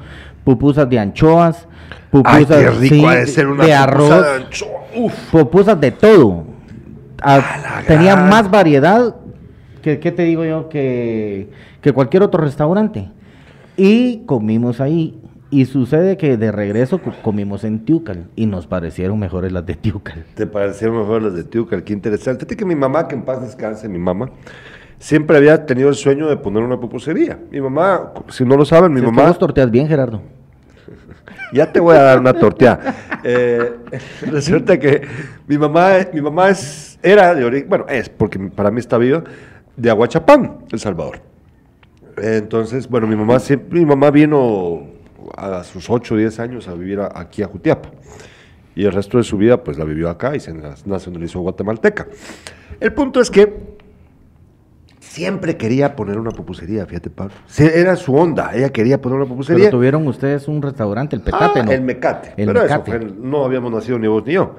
pupusas 0.45 0.89
de 0.89 0.97
anchoas, 0.99 1.67
pupusas 2.11 2.51
Ay, 2.51 2.63
qué 2.63 2.69
rico 2.71 2.95
sí, 2.95 3.05
ha 3.05 3.15
de 3.15 3.27
ser 3.27 3.47
una 3.47 3.65
de 3.65 3.73
arroz, 3.73 4.09
de 4.23 4.43
anchoa. 4.45 4.69
Uf. 4.95 5.13
pupusas 5.31 5.79
de 5.81 5.91
todo. 5.91 6.43
Ah, 7.21 7.39
la 7.81 7.87
tenía 7.87 8.13
gran. 8.15 8.29
más 8.29 8.49
variedad 8.49 9.15
que, 9.81 9.99
¿qué 9.99 10.11
te 10.11 10.23
digo 10.23 10.45
yo? 10.45 10.69
Que, 10.69 11.49
que 11.81 11.91
cualquier 11.91 12.23
otro 12.23 12.41
restaurante. 12.41 13.09
Y 13.77 14.19
comimos 14.25 14.79
ahí. 14.79 15.19
Y 15.51 15.65
sucede 15.65 16.17
que 16.17 16.37
de 16.37 16.51
regreso 16.51 16.97
co- 16.97 17.13
comimos 17.21 17.63
en 17.63 17.85
Tiucal 17.85 18.25
y 18.35 18.45
nos 18.47 18.65
parecieron 18.67 19.19
mejores 19.19 19.51
las 19.51 19.65
de 19.65 19.75
Tiucal. 19.75 20.25
Te 20.33 20.47
parecieron 20.47 20.97
mejor 20.97 21.21
las 21.21 21.33
de 21.35 21.43
Tiucal, 21.43 21.83
qué 21.83 21.93
interesante. 21.93 22.39
Fíjate 22.45 22.57
que 22.57 22.65
mi 22.65 22.75
mamá, 22.75 23.07
que 23.07 23.15
en 23.15 23.21
paz 23.23 23.41
descanse, 23.41 23.87
mi 23.87 23.99
mamá, 23.99 24.31
siempre 24.97 25.37
había 25.37 25.65
tenido 25.65 25.89
el 25.89 25.95
sueño 25.95 26.27
de 26.27 26.35
poner 26.37 26.63
una 26.63 26.79
pupusería. 26.79 27.37
Mi 27.51 27.61
mamá, 27.61 28.11
si 28.29 28.43
no 28.43 28.57
lo 28.57 28.65
saben, 28.65 28.91
mi 28.91 28.99
Si 29.01 29.05
es 29.05 29.11
que 29.11 29.15
mamá... 29.15 29.29
vos 29.29 29.37
torteas 29.39 29.69
bien, 29.69 29.87
Gerardo. 29.87 30.21
Ya 31.55 31.71
te 31.71 31.79
voy 31.79 31.95
a 31.95 32.01
dar 32.01 32.19
una 32.19 32.33
torteada. 32.33 32.93
Eh, 33.23 33.77
resulta 34.29 34.77
que 34.77 35.01
mi 35.47 35.57
mamá, 35.57 35.99
mi 36.11 36.19
mamá 36.19 36.49
es, 36.49 36.99
era 37.01 37.33
de 37.33 37.45
origen, 37.45 37.69
bueno, 37.69 37.85
es, 37.87 38.09
porque 38.09 38.37
para 38.37 38.71
mí 38.71 38.81
está 38.81 38.97
viva, 38.97 39.23
de 39.77 39.89
Aguachapán, 39.89 40.65
El 40.69 40.79
Salvador. 40.81 41.21
Entonces, 42.17 42.89
bueno, 42.89 43.07
mi 43.07 43.15
mamá 43.15 43.37
mi 43.69 43.85
mamá 43.85 44.11
vino 44.11 44.85
a 45.37 45.63
sus 45.63 45.89
8 45.89 46.15
o 46.15 46.17
10 46.17 46.39
años 46.41 46.67
a 46.67 46.73
vivir 46.73 46.99
aquí 46.99 47.41
a 47.41 47.47
Jutiapa. 47.47 47.89
Y 48.75 48.83
el 48.83 48.91
resto 48.91 49.17
de 49.17 49.23
su 49.23 49.37
vida, 49.37 49.63
pues 49.63 49.77
la 49.77 49.85
vivió 49.85 50.09
acá 50.09 50.35
y 50.35 50.41
se 50.41 50.53
nacionalizó 50.85 51.39
guatemalteca. 51.39 52.05
El 52.81 52.91
punto 52.91 53.21
es 53.21 53.31
que 53.31 53.77
siempre 55.16 55.55
quería 55.55 55.95
poner 55.95 56.20
una 56.20 56.32
pupusería, 56.32 56.86
fíjate, 56.86 57.09
Pablo. 57.09 57.34
Era 57.57 57.95
su 57.95 58.13
onda, 58.13 58.51
ella 58.53 58.70
quería 58.70 59.01
poner 59.01 59.18
una 59.18 59.26
pupusería. 59.28 59.66
Pero 59.66 59.78
tuvieron 59.78 60.05
ustedes 60.07 60.47
un 60.49 60.61
restaurante, 60.61 61.16
el 61.16 61.22
Petate, 61.22 61.61
Ah, 61.61 61.63
¿no? 61.63 61.72
El 61.72 61.82
Mecate. 61.82 62.34
El 62.36 62.47
Pero 62.47 62.63
eso 62.66 62.78
Mecate. 62.84 62.95
en- 63.05 63.30
no 63.32 63.45
habíamos 63.45 63.72
nacido 63.72 63.97
ni 63.97 64.07
vos 64.07 64.26
ni 64.26 64.34
yo. 64.34 64.55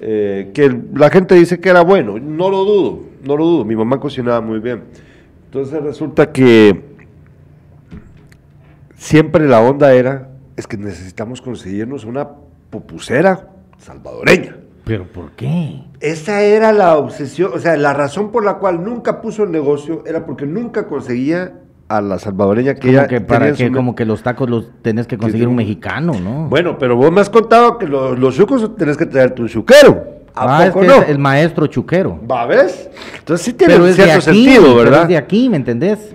Eh, 0.00 0.50
que 0.52 0.76
la 0.94 1.08
gente 1.10 1.36
dice 1.36 1.60
que 1.60 1.68
era 1.68 1.82
bueno. 1.82 2.18
No 2.18 2.50
lo 2.50 2.64
dudo, 2.64 3.00
no 3.24 3.36
lo 3.36 3.44
dudo. 3.44 3.64
Mi 3.64 3.76
mamá 3.76 4.00
cocinaba 4.00 4.40
muy 4.40 4.58
bien. 4.58 4.82
Entonces 5.44 5.80
resulta 5.80 6.32
que 6.32 6.82
siempre 8.96 9.46
la 9.46 9.60
onda 9.60 9.94
era, 9.94 10.30
es 10.56 10.66
que 10.66 10.76
necesitamos 10.76 11.40
conseguirnos 11.40 12.04
una 12.04 12.28
pupusera 12.70 13.48
salvadoreña. 13.78 14.56
¿Pero 14.84 15.06
por 15.06 15.30
qué? 15.32 15.84
Esa 16.00 16.42
era 16.42 16.72
la 16.72 16.96
obsesión, 16.96 17.52
o 17.54 17.58
sea, 17.58 17.76
la 17.76 17.92
razón 17.92 18.32
por 18.32 18.44
la 18.44 18.54
cual 18.54 18.84
nunca 18.84 19.20
puso 19.20 19.44
el 19.44 19.52
negocio 19.52 20.02
era 20.06 20.26
porque 20.26 20.44
nunca 20.44 20.86
conseguía 20.88 21.52
a 21.88 22.00
la 22.00 22.18
salvadoreña 22.18 22.74
que 22.74 22.80
Como 22.80 22.92
ella 22.92 23.06
que, 23.06 23.20
para 23.20 23.50
su 23.52 23.58
que, 23.58 23.70
como 23.70 23.94
que 23.94 24.04
los 24.04 24.22
tacos 24.22 24.48
los 24.48 24.70
tenés 24.82 25.06
que 25.06 25.18
conseguir 25.18 25.46
un 25.46 25.54
sí. 25.54 25.56
mexicano, 25.58 26.14
¿no? 26.14 26.48
Bueno, 26.48 26.78
pero 26.78 26.96
vos 26.96 27.12
me 27.12 27.20
has 27.20 27.30
contado 27.30 27.78
que 27.78 27.86
los, 27.86 28.18
los 28.18 28.34
chucos 28.34 28.76
tenés 28.76 28.96
que 28.96 29.06
traerte 29.06 29.42
un 29.42 29.48
chuquero. 29.48 30.22
¿A 30.34 30.58
ah, 30.58 30.64
es 30.64 30.70
poco 30.70 30.80
que 30.80 30.86
no? 30.86 31.02
es 31.02 31.08
el 31.10 31.18
maestro 31.18 31.66
chuquero. 31.66 32.18
¿Va, 32.28 32.46
ves? 32.46 32.88
Entonces 33.18 33.44
sí 33.44 33.52
tiene 33.52 33.74
Pero 33.74 33.86
es 33.86 33.96
de 33.96 34.04
cierto 34.04 34.30
aquí, 34.30 34.44
sentido, 34.44 34.62
pero 34.62 34.76
¿verdad? 34.76 35.02
es 35.02 35.08
de 35.08 35.16
aquí, 35.18 35.48
¿me 35.50 35.58
entendés? 35.58 36.14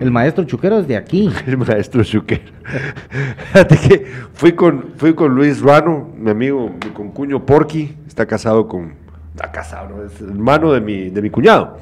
El 0.00 0.10
maestro 0.10 0.44
chuquero 0.44 0.78
es 0.78 0.86
de 0.88 0.96
aquí. 0.96 1.30
El 1.46 1.56
maestro 1.58 2.04
chuquero. 2.04 2.42
Fíjate 3.52 3.76
que 3.76 4.06
fui 4.34 4.52
con, 4.52 4.90
fui 4.96 5.14
con 5.14 5.34
Luis 5.34 5.60
Ruano, 5.60 6.10
mi 6.16 6.30
amigo, 6.30 6.70
mi 6.84 6.90
concuño 6.92 7.44
Porky, 7.44 7.96
está 8.06 8.26
casado 8.26 8.68
con, 8.68 8.94
está 9.34 9.50
casado, 9.50 9.88
¿no? 9.96 10.04
es 10.04 10.20
hermano 10.20 10.72
de 10.72 10.80
mi, 10.80 11.10
de 11.10 11.20
mi 11.22 11.30
cuñado. 11.30 11.78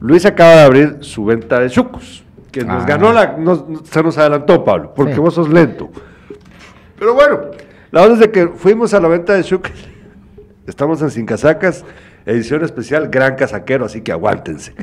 Luis 0.00 0.24
acaba 0.26 0.50
de 0.56 0.60
abrir 0.62 0.96
su 1.00 1.24
venta 1.24 1.60
de 1.60 1.70
chucos, 1.70 2.24
que 2.50 2.64
nos 2.64 2.82
Ah. 2.82 2.86
ganó 2.86 3.12
la, 3.12 3.36
nos- 3.36 3.64
se 3.84 4.02
nos 4.02 4.16
adelantó, 4.18 4.64
Pablo, 4.64 4.92
porque 4.94 5.14
Sí. 5.14 5.20
vos 5.20 5.34
sos 5.34 5.48
lento. 5.48 5.90
Pero 6.98 7.14
bueno, 7.14 7.40
la 7.90 8.00
verdad 8.00 8.14
es 8.16 8.20
de 8.20 8.30
que 8.30 8.48
fuimos 8.48 8.94
a 8.94 9.00
la 9.00 9.08
venta 9.08 9.34
de 9.34 9.44
chucos, 9.44 9.72
estamos 10.66 11.00
en 11.02 11.10
Sin 11.10 11.26
Casacas, 11.26 11.84
edición 12.30 12.62
especial 12.64 13.08
Gran 13.08 13.34
Casaquero, 13.36 13.86
así 13.86 14.00
que 14.02 14.12
aguántense. 14.12 14.74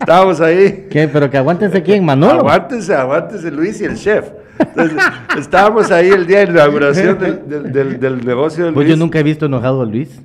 Estábamos 0.00 0.40
ahí. 0.40 0.86
¿Qué? 0.90 1.08
Pero 1.08 1.30
que 1.30 1.36
aguántense 1.38 1.78
aquí 1.78 1.92
en 1.92 2.04
Manolo. 2.04 2.40
Aguántense, 2.40 2.94
aguántense 2.94 3.50
Luis 3.50 3.80
y 3.80 3.84
el 3.84 3.94
chef. 3.96 4.30
Entonces, 4.58 4.98
estábamos 5.38 5.90
ahí 5.90 6.08
el 6.08 6.26
día 6.26 6.38
de 6.40 6.46
la 6.46 6.52
inauguración 6.52 7.18
del, 7.18 7.48
del- 7.48 7.72
del- 7.72 8.00
del 8.00 8.24
negocio 8.24 8.64
de 8.64 8.70
Luis. 8.70 8.74
Pues 8.76 8.88
yo 8.88 8.96
nunca 8.96 9.18
he 9.18 9.22
visto 9.22 9.46
enojado 9.46 9.82
a 9.82 9.84
Luis. 9.84 10.20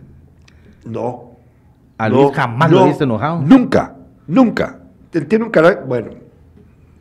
No. 0.86 1.32
A 1.98 2.08
no, 2.10 2.24
Luis 2.24 2.36
jamás 2.36 2.72
lo 2.72 2.86
he 2.86 2.88
visto 2.90 3.04
enojado. 3.04 3.42
Nunca, 3.42 3.96
nunca. 4.28 4.80
Él 5.14 5.26
tiene 5.26 5.46
un 5.46 5.52
carácter, 5.52 5.86
bueno, 5.86 6.10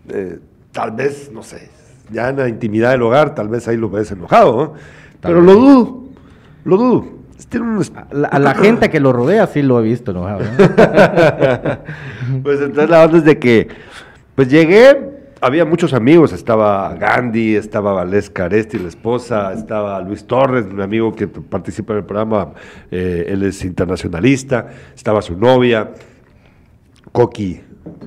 eh, 0.08 0.38
tal 0.72 0.92
vez, 0.92 1.30
no 1.32 1.42
sé, 1.42 1.68
ya 2.10 2.30
en 2.30 2.36
la 2.38 2.48
intimidad 2.48 2.90
del 2.92 3.02
hogar, 3.02 3.34
tal 3.34 3.48
vez 3.48 3.68
ahí 3.68 3.76
lo 3.76 3.90
ves 3.90 4.10
enojado, 4.10 4.74
Pero 5.20 5.36
vez. 5.36 5.44
lo 5.44 5.54
dudo, 5.54 6.04
lo 6.64 6.76
dudo. 6.78 7.06
Tiene 7.48 7.66
A 7.94 8.14
la, 8.14 8.28
a 8.28 8.38
la 8.38 8.54
gente 8.56 8.90
que 8.90 9.00
lo 9.00 9.12
rodea 9.12 9.46
sí 9.46 9.62
lo 9.62 9.78
he 9.80 9.82
visto 9.82 10.10
enojado. 10.10 10.40
¿no? 10.40 10.56
pues 12.42 12.60
entonces 12.60 12.90
la 12.90 13.04
onda 13.04 13.18
es 13.18 13.24
de 13.24 13.38
que, 13.38 13.68
pues 14.34 14.48
llegué, 14.48 15.18
había 15.40 15.64
muchos 15.64 15.92
amigos, 15.92 16.32
estaba 16.32 16.94
Gandhi, 16.94 17.56
estaba 17.56 17.92
Valesca 17.92 18.46
Aresti, 18.46 18.78
la 18.78 18.88
esposa, 18.88 19.52
estaba 19.52 20.00
Luis 20.00 20.26
Torres, 20.26 20.66
mi 20.66 20.82
amigo 20.82 21.14
que 21.14 21.28
participa 21.28 21.92
en 21.92 22.00
el 22.00 22.04
programa, 22.04 22.52
eh, 22.90 23.26
él 23.28 23.42
es 23.44 23.64
internacionalista, 23.64 24.68
estaba 24.94 25.22
su 25.22 25.36
novia, 25.36 25.90
Coqui 27.12 27.60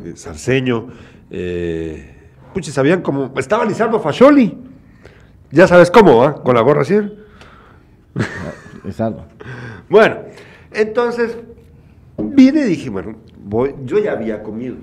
eh, 0.05 0.13
Sarceño, 0.15 0.87
eh, 1.29 2.15
sabían 2.63 3.01
como, 3.01 3.33
estaba 3.37 3.65
Lizardo 3.65 3.99
Fascioli, 3.99 4.57
ya 5.51 5.67
sabes 5.67 5.89
cómo, 5.89 6.17
¿va? 6.17 6.35
Con 6.35 6.55
la 6.55 6.61
gorra 6.61 6.81
así. 6.81 6.95
Exacto. 8.85 9.25
Bueno, 9.89 10.17
entonces 10.71 11.37
vine 12.17 12.61
y 12.61 12.63
dije, 12.63 12.89
bueno, 12.89 13.15
voy, 13.43 13.75
yo 13.85 13.99
ya 13.99 14.13
había 14.13 14.43
comido, 14.43 14.75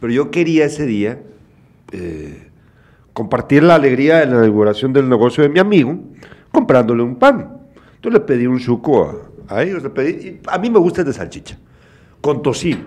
pero 0.00 0.12
yo 0.12 0.30
quería 0.30 0.66
ese 0.66 0.86
día 0.86 1.20
eh, 1.92 2.48
compartir 3.12 3.62
la 3.62 3.76
alegría 3.76 4.18
de 4.18 4.26
la 4.26 4.36
inauguración 4.38 4.92
del 4.92 5.08
negocio 5.08 5.42
de 5.42 5.48
mi 5.48 5.58
amigo 5.60 5.98
comprándole 6.50 7.02
un 7.02 7.16
pan. 7.16 7.58
Entonces 7.96 8.20
le 8.20 8.20
pedí 8.20 8.46
un 8.46 8.58
chuco 8.58 9.30
a, 9.48 9.62
ellos, 9.62 9.82
pedí, 9.94 10.40
a 10.46 10.58
mí 10.58 10.70
me 10.70 10.78
gusta 10.78 11.02
el 11.02 11.06
de 11.06 11.12
salchicha, 11.12 11.58
con 12.20 12.42
tocino. 12.42 12.80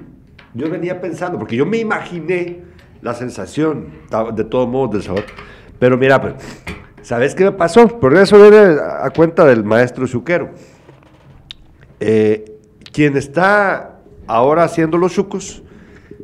Yo 0.54 0.70
venía 0.70 1.00
pensando, 1.00 1.38
porque 1.38 1.56
yo 1.56 1.66
me 1.66 1.78
imaginé 1.78 2.62
la 3.02 3.14
sensación, 3.14 3.90
de 4.36 4.44
todos 4.44 4.68
modos, 4.68 4.92
del 4.92 5.04
sabor. 5.04 5.24
Pero 5.80 5.98
mira, 5.98 6.20
pues, 6.20 6.34
¿sabes 7.08 7.34
qué 7.36 7.46
me 7.46 7.54
pasó? 7.54 7.88
Por 7.88 8.16
eso 8.18 8.38
viene 8.42 8.76
a 9.02 9.10
cuenta 9.16 9.46
del 9.46 9.64
maestro 9.64 10.06
chuquero. 10.08 10.50
Eh, 12.02 12.44
quien 12.92 13.16
está 13.16 14.00
ahora 14.28 14.64
haciendo 14.66 14.98
los 14.98 15.14
chucos 15.14 15.64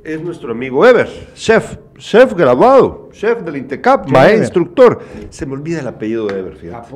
es 0.04 0.22
nuestro 0.22 0.52
amigo 0.52 0.86
Ever, 0.86 1.08
chef, 1.36 1.78
chef 1.98 2.34
graduado, 2.34 3.10
chef 3.14 3.42
del 3.44 3.56
INTECAP, 3.58 4.06
¿Qué 4.08 4.12
maestro, 4.12 4.32
Ever? 4.34 4.44
instructor. 4.44 5.00
Se 5.30 5.46
me 5.46 5.54
olvida 5.54 5.80
el 5.80 5.88
apellido 5.88 6.28
de 6.28 6.40
Ever, 6.40 6.56
fíjate. 6.58 6.90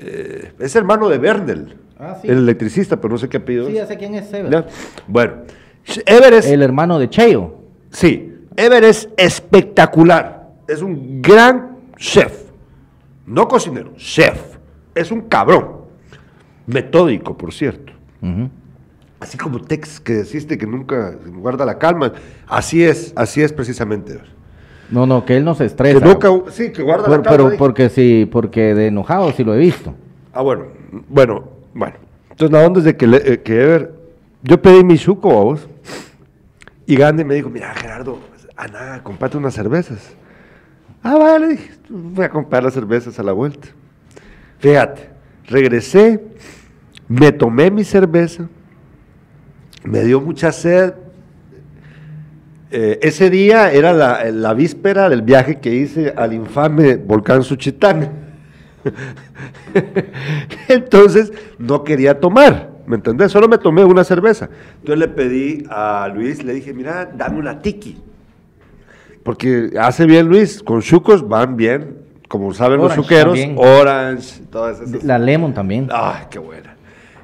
Eh, 0.00 0.52
es 0.58 0.76
hermano 0.76 1.08
de 1.08 1.16
Bernel, 1.18 1.76
Ah, 1.98 2.18
sí. 2.20 2.28
el 2.28 2.38
electricista, 2.38 3.00
pero 3.00 3.12
no 3.12 3.18
sé 3.18 3.28
qué 3.30 3.38
apellido 3.38 3.64
Sí, 3.66 3.72
es. 3.72 3.78
ya 3.78 3.86
sé 3.86 3.96
quién 3.96 4.14
es 4.14 4.28
Sever. 4.28 4.52
¿Ya? 4.52 4.66
Bueno, 5.06 5.32
Ever 6.06 6.34
es, 6.34 6.46
El 6.46 6.62
hermano 6.62 6.98
de 6.98 7.08
Cheo. 7.08 7.54
sí, 7.90 8.34
Ever 8.56 8.84
es 8.84 9.08
espectacular, 9.16 10.50
es 10.68 10.82
un 10.82 11.22
gran 11.22 11.78
chef, 11.96 12.47
no 13.28 13.46
cocinero, 13.46 13.92
chef, 13.96 14.40
es 14.94 15.10
un 15.12 15.22
cabrón, 15.22 15.68
metódico, 16.66 17.36
por 17.36 17.52
cierto. 17.52 17.92
Así 19.20 19.36
como 19.36 19.60
Tex 19.60 20.00
que 20.00 20.14
deciste 20.14 20.56
que 20.58 20.66
nunca 20.66 21.16
guarda 21.26 21.64
la 21.66 21.78
calma, 21.78 22.12
así 22.46 22.82
es, 22.84 23.12
así 23.16 23.42
es 23.42 23.52
precisamente. 23.52 24.18
No, 24.90 25.06
no, 25.06 25.24
que 25.24 25.36
él 25.36 25.44
no 25.44 25.54
se 25.54 25.64
Que 25.64 25.66
estresa. 25.66 26.04
nunca, 26.06 26.28
sí, 26.50 26.72
que 26.72 26.82
guarda 26.82 27.04
Por- 27.06 27.16
la 27.18 27.22
calma. 27.22 27.36
pero 27.48 27.56
porque 27.58 27.88
sí, 27.90 28.28
porque 28.30 28.74
de 28.74 28.86
enojado 28.86 29.30
sí 29.32 29.44
lo 29.44 29.54
he 29.54 29.58
visto. 29.58 29.94
Ah, 30.32 30.40
bueno, 30.42 30.66
bueno, 31.08 31.44
bueno. 31.74 31.96
Entonces 32.30 32.52
la 32.58 32.64
onda 32.66 32.78
es 32.78 32.84
de 32.84 32.96
que, 32.96 33.04
eh, 33.06 33.42
que 33.42 33.60
Ever, 33.62 33.94
yo 34.42 34.62
pedí 34.62 34.84
mi 34.84 34.96
chuco 34.96 35.30
a 35.30 35.44
vos, 35.44 35.68
y 36.86 36.96
Gandhi 36.96 37.24
me 37.24 37.34
dijo, 37.34 37.50
mira 37.50 37.74
Gerardo, 37.74 38.18
Ana, 38.56 39.02
comparte 39.02 39.36
unas 39.36 39.52
cervezas. 39.54 40.14
Ah, 41.02 41.16
vale, 41.16 41.48
dije, 41.48 41.70
voy 41.88 42.24
a 42.24 42.28
comprar 42.28 42.62
las 42.62 42.74
cervezas 42.74 43.18
a 43.18 43.22
la 43.22 43.32
vuelta. 43.32 43.68
Fíjate, 44.58 45.10
regresé, 45.46 46.20
me 47.06 47.32
tomé 47.32 47.70
mi 47.70 47.84
cerveza, 47.84 48.48
me 49.84 50.02
dio 50.04 50.20
mucha 50.20 50.52
sed. 50.52 50.94
Eh, 52.70 52.98
ese 53.02 53.30
día 53.30 53.72
era 53.72 53.92
la, 53.92 54.52
víspera 54.52 55.08
del 55.08 55.22
viaje 55.22 55.58
que 55.58 55.74
hice 55.74 56.12
al 56.16 56.34
infame 56.34 56.96
volcán 56.96 57.42
Suchitán. 57.42 58.10
Entonces 60.68 61.32
no 61.58 61.84
quería 61.84 62.20
tomar, 62.20 62.70
¿me 62.86 62.96
entendés? 62.96 63.32
Solo 63.32 63.48
me 63.48 63.58
tomé 63.58 63.84
una 63.84 64.04
cerveza. 64.04 64.50
Entonces 64.80 64.98
le 64.98 65.08
pedí 65.08 65.64
a 65.70 66.10
Luis, 66.12 66.42
le 66.44 66.52
dije, 66.52 66.74
mira, 66.74 67.06
dame 67.06 67.38
una 67.38 67.60
tiki. 67.60 67.96
Porque 69.28 69.72
hace 69.78 70.06
bien 70.06 70.26
Luis, 70.26 70.62
con 70.62 70.80
chucos 70.80 71.28
van 71.28 71.54
bien, 71.54 71.98
como 72.28 72.54
saben 72.54 72.80
los 72.80 72.94
chuqueros, 72.94 73.38
también. 73.38 73.56
orange, 73.58 74.40
todas 74.50 74.80
esas. 74.80 75.04
La 75.04 75.18
Lemon 75.18 75.52
también. 75.52 75.86
Ay, 75.92 76.24
qué 76.30 76.38
buena. 76.38 76.74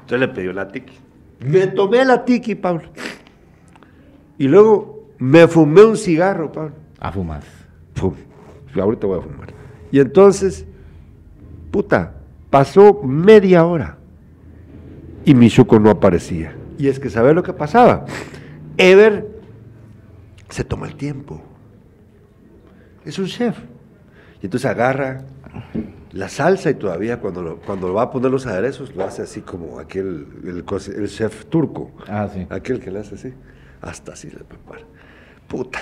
Entonces 0.02 0.20
le 0.20 0.28
pedí 0.28 0.48
una 0.48 0.68
tiki. 0.68 0.92
Me 1.40 1.66
tomé 1.68 2.05
la 2.05 2.22
tiki, 2.22 2.57
Pablo. 2.57 2.82
Y 4.36 4.48
luego 4.48 5.07
me 5.16 5.48
fumé 5.48 5.82
un 5.82 5.96
cigarro, 5.96 6.52
Pablo. 6.52 6.74
A 7.00 7.11
fumar. 7.11 7.42
Fum. 7.94 8.12
Ahorita 8.78 9.07
voy 9.07 9.20
a 9.20 9.22
fumar. 9.22 9.55
Y 9.90 9.98
entonces, 9.98 10.66
puta, 11.70 12.16
pasó 12.50 13.00
media 13.02 13.64
hora 13.64 13.96
y 15.24 15.34
mi 15.34 15.48
chuco 15.48 15.78
no 15.78 15.88
aparecía. 15.88 16.55
Y 16.76 16.88
es 16.88 17.00
que, 17.00 17.09
¿sabes 17.09 17.34
lo 17.34 17.42
que 17.42 17.55
pasaba? 17.55 18.05
Ever 18.76 19.26
se 20.50 20.64
toma 20.64 20.86
el 20.86 20.96
tiempo. 20.96 21.40
Es 23.05 23.18
un 23.18 23.26
chef. 23.26 23.57
Y 24.42 24.46
entonces 24.46 24.70
agarra 24.70 25.22
la 26.12 26.28
salsa 26.28 26.70
y 26.70 26.74
todavía 26.74 27.18
cuando, 27.20 27.42
lo- 27.42 27.57
cuando 27.59 27.92
va 27.92 28.02
a 28.02 28.11
poner 28.11 28.30
los 28.30 28.46
aderezos 28.46 28.94
lo 28.94 29.05
hace 29.05 29.22
así 29.22 29.40
como 29.40 29.78
aquel, 29.78 30.26
el, 30.44 31.09
chef 31.09 31.46
turco. 31.46 31.90
Ah, 32.09 32.28
sí. 32.32 32.46
Aquel 32.50 32.80
que 32.80 32.90
le 32.90 33.00
hace 33.00 33.14
así. 33.14 33.32
Hasta 33.80 34.12
así 34.12 34.28
le 34.30 34.38
prepara. 34.44 34.82
Puta. 35.48 35.80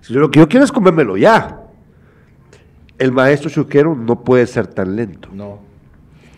Si 0.00 0.12
yo 0.12 0.20
lo 0.20 0.30
que 0.30 0.38
yo 0.38 0.48
quiero 0.48 0.64
es 0.64 0.72
comérmelo 0.72 1.16
ya. 1.16 1.60
El 2.98 3.12
maestro 3.12 3.48
chuquero 3.50 3.94
no 3.94 4.22
puede 4.22 4.46
ser 4.46 4.66
tan 4.66 4.94
lento. 4.94 5.30
No. 5.32 5.58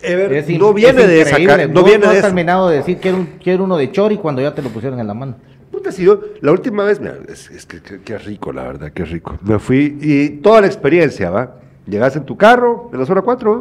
Ever 0.01 0.33
Es 0.33 0.49
no 0.59 0.73
viene 0.73 1.01
es 1.01 1.07
de 1.07 1.21
esa 1.21 1.37
no 1.67 1.81
Vos 1.81 1.85
viene 1.85 2.05
has 2.05 2.11
de 2.13 2.17
eso. 2.19 2.27
terminado 2.27 2.69
de 2.69 2.77
decir 2.77 2.99
que 2.99 3.09
era, 3.09 3.17
un, 3.17 3.25
quiero 3.41 3.63
uno 3.63 3.77
de 3.77 3.91
chori 3.91 4.17
cuando 4.17 4.41
ya 4.41 4.53
te 4.53 4.61
lo 4.61 4.69
pusieron 4.69 4.99
en 4.99 5.07
la 5.07 5.13
mano. 5.13 5.35
Puta, 5.83 5.91
si 5.91 6.05
yo, 6.05 6.17
la 6.39 6.53
última 6.53 6.85
vez, 6.85 7.01
mira, 7.01 7.17
es, 7.27 7.51
es 7.51 7.65
que, 7.65 7.81
que- 7.81 7.99
qué 7.99 8.17
rico, 8.17 8.53
la 8.53 8.63
verdad, 8.63 8.93
qué 8.93 9.03
rico. 9.03 9.37
Me 9.43 9.59
fui 9.59 9.97
y 9.99 10.29
toda 10.37 10.61
la 10.61 10.67
experiencia, 10.67 11.29
¿va? 11.29 11.55
Llegas 11.85 12.15
en 12.15 12.23
tu 12.23 12.37
carro, 12.37 12.89
en 12.93 12.99
la 13.01 13.05
zona 13.05 13.21
4, 13.21 13.53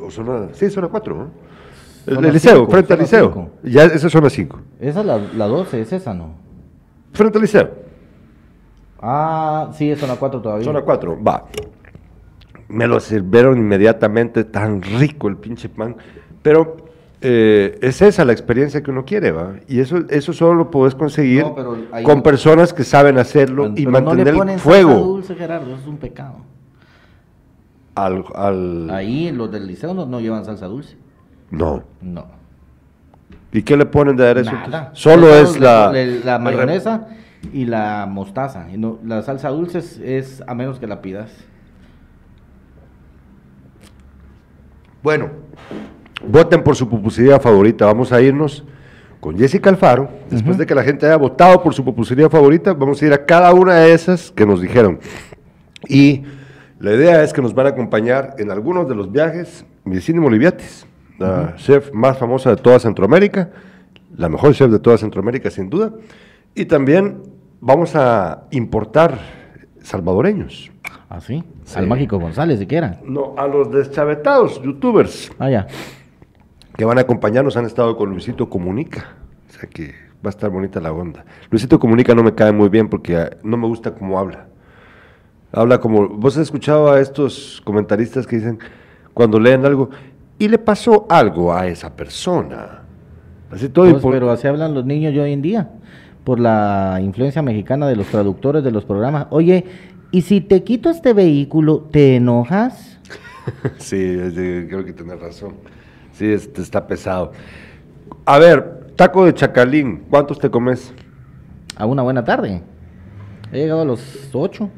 ¿no? 0.00 0.06
O 0.06 0.10
zona, 0.10 0.48
sí, 0.54 0.70
zona 0.70 0.88
4, 0.88 1.14
¿no? 1.14 1.28
El, 2.06 2.24
el 2.24 2.32
liceo, 2.32 2.56
cinco, 2.60 2.70
frente 2.70 2.94
al 2.94 2.98
liceo. 3.00 3.26
cinco. 3.26 3.50
Ya, 3.62 3.84
esa 3.84 4.06
es 4.06 4.12
zona 4.12 4.30
5. 4.30 4.58
Esa 4.80 5.00
es 5.00 5.06
la, 5.06 5.18
la 5.36 5.46
12, 5.48 5.82
es 5.82 5.92
esa, 5.92 6.14
¿no? 6.14 6.30
Frente 7.12 7.36
al 7.36 7.42
liceo, 7.42 7.70
Ah, 9.02 9.70
sí, 9.74 9.90
es 9.90 9.98
zona 10.00 10.16
4 10.16 10.40
todavía. 10.40 10.64
zona 10.64 10.80
4, 10.80 11.22
va. 11.22 11.44
Me 12.68 12.86
lo 12.86 13.00
sirvieron 13.00 13.58
inmediatamente, 13.58 14.44
tan 14.44 14.80
rico 14.80 15.28
el 15.28 15.36
pinche 15.36 15.68
pan. 15.68 15.94
Pero 16.42 16.83
eh, 17.24 17.78
es 17.82 18.00
esa 18.02 18.24
la 18.24 18.32
experiencia 18.32 18.82
que 18.82 18.90
uno 18.90 19.04
quiere, 19.04 19.32
¿va? 19.32 19.54
Y 19.66 19.80
eso, 19.80 19.98
eso 20.10 20.32
solo 20.32 20.54
lo 20.54 20.70
puedes 20.70 20.94
conseguir 20.94 21.42
No, 21.42 21.54
con 22.04 22.22
personas 22.22 22.72
que 22.72 22.84
saben 22.84 23.18
hacerlo 23.18 23.68
y 23.74 23.84
Pero 23.86 23.90
mantener 23.90 24.34
no 24.34 24.44
le 24.44 24.52
el 24.54 24.58
fuego. 24.60 24.90
salsa 24.90 25.04
dulce, 25.04 25.34
Gerardo, 25.34 25.66
eso 25.72 25.80
es 25.80 25.86
un 25.86 25.96
pecado. 25.96 26.36
Al, 27.94 28.24
al- 28.34 28.90
Ahí 28.90 29.30
los 29.32 29.50
del 29.50 29.66
liceo 29.66 29.94
no, 29.94 30.04
no 30.06 30.20
llevan 30.20 30.44
salsa 30.44 30.66
dulce. 30.66 30.96
No. 31.50 31.82
No. 32.02 32.26
¿Y 33.52 33.62
qué 33.62 33.76
le 33.76 33.86
ponen 33.86 34.16
de 34.16 34.24
aderezo? 34.24 34.52
Nada. 34.52 34.90
Solo 34.94 35.32
es 35.34 35.58
la... 35.60 35.92
la 35.92 36.00
el 36.36 36.42
mayonesa 36.42 37.06
y 37.52 37.66
la 37.66 38.06
mostaza. 38.10 38.66
Y 38.72 38.78
no- 38.78 38.98
la 39.04 39.22
salsa 39.22 39.48
dulce 39.50 39.78
es, 39.78 39.98
es 39.98 40.42
a 40.46 40.54
menos 40.54 40.78
que 40.80 40.86
la 40.88 41.00
pidas. 41.00 41.30
Bueno, 45.02 45.28
voten 46.28 46.62
por 46.62 46.76
su 46.76 46.88
pupusería 46.88 47.38
favorita. 47.40 47.86
Vamos 47.86 48.12
a 48.12 48.20
irnos 48.20 48.64
con 49.20 49.38
Jessica 49.38 49.70
Alfaro. 49.70 50.08
Después 50.30 50.58
de 50.58 50.66
que 50.66 50.74
la 50.74 50.82
gente 50.82 51.06
haya 51.06 51.16
votado 51.16 51.62
por 51.62 51.72
su 51.74 51.84
pupusería 51.84 52.28
favorita, 52.28 52.74
vamos 52.74 53.00
a 53.00 53.06
ir 53.06 53.12
a 53.12 53.24
cada 53.24 53.52
una 53.54 53.74
de 53.76 53.92
esas 53.92 54.30
que 54.30 54.44
nos 54.44 54.60
dijeron. 54.60 55.00
Y 55.88 56.22
la 56.78 56.92
idea 56.92 57.22
es 57.22 57.32
que 57.32 57.40
nos 57.40 57.54
van 57.54 57.66
a 57.66 57.70
acompañar 57.70 58.34
en 58.38 58.50
algunos 58.50 58.88
de 58.88 58.94
los 58.94 59.10
viajes 59.10 59.64
Vicini 59.84 60.18
Moliviatis, 60.18 60.86
la 61.18 61.54
chef 61.56 61.92
más 61.92 62.18
famosa 62.18 62.50
de 62.50 62.56
toda 62.56 62.78
Centroamérica, 62.78 63.50
la 64.16 64.28
mejor 64.28 64.54
chef 64.54 64.70
de 64.70 64.78
toda 64.78 64.98
Centroamérica 64.98 65.50
sin 65.50 65.70
duda. 65.70 65.92
Y 66.54 66.66
también 66.66 67.22
vamos 67.60 67.94
a 67.96 68.44
importar 68.50 69.18
salvadoreños. 69.82 70.70
¿Ah, 71.08 71.20
sí? 71.20 71.44
Sí. 71.64 71.78
Al 71.78 71.86
Mágico 71.86 72.18
González, 72.18 72.58
siquiera. 72.58 73.00
No, 73.04 73.34
a 73.36 73.46
los 73.46 73.70
deschavetados, 73.70 74.62
youtubers. 74.62 75.30
Ah, 75.38 75.50
ya. 75.50 75.66
Que 76.76 76.84
van 76.84 76.98
a 76.98 77.02
acompañarnos 77.02 77.56
han 77.56 77.66
estado 77.66 77.96
con 77.96 78.10
Luisito 78.10 78.48
Comunica. 78.48 79.14
O 79.48 79.52
sea 79.52 79.68
que 79.68 79.88
va 80.24 80.26
a 80.26 80.30
estar 80.30 80.50
bonita 80.50 80.80
la 80.80 80.92
onda. 80.92 81.24
Luisito 81.50 81.78
Comunica 81.78 82.14
no 82.14 82.22
me 82.22 82.34
cae 82.34 82.52
muy 82.52 82.68
bien 82.68 82.88
porque 82.88 83.14
eh, 83.16 83.30
no 83.42 83.56
me 83.56 83.66
gusta 83.66 83.94
cómo 83.94 84.18
habla. 84.18 84.46
Habla 85.52 85.78
como. 85.78 86.08
¿Vos 86.08 86.36
has 86.36 86.42
escuchado 86.44 86.90
a 86.90 87.00
estos 87.00 87.62
comentaristas 87.64 88.26
que 88.26 88.36
dicen 88.36 88.58
cuando 89.12 89.38
leen 89.38 89.64
algo 89.64 89.90
y 90.38 90.48
le 90.48 90.58
pasó 90.58 91.06
algo 91.08 91.52
a 91.54 91.66
esa 91.68 91.94
persona? 91.94 92.82
Así 93.50 93.68
todo. 93.68 93.88
Pues, 93.90 94.02
por- 94.02 94.12
pero 94.12 94.30
así 94.30 94.48
hablan 94.48 94.74
los 94.74 94.84
niños 94.84 95.14
hoy 95.16 95.32
en 95.32 95.42
día. 95.42 95.70
Por 96.24 96.40
la 96.40 96.98
influencia 97.02 97.42
mexicana 97.42 97.86
de 97.86 97.96
los 97.96 98.06
traductores 98.06 98.64
de 98.64 98.70
los 98.72 98.84
programas. 98.84 99.26
Oye, 99.30 99.64
¿y 100.10 100.22
si 100.22 100.40
te 100.40 100.64
quito 100.64 100.88
este 100.90 101.12
vehículo, 101.12 101.86
te 101.90 102.16
enojas? 102.16 102.98
Sí, 103.78 104.16
creo 104.68 104.84
que 104.86 104.94
tienes 104.94 105.20
razón. 105.20 105.52
Sí, 106.14 106.32
este 106.32 106.62
está 106.62 106.86
pesado. 106.86 107.32
A 108.24 108.38
ver, 108.38 108.92
taco 108.96 109.24
de 109.24 109.34
chacalín, 109.34 110.04
¿cuántos 110.08 110.38
te 110.38 110.50
comes? 110.50 110.92
A 111.76 111.86
una 111.86 112.02
buena 112.02 112.24
tarde. 112.24 112.62
He 113.52 113.58
llegado 113.58 113.82
a 113.82 113.84
los 113.84 114.30
8. 114.32 114.70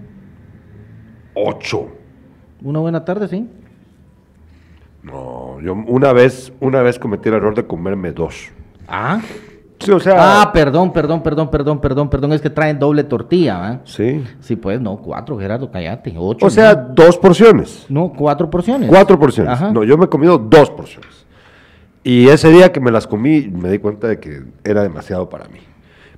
Ocho. 1.34 1.88
Una 2.62 2.80
buena 2.80 3.04
tarde, 3.04 3.28
sí. 3.28 3.48
No, 5.02 5.60
yo 5.60 5.74
una 5.74 6.12
vez, 6.12 6.52
una 6.60 6.82
vez 6.82 6.98
cometí 6.98 7.28
el 7.28 7.36
error 7.36 7.54
de 7.54 7.66
comerme 7.66 8.12
dos. 8.12 8.48
Ah. 8.88 9.20
Sí, 9.78 9.90
o 9.90 10.00
sea. 10.00 10.42
Ah, 10.42 10.52
perdón, 10.52 10.92
perdón, 10.92 11.22
perdón, 11.22 11.50
perdón, 11.50 11.80
perdón, 11.80 12.08
perdón. 12.08 12.32
Es 12.32 12.40
que 12.40 12.50
traen 12.50 12.78
doble 12.78 13.04
tortilla, 13.04 13.58
¿va? 13.58 13.80
Sí. 13.84 14.24
Sí, 14.40 14.56
pues 14.56 14.80
no, 14.80 14.96
cuatro, 14.96 15.38
Gerardo, 15.38 15.70
cállate. 15.70 16.14
Ocho. 16.16 16.46
O 16.46 16.50
sea, 16.50 16.74
¿no? 16.74 16.94
dos 16.94 17.18
porciones. 17.18 17.86
No, 17.88 18.12
cuatro 18.16 18.48
porciones. 18.48 18.88
Cuatro 18.88 19.18
porciones. 19.18 19.52
Ajá. 19.52 19.70
No, 19.70 19.84
yo 19.84 19.98
me 19.98 20.06
he 20.06 20.08
comido 20.08 20.38
dos 20.38 20.70
porciones. 20.70 21.25
Y 22.08 22.28
ese 22.28 22.50
día 22.50 22.70
que 22.70 22.78
me 22.78 22.92
las 22.92 23.08
comí, 23.08 23.48
me 23.52 23.68
di 23.68 23.78
cuenta 23.80 24.06
de 24.06 24.20
que 24.20 24.42
era 24.62 24.82
demasiado 24.84 25.28
para 25.28 25.46
mí. 25.48 25.58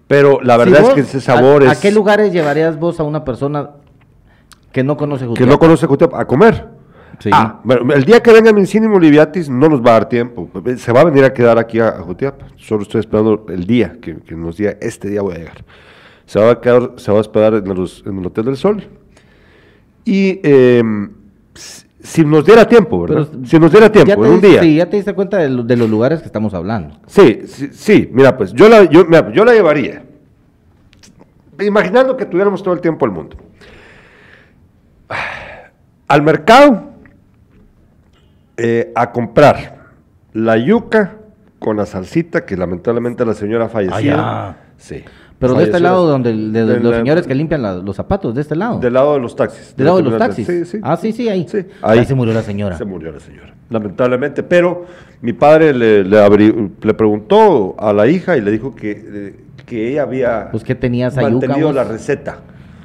Pero 0.07 0.39
la 0.43 0.59
verdad 0.59 0.81
es 0.81 0.83
vos- 0.83 0.95
que 0.95 1.01
ese 1.01 1.19
sabor 1.21 1.63
¿a, 1.63 1.73
es. 1.73 1.79
¿A 1.79 1.81
qué 1.81 1.91
lugares 1.91 2.31
llevarías 2.31 2.79
vos 2.79 3.01
a 3.01 3.05
una 3.05 3.25
persona 3.25 3.71
que 4.71 4.85
no 4.85 4.99
conoce 4.99 5.25
Que 5.25 5.29
Jutiapa? 5.29 5.53
no 5.53 5.59
conoce 5.59 5.87
Jutiapa, 5.87 6.21
a 6.21 6.27
comer. 6.27 6.67
Sí. 7.21 7.31
Ah, 7.33 7.61
bueno, 7.65 7.95
el 7.95 8.05
día 8.05 8.21
que 8.23 8.33
venga 8.33 8.53
Mincini 8.53 8.87
Moliviatis 8.87 9.49
no 9.49 9.67
nos 9.71 9.81
va 9.81 9.91
a 9.91 9.93
dar 9.95 10.09
tiempo. 10.11 10.51
Se 10.77 10.93
va 10.93 11.01
a 11.01 11.05
venir 11.05 11.25
a 11.25 11.33
quedar 11.33 11.59
aquí 11.59 11.81
a, 11.81 11.89
a 11.89 12.01
Jutiapa. 12.03 12.47
Solo 12.57 12.83
estoy 12.83 13.01
esperando 13.01 13.47
el 13.49 13.67
día 13.67 13.97
que, 14.01 14.19
que 14.19 14.35
nos 14.35 14.59
diga, 14.59 14.77
este 14.83 15.09
día 15.09 15.23
voy 15.23 15.37
a 15.37 15.39
llegar. 15.39 15.65
Se 16.27 16.39
va 16.39 16.51
a 16.51 16.61
quedar, 16.61 16.93
se 16.97 17.11
va 17.11 17.17
a 17.17 17.21
hospedar 17.23 17.55
en, 17.55 17.75
los- 17.75 18.05
en 18.07 18.19
el 18.19 18.27
Hotel 18.27 18.45
del 18.45 18.57
Sol. 18.59 18.85
Y 20.05 20.39
eh, 20.43 20.83
si 22.01 22.25
nos 22.25 22.45
diera 22.45 22.67
tiempo, 22.67 23.03
¿verdad? 23.03 23.29
Pero- 23.31 23.45
si 23.47 23.59
nos 23.59 23.71
diera 23.73 23.91
tiempo, 23.91 24.25
en 24.25 24.33
un 24.33 24.41
día. 24.41 24.61
Sí, 24.63 24.77
ya 24.77 24.89
te 24.89 24.97
diste 24.97 25.15
cuenta 25.15 25.39
de, 25.39 25.49
lo- 25.49 25.63
de 25.65 25.77
los 25.77 25.89
lugares 25.91 26.21
que 26.21 26.27
estamos 26.27 26.55
hablando. 26.55 26.97
Sí, 27.07 27.41
sí, 27.47 27.69
sí, 27.73 28.09
mira, 28.13 28.37
pues 28.37 28.53
yo 28.53 28.69
la, 28.69 28.85
yo, 28.85 29.05
mira, 29.05 29.33
yo 29.33 29.45
la 29.45 29.53
llevaría. 29.53 30.05
Imaginando 31.61 32.17
que 32.17 32.25
tuviéramos 32.25 32.63
todo 32.63 32.75
el 32.75 32.81
tiempo 32.81 33.05
del 33.07 33.15
mundo. 33.15 33.37
Al 36.07 36.23
mercado 36.23 36.91
eh, 38.57 38.93
a 38.95 39.11
comprar 39.13 39.79
la 40.33 40.57
yuca 40.57 41.17
con 41.59 41.77
la 41.77 41.85
salsita 41.87 42.45
que 42.47 42.57
lamentablemente 42.57 43.25
la 43.27 43.35
señora 43.35 43.69
falleció. 43.69 44.15
Ah, 44.19 44.57
Sí. 44.77 45.05
Pero 45.39 45.55
de 45.55 45.65
este 45.65 45.79
lado 45.81 46.05
la- 46.05 46.11
donde 46.13 46.33
de, 46.33 46.65
de 46.67 46.81
los 46.81 46.91
la- 46.93 46.99
señores 46.99 47.27
que 47.27 47.35
limpian 47.35 47.63
la- 47.63 47.75
los 47.77 47.95
zapatos, 47.95 48.35
de 48.35 48.41
este 48.41 48.57
lado. 48.57 48.81
Del 48.81 48.93
lado 48.93 49.15
de 49.15 49.21
los 49.21 49.37
taxis. 49.37 49.75
Del 49.77 49.87
lado 49.87 49.99
de 49.99 50.05
la 50.05 50.11
los 50.11 50.19
taxis. 50.19 50.47
Sí, 50.47 50.65
sí. 50.65 50.79
Ah, 50.83 50.97
sí, 50.97 51.13
sí, 51.13 51.29
ahí. 51.29 51.47
Sí, 51.49 51.59
ahí. 51.83 52.05
se 52.05 52.15
murió 52.15 52.35
la 52.35 52.43
señora. 52.43 52.77
Se 52.77 52.85
murió 52.85 53.13
la 53.13 53.21
señora, 53.21 53.55
lamentablemente. 53.71 54.43
Pero 54.43 54.85
mi 55.21 55.33
padre 55.33 55.73
le, 55.73 56.03
le, 56.05 56.71
le 56.83 56.95
preguntó 56.95 57.77
a 57.79 57.93
la 57.93 58.07
hija 58.09 58.37
y 58.37 58.41
le 58.41 58.51
dijo 58.51 58.75
que, 58.75 58.91
eh, 58.91 59.37
que 59.65 59.91
ella 59.93 60.03
había 60.03 60.49
Pues, 60.51 60.65
¿qué 60.65 60.75
tenía 60.75 61.07
esa 61.09 61.21
yuca, 61.23 61.47
mantenido 61.47 61.73
la 61.73 61.85
receta. 61.85 62.39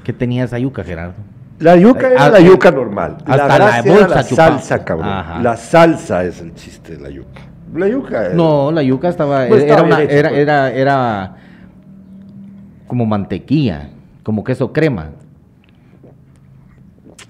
¿Qué 0.04 0.14
tenía 0.14 0.44
esa 0.44 0.60
yuca, 0.60 0.84
Gerardo? 0.84 1.14
La 1.60 1.76
yuca 1.78 2.10
era 2.12 2.26
ah, 2.26 2.30
la 2.30 2.40
eh, 2.40 2.46
yuca 2.46 2.72
normal. 2.72 3.18
hasta 3.26 3.48
la 3.48 3.58
la 3.60 3.80
era 3.80 3.94
bolsa 3.94 4.16
la 4.16 4.24
salsa, 4.24 4.84
cabrón. 4.84 5.08
Ajá. 5.08 5.42
La 5.42 5.56
salsa 5.56 6.24
es 6.26 6.42
el 6.42 6.54
chiste 6.56 6.98
de 6.98 7.02
la 7.02 7.10
yuca. 7.10 7.42
La 7.74 7.88
yuca 7.88 8.28
es... 8.28 8.34
No, 8.36 8.72
la 8.72 8.84
yuca 8.84 9.08
estaba, 9.10 9.48
era, 9.48 9.56
estaba 9.58 9.84
una- 9.84 10.02
era, 10.04 10.30
pues. 10.30 10.42
era, 10.42 10.72
era 10.72 11.36
como 12.94 13.08
mantequilla, 13.08 13.90
como 14.22 14.44
queso 14.44 14.72
crema. 14.72 15.10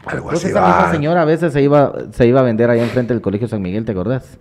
Algo 0.05 0.29
así 0.31 0.47
Entonces 0.47 0.49
esa 0.49 0.59
va. 0.59 0.67
misma 0.67 0.91
señora 0.91 1.21
a 1.21 1.25
veces 1.25 1.53
se 1.53 1.61
iba, 1.61 1.93
se 2.11 2.27
iba 2.27 2.41
a 2.41 2.43
vender 2.43 2.69
allá 2.69 2.83
enfrente 2.83 3.13
del 3.13 3.21
colegio 3.21 3.47
San 3.47 3.61
Miguel, 3.61 3.85
¿te 3.85 3.93
acordás? 3.93 4.37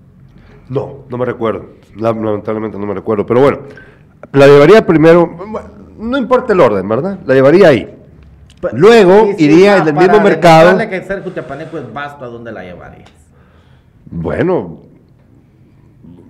No, 0.68 1.04
no 1.08 1.16
me 1.18 1.24
recuerdo. 1.24 1.66
La- 1.96 2.10
Lamentablemente 2.12 2.76
no 2.76 2.86
me 2.86 2.94
recuerdo. 2.94 3.24
Pero 3.24 3.40
bueno, 3.40 3.58
la 4.32 4.48
llevaría 4.48 4.84
primero. 4.84 5.30
No 5.96 6.18
importa 6.18 6.54
el 6.54 6.60
orden, 6.60 6.88
¿verdad? 6.88 7.20
La 7.24 7.34
llevaría 7.34 7.68
ahí. 7.68 7.96
Luego 8.72 9.28
iría 9.38 9.76
en 9.76 9.86
el 9.86 9.94
mismo 9.94 10.20
mercado. 10.20 10.76
que 10.88 11.02
ser 11.04 11.22
Jutiapaneco 11.22 11.78
es 11.78 11.92
vasto, 11.92 12.24
¿a 12.24 12.28
dónde 12.28 12.50
la 12.50 12.64
llevarías? 12.64 13.12
Bueno. 14.10 14.80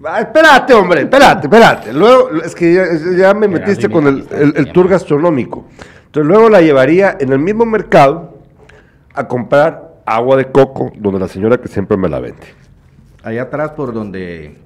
Ah, 0.04 0.20
espérate, 0.20 0.74
hombre, 0.74 1.02
espérate, 1.02 1.46
espérate. 1.46 1.92
Luego, 1.92 2.30
es 2.44 2.54
que 2.54 2.74
ya, 2.74 2.84
ya 3.16 3.34
me 3.34 3.46
metiste 3.48 3.88
con 3.88 4.06
el, 4.06 4.26
el- 4.56 4.72
tour 4.72 4.88
gastronómico. 4.88 5.66
Entonces, 6.06 6.26
luego 6.28 6.48
la 6.50 6.60
llevaría 6.60 7.16
en 7.20 7.32
el 7.32 7.38
mismo 7.38 7.64
mercado 7.64 8.38
a 9.14 9.28
comprar 9.28 9.92
agua 10.04 10.36
de 10.36 10.46
coco, 10.50 10.92
donde 10.96 11.20
la 11.20 11.28
señora 11.28 11.58
que 11.58 11.68
siempre 11.68 11.96
me 11.96 12.08
la 12.08 12.20
vende. 12.20 12.42
Allá 13.22 13.42
atrás 13.42 13.70
por 13.72 13.92
donde, 13.92 14.56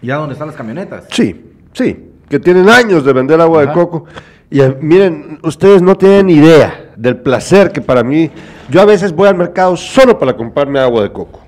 ya 0.00 0.16
donde 0.16 0.32
están 0.32 0.48
las 0.48 0.56
camionetas. 0.56 1.04
Sí, 1.10 1.52
sí, 1.72 2.10
que 2.28 2.40
tienen 2.40 2.68
años 2.70 3.04
de 3.04 3.12
vender 3.12 3.40
agua 3.40 3.66
de 3.66 3.72
coco. 3.72 4.06
Y 4.50 4.60
eh, 4.62 4.76
miren, 4.80 5.38
ustedes 5.42 5.82
no 5.82 5.94
tienen 5.96 6.30
idea 6.30 6.92
del 6.96 7.18
placer 7.18 7.70
que 7.70 7.80
para 7.80 8.02
mí, 8.02 8.30
yo 8.68 8.80
a 8.80 8.84
veces 8.84 9.12
voy 9.14 9.28
al 9.28 9.36
mercado 9.36 9.76
solo 9.76 10.18
para 10.18 10.34
comprarme 10.36 10.80
agua 10.80 11.02
de 11.02 11.12
coco. 11.12 11.40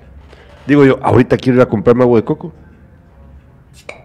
Digo 0.67 0.85
yo, 0.85 0.99
ahorita 1.01 1.35
quiero 1.35 1.57
ir 1.57 1.61
a 1.63 1.65
comprarme 1.65 2.03
agua 2.03 2.19
de 2.19 2.23
coco. 2.25 2.53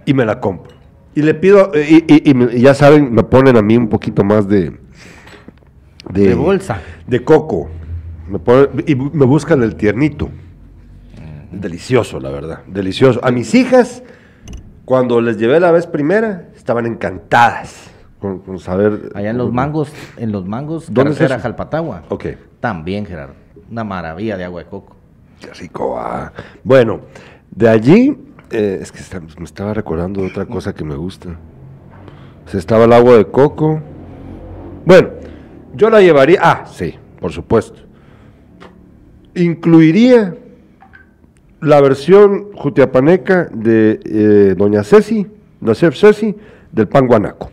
Y 0.09 0.14
me 0.14 0.24
la 0.24 0.40
compro. 0.40 0.72
Y 1.14 1.20
le 1.20 1.34
pido, 1.34 1.70
eh, 1.74 2.04
y, 2.06 2.61
ya 2.62 2.72
saben, 2.72 3.12
me 3.12 3.22
ponen 3.24 3.56
a 3.59 3.62
mí 3.62 3.76
un 3.76 3.88
poquito 3.88 4.24
más 4.24 4.48
de... 4.48 4.78
De 6.11 6.34
bolsa. 6.34 6.80
De 7.06 7.22
coco. 7.22 7.68
Me 8.26 8.38
ponen- 8.38 8.84
y 8.86 8.94
me 8.94 9.26
buscan 9.26 9.62
el 9.62 9.74
tiernito. 9.76 10.30
Delicioso, 11.52 12.20
la 12.20 12.30
verdad. 12.30 12.61
Delicioso. 12.66 13.20
A 13.22 13.30
mis 13.30 13.54
hijas, 13.54 14.02
cuando 14.86 15.20
les 15.20 15.36
llevé 15.36 15.61
la 15.61 15.72
vez 15.72 15.86
primera, 15.86 16.48
estaban 16.56 16.86
encantadas 16.86 17.90
con, 18.18 18.38
con 18.38 18.59
saber. 18.59 19.11
Allá 19.14 19.28
en 19.30 19.36
los 19.36 19.52
mangos, 19.52 19.92
en 20.16 20.32
los 20.32 20.46
mangos, 20.46 20.86
¿Dónde 20.90 21.12
eso? 21.22 21.38
Jalpatagua. 21.38 22.04
Ok. 22.09 22.26
También, 22.61 23.04
Gerardo. 23.04 23.34
Una 23.70 23.84
maravilla 23.84 24.38
de 24.38 24.44
agua 24.44 24.62
de 24.62 24.68
coco. 24.70 24.96
Qué 25.40 25.52
rico. 25.52 25.98
ah. 25.98 26.32
Bueno, 26.64 27.00
de 27.50 27.68
allí, 27.68 28.16
eh, 28.51 28.78
es 28.80 28.92
que 28.92 28.99
está- 28.99 29.20
me 29.20 29.44
estaba 29.44 29.74
recordando 29.74 30.20
de 30.22 30.28
otra 30.28 30.46
cosa 30.46 30.74
que 30.74 30.84
me 30.84 30.94
gusta. 30.96 31.36
Se 32.46 32.59
estaba 32.59 32.84
el 32.84 32.92
agua 32.92 33.16
de 33.16 33.26
coco. 33.26 33.80
Bueno, 34.86 35.11
yo 35.74 35.90
la 35.90 36.01
llevaría. 36.01 36.40
Ah, 36.42 36.64
sí, 36.66 36.94
por 37.20 37.30
supuesto. 37.32 37.80
Incluiría 39.34 40.34
la 41.61 41.80
versión 41.80 42.53
jutiapaneca 42.55 43.49
de 43.53 44.01
eh, 44.05 44.55
Doña 44.57 44.82
Ceci, 44.84 45.26
la 45.61 45.74
chef 45.74 45.96
Ceci, 45.96 46.34
del 46.72 46.88
pan 46.88 47.07
guanaco. 47.07 47.51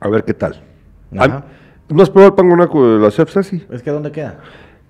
A 0.00 0.08
ver 0.08 0.24
qué 0.24 0.34
tal. 0.34 0.60
¿No 1.10 2.02
has 2.02 2.10
probado 2.10 2.28
el 2.30 2.34
pan 2.34 2.48
guanaco 2.48 2.94
de 2.94 2.98
la 3.00 3.10
chef 3.10 3.30
Ceci? 3.32 3.64
¿Es 3.70 3.82
que 3.82 3.90
dónde 3.90 4.10
queda? 4.12 4.38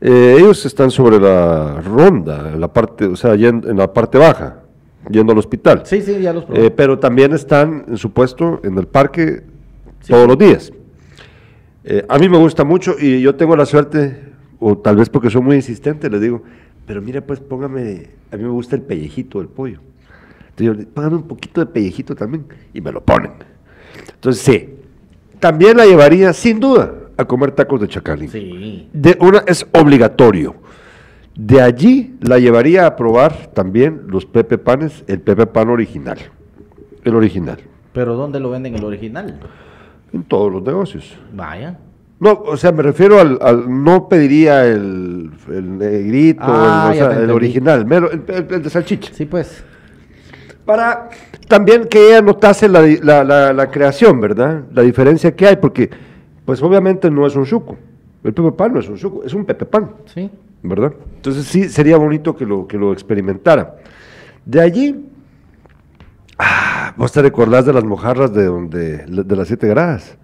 Eh, 0.01 0.37
ellos 0.39 0.65
están 0.65 0.91
sobre 0.91 1.21
la 1.21 1.81
ronda, 1.83 2.53
en 2.53 2.61
la 2.61 2.73
parte, 2.73 3.05
o 3.07 3.17
sea, 3.17 3.35
en 3.35 3.77
la 3.77 3.93
parte 3.93 4.17
baja, 4.19 4.63
yendo 5.11 5.33
al 5.33 5.39
hospital. 5.39 5.83
Sí, 5.85 6.01
sí, 6.01 6.21
ya 6.21 6.33
los 6.33 6.45
probé. 6.45 6.67
Eh, 6.67 6.71
pero 6.71 6.99
también 6.99 7.33
están 7.35 7.85
en 7.89 7.97
su 7.99 8.13
puesto 8.13 8.61
en 8.65 8.79
el 8.79 8.87
parque 8.87 9.43
Sí. 10.01 10.13
todos 10.13 10.27
los 10.27 10.39
días. 10.39 10.73
Eh, 11.85 12.05
a 12.09 12.19
mí 12.19 12.29
me 12.31 12.39
gusta 12.39 12.65
mucho 12.65 12.95
y 12.99 13.21
yo 13.21 13.35
tengo 13.35 13.55
la 13.57 13.67
suerte, 13.67 14.19
o 14.59 14.79
tal 14.79 14.97
vez 14.97 15.11
porque 15.11 15.29
soy 15.29 15.43
muy 15.43 15.57
insistente, 15.57 16.09
les 16.09 16.21
digo, 16.21 16.43
pero 16.87 17.03
mira, 17.03 17.21
pues 17.21 17.41
póngame, 17.41 18.09
a 18.33 18.37
mí 18.37 18.43
me 18.43 18.49
gusta 18.49 18.77
el 18.77 18.83
pellejito 18.83 19.39
del 19.39 19.49
pollo. 19.49 19.81
Entonces 20.57 20.85
yo, 20.87 20.91
póngame 20.95 21.17
un 21.17 21.23
poquito 21.29 21.61
de 21.61 21.67
pellejito 21.67 22.15
también 22.15 22.47
y 22.73 22.81
me 22.81 22.91
lo 22.93 23.03
ponen. 23.03 23.33
Entonces 24.15 24.43
sí, 24.43 24.69
también 25.39 25.77
la 25.77 25.85
llevaría 25.85 26.33
sin 26.33 26.61
duda 26.61 26.93
a 27.21 27.25
comer 27.27 27.53
tacos 27.53 27.81
de 27.81 27.89
chacalín. 27.89 28.29
sí. 28.31 28.89
De 28.93 29.17
una 29.21 29.43
es 29.47 29.67
obligatorio. 29.73 30.55
De 31.37 31.61
allí 31.63 32.17
la 32.21 32.39
llevaría 32.39 32.87
a 32.87 32.97
probar 32.97 33.49
también 33.55 34.03
los 34.09 34.27
Pepe 34.27 34.59
Panes, 34.59 35.05
el 35.07 35.21
Pepe 35.21 35.47
Pan 35.47 35.69
original. 35.71 36.19
El 37.05 37.15
original. 37.15 37.59
Pero 37.93 38.15
¿dónde 38.17 38.41
lo 38.41 38.51
venden 38.51 38.75
el 38.75 38.85
original? 38.85 39.39
En 40.13 40.25
todos 40.25 40.53
los 40.53 40.63
negocios. 40.63 41.17
Vaya. 41.33 41.79
No, 42.19 42.33
o 42.45 42.57
sea, 42.59 42.73
me 42.73 42.83
refiero 42.83 43.19
al, 43.19 43.39
al- 43.41 43.83
no 43.83 44.07
pediría 44.09 44.67
el, 44.67 45.31
el 45.49 45.79
negrito, 45.79 46.43
Ah, 46.45 46.91
el, 46.93 47.01
o 47.03 47.07
sea, 47.07 47.17
te 47.17 47.25
el 47.25 47.31
original, 47.31 47.87
el, 47.91 48.63
de 48.63 48.69
salchicha. 48.71 49.15
Sí, 49.15 49.25
pues. 49.25 49.65
Para 50.67 51.09
también 51.49 51.87
que 51.89 52.09
ella 52.09 52.21
notase 52.21 52.69
la- 52.69 53.25
la- 53.25 53.53
la 53.55 53.71
creación, 53.71 54.21
¿verdad? 54.21 54.65
La 54.75 54.83
diferencia 54.83 55.35
que 55.35 55.47
hay, 55.47 55.57
porque 55.57 55.89
pues 56.45 56.63
obviamente 56.63 57.11
no 57.11 57.27
es 57.27 57.37
un 57.37 57.45
chuco. 57.45 57.77
El 58.23 58.35
Pepe 58.35 58.53
Pan 58.53 58.75
no 58.75 58.81
es 58.81 58.89
un 58.89 58.97
chuco, 58.97 59.23
es 59.25 59.33
un 59.35 59.45
Pepe 59.45 59.65
Pan. 59.65 59.91
Sí. 60.07 60.31
¿verdad? 60.63 60.93
Entonces 61.17 61.47
sí 61.47 61.69
sería 61.69 61.97
bonito 61.97 62.37
que 62.37 62.45
lo, 62.45 62.67
que 62.67 62.77
lo 62.77 62.93
experimentara. 62.93 63.77
De 64.45 64.61
allí, 64.61 65.07
ah, 66.39 66.95
vos 66.97 67.13
te 67.13 67.23
recordás 67.23 67.67
de 67.67 67.73
las 67.73 67.85
mojarras 67.85 68.33
de 68.33 68.45
donde, 68.45 68.99
de 69.07 69.37
las 69.37 69.49
siete 69.49 69.69
gradas. 69.69 70.17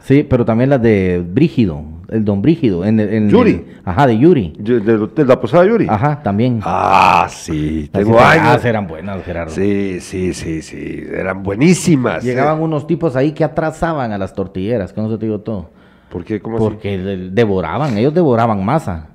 Sí, 0.00 0.26
pero 0.28 0.44
también 0.44 0.70
las 0.70 0.82
de 0.82 1.24
Brígido, 1.26 1.82
el 2.14 2.24
Don 2.24 2.40
Brígido. 2.40 2.84
En, 2.84 3.00
en- 3.00 3.28
Yuri. 3.28 3.64
ajá, 3.84 4.06
de 4.06 4.18
Yuri. 4.18 4.54
De, 4.58 5.24
La 5.24 5.40
Posada 5.40 5.66
Yuri. 5.66 5.86
Ajá, 5.88 6.22
también. 6.22 6.60
Ah, 6.62 7.26
sí, 7.28 7.88
tengo 7.92 8.12
siete 8.12 8.22
gradas 8.22 8.48
años. 8.54 8.64
eran 8.64 8.86
buenas, 8.86 9.22
Gerardo. 9.24 9.52
Sí, 9.54 9.98
sí, 10.00 10.32
sí, 10.34 10.62
sí, 10.62 11.04
eran 11.12 11.42
buenísimas. 11.42 12.22
Llegaban 12.22 12.60
eh. 12.60 12.64
unos 12.64 12.86
tipos 12.86 13.16
ahí 13.16 13.32
que 13.32 13.44
atrasaban 13.44 14.12
a 14.12 14.18
las 14.18 14.32
tortilleras, 14.32 14.92
con 14.92 15.06
eso 15.06 15.18
te 15.18 15.26
digo 15.26 15.40
todo. 15.40 15.70
¿Por 16.10 16.24
qué? 16.24 16.40
¿Cómo? 16.40 16.58
Porque 16.58 16.96
de- 16.98 17.30
devoraban, 17.30 17.98
ellos 17.98 18.14
devoraban 18.14 18.64
masa. 18.64 19.08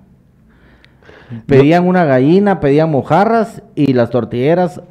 Pedían 1.46 1.88
una 1.88 2.06
gallina, 2.06 2.60
pedían 2.60 2.90
mojarras 2.90 3.62
y 3.76 3.94
las 3.94 4.10
tortilleras 4.10 4.82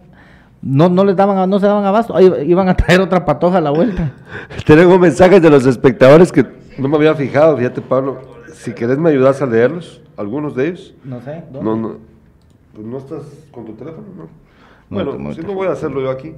no, 0.62 0.88
no 0.88 1.04
les 1.04 1.16
daban, 1.16 1.48
no 1.48 1.58
se 1.58 1.66
daban 1.66 1.84
abasto, 1.84 2.14
iban 2.20 2.68
a 2.68 2.74
traer 2.74 3.00
otra 3.00 3.24
patoja 3.24 3.58
a 3.58 3.60
la 3.60 3.70
vuelta. 3.70 4.12
Tenemos 4.66 4.98
mensajes 4.98 5.40
de 5.42 5.50
los 5.50 5.66
espectadores 5.66 6.32
que 6.32 6.44
no 6.78 6.88
me 6.88 6.96
había 6.96 7.14
fijado, 7.14 7.56
fíjate 7.56 7.80
Pablo, 7.80 8.18
si 8.52 8.72
querés 8.72 8.98
me 8.98 9.10
ayudas 9.10 9.40
a 9.42 9.46
leerlos, 9.46 10.00
algunos 10.16 10.54
de 10.54 10.68
ellos. 10.68 10.94
No 11.04 11.20
sé, 11.20 11.44
¿dónde? 11.52 11.62
No, 11.70 11.76
no, 11.76 11.96
pues 12.74 12.86
no 12.86 12.98
estás 12.98 13.22
con 13.50 13.64
tu 13.66 13.72
teléfono, 13.74 14.06
¿no? 14.16 14.28
Bueno, 14.90 15.18
muerto. 15.18 15.40
si 15.42 15.46
no 15.46 15.54
voy 15.54 15.68
a 15.68 15.72
hacerlo 15.72 16.00
yo 16.00 16.10
aquí. 16.10 16.32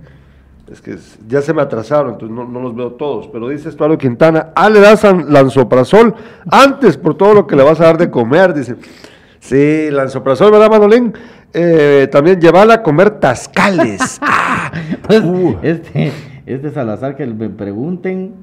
Es 0.71 0.81
que 0.81 0.97
ya 1.27 1.41
se 1.43 1.53
me 1.53 1.63
atrasaron, 1.63 2.13
entonces 2.13 2.37
no, 2.37 2.45
no 2.45 2.61
los 2.61 2.77
veo 2.77 2.93
todos. 2.93 3.27
Pero 3.29 3.49
dice 3.49 3.69
Estuardo 3.69 3.99
Quintana, 3.99 4.51
ah, 4.55 4.71
le 4.71 4.79
das 4.81 5.05
an- 5.05 5.33
lanzoprazol 5.33 6.15
antes 6.51 6.97
por 6.97 7.17
todo 7.17 7.35
lo 7.35 7.47
que 7.47 7.57
le 7.57 7.65
vas 7.65 7.81
a 7.81 7.85
dar 7.85 7.99
de 7.99 8.09
comer, 8.11 8.55
dice. 8.55 8.77
Sí, 9.41 9.89
lanzoprazol, 9.91 10.53
¿verdad, 10.53 10.71
Manolín? 10.71 11.13
Eh, 11.53 12.09
también 12.13 12.41
llevarla 12.41 12.75
a 12.75 12.83
comer 12.83 13.11
tascales. 13.19 14.19
Ah, 14.23 14.71
Pues, 15.07 15.23
Uh. 15.25 15.57
este, 15.63 16.13
este 16.47 16.71
Salazar 16.71 17.17
que 17.17 17.27
me 17.27 17.49
pregunten 17.49 18.35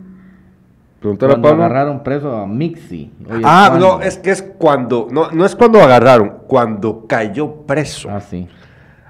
Preguntar 1.16 1.30
a 1.30 1.34
cuando 1.34 1.50
Pablo. 1.50 1.64
agarraron 1.64 2.04
preso 2.04 2.36
a 2.36 2.46
Mixi. 2.48 3.12
Oye, 3.30 3.42
Ah, 3.46 3.68
¿cuándo? 3.70 3.88
no, 3.98 4.02
es 4.02 4.18
que 4.18 4.32
es 4.32 4.42
cuando, 4.42 5.08
no, 5.12 5.32
no 5.32 5.46
es 5.46 5.56
cuando 5.56 5.82
agarraron, 5.82 6.34
cuando 6.48 7.06
cayó 7.08 7.52
preso. 7.66 8.10
Ah, 8.12 8.20
sí. 8.22 8.48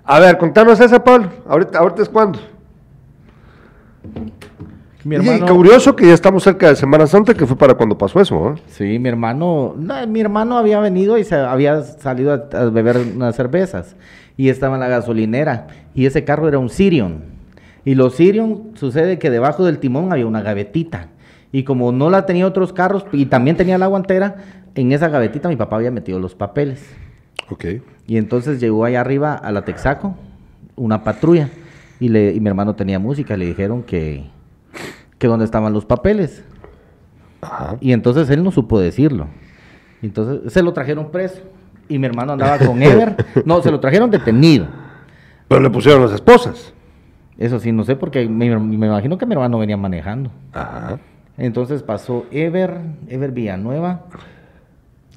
A 0.04 0.20
ver, 0.20 0.38
contanos 0.38 0.80
esa, 0.80 1.04
Pablo. 1.04 1.30
Ahorita, 1.48 1.80
ahorita 1.80 2.02
es 2.02 2.10
cuando. 2.10 2.40
Mi 5.04 5.16
Y 5.16 5.20
hermano, 5.20 5.54
curioso 5.56 5.96
que 5.96 6.08
ya 6.08 6.14
estamos 6.14 6.44
cerca 6.44 6.70
de 6.70 6.76
Semana 6.76 7.08
Santa, 7.08 7.34
que 7.34 7.46
fue 7.46 7.56
para 7.58 7.76
cuando 7.76 7.98
pasó 7.98 8.20
eso, 8.20 8.50
¿eh? 8.56 8.62
sí, 8.68 9.00
mi 9.00 9.08
hermano, 9.10 9.74
no, 9.78 10.06
mi 10.08 10.20
hermano 10.20 10.58
había 10.58 10.80
venido 10.80 11.18
y 11.18 11.24
se 11.24 11.36
había 11.36 11.82
salido 11.84 12.34
a, 12.34 12.58
a 12.58 12.66
beber 12.70 12.98
unas 13.16 13.36
cervezas 13.36 13.96
y 14.36 14.50
estaba 14.50 14.76
en 14.76 14.82
la 14.82 14.88
gasolinera 14.90 15.68
y 15.94 16.08
ese 16.08 16.26
carro 16.26 16.48
era 16.50 16.60
un 16.60 16.70
Sirion 16.70 17.24
y 17.86 17.96
los 17.96 18.16
Sirion 18.16 18.72
sucede 18.76 19.18
que 19.18 19.30
debajo 19.30 19.64
del 19.66 19.80
timón 19.80 20.12
había 20.12 20.26
una 20.28 20.42
gavetita 20.42 21.08
y 21.52 21.64
como 21.64 21.92
no 21.92 22.10
la 22.10 22.26
tenía 22.26 22.46
otros 22.46 22.74
carros 22.74 23.06
y 23.12 23.26
también 23.28 23.56
tenía 23.58 23.78
la 23.78 23.88
guantera 23.88 24.36
en 24.76 24.92
esa 24.92 25.08
gavetita 25.10 25.50
mi 25.50 25.56
papá 25.56 25.78
había 25.78 25.92
metido 25.92 26.20
los 26.20 26.36
papeles 26.36 26.94
Ok. 27.50 27.66
y 28.06 28.18
entonces 28.18 28.60
llegó 28.60 28.86
allá 28.86 29.02
arriba 29.02 29.34
a 29.34 29.52
la 29.52 29.64
Texaco 29.64 30.16
una 30.76 31.04
patrulla 31.04 31.50
y, 32.00 32.10
le, 32.10 32.34
y 32.34 32.40
mi 32.40 32.48
hermano 32.50 32.76
tenía 32.76 33.00
música 33.00 33.36
le 33.38 33.46
dijeron 33.46 33.84
que 33.84 34.26
que 35.18 35.28
dónde 35.28 35.46
estaban 35.46 35.74
los 35.74 35.86
papeles 35.86 36.44
Ajá. 37.42 37.78
y 37.82 37.92
entonces 37.92 38.30
él 38.30 38.44
no 38.44 38.52
supo 38.52 38.80
decirlo. 38.80 39.28
Entonces 40.04 40.54
se 40.54 40.62
lo 40.62 40.74
trajeron 40.74 41.10
preso 41.12 41.42
y 41.90 41.98
mi 41.98 42.06
hermano 42.06 42.34
andaba 42.34 42.60
con 42.60 42.82
Ever. 42.84 43.16
No, 43.46 43.62
se 43.64 43.72
lo 43.72 43.80
trajeron 43.80 44.12
detenido. 44.12 44.68
Pero 45.48 45.62
le 45.62 45.70
pusieron 45.72 46.02
las 46.04 46.12
esposas. 46.12 46.74
Eso 47.38 47.60
sí, 47.60 47.72
no 47.72 47.84
sé, 47.84 47.96
porque 47.96 48.28
me, 48.28 48.56
me 48.60 48.88
imagino 48.88 49.18
que 49.18 49.26
mi 49.26 49.34
hermano 49.34 49.58
venía 49.58 49.78
manejando. 49.78 50.30
Ajá. 50.54 51.00
Entonces 51.38 51.84
pasó 51.84 52.26
Ever, 52.32 52.80
Ever 53.08 53.32
Villanueva, 53.32 54.06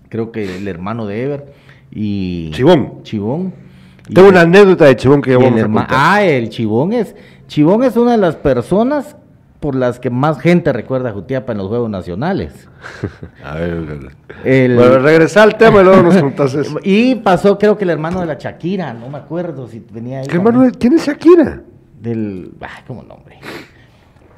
creo 0.09 0.33
que 0.33 0.57
el 0.57 0.69
hermano 0.69 1.07
de 1.07 1.23
Ever 1.25 1.53
y... 1.91 2.51
Chivón. 2.53 3.03
Chivón. 3.03 3.55
Tengo 4.13 4.29
Y 4.29 4.31
una 4.31 4.43
anécdota 4.43 4.85
de 4.87 4.97
Chivón 4.97 5.23
que 5.23 5.31
y 5.31 5.35
el 5.35 5.39
vamos 5.43 5.61
a 5.61 5.63
contar. 5.65 5.87
Ah, 5.91 6.23
el 6.23 6.49
Chivón 6.51 6.93
es... 6.93 7.15
Chivón 7.47 7.83
es 7.85 7.97
una 7.97 8.13
de 8.13 8.19
las 8.19 8.37
personas 8.37 9.17
por 9.61 9.75
las 9.75 9.99
que 10.01 10.09
más 10.11 10.41
gente 10.41 10.73
recuerda 10.73 11.11
a 11.11 11.13
Jutiapa 11.13 11.53
en 11.53 11.59
los 11.59 11.69
Juegos 11.69 11.91
Nacionales. 11.91 12.69
A 13.45 13.55
ver, 13.57 14.09
El- 14.45 14.75
bueno, 14.77 14.99
regresa 15.01 15.43
al 15.43 15.57
tema 15.59 15.81
y 15.81 15.85
luego 15.85 16.03
nos 16.03 16.17
contás 16.17 16.55
eso. 16.55 16.79
Y 16.85 17.17
pasó 17.17 17.59
creo 17.59 17.77
que 17.77 17.85
el 17.85 17.91
hermano 17.91 18.21
de 18.21 18.27
la 18.27 18.35
Shakira, 18.35 18.95
no 18.95 19.09
me 19.11 19.19
acuerdo 19.19 19.69
si 19.69 19.85
venía 19.93 20.21
ahí. 20.21 20.27
¿Qué 20.27 20.37
hermano 20.37 20.63
de- 20.63 20.73
¿Quién 20.73 20.95
es 20.95 21.07
Shakira? 21.07 21.63
Del... 22.01 22.53
Ay, 22.61 22.83
¿cómo 22.87 23.03
nombre? 23.03 23.39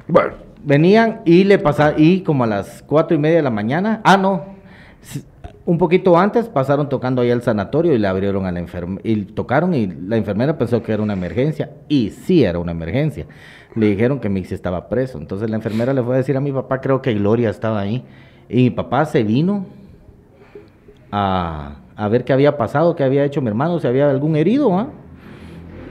Bueno, 0.07 0.33
Venían 0.63 1.21
y 1.25 1.43
le 1.43 1.59
pasaron, 1.59 2.01
y 2.01 2.21
como 2.21 2.45
a 2.45 2.47
las 2.47 2.83
cuatro 2.83 3.15
y 3.15 3.19
media 3.19 3.37
de 3.37 3.43
la 3.43 3.49
mañana, 3.49 3.99
ah, 4.03 4.15
no, 4.15 4.45
un 5.65 5.77
poquito 5.77 6.17
antes 6.17 6.47
pasaron 6.47 6.87
tocando 6.89 7.21
ahí 7.21 7.31
al 7.31 7.41
sanatorio 7.41 7.93
y 7.93 7.97
le 7.97 8.07
abrieron 8.07 8.45
a 8.45 8.51
la 8.51 8.59
enfermera, 8.59 9.01
y 9.03 9.23
tocaron 9.25 9.73
y 9.73 9.87
la 9.87 10.15
enfermera 10.17 10.57
pensó 10.57 10.81
que 10.81 10.93
era 10.93 11.03
una 11.03 11.13
emergencia, 11.13 11.71
y 11.89 12.11
sí 12.11 12.43
era 12.43 12.59
una 12.59 12.71
emergencia. 12.71 13.25
Le 13.75 13.87
dijeron 13.87 14.19
que 14.19 14.29
Mixi 14.29 14.53
estaba 14.53 14.87
preso, 14.87 15.17
entonces 15.17 15.49
la 15.49 15.57
enfermera 15.57 15.93
le 15.93 16.01
fue 16.01 16.15
a 16.15 16.17
decir 16.17 16.37
a 16.37 16.41
mi 16.41 16.51
papá, 16.51 16.79
creo 16.79 17.01
que 17.01 17.13
Gloria 17.13 17.49
estaba 17.49 17.81
ahí, 17.81 18.03
y 18.47 18.63
mi 18.63 18.69
papá 18.69 19.05
se 19.05 19.23
vino 19.23 19.65
a, 21.11 21.75
a 21.95 22.07
ver 22.07 22.23
qué 22.23 22.33
había 22.33 22.57
pasado, 22.57 22.95
qué 22.95 23.03
había 23.03 23.25
hecho 23.25 23.41
mi 23.41 23.47
hermano, 23.47 23.79
si 23.79 23.87
había 23.87 24.09
algún 24.09 24.35
herido, 24.35 24.77
¿ah? 24.77 24.89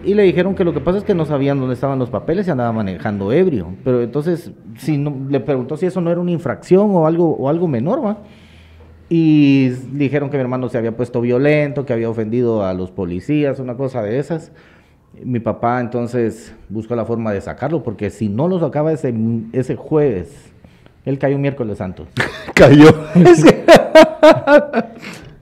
Y 0.04 0.14
le 0.14 0.24
dijeron 0.24 0.54
que 0.54 0.64
lo 0.64 0.72
que 0.74 0.80
pasa 0.80 0.98
es 0.98 1.04
que 1.04 1.14
no 1.14 1.24
sabían 1.24 1.58
dónde 1.60 1.74
estaban 1.74 1.98
los 1.98 2.10
papeles 2.10 2.46
y 2.46 2.50
andaba 2.50 2.72
manejando 2.72 3.32
ebrio. 3.32 3.74
Pero 3.84 4.02
entonces, 4.02 4.50
si 4.76 4.98
no, 4.98 5.14
le 5.28 5.40
preguntó 5.40 5.76
si 5.76 5.86
eso 5.86 6.00
no 6.00 6.10
era 6.10 6.20
una 6.20 6.32
infracción 6.32 6.90
o 6.92 7.06
algo, 7.06 7.36
o 7.36 7.48
algo 7.48 7.68
menor, 7.68 8.04
¿va? 8.04 8.18
Y 9.08 9.68
dijeron 9.92 10.30
que 10.30 10.36
mi 10.36 10.40
hermano 10.40 10.68
se 10.68 10.78
había 10.78 10.96
puesto 10.96 11.20
violento, 11.20 11.84
que 11.84 11.92
había 11.92 12.08
ofendido 12.08 12.64
a 12.64 12.72
los 12.74 12.90
policías, 12.90 13.58
una 13.60 13.76
cosa 13.76 14.02
de 14.02 14.18
esas. 14.18 14.52
Mi 15.22 15.40
papá 15.40 15.80
entonces 15.80 16.54
buscó 16.68 16.96
la 16.96 17.04
forma 17.04 17.32
de 17.32 17.40
sacarlo, 17.40 17.82
porque 17.82 18.10
si 18.10 18.28
no 18.28 18.48
lo 18.48 18.58
sacaba 18.58 18.92
ese, 18.92 19.14
ese 19.52 19.76
jueves, 19.76 20.52
él 21.04 21.18
cayó 21.18 21.36
un 21.36 21.42
miércoles 21.42 21.78
santo. 21.78 22.06
cayó. 22.54 22.88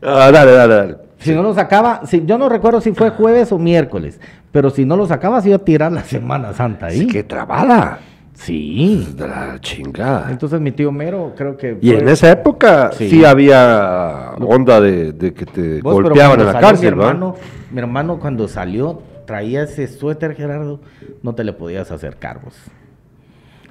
Ah, 0.03 0.31
dale, 0.33 0.53
dale, 0.53 0.75
dale. 0.75 0.97
Si 1.21 1.33
no 1.35 1.43
lo 1.43 1.55
sacaba, 1.55 2.03
si, 2.07 2.25
yo 2.25 2.39
no 2.39 2.49
recuerdo 2.49 2.81
si 2.81 2.93
fue 2.93 3.11
jueves 3.11 3.53
o 3.53 3.59
miércoles, 3.59 4.21
pero 4.53 4.71
si 4.71 4.85
no 4.85 4.97
lo 4.97 5.07
sacaba, 5.07 5.41
se 5.41 5.49
iba 5.51 5.57
a 5.57 5.61
tirar 5.65 5.93
la 5.93 6.03
Semana 6.03 6.53
Santa 6.53 6.87
ahí. 6.87 7.07
¡Qué 7.07 7.23
trabada! 7.23 7.99
Sí. 8.35 9.07
De 9.17 9.29
la 9.29 9.59
chingada. 9.61 10.31
Entonces 10.31 10.59
mi 10.63 10.73
tío 10.73 10.91
Mero 10.91 11.35
creo 11.37 11.59
que... 11.59 11.77
Y 11.83 11.91
fue- 11.91 11.99
en 11.99 12.09
esa 12.09 12.31
época 12.31 12.91
sí, 12.93 13.11
Sí. 13.11 13.25
había 13.25 14.33
onda 14.41 14.81
de, 14.81 15.13
de 15.13 15.35
que 15.35 15.45
te 15.45 15.83
Vos, 15.83 15.93
golpeaban 15.95 16.41
en 16.41 16.47
la 16.47 16.59
cárcel, 16.59 16.81
mi 16.97 17.01
hermano, 17.03 17.35
mi 17.71 17.79
hermano 17.81 18.19
cuando 18.19 18.49
salió 18.49 19.03
traía 19.27 19.65
ese 19.65 19.87
suéter, 19.89 20.35
Gerardo, 20.35 20.81
no 21.23 21.35
te 21.35 21.45
le 21.45 21.53
podías 21.53 21.91
acercar 21.91 22.41
vos. 22.43 22.57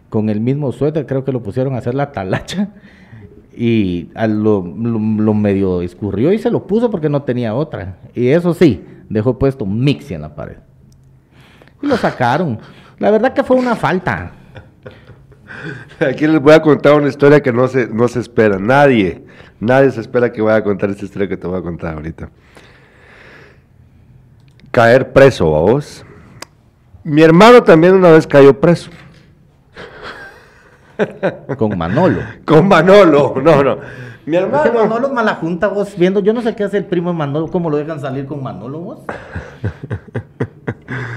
Con 0.10 0.30
el 0.30 0.40
mismo 0.40 0.72
suéter 0.72 1.06
creo 1.08 1.24
que 1.26 1.32
lo 1.32 1.42
pusieron 1.42 1.74
a 1.74 1.80
hacer 1.80 1.96
la 1.96 2.12
talacha 2.12 2.70
y 3.62 4.10
a 4.16 4.26
lo, 4.26 4.62
lo- 4.64 5.00
lo 5.24 5.34
medio 5.34 5.82
escurrió 5.82 6.32
y 6.32 6.40
se 6.40 6.50
lo 6.50 6.66
puso 6.66 6.90
porque 6.90 7.10
no 7.10 7.24
tenía 7.24 7.54
otra. 7.54 7.98
Y 8.16 8.30
eso 8.30 8.54
sí, 8.54 8.86
dejó 9.10 9.38
puesto 9.38 9.66
Mixi 9.66 10.14
en 10.14 10.22
la 10.22 10.34
pared. 10.34 10.58
Y 11.82 11.88
lo 11.88 11.98
sacaron. 11.98 12.58
La 13.00 13.12
verdad 13.12 13.34
que 13.34 13.44
fue 13.44 13.58
una 13.58 13.76
falta. 13.76 14.32
Aquí 16.00 16.26
les 16.26 16.40
voy 16.42 16.54
a 16.54 16.62
contar 16.62 16.94
una 16.96 17.10
historia 17.10 17.42
que 17.42 17.52
no 17.52 17.68
se, 17.68 17.88
no 17.88 18.08
se 18.08 18.20
espera. 18.22 18.58
Nadie, 18.60 19.24
nadie 19.60 19.92
se 19.92 20.00
espera 20.00 20.32
que 20.32 20.42
vaya 20.42 20.58
a 20.60 20.64
contar 20.64 20.90
esta 20.90 21.04
historia 21.04 21.28
que 21.28 21.36
te 21.36 21.46
voy 21.48 21.60
a 21.60 21.62
contar 21.62 21.96
ahorita. 21.96 22.30
Caer 24.72 25.12
preso, 25.12 25.56
¿a 25.56 25.60
vos? 25.62 26.06
Mi 27.04 27.24
hermano 27.24 27.64
también 27.64 27.94
una 27.96 28.12
vez 28.12 28.26
cayó 28.28 28.58
preso. 28.60 28.90
Con 31.58 31.78
Manolo. 31.78 32.20
Con 32.46 32.68
Manolo, 32.68 33.36
no, 33.42 33.64
no. 33.64 33.78
Mi 34.26 34.38
hermano. 34.38 34.74
Manolo 34.74 35.08
es 35.08 35.14
mala 35.14 35.36
junta, 35.36 35.68
vos 35.68 35.96
viendo. 35.98 36.20
Yo 36.20 36.34
no 36.34 36.42
sé 36.42 36.56
qué 36.56 36.64
hace 36.64 36.78
el 36.78 36.86
primo 36.86 37.12
de 37.12 37.18
Manolo, 37.18 37.48
cómo 37.48 37.70
lo 37.70 37.78
dejan 37.78 38.00
salir 38.00 38.26
con 38.26 38.44
Manolo, 38.44 38.80
vos. 38.80 39.00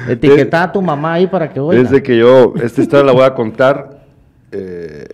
Etiqueta 0.09 0.64
a 0.64 0.72
tu 0.72 0.83
mamá 0.83 1.14
ahí 1.14 1.26
para 1.26 1.53
que 1.53 1.61
oiga. 1.61 1.83
Desde 1.83 2.03
que 2.03 2.16
yo, 2.16 2.55
esta 2.62 2.80
historia 2.80 3.05
la 3.05 3.12
voy 3.12 3.24
a 3.24 3.35
contar 3.35 4.05
eh, 4.51 5.09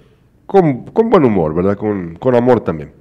con, 0.46 0.84
con 0.86 1.10
buen 1.10 1.24
humor, 1.24 1.54
¿verdad? 1.54 1.76
Con, 1.76 2.16
con 2.16 2.34
amor 2.34 2.60
también. 2.60 2.92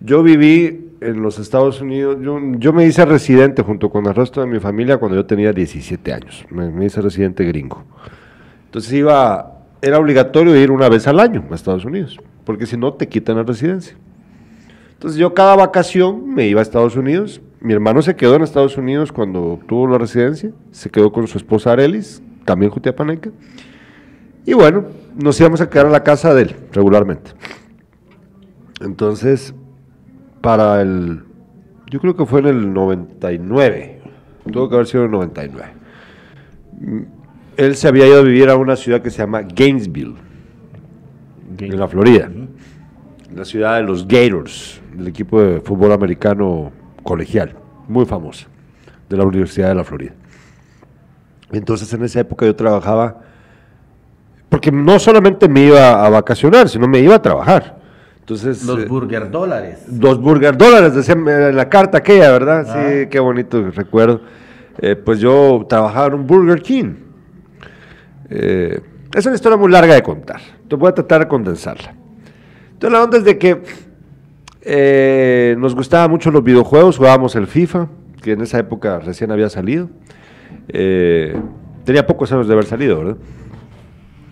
Yo 0.00 0.22
viví 0.22 0.92
en 1.00 1.22
los 1.22 1.38
Estados 1.38 1.80
Unidos, 1.80 2.18
yo, 2.20 2.38
yo 2.58 2.72
me 2.72 2.86
hice 2.86 3.04
residente 3.04 3.62
junto 3.62 3.90
con 3.90 4.06
el 4.06 4.14
resto 4.14 4.40
de 4.40 4.46
mi 4.46 4.58
familia 4.58 4.96
cuando 4.96 5.16
yo 5.16 5.26
tenía 5.26 5.52
17 5.52 6.12
años. 6.12 6.44
Me, 6.50 6.70
me 6.70 6.86
hice 6.86 7.00
residente 7.00 7.44
gringo. 7.44 7.84
Entonces 8.66 8.92
iba, 8.92 9.53
era 9.84 9.98
obligatorio 9.98 10.56
ir 10.56 10.70
una 10.70 10.88
vez 10.88 11.06
al 11.06 11.20
año 11.20 11.44
a 11.50 11.54
Estados 11.54 11.84
Unidos, 11.84 12.18
porque 12.44 12.64
si 12.64 12.76
no 12.78 12.94
te 12.94 13.06
quitan 13.06 13.36
la 13.36 13.42
residencia. 13.42 13.94
Entonces 14.94 15.18
yo 15.18 15.34
cada 15.34 15.54
vacación 15.56 16.34
me 16.34 16.46
iba 16.46 16.60
a 16.60 16.62
Estados 16.62 16.96
Unidos. 16.96 17.42
Mi 17.60 17.74
hermano 17.74 18.00
se 18.00 18.16
quedó 18.16 18.36
en 18.36 18.42
Estados 18.42 18.78
Unidos 18.78 19.12
cuando 19.12 19.42
obtuvo 19.42 19.86
la 19.86 19.98
residencia. 19.98 20.52
Se 20.70 20.88
quedó 20.88 21.12
con 21.12 21.26
su 21.26 21.36
esposa 21.36 21.72
Arelis, 21.72 22.22
también 22.46 22.70
jutiapaneca. 22.70 23.30
Y 24.46 24.54
bueno, 24.54 24.86
nos 25.14 25.38
íbamos 25.38 25.60
a 25.60 25.68
quedar 25.68 25.86
en 25.86 25.92
la 25.92 26.02
casa 26.02 26.32
de 26.32 26.42
él 26.42 26.56
regularmente. 26.72 27.32
Entonces, 28.80 29.54
para 30.40 30.80
el... 30.80 31.24
Yo 31.90 32.00
creo 32.00 32.16
que 32.16 32.24
fue 32.24 32.40
en 32.40 32.46
el 32.46 32.72
99. 32.72 34.00
Tuvo 34.50 34.70
que 34.70 34.74
haber 34.76 34.86
sido 34.86 35.04
en 35.04 35.06
el 35.06 35.12
99. 35.12 35.72
Él 37.56 37.76
se 37.76 37.88
había 37.88 38.06
ido 38.06 38.18
a 38.18 38.22
vivir 38.22 38.48
a 38.48 38.56
una 38.56 38.76
ciudad 38.76 39.00
que 39.00 39.10
se 39.10 39.18
llama 39.18 39.42
Gainesville, 39.42 40.14
en 41.58 41.78
la 41.78 41.88
Florida. 41.88 42.30
La 43.34 43.44
ciudad 43.44 43.76
de 43.76 43.82
los 43.82 44.06
Gators, 44.06 44.80
del 44.92 45.08
equipo 45.08 45.40
de 45.40 45.60
fútbol 45.60 45.92
americano 45.92 46.72
colegial, 47.02 47.54
muy 47.88 48.06
famosa, 48.06 48.46
de 49.08 49.16
la 49.16 49.24
Universidad 49.24 49.68
de 49.68 49.74
la 49.74 49.84
Florida. 49.84 50.12
Entonces 51.52 51.92
en 51.92 52.04
esa 52.04 52.20
época 52.20 52.46
yo 52.46 52.54
trabajaba, 52.54 53.20
porque 54.48 54.70
no 54.70 54.98
solamente 54.98 55.48
me 55.48 55.66
iba 55.66 56.04
a 56.04 56.08
vacacionar, 56.08 56.68
sino 56.68 56.88
me 56.88 57.00
iba 57.00 57.14
a 57.16 57.22
trabajar. 57.22 57.82
Entonces, 58.20 58.64
Los 58.64 58.80
eh, 58.80 58.86
burger 58.86 59.30
dólares. 59.30 59.84
Dos 59.86 60.18
burger 60.18 60.56
dólares, 60.56 60.94
decía 60.94 61.14
en 61.14 61.54
la 61.54 61.68
carta 61.68 61.98
aquella, 61.98 62.30
¿verdad? 62.32 62.64
Ah. 62.66 62.88
Sí, 62.88 63.06
qué 63.10 63.20
bonito 63.20 63.70
recuerdo. 63.70 64.22
Eh, 64.78 64.96
pues 64.96 65.20
yo 65.20 65.66
trabajaba 65.68 66.06
en 66.06 66.14
un 66.14 66.26
Burger 66.26 66.62
King. 66.62 66.94
Eh, 68.30 68.80
es 69.14 69.26
una 69.26 69.34
historia 69.34 69.56
muy 69.56 69.70
larga 69.70 69.94
de 69.94 70.02
contar. 70.02 70.40
Te 70.68 70.76
voy 70.76 70.88
a 70.88 70.92
tratar 70.92 71.20
de 71.20 71.28
condensarla. 71.28 71.94
Entonces, 72.72 72.92
la 72.98 73.04
onda 73.04 73.18
es 73.18 73.24
de 73.24 73.38
que 73.38 73.62
eh, 74.62 75.56
nos 75.58 75.74
gustaban 75.74 76.10
mucho 76.10 76.30
los 76.30 76.42
videojuegos, 76.42 76.96
jugábamos 76.98 77.36
el 77.36 77.46
FIFA, 77.46 77.88
que 78.22 78.32
en 78.32 78.40
esa 78.40 78.58
época 78.58 78.98
recién 78.98 79.30
había 79.30 79.48
salido. 79.50 79.88
Eh, 80.68 81.36
tenía 81.84 82.06
pocos 82.06 82.32
años 82.32 82.46
de 82.48 82.54
haber 82.54 82.64
salido, 82.64 82.98
¿verdad? 82.98 83.16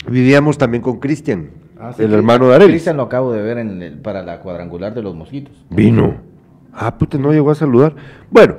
Vivíamos 0.08 0.58
también 0.58 0.82
con 0.82 0.98
Cristian, 0.98 1.50
Ah, 1.78 1.92
sí, 1.96 2.02
el 2.04 2.12
hermano 2.14 2.48
de 2.48 2.54
Arelis. 2.54 2.72
Cristian 2.74 2.96
lo 2.96 3.02
acabo 3.04 3.32
de 3.32 3.42
ver 3.42 3.58
en 3.58 3.82
el- 3.82 3.98
para 3.98 4.22
la 4.22 4.38
cuadrangular 4.40 4.94
de 4.94 5.02
los 5.02 5.14
mosquitos. 5.16 5.52
Vino. 5.68 6.14
Ah, 6.72 6.96
puta, 6.96 7.18
no 7.18 7.32
llegó 7.32 7.50
a 7.50 7.54
saludar. 7.56 7.94
Bueno, 8.30 8.54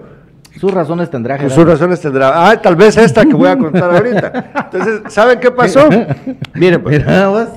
Sus 0.59 0.71
razones 0.73 1.09
tendrá 1.09 1.35
pues 1.37 1.51
Gerardo. 1.53 1.61
sus 1.71 1.79
razones 1.79 1.99
tendrá. 2.01 2.49
Ah, 2.49 2.61
tal 2.61 2.75
vez 2.75 2.95
esta 2.97 3.25
que 3.25 3.33
voy 3.33 3.47
a 3.49 3.57
contar 3.57 3.95
ahorita. 3.95 4.51
Entonces, 4.71 5.01
¿saben 5.13 5.39
qué 5.39 5.51
pasó? 5.51 5.89
Miren, 6.53 6.81
pues, 6.83 6.99
Mira 6.99 7.27
vos, 7.27 7.47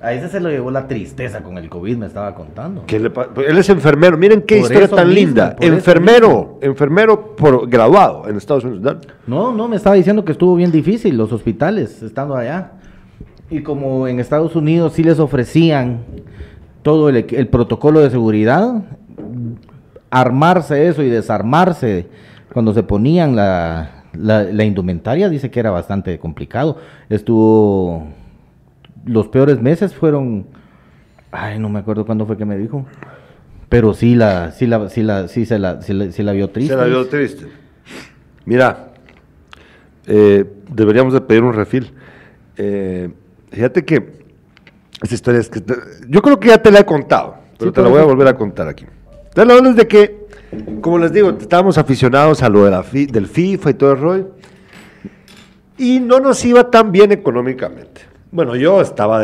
a 0.00 0.12
ese 0.12 0.28
se 0.28 0.40
lo 0.40 0.48
llevó 0.48 0.70
la 0.70 0.86
tristeza 0.88 1.42
con 1.42 1.58
el 1.58 1.68
COVID, 1.68 1.96
me 1.96 2.06
estaba 2.06 2.34
contando. 2.34 2.84
¿qué 2.86 2.98
le 2.98 3.10
pa- 3.10 3.28
él 3.46 3.58
es 3.58 3.68
enfermero. 3.68 4.16
Miren 4.16 4.42
qué 4.42 4.56
Por 4.60 4.64
historia 4.72 4.88
tan 4.88 5.08
mismo, 5.08 5.20
linda. 5.26 5.56
Enfermero, 5.60 6.58
enfermero 6.62 7.36
por 7.36 7.68
graduado 7.68 8.28
en 8.28 8.36
Estados 8.36 8.64
Unidos. 8.64 8.96
No, 9.26 9.52
no, 9.52 9.68
me 9.68 9.76
estaba 9.76 9.96
diciendo 9.96 10.24
que 10.24 10.32
estuvo 10.32 10.54
bien 10.56 10.70
difícil 10.70 11.16
los 11.16 11.32
hospitales 11.32 12.02
estando 12.02 12.36
allá. 12.36 12.72
Y 13.50 13.62
como 13.62 14.08
en 14.08 14.18
Estados 14.18 14.56
Unidos 14.56 14.94
sí 14.94 15.04
les 15.04 15.18
ofrecían 15.20 16.00
todo 16.82 17.08
el, 17.10 17.26
el 17.30 17.48
protocolo 17.48 18.00
de 18.00 18.10
seguridad, 18.10 18.82
armarse 20.10 20.88
eso 20.88 21.02
y 21.02 21.10
desarmarse 21.10 22.06
cuando 22.56 22.72
se 22.72 22.82
ponían 22.82 23.36
la, 23.36 24.04
la, 24.14 24.44
la 24.44 24.64
indumentaria, 24.64 25.28
dice 25.28 25.50
que 25.50 25.60
era 25.60 25.70
bastante 25.70 26.18
complicado. 26.18 26.78
Estuvo, 27.10 28.06
los 29.04 29.28
peores 29.28 29.60
meses 29.60 29.94
fueron, 29.94 30.46
ay, 31.32 31.58
no 31.58 31.68
me 31.68 31.80
acuerdo 31.80 32.06
cuándo 32.06 32.24
fue 32.24 32.38
que 32.38 32.46
me 32.46 32.56
dijo, 32.56 32.86
Pero 33.68 33.92
sí 33.92 34.14
la, 34.14 34.52
sí 34.52 34.66
la, 34.66 34.88
sí 34.88 35.02
la, 35.02 35.28
sí 35.28 35.44
se 35.44 35.58
la, 35.58 35.82
sí 35.82 35.92
la, 35.92 36.32
vio 36.32 36.48
triste. 36.48 36.72
Se 36.72 36.80
la 36.80 36.86
vio 36.86 37.06
triste. 37.08 37.46
Mira, 38.46 38.88
eh, 40.06 40.50
deberíamos 40.72 41.12
de 41.12 41.20
pedir 41.20 41.42
un 41.42 41.52
refil. 41.52 41.92
Eh, 42.56 43.10
fíjate 43.50 43.84
que 43.84 44.14
esa 45.02 45.14
historia 45.14 45.40
es 45.42 45.50
que 45.50 45.62
yo 46.08 46.22
creo 46.22 46.40
que 46.40 46.48
ya 46.48 46.56
te 46.56 46.70
la 46.70 46.80
he 46.80 46.86
contado, 46.86 47.36
pero 47.58 47.70
te 47.70 47.82
la 47.82 47.88
voy 47.88 48.00
a 48.00 48.04
volver 48.04 48.28
a 48.28 48.34
contar 48.34 48.66
aquí. 48.66 48.86
Entonces, 49.28 49.46
la 49.46 49.54
verdad 49.54 49.70
es 49.72 49.76
de 49.76 49.86
que, 49.86 50.25
como 50.80 50.98
les 50.98 51.12
digo, 51.12 51.30
estábamos 51.30 51.78
aficionados 51.78 52.42
a 52.42 52.48
lo 52.48 52.64
de 52.64 52.70
la 52.70 52.82
del 52.82 53.26
FIFA 53.26 53.70
y 53.70 53.74
todo 53.74 53.92
el 53.92 53.98
rollo, 53.98 54.30
y 55.78 56.00
no 56.00 56.20
nos 56.20 56.44
iba 56.44 56.70
tan 56.70 56.92
bien 56.92 57.12
económicamente. 57.12 58.02
Bueno, 58.30 58.56
yo 58.56 58.80
estaba 58.80 59.22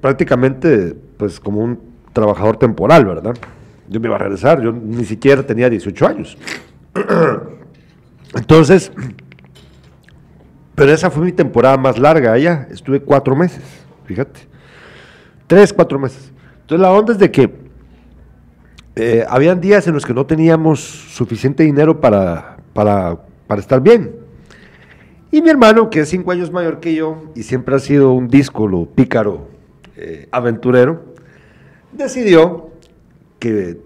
prácticamente 0.00 0.94
pues 1.16 1.40
como 1.40 1.60
un 1.60 1.80
trabajador 2.12 2.56
temporal, 2.56 3.04
¿verdad? 3.04 3.36
Yo 3.88 4.00
me 4.00 4.06
iba 4.06 4.16
a 4.16 4.18
regresar, 4.18 4.60
yo 4.62 4.72
ni 4.72 5.04
siquiera 5.04 5.42
tenía 5.42 5.70
18 5.70 6.06
años. 6.06 6.36
Entonces, 8.34 8.92
pero 10.74 10.92
esa 10.92 11.10
fue 11.10 11.24
mi 11.24 11.32
temporada 11.32 11.76
más 11.76 11.98
larga 11.98 12.32
allá, 12.32 12.68
estuve 12.70 13.00
cuatro 13.00 13.34
meses, 13.34 13.64
fíjate. 14.04 14.40
Tres, 15.46 15.72
cuatro 15.72 15.98
meses. 15.98 16.30
Entonces 16.60 16.80
la 16.80 16.92
onda 16.92 17.12
es 17.14 17.18
de 17.18 17.30
que 17.30 17.67
eh, 18.98 19.24
habían 19.28 19.60
días 19.60 19.86
en 19.86 19.94
los 19.94 20.04
que 20.04 20.12
no 20.12 20.26
teníamos 20.26 20.80
suficiente 20.80 21.62
dinero 21.62 22.00
para, 22.00 22.56
para, 22.72 23.16
para 23.46 23.60
estar 23.60 23.80
bien. 23.80 24.14
Y 25.30 25.42
mi 25.42 25.50
hermano, 25.50 25.90
que 25.90 26.00
es 26.00 26.08
cinco 26.08 26.32
años 26.32 26.50
mayor 26.50 26.80
que 26.80 26.94
yo 26.94 27.24
y 27.34 27.42
siempre 27.42 27.76
ha 27.76 27.78
sido 27.78 28.12
un 28.12 28.28
díscolo, 28.28 28.86
pícaro, 28.86 29.48
eh, 29.96 30.26
aventurero, 30.30 31.14
decidió 31.92 32.70
que 33.38 33.78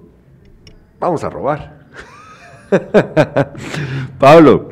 vamos 1.00 1.24
a 1.24 1.30
robar. 1.30 1.82
Pablo, 4.18 4.70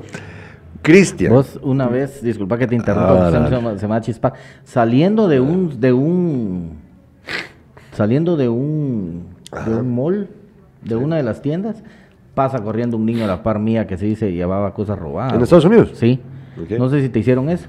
Cristian. 0.81 1.33
Vos 1.33 1.59
una 1.63 1.89
vez, 1.89 2.23
disculpa 2.23 2.57
que 2.57 2.67
te 2.67 2.77
interrumpa, 2.77 3.29
ah, 3.29 3.77
se, 3.77 3.89
me, 3.89 4.01
chispa, 4.01 4.33
saliendo 4.65 5.29
de 5.29 5.41
un, 5.41 5.81
de 5.81 5.93
un, 5.93 6.79
saliendo 7.93 8.37
de 8.37 8.49
un, 8.49 9.40
de 9.67 9.75
un 9.75 9.95
mall, 9.95 10.29
de 10.83 10.97
una 10.97 11.17
de 11.17 11.23
las 11.23 11.43
tiendas, 11.43 11.83
pasa 12.35 12.63
corriendo 12.63 12.97
un 12.97 13.07
niño 13.07 13.25
a 13.25 13.27
la 13.27 13.43
par 13.43 13.59
mía 13.59 13.87
que 13.87 13.97
se 13.97 14.07
dice 14.07 14.33
llevaba 14.33 14.73
cosas 14.75 14.99
robadas. 14.99 15.35
¿En 15.35 15.43
Estados 15.43 15.65
Unidos? 15.65 15.93
Sí. 15.95 16.21
No 16.79 16.89
sé 16.89 17.01
si 17.01 17.09
te 17.09 17.19
hicieron 17.19 17.49
eso. 17.49 17.67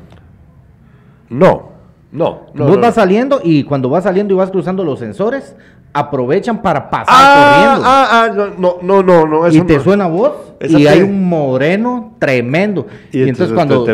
No, 1.29 1.69
no. 2.11 2.47
no 2.53 2.67
Vos 2.67 2.79
vas 2.79 2.95
saliendo 2.95 3.39
y 3.43 3.63
cuando 3.63 3.89
vas 3.89 4.03
saliendo 4.03 4.33
y 4.33 4.37
vas 4.37 4.51
cruzando 4.51 4.83
los 4.83 4.99
sensores, 4.99 5.55
aprovechan 5.93 6.61
para 6.61 6.89
pasar 6.89 7.07
ah, 7.09 7.53
corriendo. 7.53 7.85
Ah, 7.85 8.07
ah, 8.11 8.53
no, 8.57 8.77
no, 8.81 9.03
no, 9.03 9.25
no. 9.25 9.49
y 9.49 9.61
te 9.61 9.79
suena 9.79 10.07
voz 10.07 10.53
y 10.61 10.87
hay 10.87 11.01
un 11.01 11.27
moreno 11.27 12.15
tremendo. 12.19 12.87
Y, 13.11 13.23
entonces, 13.23 13.53
cuando, 13.53 13.83
te, 13.83 13.93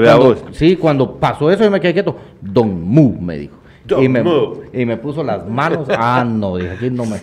Sí, 0.51 0.75
cuando 0.75 1.15
pasó 1.19 1.51
eso 1.51 1.63
yo 1.63 1.71
me 1.71 1.79
quedé 1.79 1.93
quieto. 1.93 2.15
Don 2.41 2.81
Mu 2.81 3.19
me 3.19 3.37
dijo. 3.37 3.56
Y 3.99 4.09
me, 4.09 4.23
y 4.73 4.85
me 4.85 4.97
puso 4.97 5.23
las 5.23 5.47
manos. 5.47 5.87
Ah, 5.89 6.25
no, 6.27 6.57
dije, 6.57 6.71
aquí 6.71 6.89
no 6.89 7.05
me. 7.05 7.21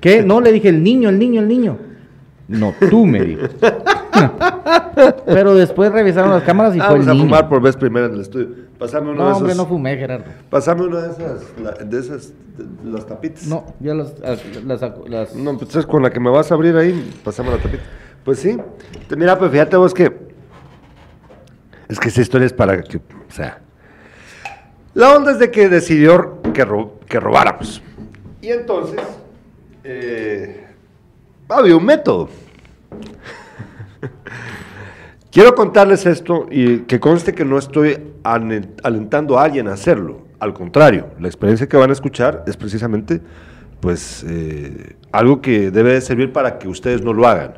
¿Qué? 0.00 0.22
No, 0.22 0.40
le 0.40 0.52
dije 0.52 0.68
el 0.68 0.82
niño, 0.82 1.08
el 1.08 1.18
niño, 1.18 1.40
el 1.40 1.48
niño. 1.48 1.78
No, 2.48 2.74
tú 2.90 3.06
me 3.06 3.22
dijo. 3.22 3.46
Pero 5.26 5.54
después 5.54 5.90
revisaron 5.90 6.30
las 6.30 6.42
cámaras 6.42 6.76
y 6.76 6.80
fue 6.80 6.96
el 6.96 7.06
niño. 7.06 7.12
a 7.12 7.16
fumar 7.16 7.48
por 7.48 7.62
vez 7.62 7.76
primera 7.76 8.06
en 8.06 8.14
el 8.14 8.20
estudio. 8.20 8.48
Pasame 8.78 9.10
uno 9.10 9.22
no, 9.22 9.28
de 9.28 9.34
hombre, 9.34 9.54
no 9.54 9.66
fumé, 9.66 9.96
Gerardo. 9.96 10.24
Pasame 10.50 10.86
una 10.86 11.00
de 11.00 11.12
esas, 11.12 11.90
de 11.90 11.98
esas, 11.98 12.32
las 12.84 13.06
tapitas. 13.06 13.46
No, 13.46 13.64
ya 13.80 13.94
las, 13.94 14.14
las, 14.64 14.82
las... 15.08 15.34
No, 15.34 15.56
pues 15.56 15.74
es 15.76 15.86
con 15.86 16.02
la 16.02 16.10
que 16.10 16.20
me 16.20 16.30
vas 16.30 16.50
a 16.50 16.54
abrir 16.54 16.76
ahí, 16.76 17.12
pasame 17.24 17.50
la 17.50 17.58
tapita. 17.58 17.82
Pues 18.24 18.38
sí. 18.38 18.58
Mira, 19.16 19.38
pues 19.38 19.50
fíjate 19.50 19.76
vos 19.76 19.94
que... 19.94 20.32
Es 21.88 21.98
que 21.98 22.08
esa 22.08 22.20
historia 22.20 22.46
es 22.46 22.52
para 22.52 22.82
que, 22.82 22.98
o 22.98 23.00
sea... 23.30 23.60
La 24.94 25.16
onda 25.16 25.32
es 25.32 25.38
de 25.38 25.50
que 25.50 25.68
decidió 25.68 26.42
que, 26.52 26.66
que 27.08 27.20
robáramos. 27.20 27.82
Y 28.40 28.48
entonces... 28.48 29.00
Eh, 29.84 30.64
había 31.48 31.76
un 31.76 31.84
método. 31.84 32.28
Quiero 35.30 35.54
contarles 35.54 36.04
esto 36.06 36.46
y 36.50 36.80
que 36.80 37.00
conste 37.00 37.34
que 37.34 37.44
no 37.44 37.58
estoy 37.58 37.98
alentando 38.22 39.38
a 39.38 39.44
alguien 39.44 39.68
a 39.68 39.72
hacerlo. 39.72 40.22
Al 40.38 40.52
contrario, 40.52 41.08
la 41.18 41.28
experiencia 41.28 41.68
que 41.68 41.76
van 41.76 41.90
a 41.90 41.92
escuchar 41.92 42.44
es 42.46 42.56
precisamente 42.56 43.20
pues 43.80 44.24
eh, 44.28 44.96
algo 45.10 45.40
que 45.40 45.70
debe 45.70 46.00
servir 46.00 46.32
para 46.32 46.58
que 46.58 46.68
ustedes 46.68 47.02
no 47.02 47.12
lo 47.12 47.26
hagan. 47.26 47.54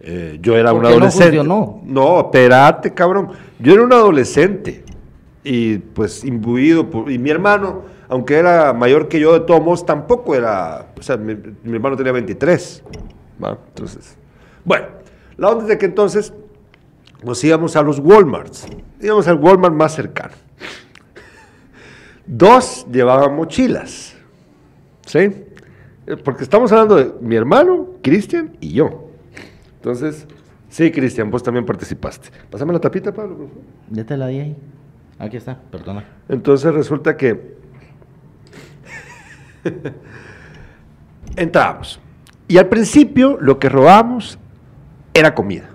Eh, 0.00 0.38
yo 0.40 0.56
era 0.56 0.72
un 0.72 0.84
adolescente. 0.84 1.42
No, 1.44 1.80
no, 1.84 2.20
espérate, 2.20 2.92
cabrón. 2.92 3.30
Yo 3.58 3.74
era 3.74 3.82
un 3.82 3.92
adolescente 3.92 4.84
y 5.44 5.76
pues 5.78 6.24
imbuido 6.24 6.88
por, 6.90 7.10
y 7.10 7.18
mi 7.18 7.30
hermano, 7.30 7.82
aunque 8.08 8.34
era 8.34 8.72
mayor 8.72 9.08
que 9.08 9.20
yo 9.20 9.34
de 9.34 9.40
todos 9.40 9.62
modos, 9.62 9.86
tampoco 9.86 10.34
era, 10.34 10.92
o 10.98 11.02
sea, 11.02 11.18
mi, 11.18 11.36
mi 11.62 11.74
hermano 11.74 11.96
tenía 11.96 12.12
23. 12.12 12.82
Entonces, 13.38 14.16
bueno, 14.64 14.86
la 15.36 15.50
onda 15.50 15.64
es 15.64 15.68
de 15.68 15.78
que 15.78 15.84
entonces 15.84 16.32
nos 17.22 17.44
íbamos 17.44 17.76
a 17.76 17.82
los 17.82 17.98
Walmarts, 17.98 18.66
íbamos 19.00 19.28
al 19.28 19.36
Walmart 19.36 19.74
más 19.74 19.94
cercano. 19.94 20.34
Dos 22.26 22.86
llevaban 22.90 23.36
mochilas, 23.36 24.16
¿sí? 25.06 25.30
Porque 26.24 26.44
estamos 26.44 26.72
hablando 26.72 26.96
de 26.96 27.12
mi 27.20 27.36
hermano, 27.36 27.88
Cristian 28.02 28.56
y 28.60 28.72
yo. 28.72 29.10
Entonces, 29.76 30.26
sí, 30.70 30.90
Cristian, 30.90 31.30
vos 31.30 31.42
también 31.42 31.66
participaste. 31.66 32.30
Pásame 32.50 32.72
la 32.72 32.80
tapita, 32.80 33.12
Pablo, 33.12 33.36
por 33.36 33.48
favor. 33.48 33.62
Ya 33.90 34.04
te 34.04 34.16
la 34.16 34.26
di 34.28 34.40
ahí. 34.40 34.56
Aquí 35.18 35.36
está, 35.36 35.58
perdona. 35.70 36.04
Entonces 36.28 36.72
resulta 36.74 37.16
que 37.16 37.56
entramos. 41.36 42.00
Y 42.48 42.58
al 42.58 42.66
principio 42.66 43.38
lo 43.40 43.58
que 43.58 43.68
robábamos 43.68 44.38
era 45.12 45.34
comida. 45.34 45.70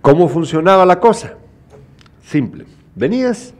¿Cómo 0.00 0.28
funcionaba 0.28 0.84
la 0.84 0.98
cosa? 0.98 1.34
Simple. 2.24 2.66
Venías, 2.94 3.54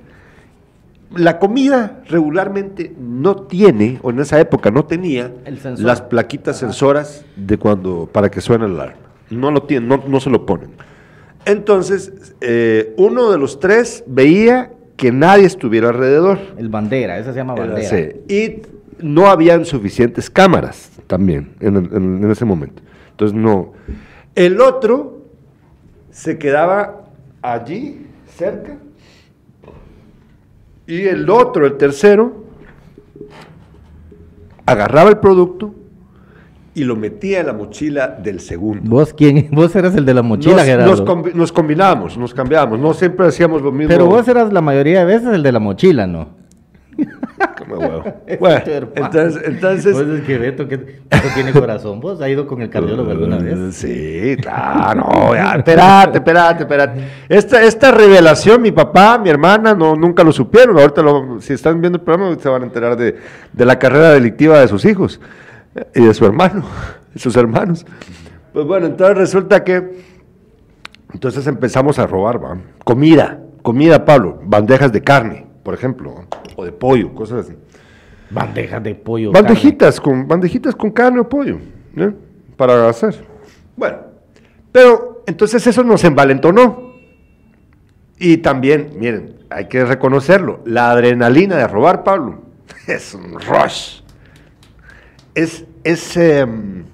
la 1.14 1.38
comida 1.38 2.02
regularmente 2.08 2.94
no 2.98 3.36
tiene, 3.36 3.98
o 4.02 4.10
en 4.10 4.20
esa 4.20 4.40
época 4.40 4.70
no 4.70 4.84
tenía, 4.84 5.32
las 5.78 6.02
plaquitas 6.02 6.58
sensoras 6.58 7.24
de 7.36 7.58
cuando, 7.58 8.08
para 8.12 8.30
que 8.30 8.40
suene 8.40 8.66
el 8.66 8.72
alarma. 8.72 8.96
No 9.30 9.50
lo 9.50 9.62
tienen, 9.62 9.88
no, 9.88 10.20
se 10.20 10.30
lo 10.30 10.44
ponen. 10.44 10.70
Entonces, 11.44 12.34
eh, 12.40 12.94
uno 12.96 13.30
de 13.30 13.38
los 13.38 13.58
tres 13.58 14.04
veía 14.06 14.72
que 14.96 15.10
nadie 15.10 15.46
estuviera 15.46 15.88
alrededor. 15.88 16.38
El 16.56 16.68
bandera, 16.68 17.18
esa 17.18 17.32
se 17.32 17.38
llama 17.38 17.54
bandera. 17.54 18.14
Y 18.28 18.62
no 19.00 19.26
habían 19.26 19.64
suficientes 19.64 20.30
cámaras 20.30 20.90
también 21.06 21.54
en, 21.60 22.30
ese 22.30 22.44
momento. 22.44 22.82
Entonces, 23.10 23.36
no. 23.36 23.72
El 24.34 24.60
otro 24.60 25.22
se 26.10 26.38
quedaba 26.38 27.08
allí, 27.42 28.06
cerca, 28.36 28.76
y 30.86 31.02
el 31.02 31.28
otro, 31.30 31.66
el 31.66 31.76
tercero, 31.76 32.44
agarraba 34.66 35.10
el 35.10 35.18
producto 35.18 35.74
y 36.74 36.84
lo 36.84 36.96
metía 36.96 37.40
en 37.40 37.46
la 37.46 37.52
mochila 37.52 38.08
del 38.08 38.40
segundo. 38.40 38.82
¿Vos 38.84 39.12
quién? 39.12 39.48
Vos 39.52 39.74
eras 39.76 39.94
el 39.94 40.04
de 40.04 40.14
la 40.14 40.22
mochila, 40.22 40.56
nos, 40.56 40.64
Gerardo. 40.64 41.14
Nos, 41.34 41.52
combinábamos, 41.52 42.16
nos 42.16 42.34
cambiábamos, 42.34 42.78
no 42.78 42.94
siempre 42.94 43.26
hacíamos 43.26 43.62
lo 43.62 43.72
mismo. 43.72 43.88
Pero 43.88 44.06
vos 44.06 44.26
eras 44.28 44.52
la 44.52 44.60
mayoría 44.60 45.00
de 45.00 45.04
veces 45.04 45.28
el 45.34 45.42
de 45.42 45.52
la 45.52 45.60
mochila, 45.60 46.06
¿no? 46.06 46.28
Bueno, 48.40 48.62
entonces, 48.94 49.42
entonces... 49.44 49.94
Pues 49.94 50.08
es 50.08 50.20
que 50.22 50.38
Beto, 50.38 50.68
que 50.68 50.78
tiene 51.34 51.52
corazón. 51.52 52.00
¿Vos 52.00 52.20
has 52.20 52.28
ido 52.28 52.46
con 52.46 52.62
el 52.62 52.70
cardiólogo 52.70 53.10
alguna 53.10 53.38
vez? 53.38 53.74
Sí, 53.74 54.36
claro. 54.40 55.34
espérate, 55.34 56.18
espérate, 56.18 56.62
espérate. 56.62 57.00
Esta, 57.28 57.62
esta 57.62 57.90
revelación, 57.90 58.62
mi 58.62 58.72
papá, 58.72 59.18
mi 59.18 59.30
hermana, 59.30 59.74
no, 59.74 59.94
nunca 59.94 60.22
lo 60.22 60.32
supieron. 60.32 60.78
Ahorita, 60.78 61.02
lo, 61.02 61.40
si 61.40 61.52
están 61.52 61.80
viendo 61.80 61.98
el 61.98 62.04
programa, 62.04 62.36
se 62.38 62.48
van 62.48 62.62
a 62.62 62.66
enterar 62.66 62.96
de, 62.96 63.16
de 63.52 63.64
la 63.64 63.78
carrera 63.78 64.10
delictiva 64.10 64.60
de 64.60 64.68
sus 64.68 64.84
hijos 64.84 65.20
y 65.94 66.04
de 66.04 66.14
su 66.14 66.24
hermano, 66.26 66.64
de 67.12 67.20
sus 67.20 67.36
hermanos. 67.36 67.86
Pues 68.52 68.66
bueno, 68.66 68.86
entonces 68.86 69.16
resulta 69.16 69.64
que... 69.64 70.12
Entonces 71.12 71.46
empezamos 71.46 71.98
a 71.98 72.06
robar, 72.06 72.42
¿va? 72.42 72.58
Comida, 72.84 73.40
comida, 73.62 74.04
Pablo, 74.04 74.40
bandejas 74.44 74.92
de 74.92 75.02
carne 75.02 75.52
por 75.62 75.74
ejemplo, 75.74 76.24
o 76.56 76.64
de 76.64 76.72
pollo, 76.72 77.14
cosas 77.14 77.46
así. 77.46 77.56
Bandejas 78.30 78.82
de 78.82 78.94
pollo. 78.94 79.32
Bandejitas 79.32 80.00
con, 80.00 80.26
bandejitas 80.26 80.74
con 80.74 80.90
carne 80.90 81.20
o 81.20 81.28
pollo, 81.28 81.58
¿eh? 81.96 82.12
para 82.56 82.88
hacer. 82.88 83.24
Bueno, 83.76 83.98
pero 84.70 85.22
entonces 85.26 85.66
eso 85.66 85.84
nos 85.84 86.02
envalentonó. 86.04 86.92
Y 88.18 88.38
también, 88.38 88.92
miren, 88.98 89.36
hay 89.50 89.66
que 89.66 89.84
reconocerlo, 89.84 90.60
la 90.64 90.90
adrenalina 90.90 91.56
de 91.56 91.66
robar, 91.66 92.04
Pablo, 92.04 92.42
es 92.86 93.14
un 93.14 93.40
rush. 93.40 94.01
Es 95.34 95.64
es 95.84 96.16
em, 96.16 96.84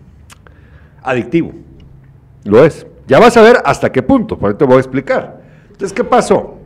adictivo. 1.03 1.53
Lo 2.45 2.65
es. 2.65 2.87
Ya 3.07 3.19
vas 3.19 3.37
a 3.37 3.43
ver 3.43 3.59
hasta 3.65 3.91
qué 3.91 4.03
punto, 4.03 4.39
por 4.39 4.51
ahí 4.51 4.57
te 4.57 4.65
voy 4.65 4.77
a 4.77 4.81
explicar. 4.81 5.41
Entonces, 5.71 5.93
¿qué 5.93 6.05
pasó? 6.05 6.59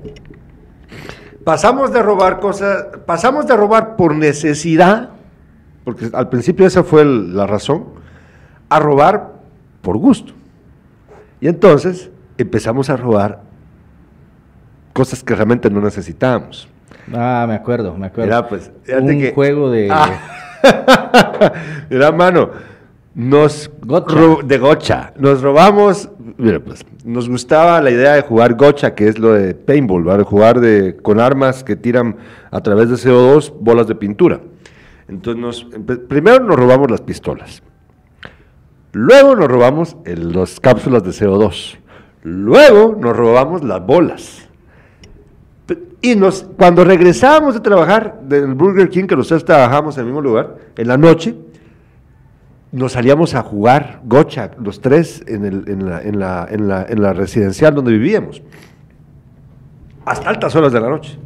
Pasamos 1.45 1.93
de 1.93 2.03
robar 2.03 2.41
cosas, 2.41 2.87
pasamos 3.07 3.47
de 3.47 3.57
robar 3.57 3.97
por 3.97 4.15
necesidad, 4.15 5.11
porque 5.85 6.11
al 6.13 6.29
principio 6.29 6.67
esa 6.67 6.83
fue 6.83 7.05
la 7.05 7.47
razón, 7.47 7.85
a 8.69 8.79
robar 8.79 9.33
por 9.83 9.99
gusto. 9.99 10.33
Y 11.41 11.49
entonces 11.49 12.11
empezamos 12.39 12.91
a 12.91 12.97
robar 12.97 13.43
cosas 14.93 15.23
que 15.23 15.35
realmente 15.35 15.71
no 15.71 15.81
necesitábamos. 15.81 16.69
Ah, 17.13 17.45
me 17.49 17.55
acuerdo, 17.55 17.97
me 17.97 18.07
acuerdo. 18.07 18.31
Era 18.31 18.49
pues, 18.49 18.71
un 18.89 19.33
juego 19.33 19.71
de... 19.71 19.91
Ah. 19.93 20.42
Mira, 21.91 22.13
mano, 22.13 22.51
nos 23.15 23.71
de 24.45 24.59
gocha, 24.59 25.13
nos 25.19 25.43
robamos, 25.43 26.09
mira, 26.39 26.61
pues, 26.61 26.85
nos 27.05 27.29
gustaba 27.29 27.81
la 27.81 27.91
idea 27.91 28.15
de 28.15 28.23
jugar 28.23 28.55
gocha, 28.55 28.95
que 28.95 29.09
es 29.09 29.19
lo 29.19 29.33
de 29.33 29.55
paintball, 29.55 30.05
¿vale? 30.05 30.23
jugar 30.23 30.61
de, 30.61 30.97
con 30.97 31.21
armas 31.21 31.63
que 31.63 31.77
tiran 31.77 32.17
a 32.51 32.61
través 32.63 32.89
de 32.89 32.97
CO2 32.97 33.53
bolas 33.61 33.87
de 33.87 33.95
pintura. 33.95 34.41
Entonces, 35.09 35.43
nos, 35.43 35.67
primero 36.09 36.45
nos 36.45 36.57
robamos 36.57 36.91
las 36.91 37.03
pistolas, 37.03 37.63
luego 38.93 39.37
nos 39.37 39.49
robamos 39.49 39.97
las 40.05 40.59
cápsulas 40.59 41.03
de 41.03 41.11
CO2, 41.11 41.79
luego 42.23 42.97
nos 42.99 43.15
robamos 43.15 43.63
las 43.63 43.85
bolas. 43.85 44.42
Y 46.03 46.17
cuando 46.57 46.85
regresábamos 46.85 47.55
de 47.55 47.61
trabajar 47.61 48.21
del 48.25 48.55
Burger 48.55 48.89
King, 48.89 49.07
que 49.07 49.15
nosotros 49.15 49.45
trabajamos 49.45 49.97
en 49.97 50.01
el 50.01 50.07
mismo 50.07 50.21
lugar, 50.21 50.57
en 50.77 50.89
la 50.89 50.97
noche, 50.97 51.37
nos 52.73 52.93
salíamos 52.93 53.35
a 53.37 53.43
jugar 53.43 54.01
gocha, 54.05 54.51
los 54.59 54.81
tres, 54.81 55.23
en, 55.29 55.89
la, 55.89 56.47
en 56.51 57.03
la 57.03 57.13
residencial 57.13 57.75
donde 57.75 57.93
vivíamos, 57.93 58.43
hasta 60.05 60.29
altas 60.29 60.57
horas 60.57 60.73
de 60.73 60.81
la 60.81 60.89
noche. 60.89 61.19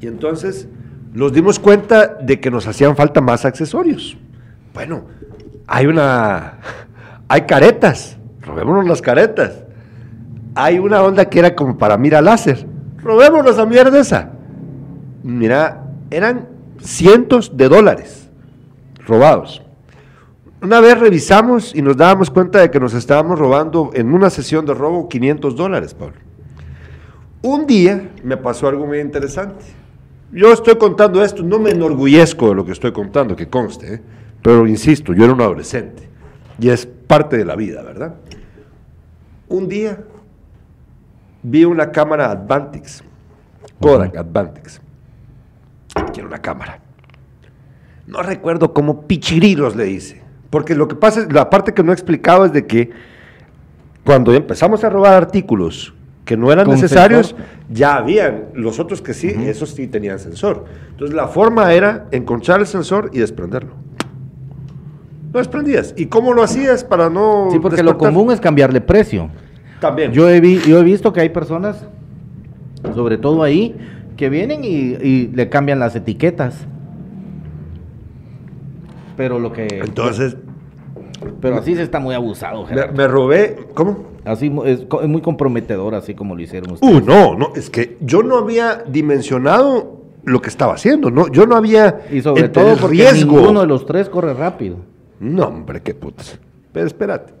Y 0.00 0.06
entonces 0.06 0.68
nos 1.12 1.32
dimos 1.32 1.58
cuenta 1.58 2.06
de 2.06 2.40
que 2.40 2.50
nos 2.50 2.66
hacían 2.66 2.96
falta 2.96 3.20
más 3.20 3.44
accesorios. 3.44 4.16
Bueno, 4.74 5.04
hay 5.66 5.86
una, 5.86 6.58
hay 7.28 7.42
caretas, 7.42 8.18
robémonos 8.42 8.86
las 8.86 9.00
caretas. 9.00 9.64
Hay 10.54 10.78
una 10.78 11.02
onda 11.02 11.24
que 11.26 11.38
era 11.38 11.54
como 11.54 11.78
para 11.78 11.96
mira 11.96 12.20
láser, 12.20 12.66
robémonos 13.02 13.56
la 13.56 13.66
mierda 13.66 14.00
esa. 14.00 14.30
Mira, 15.22 15.84
eran 16.10 16.48
cientos 16.80 17.56
de 17.56 17.68
dólares 17.68 18.28
robados. 19.06 19.62
Una 20.60 20.80
vez 20.80 20.98
revisamos 20.98 21.74
y 21.74 21.82
nos 21.82 21.96
dábamos 21.96 22.30
cuenta 22.30 22.60
de 22.60 22.70
que 22.70 22.78
nos 22.78 22.94
estábamos 22.94 23.38
robando 23.38 23.90
en 23.94 24.12
una 24.12 24.30
sesión 24.30 24.64
de 24.64 24.74
robo 24.74 25.08
500 25.08 25.56
dólares, 25.56 25.94
Pablo. 25.94 26.16
Un 27.42 27.66
día 27.66 28.10
me 28.22 28.36
pasó 28.36 28.68
algo 28.68 28.86
muy 28.86 29.00
interesante. 29.00 29.64
Yo 30.30 30.52
estoy 30.52 30.76
contando 30.76 31.22
esto, 31.22 31.42
no 31.42 31.58
me 31.58 31.70
enorgullezco 31.70 32.48
de 32.50 32.54
lo 32.54 32.64
que 32.64 32.72
estoy 32.72 32.92
contando, 32.92 33.34
que 33.34 33.48
conste, 33.48 33.94
¿eh? 33.94 34.02
pero 34.40 34.66
insisto, 34.66 35.12
yo 35.12 35.24
era 35.24 35.34
un 35.34 35.40
adolescente 35.40 36.08
y 36.58 36.68
es 36.68 36.86
parte 36.86 37.36
de 37.36 37.44
la 37.44 37.56
vida, 37.56 37.82
¿verdad? 37.82 38.14
Un 39.48 39.68
día 39.68 39.98
vi 41.42 41.64
una 41.64 41.90
cámara 41.90 42.30
Advantix, 42.30 43.02
Kodak 43.80 44.16
Advantix. 44.16 44.80
Quiero 46.12 46.28
una 46.28 46.40
cámara. 46.40 46.78
No 48.06 48.22
recuerdo 48.22 48.72
cómo 48.72 49.02
pichirilos 49.02 49.76
le 49.76 49.90
hice 49.90 50.22
porque 50.52 50.74
lo 50.74 50.86
que 50.86 50.94
pasa, 50.94 51.20
es, 51.20 51.32
la 51.32 51.48
parte 51.48 51.72
que 51.72 51.82
no 51.82 51.92
he 51.92 51.94
explicado 51.94 52.44
es 52.44 52.52
de 52.52 52.66
que 52.66 52.90
cuando 54.04 54.34
empezamos 54.34 54.84
a 54.84 54.90
robar 54.90 55.14
artículos 55.14 55.94
que 56.26 56.36
no 56.36 56.52
eran 56.52 56.68
necesarios, 56.68 57.34
ya 57.70 57.96
habían, 57.96 58.48
los 58.52 58.78
otros 58.78 59.00
que 59.00 59.14
sí, 59.14 59.28
esos 59.28 59.70
sí 59.70 59.86
tenían 59.86 60.18
sensor. 60.18 60.66
Entonces 60.90 61.16
la 61.16 61.26
forma 61.26 61.72
era 61.72 62.06
encontrar 62.10 62.60
el 62.60 62.66
sensor 62.66 63.08
y 63.14 63.20
desprenderlo. 63.20 63.72
Lo 65.32 65.38
desprendías. 65.38 65.94
¿Y 65.96 66.06
cómo 66.06 66.34
lo 66.34 66.42
hacías 66.42 66.84
para 66.84 67.08
no... 67.08 67.48
Sí, 67.50 67.58
porque 67.58 67.82
lo 67.82 67.96
común 67.96 68.30
es 68.30 68.38
cambiarle 68.38 68.82
precio. 68.82 69.30
También. 69.82 70.12
Yo 70.12 70.28
he, 70.30 70.40
yo 70.60 70.78
he 70.78 70.84
visto 70.84 71.12
que 71.12 71.20
hay 71.20 71.30
personas, 71.30 71.84
sobre 72.94 73.18
todo 73.18 73.42
ahí, 73.42 73.74
que 74.16 74.28
vienen 74.28 74.62
y, 74.62 74.68
y 74.68 75.26
le 75.34 75.48
cambian 75.48 75.80
las 75.80 75.96
etiquetas. 75.96 76.68
Pero 79.16 79.40
lo 79.40 79.52
que. 79.52 79.66
Entonces. 79.66 80.36
Pero 81.40 81.56
así 81.56 81.74
se 81.74 81.82
está 81.82 81.98
muy 81.98 82.14
abusado, 82.14 82.64
me, 82.66 82.86
me, 82.88 83.08
robé. 83.08 83.66
¿Cómo? 83.74 84.04
Así 84.24 84.52
es, 84.64 84.86
muy 85.08 85.20
comprometedor, 85.20 85.94
así 85.94 86.14
como 86.14 86.36
lo 86.36 86.42
hicieron 86.42 86.72
ustedes. 86.72 86.94
Uh, 86.94 87.00
no, 87.04 87.36
no, 87.36 87.52
es 87.54 87.70
que 87.70 87.96
yo 88.00 88.22
no 88.22 88.38
había 88.38 88.84
dimensionado 88.88 90.00
lo 90.24 90.40
que 90.40 90.48
estaba 90.48 90.74
haciendo, 90.74 91.10
no, 91.10 91.28
yo 91.28 91.46
no 91.46 91.56
había. 91.56 92.02
Y 92.10 92.22
sobre 92.22 92.48
todo 92.48 92.76
porque 92.76 92.98
riesgo. 92.98 93.36
ninguno 93.36 93.60
de 93.60 93.66
los 93.66 93.86
tres 93.86 94.08
corre 94.08 94.34
rápido. 94.34 94.76
No, 95.20 95.46
hombre, 95.46 95.80
qué 95.80 95.94
putas. 95.94 96.38
Pero 96.72 96.86
espérate. 96.86 97.32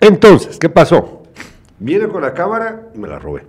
Entonces, 0.00 0.58
¿qué 0.58 0.68
pasó? 0.68 1.21
Viene 1.82 2.06
con 2.06 2.22
la 2.22 2.32
cámara 2.32 2.90
y 2.94 2.98
me 2.98 3.08
la 3.08 3.18
robé. 3.18 3.44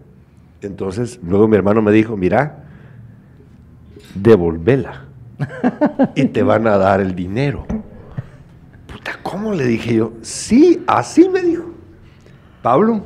Entonces, 0.61 1.19
luego 1.21 1.47
mi 1.47 1.55
hermano 1.55 1.83
me 1.83 1.91
dijo, 1.91 2.17
mira, 2.17 2.63
devolvela. 4.15 5.05
y 6.15 6.25
te 6.25 6.41
van 6.41 6.65
a 6.65 6.77
dar 6.77 6.99
el 6.99 7.13
dinero. 7.13 7.63
Puta, 8.87 9.19
¿cómo 9.21 9.53
le 9.53 9.67
dije 9.67 9.93
yo? 9.93 10.13
Sí, 10.23 10.83
así 10.87 11.29
me 11.29 11.43
dijo. 11.43 11.65
Pablo, 12.63 13.01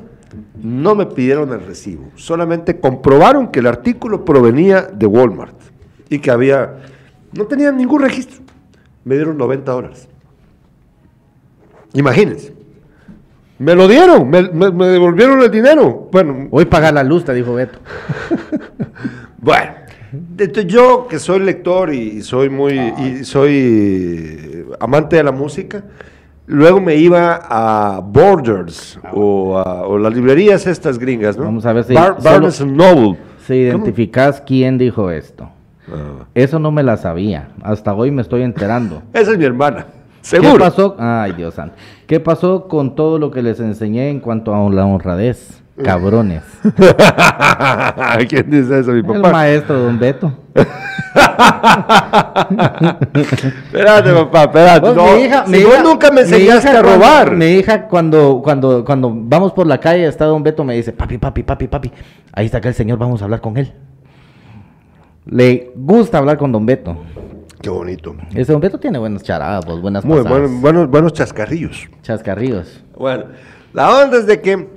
no 0.63 0.95
me 0.95 1.05
pidieron 1.05 1.51
el 1.51 1.65
recibo, 1.65 2.09
solamente 2.15 2.79
comprobaron 2.79 3.49
que 3.49 3.59
el 3.59 3.67
artículo 3.67 4.23
provenía 4.23 4.83
de 4.83 5.07
Walmart 5.07 5.55
y 6.09 6.19
que 6.19 6.31
había, 6.31 6.77
no 7.33 7.47
tenían 7.47 7.75
ningún 7.75 8.01
registro. 8.01 8.43
Me 9.03 9.15
dieron 9.15 9.37
90 9.37 9.71
dólares. 9.71 10.07
Imagínense. 11.93 12.56
Me 13.59 13.73
lo 13.73 13.87
dieron, 13.87 14.29
me, 14.29 14.43
devolvieron 14.43 15.41
el 15.41 15.49
dinero. 15.49 16.09
Bueno, 16.11 16.47
hoy 16.51 16.65
paga 16.65 16.91
la 16.91 17.03
luz, 17.03 17.25
te 17.25 17.33
dijo 17.33 17.55
Beto. 17.55 17.79
bueno, 19.39 19.71
yo 20.67 21.07
que 21.07 21.17
soy 21.17 21.39
lector 21.39 21.91
y 21.91 22.21
soy 22.21 22.49
muy 22.49 22.73
y 22.73 23.23
soy 23.23 24.65
amante 24.79 25.15
de 25.15 25.23
la 25.23 25.31
música, 25.31 25.83
luego 26.45 26.79
me 26.79 26.95
iba 26.95 27.41
a 27.49 27.99
Borders 27.99 28.99
ah, 29.03 29.11
o, 29.13 29.97
las 29.97 30.13
librerías 30.13 30.67
estas 30.67 30.99
gringas, 30.99 31.37
¿no? 31.37 31.45
Vamos 31.45 31.65
a 31.65 31.73
ver 31.73 31.83
si 31.83 31.93
Barnes 31.93 32.65
Noble. 32.65 33.17
Si 33.45 33.53
identificas 33.53 34.41
quién 34.41 34.77
dijo 34.77 35.09
esto. 35.09 35.49
Ah. 35.91 36.25
Eso 36.35 36.59
no 36.59 36.69
me 36.71 36.83
la 36.83 36.97
sabía. 36.97 37.49
Hasta 37.63 37.93
hoy 37.93 38.11
me 38.11 38.21
estoy 38.21 38.43
enterando. 38.43 39.01
Esa 39.13 39.31
es 39.31 39.37
mi 39.37 39.45
hermana. 39.45 39.87
Seguro. 40.27 40.53
¿Qué 40.53 40.59
pasó? 40.59 40.95
Ay, 40.99 41.31
Dios 41.31 41.53
santo. 41.53 41.75
¿Qué 42.05 42.19
pasó 42.19 42.67
con 42.67 42.95
todo 42.95 43.17
lo 43.17 43.31
que 43.31 43.41
les 43.41 43.61
enseñé 43.61 44.09
en 44.09 44.19
cuanto 44.19 44.53
a 44.53 44.69
la 44.69 44.85
honradez? 44.85 45.63
Cabrones. 45.81 46.43
¿Quién 48.27 48.49
dice 48.49 48.79
eso, 48.79 48.91
mi 48.91 49.03
papá? 49.03 49.15
El 49.15 49.21
maestro, 49.21 49.79
don 49.79 49.97
Beto. 49.97 50.33
espérate, 53.63 54.11
papá, 54.11 54.43
espérate. 54.43 54.93
No, 54.93 55.15
mi 55.15 55.21
hija, 55.21 55.45
si 55.45 55.63
vos 55.63 55.81
nunca 55.81 56.11
me 56.11 56.21
enseñaste 56.21 56.69
a 56.71 56.81
robar. 56.81 57.33
mi 57.33 57.45
hija, 57.45 57.87
cuando, 57.87 58.41
cuando, 58.43 58.83
cuando 58.83 59.13
vamos 59.13 59.53
por 59.53 59.65
la 59.65 59.77
calle, 59.77 60.07
está 60.07 60.25
don 60.25 60.43
Beto, 60.43 60.65
me 60.65 60.75
dice, 60.75 60.91
papi, 60.91 61.19
papi, 61.19 61.43
papi, 61.43 61.67
papi, 61.69 61.91
ahí 62.33 62.47
está 62.47 62.57
acá 62.57 62.67
el 62.67 62.75
señor, 62.75 62.97
vamos 62.97 63.21
a 63.21 63.25
hablar 63.25 63.39
con 63.39 63.55
él. 63.55 63.71
Le 65.25 65.71
gusta 65.73 66.17
hablar 66.17 66.37
con 66.37 66.51
don 66.51 66.65
Beto. 66.65 66.97
Qué 67.61 67.69
bonito. 67.69 68.15
Ese 68.35 68.51
don 68.51 68.61
Beto 68.61 68.79
tiene 68.79 68.99
buenas 68.99 69.23
charadas, 69.23 69.65
buenas 69.65 70.05
Muy 70.05 70.21
buenos, 70.21 70.89
buenos 70.89 71.13
chascarrillos. 71.13 71.87
Chascarrillos. 72.01 72.83
Bueno, 72.95 73.25
la 73.73 74.03
onda 74.03 74.17
es 74.17 74.27
de 74.27 74.41
que 74.41 74.67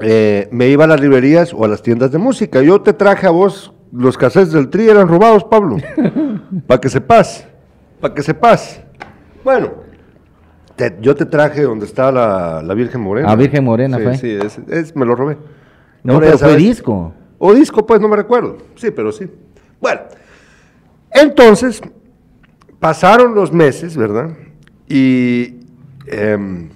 eh, 0.00 0.48
me 0.50 0.68
iba 0.68 0.84
a 0.84 0.86
las 0.86 1.00
librerías 1.00 1.52
o 1.52 1.64
a 1.64 1.68
las 1.68 1.82
tiendas 1.82 2.10
de 2.12 2.18
música. 2.18 2.62
Yo 2.62 2.80
te 2.80 2.92
traje 2.92 3.26
a 3.26 3.30
vos, 3.30 3.72
los 3.92 4.16
cassettes 4.16 4.52
del 4.52 4.68
Tri 4.70 4.88
eran 4.88 5.08
robados, 5.08 5.44
Pablo. 5.44 5.76
para 6.66 6.80
que 6.80 6.88
sepas, 6.88 7.46
para 8.00 8.14
que 8.14 8.22
sepas. 8.22 8.80
Bueno, 9.44 9.72
yo 11.00 11.14
te 11.14 11.26
traje 11.26 11.62
donde 11.62 11.86
está 11.86 12.12
la, 12.12 12.74
Virgen 12.74 13.00
Morena. 13.00 13.28
La 13.28 13.36
Virgen 13.36 13.64
Morena, 13.64 13.98
sí, 13.98 14.02
fue. 14.02 14.16
Sí, 14.16 14.38
es, 14.68 14.94
me 14.94 15.04
lo 15.04 15.14
robé. 15.14 15.36
No, 16.02 16.20
pero 16.20 16.38
fue 16.38 16.56
disco. 16.56 17.12
O 17.38 17.54
disco, 17.54 17.86
pues 17.86 18.00
no 18.00 18.08
me 18.08 18.16
recuerdo. 18.16 18.58
Sí, 18.76 18.90
pero 18.90 19.12
sí. 19.12 19.30
Bueno, 19.80 20.00
entonces, 21.10 21.80
pasaron 22.78 23.34
los 23.34 23.52
meses, 23.52 23.96
¿verdad? 23.96 24.30
Y 24.88 25.56
em, 26.06 26.68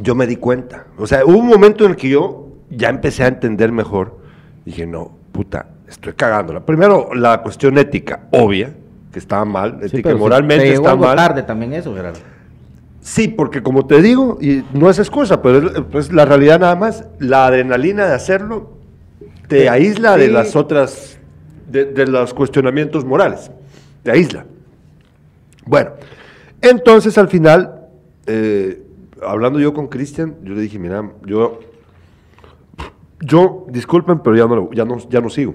yo 0.00 0.14
me 0.14 0.26
di 0.26 0.36
cuenta. 0.36 0.86
O 0.98 1.06
sea, 1.06 1.24
hubo 1.24 1.38
un 1.38 1.46
momento 1.46 1.84
en 1.84 1.92
el 1.92 1.96
que 1.96 2.08
yo 2.08 2.48
ya 2.70 2.88
empecé 2.88 3.24
a 3.24 3.28
entender 3.28 3.72
mejor. 3.72 4.18
Dije, 4.64 4.86
no, 4.86 5.12
puta, 5.32 5.66
estoy 5.88 6.14
cagándola. 6.14 6.64
Primero, 6.64 7.14
la 7.14 7.42
cuestión 7.42 7.78
ética, 7.78 8.24
obvia. 8.30 8.74
que 9.12 9.18
está 9.18 9.44
mal, 9.44 9.80
que 9.80 10.14
moralmente 10.14 10.72
está 10.72 10.90
algo 10.90 11.04
mal. 11.04 11.16
tarde 11.16 11.42
también 11.42 11.72
eso, 11.72 11.94
Gerardo. 11.94 12.20
Sí, 13.00 13.28
porque 13.28 13.62
como 13.62 13.86
te 13.86 14.00
digo, 14.00 14.38
y 14.40 14.64
no 14.72 14.88
es 14.88 14.98
excusa, 14.98 15.42
pero 15.42 15.58
es 15.58 15.80
pues, 15.92 16.12
la 16.12 16.24
realidad 16.24 16.58
nada 16.58 16.74
más, 16.74 17.04
la 17.18 17.46
adrenalina 17.46 18.06
de 18.06 18.14
hacerlo 18.14 18.74
te 19.48 19.68
aísla 19.68 20.16
de 20.16 20.28
las 20.28 20.56
otras, 20.56 21.18
de, 21.66 22.06
los 22.06 22.34
cuestionamientos 22.34 23.04
morales, 23.04 23.50
te 24.02 24.10
aísla. 24.10 24.46
Bueno, 25.66 25.92
entonces 26.60 27.16
al 27.18 27.28
final, 27.28 27.88
eh, 28.26 28.82
hablando 29.22 29.58
yo 29.58 29.72
con 29.72 29.88
Cristian, 29.88 30.36
yo 30.42 30.54
le 30.54 30.60
dije, 30.60 30.78
mira, 30.78 31.10
yo, 31.24 31.60
yo, 33.20 33.66
disculpen, 33.70 34.20
pero 34.20 34.36
ya 34.36 34.46
no, 34.46 34.70
ya 34.72 34.84
no, 34.84 34.98
ya 35.08 35.20
no 35.20 35.30
sigo. 35.30 35.54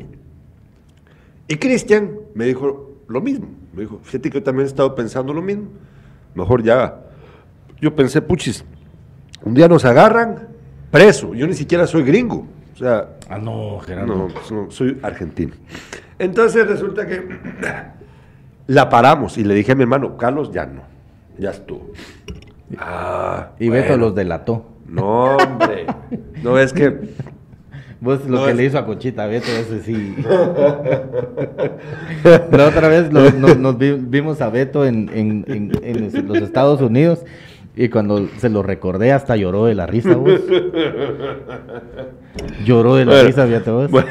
Y 1.48 1.56
Cristian 1.58 2.12
me 2.34 2.46
dijo 2.46 2.92
lo 3.08 3.22
mismo, 3.22 3.48
me 3.74 3.82
dijo, 3.82 4.00
fíjate 4.04 4.30
que 4.30 4.40
yo 4.40 4.44
también 4.44 4.66
he 4.66 4.70
estado 4.70 4.96
pensando 4.96 5.34
lo 5.34 5.42
mismo, 5.42 5.70
mejor 6.36 6.64
ya 6.64 7.06
yo 7.82 7.96
pensé, 7.96 8.22
puchis, 8.22 8.66
un 9.44 9.54
día 9.54 9.68
nos 9.68 9.86
agarran 9.86 10.50
preso, 10.92 11.34
yo 11.34 11.48
ni 11.48 11.54
siquiera 11.54 11.88
soy 11.88 12.04
gringo. 12.04 12.46
O 12.80 12.82
sea, 12.82 13.10
ah, 13.28 13.38
no, 13.38 13.78
Gerardo. 13.80 14.30
No, 14.52 14.72
soy 14.72 14.98
argentino. 15.04 15.52
Entonces 16.18 16.66
resulta 16.66 17.06
que 17.06 17.28
la 18.68 18.88
paramos 18.88 19.38
y 19.38 19.44
le 19.44 19.54
dije 19.54 19.74
a 19.74 19.76
mi 19.76 19.82
hermano, 19.82 20.16
Carlos, 20.16 20.54
ya 20.54 20.66
no, 20.66 20.84
ya 21.38 21.50
estuvo. 21.50 21.92
Ah, 22.78 23.50
y 23.60 23.68
Beto 23.68 23.98
los 23.98 24.16
delató. 24.16 24.66
No, 24.88 25.36
hombre. 25.36 25.88
No 26.42 26.58
es 26.58 26.72
que. 26.72 26.96
Vos 28.00 28.26
lo 28.30 28.46
que 28.46 28.54
le 28.54 28.64
hizo 28.64 28.78
a 28.78 28.86
Conchita 28.86 29.26
Beto, 29.26 29.52
ese 29.52 29.82
sí. 29.82 30.16
La 32.24 32.66
otra 32.66 32.88
vez 32.88 33.12
nos, 33.12 33.78
vimos 33.78 34.40
a 34.40 34.50
Beto 34.50 34.86
en, 34.86 35.12
en, 35.14 36.28
los 36.30 36.38
Estados 36.38 36.80
Unidos 36.80 37.26
y 37.82 37.88
cuando 37.88 38.28
se 38.40 38.50
lo 38.50 38.62
recordé, 38.62 39.14
hasta 39.14 39.38
lloró 39.38 39.64
de 39.64 39.74
la 39.74 39.88
risa, 39.88 40.14
vos. 40.14 40.34
lloró 42.66 42.98
de 42.98 43.06
la 43.06 43.24
risa, 43.24 43.48
fíjate 43.48 43.72
vos. 43.72 43.90
Bueno. 43.90 44.10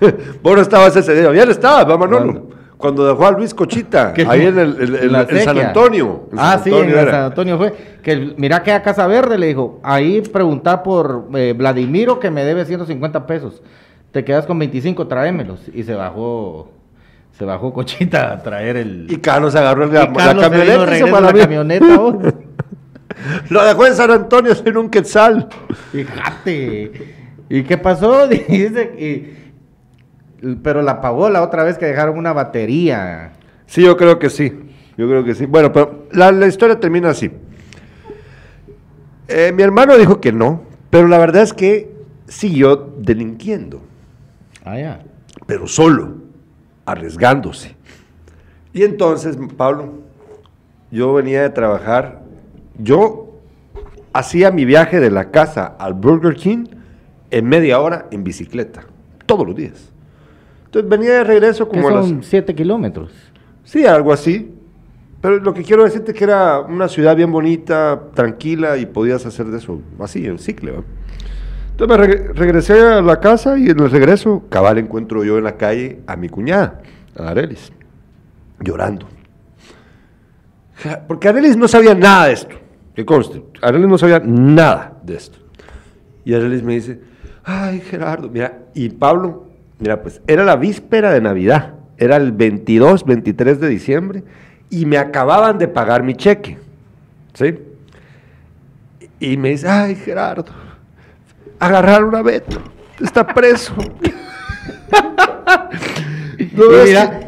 vos 0.42 0.56
no 0.56 0.62
estabas 0.62 0.96
ese 0.96 1.14
día, 1.14 1.28
bien 1.28 1.50
estaba, 1.50 1.84
va 1.84 1.98
Manolo. 1.98 2.48
Cuando 2.78 3.06
dejó 3.06 3.26
a 3.26 3.32
Luis 3.32 3.52
Cochita, 3.52 4.14
ahí 4.26 4.46
en, 4.46 4.58
el, 4.58 5.44
San 5.44 5.58
Antonio. 5.58 6.30
ah, 6.34 6.58
sí, 6.64 6.72
en 6.72 6.94
San 6.94 7.24
Antonio 7.24 7.58
fue. 7.58 7.74
Que 8.02 8.32
mira 8.38 8.62
que 8.62 8.72
a 8.72 8.82
Casa 8.82 9.06
Verde 9.06 9.36
le 9.36 9.48
dijo, 9.48 9.80
ahí 9.82 10.22
pregunta 10.22 10.82
por 10.82 11.28
eh, 11.34 11.52
Vladimiro 11.54 12.18
que 12.18 12.30
me 12.30 12.42
debe 12.42 12.64
150 12.64 13.26
pesos. 13.26 13.62
Te 14.12 14.24
quedas 14.24 14.46
con 14.46 14.58
25, 14.58 15.06
tráemelos. 15.08 15.60
Y 15.74 15.82
se 15.82 15.94
bajó 15.94 16.70
se 17.32 17.44
bajó 17.44 17.72
Cochita 17.72 18.32
a 18.32 18.42
traer 18.42 18.76
el. 18.76 19.06
Y 19.10 19.16
Carlos 19.16 19.54
agarró 19.56 19.84
el, 19.84 19.92
la, 19.92 20.06
camioneta. 20.10 20.96
Se 20.96 21.10
la 21.10 21.32
camioneta. 21.32 22.00
Lo 23.48 23.64
dejó 23.64 23.86
en 23.86 23.94
San 23.94 24.10
Antonio 24.10 24.54
sin 24.54 24.76
un 24.76 24.90
quetzal. 24.90 25.48
Fíjate. 25.92 27.14
¿Y 27.48 27.62
qué 27.62 27.78
pasó? 27.78 28.26
Dice, 28.48 29.34
pero 30.62 30.82
la 30.82 31.00
pagó 31.00 31.30
la 31.30 31.42
otra 31.42 31.64
vez 31.64 31.78
que 31.78 31.86
dejaron 31.86 32.18
una 32.18 32.32
batería. 32.32 33.32
Sí, 33.66 33.82
yo 33.82 33.96
creo 33.96 34.18
que 34.18 34.30
sí. 34.30 34.52
Yo 34.96 35.08
creo 35.08 35.24
que 35.24 35.34
sí. 35.34 35.46
Bueno, 35.46 35.72
pero 35.72 36.06
la, 36.12 36.46
historia 36.46 36.78
termina 36.78 37.10
así. 37.10 37.30
Eh, 39.28 39.52
mi 39.54 39.62
hermano 39.62 39.96
dijo 39.96 40.20
que 40.20 40.32
no, 40.32 40.62
pero 40.90 41.08
la 41.08 41.18
verdad 41.18 41.42
es 41.42 41.52
que 41.52 41.94
siguió 42.28 42.94
delinquiendo. 42.98 43.82
Ah, 44.64 44.78
ya. 44.78 45.00
Pero 45.46 45.66
solo, 45.66 46.16
arriesgándose. 46.84 47.74
Y 48.72 48.82
entonces, 48.82 49.38
Pablo, 49.56 50.02
yo 50.90 51.12
venía 51.14 51.42
de 51.42 51.50
trabajar 51.50 52.23
yo 52.78 53.40
hacía 54.12 54.50
mi 54.50 54.64
viaje 54.64 55.00
de 55.00 55.10
la 55.10 55.30
casa 55.30 55.74
al 55.78 55.94
Burger 55.94 56.34
King 56.34 56.66
en 57.30 57.46
media 57.46 57.80
hora 57.80 58.06
en 58.10 58.24
bicicleta, 58.24 58.84
todos 59.26 59.46
los 59.46 59.56
días. 59.56 59.92
Entonces 60.66 60.88
venía 60.88 61.12
de 61.14 61.24
regreso 61.24 61.68
como 61.68 61.90
son 61.90 62.22
7 62.22 62.54
kilómetros. 62.54 63.12
Sí, 63.64 63.86
algo 63.86 64.12
así. 64.12 64.52
Pero 65.20 65.38
lo 65.38 65.54
que 65.54 65.62
quiero 65.62 65.84
decirte 65.84 66.12
es 66.12 66.18
que 66.18 66.24
era 66.24 66.60
una 66.60 66.86
ciudad 66.86 67.16
bien 67.16 67.32
bonita, 67.32 68.10
tranquila 68.12 68.76
y 68.76 68.84
podías 68.84 69.24
hacer 69.24 69.46
de 69.46 69.58
eso 69.58 69.80
así, 69.98 70.26
en 70.26 70.38
cicle. 70.38 70.74
Entonces 71.70 71.98
me 71.98 72.06
regresé 72.34 72.80
a 72.80 73.00
la 73.00 73.20
casa 73.20 73.58
y 73.58 73.70
en 73.70 73.80
el 73.80 73.90
regreso, 73.90 74.44
cabal 74.50 74.78
encuentro 74.78 75.24
yo 75.24 75.38
en 75.38 75.44
la 75.44 75.56
calle 75.56 76.00
a 76.06 76.14
mi 76.14 76.28
cuñada, 76.28 76.82
a 77.18 77.28
Arelis, 77.30 77.72
llorando. 78.60 79.06
Porque 81.08 81.28
Arelis 81.28 81.56
no 81.56 81.68
sabía 81.68 81.94
nada 81.94 82.26
de 82.26 82.34
esto. 82.34 82.56
Que 82.94 83.04
conste, 83.04 83.42
Arelis 83.60 83.88
no 83.88 83.98
sabía 83.98 84.20
nada 84.24 84.98
de 85.02 85.16
esto. 85.16 85.38
Y 86.24 86.34
Arelis 86.34 86.62
me 86.62 86.74
dice, 86.74 87.00
ay 87.42 87.80
Gerardo, 87.80 88.30
mira, 88.30 88.60
y 88.72 88.88
Pablo, 88.88 89.46
mira, 89.78 90.00
pues 90.00 90.20
era 90.26 90.44
la 90.44 90.56
víspera 90.56 91.10
de 91.12 91.20
Navidad, 91.20 91.74
era 91.98 92.16
el 92.16 92.32
22, 92.32 93.04
23 93.04 93.60
de 93.60 93.68
diciembre, 93.68 94.24
y 94.70 94.86
me 94.86 94.96
acababan 94.96 95.58
de 95.58 95.68
pagar 95.68 96.02
mi 96.02 96.14
cheque, 96.14 96.58
¿sí? 97.34 97.58
Y 99.18 99.36
me 99.36 99.50
dice, 99.50 99.68
ay 99.68 99.96
Gerardo, 99.96 100.52
agarraron 101.58 102.14
a 102.14 102.22
Beto, 102.22 102.60
está 103.00 103.26
preso. 103.26 103.74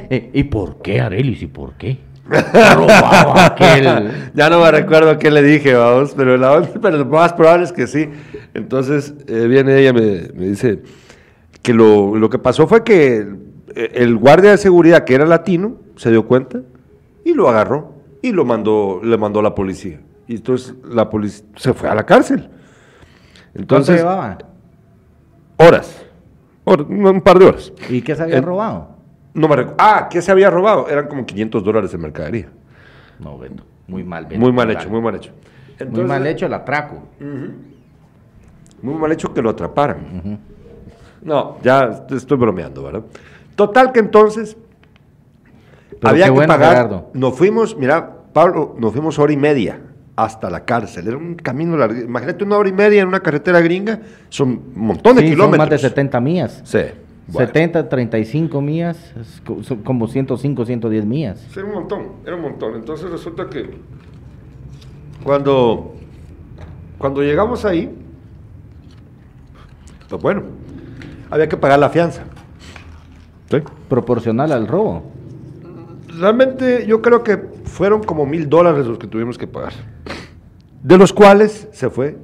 Eh, 0.09 0.31
¿y 0.35 0.45
por 0.45 0.83
qué 0.83 1.01
Arelis? 1.01 1.43
¿Y 1.43 1.47
por 1.47 1.75
qué? 1.75 1.99
ya 4.35 4.51
no 4.51 4.61
me 4.61 4.71
recuerdo 4.71 5.19
qué 5.19 5.31
le 5.31 5.43
dije, 5.43 5.75
vamos, 5.75 6.15
pero, 6.17 6.37
la, 6.37 6.63
pero 6.83 6.99
lo 6.99 7.05
más 7.07 7.33
probable 7.33 7.65
es 7.65 7.73
que 7.73 7.87
sí. 7.87 8.09
Entonces 8.55 9.15
eh, 9.29 9.47
viene 9.47 9.79
ella 9.79 9.93
me, 9.93 10.29
me 10.35 10.47
dice 10.47 10.83
que 11.63 11.73
lo, 11.73 12.17
lo, 12.17 12.31
que 12.31 12.39
pasó 12.39 12.67
fue 12.67 12.83
que 12.83 13.27
el 13.75 14.17
guardia 14.17 14.51
de 14.51 14.59
seguridad, 14.59 15.05
que 15.05 15.15
era 15.15 15.27
latino, 15.27 15.77
se 15.97 16.11
dio 16.11 16.27
cuenta 16.27 16.63
y 17.25 17.35
lo 17.35 17.49
agarró 17.49 17.95
y 18.23 18.33
lo 18.33 18.45
mandó, 18.45 19.01
le 19.03 19.17
mandó 19.17 19.41
a 19.41 19.43
la 19.43 19.55
policía. 19.55 20.01
Y 20.27 20.37
entonces 20.37 20.75
la 20.89 21.09
policía 21.09 21.45
se 21.57 21.75
fue 21.75 21.89
a 21.89 21.95
la 21.95 22.05
cárcel. 22.05 22.49
Entonces, 23.55 23.97
llevaba? 23.97 24.39
Horas, 25.57 26.05
un 26.65 27.21
par 27.23 27.39
de 27.39 27.47
horas. 27.47 27.73
¿Y 27.89 28.03
qué 28.03 28.15
se 28.15 28.23
había 28.23 28.41
robado? 28.41 28.96
No 29.37 29.49
me 29.49 29.67
Ah, 29.77 30.09
¿qué 30.11 30.23
se 30.23 30.33
había 30.33 30.49
robado? 30.49 30.89
Eran 30.89 31.09
como 31.09 31.27
500 31.27 31.63
dólares 31.63 31.93
de 31.93 31.99
mercadería. 31.99 32.49
No, 33.19 33.39
vendo. 33.39 33.65
Muy 33.87 34.03
mal. 34.03 34.27
muy 34.37 34.51
mal 34.51 34.71
hecho, 34.71 34.89
muy 34.89 35.01
mal 35.01 35.15
hecho. 35.15 35.31
muy 35.91 36.05
mal 36.05 36.27
hecho 36.27 36.47
el 36.47 36.55
atraco. 36.55 37.03
Muy 38.81 38.95
mal 38.95 39.13
hecho 39.13 39.33
que 39.35 39.43
lo 39.43 39.51
atraparan. 39.51 40.41
No, 41.23 41.59
ya 41.63 42.07
estoy 42.11 42.39
bromeando, 42.39 42.83
¿verdad? 42.83 43.03
Total 43.57 43.93
que 43.93 44.01
entonces 44.01 44.57
había 46.03 46.33
que 46.33 46.47
pagar. 46.47 47.09
Nos 47.13 47.37
fuimos, 47.37 47.77
mira, 47.77 48.11
Pablo, 48.33 48.75
nos 48.79 48.93
fuimos 48.93 49.19
hora 49.19 49.33
y 49.35 49.37
media 49.37 49.81
hasta 50.17 50.49
la 50.49 50.65
cárcel. 50.65 51.09
Era 51.09 51.17
un 51.19 51.35
camino 51.35 51.77
largo. 51.77 52.01
Imagínate 52.01 52.43
una 52.43 52.57
hora 52.57 52.71
y 52.71 52.73
media 52.73 53.03
en 53.03 53.09
una 53.09 53.21
carretera 53.21 53.61
gringa, 53.61 54.01
son 54.31 54.49
un 54.75 54.87
montón 54.87 55.17
de 55.17 55.25
kilómetros. 55.25 55.51
Son 55.51 55.59
más 55.59 55.71
de 55.71 55.79
70 55.79 56.21
millas. 56.21 56.63
Sí. 56.65 56.81
70, 57.31 57.89
35 57.89 58.61
millas, 58.61 59.13
como 59.85 60.07
105, 60.07 60.65
110 60.65 61.05
millas. 61.07 61.41
Sí, 61.51 61.59
era 61.59 61.69
un 61.69 61.75
montón, 61.75 62.07
era 62.25 62.37
un 62.37 62.43
montón. 62.43 62.77
Entonces 62.77 63.11
resulta 63.11 63.49
que 63.49 63.71
cuando, 65.25 65.95
cuando 66.99 67.23
llegamos 67.23 67.65
ahí, 67.65 67.93
pues 70.09 70.23
bueno, 70.23 70.43
había 71.29 71.49
que 71.49 71.57
pagar 71.57 71.81
la 71.81 71.91
fianza. 71.91 72.23
¿Sí? 73.51 73.59
Proporcional 73.89 74.53
al 74.53 74.69
robo. 74.69 75.03
Realmente 76.19 76.87
yo 76.87 77.03
creo 77.03 77.23
que 77.25 77.37
fueron 77.65 78.03
como 78.03 78.25
mil 78.25 78.49
dólares 78.49 78.87
los 78.87 78.99
que 78.99 79.07
tuvimos 79.09 79.37
que 79.37 79.47
pagar. 79.47 79.73
De 80.83 80.97
los 80.97 81.13
cuales 81.13 81.69
se 81.73 81.91
fue 81.91 82.17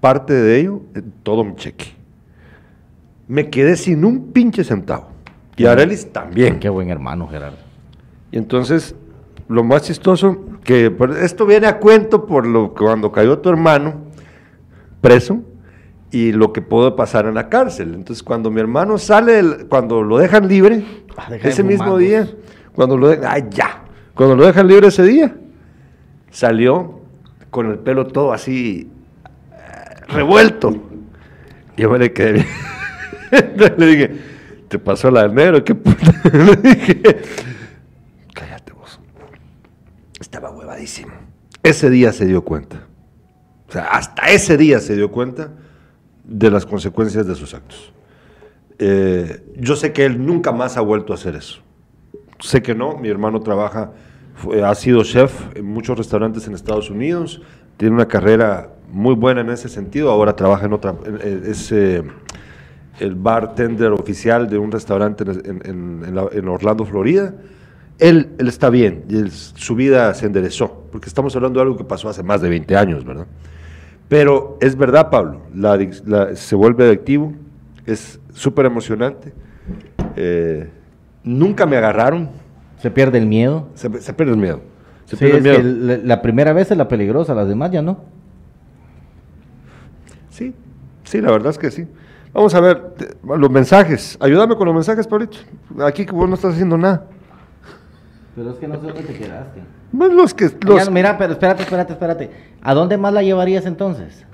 parte 0.00 0.32
de 0.32 0.60
ello 0.60 0.80
en 0.94 1.12
todo 1.22 1.44
mi 1.44 1.54
cheque 1.56 1.95
me 3.28 3.50
quedé 3.50 3.76
sin 3.76 4.04
un 4.04 4.32
pinche 4.32 4.64
centavo. 4.64 5.08
Y 5.56 5.66
Arelis 5.66 6.12
también. 6.12 6.60
Qué 6.60 6.68
buen 6.68 6.90
hermano, 6.90 7.26
Gerardo. 7.28 7.56
Y 8.30 8.38
entonces, 8.38 8.94
lo 9.48 9.64
más 9.64 9.82
chistoso, 9.82 10.44
que 10.64 10.94
esto 11.20 11.46
viene 11.46 11.66
a 11.66 11.78
cuento 11.78 12.26
por 12.26 12.46
lo 12.46 12.74
que 12.74 12.84
cuando 12.84 13.10
cayó 13.10 13.38
tu 13.38 13.48
hermano 13.48 13.94
preso 15.00 15.40
y 16.10 16.32
lo 16.32 16.52
que 16.52 16.60
pudo 16.60 16.94
pasar 16.94 17.26
en 17.26 17.34
la 17.34 17.48
cárcel. 17.48 17.94
Entonces, 17.94 18.22
cuando 18.22 18.50
mi 18.50 18.60
hermano 18.60 18.98
sale, 18.98 19.66
cuando 19.68 20.02
lo 20.02 20.18
dejan 20.18 20.46
libre, 20.48 20.84
ah, 21.16 21.28
ese 21.42 21.62
mismo 21.62 21.96
día, 21.96 22.28
cuando 22.74 22.96
lo 22.96 23.08
dejan, 23.08 23.26
ay, 23.28 23.44
ya, 23.50 23.84
cuando 24.14 24.36
lo 24.36 24.46
dejan 24.46 24.68
libre 24.68 24.88
ese 24.88 25.04
día, 25.04 25.34
salió 26.30 27.00
con 27.50 27.70
el 27.70 27.78
pelo 27.78 28.06
todo 28.06 28.32
así 28.32 28.90
eh, 29.52 29.94
revuelto. 30.08 30.74
Yo 31.76 31.90
me 31.90 31.98
le 31.98 32.12
quedé 32.12 32.32
bien. 32.32 32.46
Le 33.76 33.86
dije, 33.86 34.10
¿te 34.68 34.78
pasó 34.78 35.10
la 35.10 35.22
del 35.22 35.34
negro? 35.34 35.64
¿Qué 35.64 35.74
puta? 35.74 36.20
le 36.32 36.56
dije, 36.56 37.02
estaba 40.36 40.50
huevadísimo. 40.50 41.12
Ese 41.62 41.88
día 41.88 42.12
se 42.12 42.26
dio 42.26 42.44
cuenta. 42.44 42.86
O 43.68 43.72
sea, 43.72 43.84
hasta 43.84 44.30
ese 44.30 44.56
día 44.56 44.80
se 44.80 44.94
dio 44.94 45.10
cuenta 45.10 45.50
de 46.24 46.50
las 46.50 46.66
consecuencias 46.66 47.26
de 47.26 47.34
sus 47.34 47.54
actos. 47.54 47.92
Eh, 48.78 49.42
yo 49.56 49.76
sé 49.76 49.92
que 49.92 50.04
él 50.04 50.24
nunca 50.24 50.52
más 50.52 50.76
ha 50.76 50.80
vuelto 50.80 51.12
a 51.12 51.16
hacer 51.16 51.34
eso. 51.34 51.60
Sé 52.38 52.62
que 52.62 52.74
no, 52.74 52.96
mi 52.98 53.08
hermano 53.08 53.40
trabaja, 53.40 53.92
ha 54.62 54.74
sido 54.74 55.02
chef 55.02 55.32
en 55.54 55.64
muchos 55.64 55.96
restaurantes 55.96 56.46
en 56.46 56.54
Estados 56.54 56.90
Unidos, 56.90 57.40
tiene 57.78 57.94
una 57.94 58.06
carrera 58.06 58.74
muy 58.90 59.14
buena 59.14 59.40
en 59.40 59.48
ese 59.48 59.70
sentido, 59.70 60.10
ahora 60.10 60.36
trabaja 60.36 60.66
en 60.66 60.74
otra, 60.74 60.94
eh, 61.22 62.02
el 63.00 63.14
bartender 63.14 63.92
oficial 63.92 64.48
de 64.48 64.58
un 64.58 64.72
restaurante 64.72 65.24
en, 65.24 66.48
Orlando, 66.48 66.84
Florida. 66.84 67.34
Él, 67.98 68.30
él 68.38 68.48
está 68.48 68.68
bien, 68.68 69.04
y 69.08 69.30
su 69.30 69.74
vida 69.74 70.12
se 70.14 70.26
enderezó, 70.26 70.84
porque 70.92 71.08
estamos 71.08 71.34
hablando 71.34 71.60
de 71.60 71.62
algo 71.62 71.76
que 71.76 71.84
pasó 71.84 72.08
hace 72.08 72.22
más 72.22 72.42
de 72.42 72.50
20 72.50 72.76
años, 72.76 73.04
¿verdad? 73.04 73.26
Pero 74.08 74.58
es 74.60 74.76
verdad, 74.76 75.10
Pablo, 75.10 75.42
se 76.34 76.54
vuelve 76.54 76.84
adictivo, 76.84 77.32
es 77.86 78.20
súper 78.32 78.66
emocionante. 78.66 79.32
Eh, 80.14 80.70
nunca 81.24 81.66
me 81.66 81.76
agarraron. 81.76 82.30
¿Se 82.78 82.90
pierde 82.90 83.18
el 83.18 83.26
miedo? 83.26 83.68
Se, 83.74 83.90
pierde 83.90 84.32
el 84.32 84.38
miedo. 84.38 84.60
la, 86.04 86.22
primera 86.22 86.52
vez 86.52 86.70
es 86.70 86.76
la 86.76 86.88
peligrosa, 86.88 87.34
las 87.34 87.48
demás 87.48 87.70
ya 87.70 87.82
no. 87.82 87.98
Sí, 90.30 90.54
sí, 91.04 91.20
la 91.20 91.30
verdad 91.32 91.50
es 91.50 91.58
que 91.58 91.70
sí. 91.70 91.86
Vamos 92.36 92.54
a 92.54 92.60
ver 92.60 92.92
los 93.24 93.50
mensajes. 93.50 94.18
Ayúdame 94.20 94.56
con 94.56 94.66
los 94.66 94.74
mensajes, 94.74 95.06
Paulito. 95.06 95.38
Aquí 95.82 96.04
que 96.04 96.12
vos 96.12 96.28
no 96.28 96.34
estás 96.34 96.52
haciendo 96.52 96.76
nada. 96.76 97.06
Pero 98.34 98.50
es 98.50 98.58
que 98.58 98.68
no 98.68 98.74
sé 98.74 98.80
dónde 98.82 99.02
te 99.04 99.14
quedaste. 99.14 99.62
Los 99.90 100.34
que, 100.34 100.50
mira, 100.90 101.16
pero 101.16 101.32
espérate, 101.32 101.62
espérate, 101.62 101.94
espérate. 101.94 102.30
¿A 102.60 102.74
dónde 102.74 102.98
más 102.98 103.14
la 103.14 103.22
llevarías 103.22 103.64
entonces? 103.64 104.26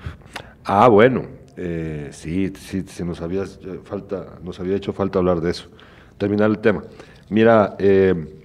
Ah, 0.65 0.89
bueno. 0.89 1.27
Eh, 1.55 2.09
sí, 2.11 2.51
sí, 2.59 2.83
sí, 2.85 3.05
nos, 3.05 3.21
había, 3.21 3.43
eh, 3.43 3.79
falta, 3.85 4.25
nos 4.43 4.59
había 4.59 4.75
hecho 4.75 4.91
falta 4.91 5.19
hablar 5.19 5.39
de 5.39 5.51
eso. 5.51 5.69
Terminar 6.17 6.49
el 6.49 6.59
tema. 6.59 6.83
Mira, 7.29 7.77
eh, 7.79 8.43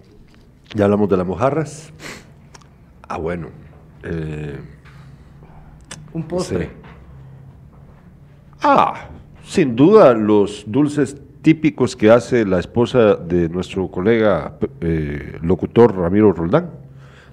ya 0.73 0.85
hablamos 0.85 1.09
de 1.09 1.17
las 1.17 1.27
mojarras. 1.27 1.93
Ah, 3.09 3.19
bueno. 3.19 3.49
Un 6.13 6.23
postre. 6.29 6.71
Ah, 8.63 9.09
sin 9.49 9.75
duda 9.75 10.13
los 10.13 10.65
dulces 10.67 11.17
típicos 11.41 11.97
que 11.97 12.11
hace 12.11 12.45
la 12.45 12.59
esposa 12.59 13.17
de 13.17 13.49
nuestro 13.49 13.89
colega 13.89 14.59
locutor 15.43 15.97
Ramiro 15.97 16.33
Roldán. 16.33 16.71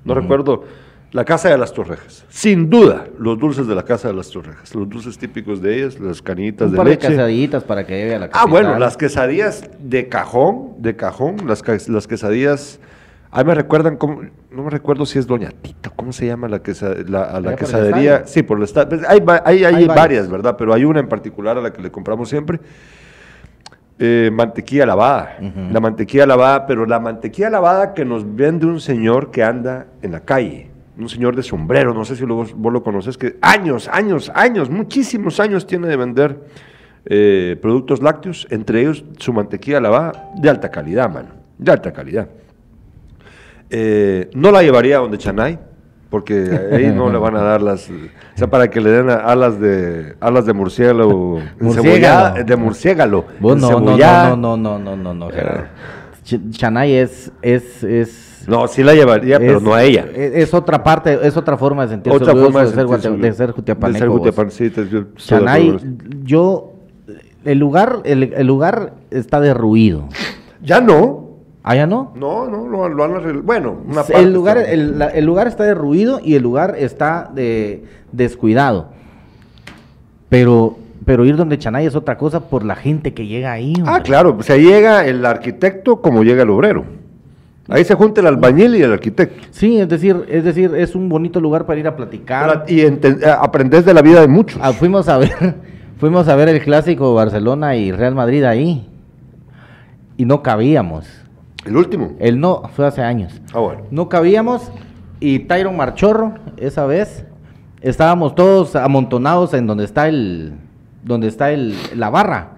No 0.05 0.13
recuerdo 0.13 0.63
la 1.11 1.25
Casa 1.25 1.49
de 1.49 1.57
las 1.57 1.73
Torrejas. 1.73 2.25
Sin 2.29 2.69
duda, 2.69 3.07
los 3.19 3.37
dulces 3.37 3.67
de 3.67 3.75
la 3.75 3.83
Casa 3.83 4.07
de 4.07 4.13
las 4.13 4.29
Torrejas. 4.29 4.73
Los 4.73 4.89
dulces 4.89 5.17
típicos 5.17 5.61
de 5.61 5.77
ellas, 5.77 5.99
las 5.99 6.21
canitas 6.21 6.71
de 6.71 6.77
leche. 6.77 6.89
de 6.89 7.13
quesadillitas 7.13 7.63
para 7.63 7.85
que 7.85 7.97
lleve 7.97 8.15
a 8.15 8.19
la 8.19 8.29
casa. 8.29 8.43
Ah, 8.43 8.47
bueno, 8.49 8.79
las 8.79 8.95
quesadillas 8.95 9.69
de 9.79 10.07
cajón, 10.07 10.73
de 10.79 10.95
cajón, 10.95 11.47
las, 11.47 11.63
las 11.89 12.07
quesadillas... 12.07 12.79
Ahí 13.35 13.43
me 13.43 13.53
recuerdan, 13.53 13.97
cómo, 13.97 14.21
no 14.49 14.63
me 14.63 14.69
recuerdo 14.69 15.05
si 15.05 15.19
es 15.19 15.27
Doña 15.27 15.49
Tita, 15.49 15.89
¿cómo 15.89 16.13
se 16.13 16.25
llama 16.25 16.47
la, 16.47 16.61
la, 17.05 17.39
la 17.41 17.55
quesadería? 17.57 18.25
Sí, 18.25 18.43
por 18.43 18.59
el 18.59 18.63
estado. 18.63 18.87
Pues, 18.87 19.01
hay, 19.05 19.21
hay, 19.43 19.65
hay, 19.65 19.87
varias, 19.87 20.29
¿verdad? 20.29 20.55
Pero 20.57 20.73
hay 20.73 20.85
una 20.85 21.01
en 21.01 21.09
particular 21.09 21.57
a 21.57 21.61
la 21.61 21.73
que 21.73 21.81
le 21.81 21.91
compramos 21.91 22.29
siempre. 22.29 22.61
Eh, 23.99 24.29
mantequilla 24.31 24.85
lavada. 24.85 25.37
La 25.69 25.81
mantequilla 25.81 26.25
lavada, 26.25 26.65
pero 26.65 26.85
la 26.85 27.01
mantequilla 27.01 27.49
lavada 27.49 27.93
que 27.93 28.05
nos 28.05 28.35
vende 28.37 28.67
un 28.67 28.79
señor 28.79 29.31
que 29.31 29.43
anda 29.43 29.87
en 30.01 30.13
la 30.13 30.21
calle 30.21 30.71
un 30.97 31.09
señor 31.09 31.35
de 31.35 31.43
sombrero, 31.43 31.93
no 31.93 32.05
sé 32.05 32.15
si 32.15 32.23
vos, 32.23 32.55
lo 32.55 32.81
conoces, 32.81 33.17
que 33.17 33.35
años, 33.41 33.89
años, 33.91 34.31
años, 34.33 34.69
muchísimos 34.69 35.41
años 35.41 35.67
tiene 35.67 35.87
de 35.87 35.97
vender 35.97 36.39
eh, 37.05 37.59
productos 37.61 38.01
lácteos, 38.01 38.47
entre 38.49 38.79
ellos 38.79 39.03
su 39.17 39.33
mantequilla 39.33 39.81
lavada 39.81 40.31
de 40.37 40.49
alta 40.49 40.71
calidad, 40.71 41.11
mano, 41.11 41.31
de 41.57 41.69
alta 41.69 41.91
calidad. 41.91 42.29
Eh, 43.69 44.29
no 44.33 44.51
la 44.51 44.61
llevaría 44.61 44.97
a 44.97 44.99
donde 44.99 45.17
Chanay, 45.17 45.59
porque 46.09 46.69
ahí 46.71 46.87
no 46.87 47.11
le 47.11 47.17
van 47.17 47.35
a 47.35 47.41
dar 47.41 47.61
las. 47.61 47.89
O 47.89 48.37
sea, 48.37 48.49
para 48.49 48.69
que 48.69 48.79
le 48.79 48.91
den 48.91 49.09
alas 49.09 49.59
de 49.59 50.15
alas 50.19 50.45
de 50.45 50.53
murciélago. 50.53 51.41
murciélago. 51.59 52.43
De 52.43 52.55
murciégalo. 52.55 53.25
No, 53.39 53.55
no, 53.55 53.79
no, 53.79 54.35
no, 54.35 54.57
no, 54.57 54.79
no, 54.79 54.95
no, 54.95 55.13
no, 55.13 55.29
Chanay 56.51 56.93
es, 56.93 57.31
es, 57.41 57.83
es. 57.83 58.45
No, 58.47 58.67
sí 58.67 58.83
la 58.83 58.93
llevaría, 58.93 59.39
pero 59.39 59.59
no 59.59 59.73
a 59.73 59.83
ella. 59.83 60.05
E, 60.13 60.41
es, 60.41 60.53
otra 60.53 60.83
parte, 60.83 61.19
es 61.21 61.37
otra 61.37 61.57
forma 61.57 61.83
de 61.83 61.89
sentirse 61.89 62.17
otra 62.17 62.33
forma 62.33 62.61
de, 62.65 62.67
ser, 62.71 63.17
de, 63.17 63.33
ser, 63.33 63.51
Jutiapan, 63.51 64.49
Chanay, 65.15 65.77
yo. 66.23 66.71
El 67.43 67.59
lugar, 67.59 68.01
el, 68.05 68.33
el 68.33 68.47
lugar 68.47 68.93
está 69.11 69.39
derruido. 69.39 70.09
Ya 70.63 70.81
no. 70.81 71.24
¿Ah, 71.67 71.75
ya 71.75 71.87
no? 71.87 72.11
No, 72.13 72.47
no, 72.47 72.67
lo, 72.67 72.87
lo 72.87 73.03
han 73.03 73.15
arreglado. 73.15 73.41
Bueno, 73.41 73.77
una 73.87 74.03
parte 74.03 74.21
el 74.21 74.31
lugar, 74.31 74.59
el, 74.59 75.01
el, 75.01 75.25
lugar 75.25 75.47
está 75.47 75.63
derruido 75.63 76.19
y 76.23 76.35
el 76.35 76.43
lugar 76.43 76.75
está 76.77 77.31
de, 77.33 77.83
descuidado. 78.11 78.89
Pero 80.29 80.77
pero 81.05 81.25
ir 81.25 81.35
donde 81.35 81.57
Chanay 81.57 81.87
es 81.87 81.95
otra 81.95 82.19
cosa 82.19 82.49
por 82.49 82.63
la 82.63 82.75
gente 82.75 83.15
que 83.15 83.25
llega 83.25 83.51
ahí. 83.51 83.73
Ah, 83.83 84.01
claro, 84.03 84.37
o 84.39 84.43
sea, 84.43 84.57
llega 84.57 85.07
el 85.07 85.25
arquitecto 85.25 86.01
como 86.01 86.23
llega 86.23 86.43
el 86.43 86.51
obrero. 86.51 86.85
Ahí 87.67 87.83
se 87.83 87.95
junta 87.95 88.21
el 88.21 88.27
albañil 88.27 88.75
y 88.75 88.83
el 88.83 88.93
arquitecto. 88.93 89.47
Sí, 89.49 89.79
es 89.79 89.89
decir, 89.89 90.23
es 90.29 90.43
decir, 90.43 90.71
es 90.75 90.93
un 90.93 91.09
bonito 91.09 91.41
lugar 91.41 91.65
para 91.65 91.79
ir 91.79 91.87
a 91.87 91.95
platicar. 91.95 92.65
y 92.67 92.81
eh, 92.81 92.99
aprendes 93.39 93.85
de 93.85 93.93
la 93.95 94.03
vida 94.03 94.21
de 94.21 94.27
muchos. 94.27 94.59
Ah, 94.61 94.71
fuimos 94.71 95.09
a 95.09 95.17
ver, 95.17 95.55
fuimos 95.97 96.27
a 96.27 96.35
ver 96.35 96.49
el 96.49 96.61
clásico 96.61 97.15
Barcelona 97.15 97.75
y 97.75 97.91
Real 97.91 98.13
Madrid 98.13 98.43
ahí. 98.43 98.87
Y 100.15 100.25
no 100.25 100.43
cabíamos. 100.43 101.24
¿El 101.65 101.75
último? 101.75 102.15
El 102.19 102.39
no, 102.39 102.63
fue 102.75 102.85
hace 102.85 103.01
años. 103.01 103.41
Ah, 103.53 103.59
bueno. 103.59 103.81
No 103.91 104.07
cabíamos 104.07 104.71
y 105.19 105.39
Tyron 105.39 105.75
Marchorro, 105.75 106.35
esa 106.57 106.85
vez, 106.85 107.25
estábamos 107.81 108.35
todos 108.35 108.75
amontonados 108.75 109.53
en 109.53 109.65
donde 109.65 109.85
está 109.85 110.07
el, 110.07 110.53
donde 111.03 111.27
está 111.27 111.51
el, 111.51 111.75
la 111.95 112.09
barra. 112.09 112.51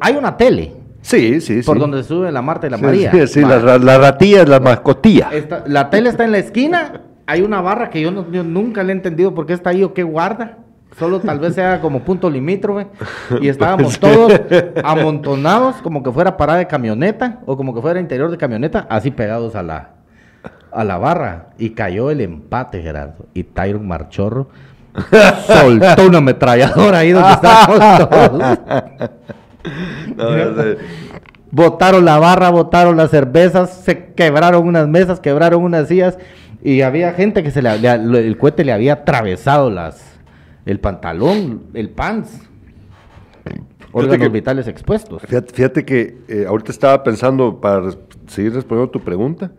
Hay 0.00 0.16
una 0.16 0.36
tele. 0.36 0.72
Sí, 1.00 1.40
sí, 1.40 1.62
sí. 1.62 1.66
Por 1.66 1.78
donde 1.78 2.04
sube 2.04 2.30
la 2.30 2.42
Marta 2.42 2.66
y 2.66 2.70
la 2.70 2.76
María. 2.76 3.10
Sí, 3.10 3.26
sí, 3.26 3.40
la, 3.40 3.58
ratilla 3.58 4.42
es 4.42 4.48
la 4.48 4.60
mascotilla. 4.60 5.30
la 5.66 5.90
tele 5.90 6.08
está 6.08 6.24
en 6.24 6.32
la 6.32 6.38
esquina. 6.38 7.02
Hay 7.26 7.42
una 7.42 7.60
barra 7.60 7.90
que 7.90 8.00
yo, 8.00 8.10
nunca 8.10 8.82
le 8.82 8.92
he 8.92 8.96
entendido 8.96 9.34
por 9.34 9.46
qué 9.46 9.52
está 9.52 9.70
ahí 9.70 9.82
o 9.82 9.94
qué 9.94 10.02
guarda. 10.02 10.58
Solo 10.98 11.20
tal 11.20 11.38
vez 11.38 11.54
sea 11.54 11.80
como 11.80 12.00
punto 12.00 12.28
limítrofe. 12.28 12.86
Y 13.40 13.48
estábamos 13.50 13.98
todos 13.98 14.32
amontonados 14.84 15.76
como 15.76 16.02
que 16.02 16.12
fuera 16.12 16.36
parada 16.36 16.58
de 16.58 16.66
camioneta 16.66 17.40
o 17.46 17.56
como 17.56 17.74
que 17.74 17.80
fuera 17.80 18.00
interior 18.00 18.30
de 18.30 18.36
camioneta, 18.36 18.86
así 18.90 19.10
pegados 19.10 19.54
a 19.54 19.62
la, 19.62 19.90
a 20.70 20.84
la 20.84 20.98
barra. 20.98 21.46
Y 21.58 21.70
cayó 21.70 22.10
el 22.10 22.20
empate, 22.20 22.82
Gerardo. 22.82 23.26
Y 23.34 23.44
Tyron 23.44 23.86
Marchorro 23.86 24.48
soltó 25.46 26.06
una 26.06 26.18
ametralladora 26.18 26.98
ahí 26.98 27.12
donde 27.12 27.32
estábamos 27.32 28.08
todos. 28.08 28.58
Botaron 31.50 32.04
la 32.04 32.18
barra, 32.18 32.50
botaron 32.50 32.96
las 32.96 33.10
cervezas, 33.10 33.70
se 33.84 34.12
quebraron 34.14 34.66
unas 34.66 34.88
mesas, 34.88 35.20
quebraron 35.20 35.62
unas 35.62 35.88
sillas 35.88 36.18
y 36.62 36.80
había 36.82 37.12
gente 37.12 37.42
que 37.42 37.50
se 37.50 37.60
le, 37.60 37.70
el 37.74 38.38
cohete 38.38 38.64
le 38.64 38.72
había 38.72 38.94
atravesado 38.94 39.68
las 39.70 40.11
el 40.66 40.80
pantalón, 40.80 41.64
el 41.74 41.90
pants. 41.90 42.48
Órganos 43.92 44.32
vitales 44.32 44.68
expuestos. 44.68 45.22
Fíjate, 45.52 45.84
que 45.84 46.16
eh, 46.26 46.46
ahorita 46.48 46.72
estaba 46.72 47.02
pensando 47.04 47.60
para 47.60 47.90
seguir 48.26 48.54
respondiendo 48.54 48.90
tu 48.90 49.00
pregunta. 49.00 49.52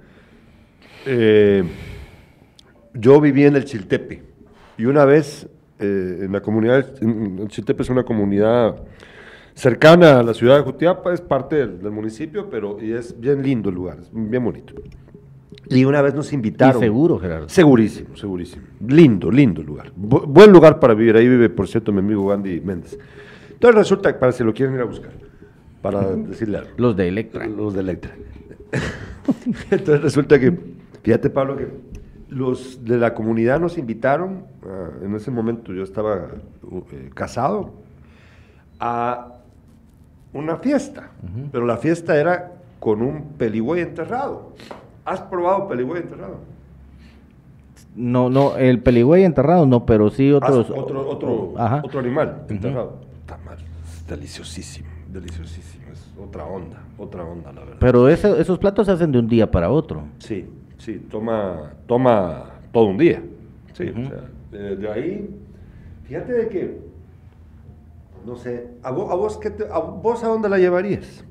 Eh, 1.05 1.63
yo 2.93 3.21
viví 3.21 3.45
en 3.45 3.55
el 3.55 3.65
Chiltepe 3.65 4.23
y 4.77 4.85
una 4.85 5.05
vez 5.05 5.47
eh, 5.79 6.19
en 6.21 6.31
la 6.31 6.41
comunidad, 6.41 6.85
el 7.01 7.47
Chiltepe 7.47 7.83
es 7.83 7.89
una 7.89 8.03
comunidad 8.03 8.75
cercana 9.53 10.19
a 10.19 10.23
la 10.23 10.33
ciudad 10.33 10.57
de 10.57 10.63
Jutiapa, 10.63 11.13
es 11.13 11.21
parte 11.21 11.67
del, 11.67 11.91
municipio, 11.91 12.49
pero 12.49 12.81
y 12.81 12.93
es 12.93 13.19
bien 13.19 13.43
lindo 13.43 13.69
el 13.69 13.75
lugar, 13.75 13.99
es 13.99 14.09
bien 14.11 14.43
bonito. 14.43 14.73
Y 15.69 15.85
una 15.85 16.01
vez 16.01 16.13
nos 16.13 16.33
invitaron. 16.33 16.81
¿Y 16.81 16.85
seguro, 16.85 17.19
Gerardo? 17.19 17.49
Segurísimo, 17.49 18.15
segurísimo. 18.15 18.63
Lindo, 18.87 19.31
lindo 19.31 19.63
lugar. 19.63 19.91
buen 19.95 20.51
lugar 20.51 20.79
para 20.79 20.93
vivir. 20.93 21.15
Ahí 21.15 21.27
vive, 21.27 21.49
por 21.49 21.67
cierto, 21.67 21.91
mi 21.91 21.99
amigo 21.99 22.27
Gandhi 22.27 22.61
Méndez. 22.61 22.97
Entonces 23.51 23.75
resulta 23.75 24.13
que 24.13 24.19
para 24.19 24.31
si 24.31 24.43
lo 24.43 24.53
quieren 24.53 24.75
ir 24.75 24.81
a 24.81 24.85
buscar, 24.85 25.11
para 25.81 26.01
decirle 26.15 26.59
algo. 26.59 26.71
Los 26.77 26.95
de 26.95 27.07
Electra. 27.07 27.47
Los 27.47 27.73
de 27.73 27.79
Electra. 27.79 28.11
Entonces 29.71 30.01
resulta 30.01 30.39
que, 30.39 30.57
fíjate 31.01 31.29
Pablo, 31.29 31.55
que 31.55 31.67
los 32.29 32.83
de 32.83 32.97
la 32.97 33.13
comunidad 33.13 33.59
nos 33.59 33.77
invitaron, 33.77 34.45
ah, 34.63 34.89
en 35.03 35.15
ese 35.15 35.31
momento 35.31 35.73
yo 35.73 35.83
estaba 35.83 36.29
eh, 36.91 37.09
casado, 37.13 37.73
a 38.79 39.35
una 40.33 40.57
fiesta, 40.57 41.11
pero 41.51 41.65
la 41.65 41.77
fiesta 41.77 42.19
era 42.19 42.53
con 42.79 43.01
un 43.01 43.33
peligüey 43.37 43.81
enterrado. 43.81 44.55
¿Has 45.05 45.21
probado 45.21 45.67
peligüey 45.67 46.01
enterrado? 46.01 46.37
No, 47.95 48.29
no, 48.29 48.55
el 48.57 48.81
peligüey 48.81 49.23
enterrado 49.23 49.65
no, 49.65 49.85
pero 49.85 50.09
sí 50.09 50.31
Ah, 50.31 50.37
otros. 50.37 50.69
otro, 50.71 51.07
otro, 51.09 51.53
Ajá. 51.57 51.81
otro 51.83 51.99
animal 51.99 52.45
enterrado. 52.49 52.99
Está 53.19 53.37
mal, 53.45 53.57
es 53.83 54.07
deliciosísimo, 54.07 54.87
deliciosísimo. 55.11 55.83
Es 55.91 56.09
otra 56.19 56.45
onda, 56.45 56.81
otra 56.97 57.23
onda, 57.23 57.51
la 57.51 57.61
verdad. 57.61 57.77
Pero 57.79 58.07
ese- 58.09 58.39
esos 58.41 58.57
platos 58.57 58.87
se 58.87 58.93
hacen 58.93 59.11
de 59.11 59.19
un 59.19 59.27
día 59.27 59.49
para 59.51 59.69
otro. 59.69 60.03
Sí, 60.19 60.45
sí, 60.77 61.05
toma, 61.11 61.73
toma 61.85 62.45
todo 62.71 62.85
un 62.85 62.97
día. 62.97 63.21
Sí, 63.73 63.89
o 63.89 64.07
sea, 64.07 64.23
de, 64.51 64.75
de 64.75 64.91
ahí, 64.91 65.29
fíjate 66.05 66.31
de 66.33 66.47
que, 66.47 66.81
no 68.25 68.35
sé, 68.35 68.69
¿a 68.81 68.91
vos 68.91 69.11
a, 69.11 69.15
vos, 69.15 69.37
qué 69.37 69.49
te- 69.51 69.67
a 69.71 69.77
vos 69.79 70.23
a 70.23 70.27
dónde 70.27 70.49
la 70.49 70.57
llevarías? 70.57 71.23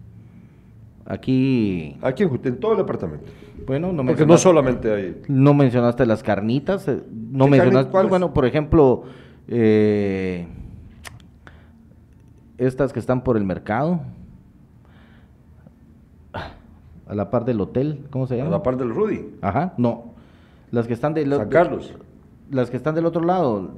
Aquí, 1.06 1.96
Aquí 2.02 2.22
en, 2.22 2.40
en 2.44 2.60
todo 2.60 2.72
el 2.72 2.78
departamento. 2.78 3.26
Bueno, 3.66 3.92
no 3.92 4.04
Porque 4.04 4.26
no 4.26 4.36
solamente 4.38 4.92
hay... 4.92 5.22
no 5.28 5.54
mencionaste 5.54 6.06
las 6.06 6.22
carnitas, 6.22 6.86
eh, 6.88 7.02
no 7.30 7.44
¿Qué 7.46 7.50
mencionaste, 7.52 8.02
bueno, 8.08 8.32
por 8.34 8.44
ejemplo, 8.46 9.04
eh, 9.48 10.46
estas 12.58 12.92
que 12.92 12.98
están 13.00 13.22
por 13.24 13.36
el 13.36 13.44
mercado, 13.44 14.00
a 17.06 17.14
la 17.14 17.30
par 17.30 17.44
del 17.44 17.60
hotel, 17.60 18.06
¿cómo 18.10 18.26
se 18.26 18.34
A 18.34 18.38
llama? 18.38 18.50
la 18.50 18.62
par 18.62 18.76
del 18.76 18.90
Rudy, 18.90 19.26
Ajá, 19.42 19.74
no, 19.76 20.12
las 20.70 20.86
que 20.86 20.94
están 20.94 21.14
del 21.14 21.34
San 21.36 21.48
Carlos. 21.48 21.94
las 22.50 22.70
que 22.70 22.76
están 22.76 22.94
del 22.94 23.06
otro 23.06 23.22
lado, 23.24 23.72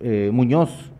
eh, 0.00 0.30
Muñoz, 0.32 0.90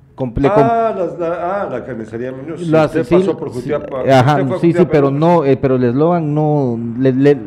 Ah, 0.44 0.94
las- 0.94 1.18
la, 1.18 1.62
ah, 1.62 1.68
la 1.70 1.82
carnicería 1.82 2.30
Muñoz. 2.30 2.60
Sí, 2.60 2.66
las- 2.66 2.88
usted 2.94 3.04
sí, 3.04 3.14
pasó 3.14 3.38
por 3.38 3.48
sí, 3.54 3.60
Jutiapa. 3.60 4.02
eh, 4.04 4.12
ajá, 4.12 4.34
a 4.36 4.58
sí, 4.58 4.74
sí, 4.74 4.84
pero 4.92 5.10
¿no? 5.10 5.18
no, 5.38 5.44
eh, 5.46 5.56
pero 5.56 5.76
el 5.76 5.84
eslogan 5.84 6.34
no, 6.34 6.78
le- 6.98 7.14
le- 7.14 7.38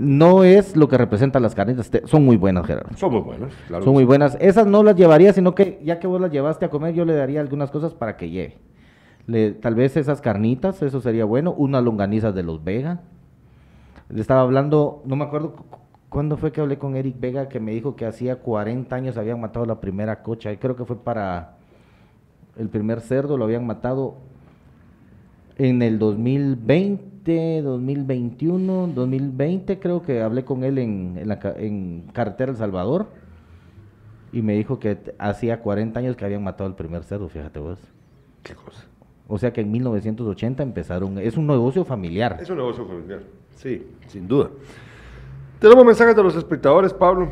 no 0.00 0.42
es 0.44 0.76
lo 0.76 0.88
que 0.88 0.96
representan 0.98 1.42
las 1.42 1.54
carnitas. 1.54 1.90
son 2.06 2.24
muy 2.24 2.36
buenas, 2.36 2.66
Gerardo. 2.66 2.96
Son 2.96 3.12
muy 3.12 3.20
buenos, 3.20 3.52
claro. 3.68 3.84
Son 3.84 3.92
muy 3.92 4.04
buenas. 4.04 4.36
Esas 4.40 4.66
no 4.66 4.82
las 4.82 4.96
llevaría, 4.96 5.32
sino 5.32 5.54
que 5.54 5.80
ya 5.84 5.98
que 6.00 6.06
vos 6.06 6.20
las 6.20 6.32
llevaste 6.32 6.64
a 6.64 6.70
comer, 6.70 6.94
yo 6.94 7.04
le 7.04 7.14
daría 7.14 7.40
algunas 7.40 7.70
cosas 7.70 7.94
para 7.94 8.16
que 8.16 8.30
lleve. 8.30 8.56
Le- 9.26 9.52
tal 9.52 9.74
vez 9.74 9.96
esas 9.96 10.20
carnitas, 10.20 10.82
eso 10.82 11.00
sería 11.00 11.24
bueno. 11.24 11.52
Unas 11.52 11.84
longanizas 11.84 12.34
de 12.34 12.42
los 12.42 12.64
Vega. 12.64 13.00
Le 14.08 14.20
estaba 14.20 14.40
hablando, 14.40 15.02
no 15.04 15.14
me 15.16 15.24
acuerdo 15.24 15.52
cu- 15.52 15.64
cuándo 16.08 16.36
fue 16.36 16.50
que 16.50 16.60
hablé 16.60 16.78
con 16.78 16.96
Eric 16.96 17.20
Vega, 17.20 17.48
que 17.48 17.60
me 17.60 17.72
dijo 17.72 17.94
que 17.94 18.06
hacía 18.06 18.36
40 18.36 18.96
años 18.96 19.16
habían 19.18 19.40
matado 19.40 19.66
la 19.66 19.80
primera 19.80 20.22
cocha. 20.22 20.50
Y 20.50 20.56
creo 20.56 20.74
que 20.76 20.84
fue 20.86 20.96
para 20.96 21.56
el 22.56 22.68
primer 22.70 23.00
cerdo, 23.02 23.36
lo 23.36 23.44
habían 23.44 23.66
matado 23.66 24.16
en 25.58 25.82
el 25.82 25.98
2020, 25.98 27.04
2021, 27.24 28.88
2020, 28.94 29.78
creo 29.78 30.02
que 30.02 30.22
hablé 30.22 30.44
con 30.44 30.64
él 30.64 30.78
en, 30.78 31.16
en 31.18 31.28
la 31.28 31.38
ca- 31.38 31.54
en 31.56 32.04
Carretera 32.12 32.50
El 32.52 32.56
Salvador 32.58 33.06
y 34.32 34.42
me 34.42 34.54
dijo 34.54 34.78
que 34.78 34.96
hacía 35.18 35.60
40 35.60 35.98
años 36.00 36.16
que 36.16 36.24
habían 36.24 36.42
matado 36.44 36.68
el 36.68 36.74
primer 36.76 37.04
cerdo, 37.04 37.28
fíjate 37.28 37.58
vos. 37.58 37.78
¿Qué 38.42 38.54
cosa? 38.54 38.84
O 39.28 39.38
sea 39.38 39.52
que 39.52 39.60
en 39.60 39.70
1980 39.70 40.62
empezaron, 40.62 41.18
es 41.18 41.36
un 41.36 41.46
negocio 41.46 41.84
familiar. 41.84 42.38
Es 42.40 42.50
un 42.50 42.56
negocio 42.56 42.84
familiar. 42.86 43.20
Sí, 43.56 43.86
sin 44.08 44.26
duda. 44.26 44.50
Tenemos 45.58 45.84
mensajes 45.84 46.16
de 46.16 46.22
los 46.22 46.34
espectadores, 46.36 46.92
Pablo. 46.92 47.28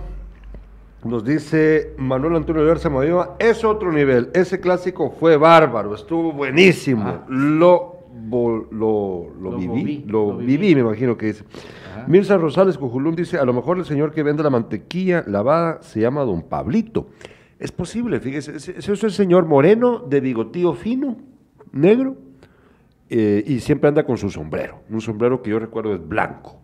Nos 1.05 1.25
dice 1.25 1.95
Manuel 1.97 2.35
Antonio 2.37 2.65
Garza 2.67 2.91
Modiva, 2.91 3.37
es 3.39 3.65
otro 3.65 3.93
nivel. 3.93 4.31
Ese 4.35 4.61
clásico 4.61 5.11
fue 5.11 5.37
bárbaro, 5.37 5.95
estuvo 5.95 6.33
buenísimo. 6.33 7.03
Ajá. 7.09 7.25
Lo, 7.29 7.98
lo, 8.31 8.67
lo, 8.71 9.31
Lo 9.41 9.57
viví, 9.57 9.69
moví, 9.69 10.05
lo, 10.07 10.37
viví, 10.37 10.57
viví. 10.57 10.75
me 10.75 10.81
imagino 10.83 11.17
que 11.17 11.27
dice. 11.27 11.45
Ajá. 11.93 12.07
Mirza 12.09 12.37
Rosales 12.37 12.79
Cojulún 12.79 13.15
dice, 13.15 13.39
a 13.39 13.45
lo 13.45 13.53
mejor 13.53 13.79
el 13.79 13.85
señor 13.85 14.13
que 14.13 14.23
vende 14.23 14.43
la 14.43 14.51
mantequilla 14.51 15.25
lavada 15.27 15.83
se 15.83 16.01
llama 16.01 16.23
Don 16.23 16.43
Pablito. 16.43 17.09
Es 17.59 17.73
posible, 17.73 18.21
fíjese, 18.21 18.57
ese 18.57 18.79
ese 18.79 18.93
es 18.93 19.05
el 19.05 19.11
señor 19.11 19.47
moreno, 19.47 19.99
de 19.99 20.21
bigotío 20.21 20.75
fino, 20.75 21.17
negro, 21.73 22.17
eh, 23.11 23.43
y 23.47 23.61
siempre 23.61 23.89
anda 23.89 24.05
con 24.05 24.17
su 24.17 24.31
sombrero. 24.31 24.81
Un 24.91 25.01
sombrero 25.01 25.43
que 25.43 25.51
yo 25.51 25.59
recuerdo 25.59 25.95
es 25.95 26.07
blanco. 26.07 26.61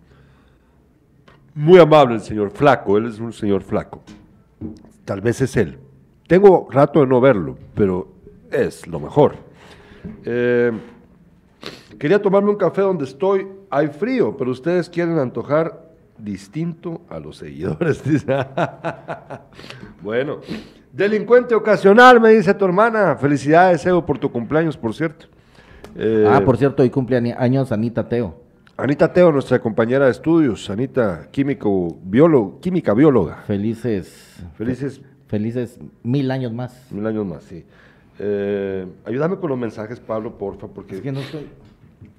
Muy 1.55 1.79
amable 1.79 2.15
el 2.15 2.21
señor 2.21 2.51
flaco, 2.51 2.97
él 2.99 3.07
es 3.07 3.19
un 3.19 3.33
señor 3.33 3.63
flaco. 3.63 4.03
Tal 5.05 5.21
vez 5.21 5.41
es 5.41 5.57
él. 5.57 5.79
Tengo 6.27 6.69
rato 6.71 7.01
de 7.01 7.07
no 7.07 7.21
verlo, 7.21 7.57
pero 7.75 8.09
es 8.51 8.87
lo 8.87 9.01
mejor. 9.01 9.37
Eh, 10.25 10.73
quería 11.99 12.21
tomarme 12.21 12.51
un 12.51 12.57
café 12.57 12.83
donde 12.83 13.05
estoy. 13.05 13.47
Hay 13.71 13.89
frío, 13.89 14.37
pero 14.37 14.51
ustedes 14.51 14.89
quieren 14.89 15.19
antojar 15.19 15.91
distinto 16.19 17.01
a 17.09 17.19
los 17.19 17.37
seguidores. 17.39 18.03
bueno, 20.03 20.39
delincuente 20.93 21.55
ocasional, 21.55 22.21
me 22.21 22.31
dice 22.31 22.55
tu 22.55 22.65
hermana. 22.65 23.17
Felicidades, 23.17 23.85
Evo, 23.87 24.05
por 24.05 24.19
tu 24.19 24.31
cumpleaños, 24.31 24.77
por 24.77 24.95
cierto. 24.95 25.27
Eh, 25.97 26.27
Ah, 26.29 26.41
por 26.45 26.57
cierto, 26.57 26.83
hoy 26.83 26.91
cumple 26.91 27.17
años 27.37 27.73
Anita 27.73 28.09
Teo. 28.09 28.43
Anita 28.77 29.13
Teo, 29.13 29.31
nuestra 29.31 29.61
compañera 29.61 30.07
de 30.07 30.11
estudios, 30.11 30.69
Anita, 30.69 31.29
químico, 31.31 31.97
biólogo, 32.03 32.59
química 32.61 32.93
bióloga. 32.93 33.37
Felices, 33.47 34.43
Felices 34.57 35.01
felices 35.29 35.79
mil 36.03 36.31
años 36.31 36.53
más. 36.53 36.87
mil 36.91 37.07
años 37.07 37.25
más, 37.25 37.43
sí. 37.45 37.65
Eh, 38.19 38.87
ayúdame 39.05 39.37
con 39.37 39.51
los 39.51 39.59
mensajes, 39.59 39.99
Pablo, 40.01 40.37
porfa, 40.39 40.67
porque 40.69 40.97
Es 40.97 41.01
que 41.01 41.13
no 41.13 41.21
estoy... 41.21 41.47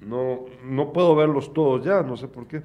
no, 0.00 0.46
no 0.64 0.92
puedo 0.92 1.14
verlos 1.14 1.52
todos 1.52 1.84
ya, 1.84 2.02
no 2.02 2.16
sé 2.16 2.28
por 2.28 2.46
qué. 2.46 2.62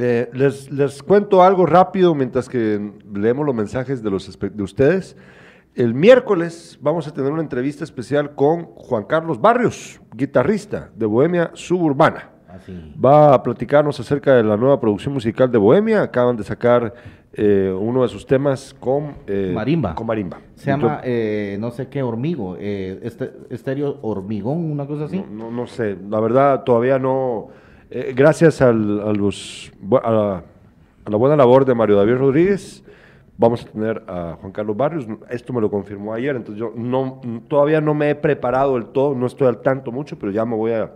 Eh, 0.00 0.28
les, 0.32 0.70
les 0.70 1.02
cuento 1.02 1.42
algo 1.42 1.64
rápido 1.64 2.14
mientras 2.14 2.48
que 2.48 2.92
leemos 3.14 3.46
los 3.46 3.54
mensajes 3.54 4.02
de, 4.02 4.10
los, 4.10 4.38
de 4.38 4.62
ustedes. 4.62 5.16
El 5.74 5.94
miércoles 5.94 6.78
vamos 6.80 7.06
a 7.06 7.12
tener 7.12 7.30
una 7.30 7.42
entrevista 7.42 7.84
especial 7.84 8.34
con 8.34 8.64
Juan 8.64 9.04
Carlos 9.04 9.40
Barrios, 9.40 10.00
guitarrista 10.14 10.90
de 10.96 11.06
Bohemia 11.06 11.50
Suburbana. 11.54 12.30
Así. 12.48 12.94
Va 13.02 13.34
a 13.34 13.42
platicarnos 13.42 14.00
acerca 14.00 14.34
de 14.34 14.42
la 14.42 14.56
nueva 14.56 14.80
producción 14.80 15.12
musical 15.12 15.52
de 15.52 15.58
Bohemia. 15.58 16.02
Acaban 16.02 16.36
de 16.36 16.44
sacar 16.44 16.94
eh, 17.36 17.74
uno 17.78 18.02
de 18.02 18.08
sus 18.08 18.26
temas 18.26 18.74
con 18.78 19.12
eh, 19.26 19.52
Marimba. 19.54 19.94
Con 19.94 20.06
marimba. 20.06 20.38
Se 20.54 20.70
llama, 20.70 21.00
eh, 21.04 21.56
no 21.60 21.70
sé 21.70 21.88
qué, 21.88 22.02
hormigo, 22.02 22.56
este, 22.58 23.32
estéreo 23.50 23.98
hormigón, 24.02 24.70
una 24.70 24.86
cosa 24.86 25.04
así. 25.04 25.18
No, 25.30 25.44
no, 25.44 25.50
no 25.50 25.66
sé, 25.66 25.96
la 26.08 26.18
verdad 26.20 26.64
todavía 26.64 26.98
no. 26.98 27.48
gracias 28.14 28.60
al- 28.62 29.00
a, 29.00 29.12
los, 29.12 29.70
bu- 29.82 30.00
a, 30.02 30.10
la, 30.10 30.42
a 31.04 31.10
la 31.10 31.16
buena 31.16 31.36
labor 31.36 31.64
de 31.64 31.74
Mario 31.74 31.96
David 31.96 32.14
Rodríguez, 32.16 32.82
vamos 33.38 33.64
a 33.66 33.68
tener 33.70 34.02
a 34.08 34.36
Juan 34.40 34.52
Carlos 34.52 34.76
Barrios. 34.76 35.06
Esto 35.28 35.52
me 35.52 35.60
lo 35.60 35.70
confirmó 35.70 36.14
ayer, 36.14 36.34
entonces 36.36 36.58
yo 36.58 36.72
no, 36.74 37.20
todavía 37.48 37.80
no 37.82 37.92
me 37.94 38.10
he 38.10 38.14
preparado 38.14 38.74
del 38.74 38.86
todo, 38.86 39.14
no 39.14 39.26
estoy 39.26 39.46
al 39.46 39.60
tanto 39.60 39.92
mucho, 39.92 40.18
pero 40.18 40.32
ya 40.32 40.44
me 40.46 40.56
voy 40.56 40.72
a 40.72 40.90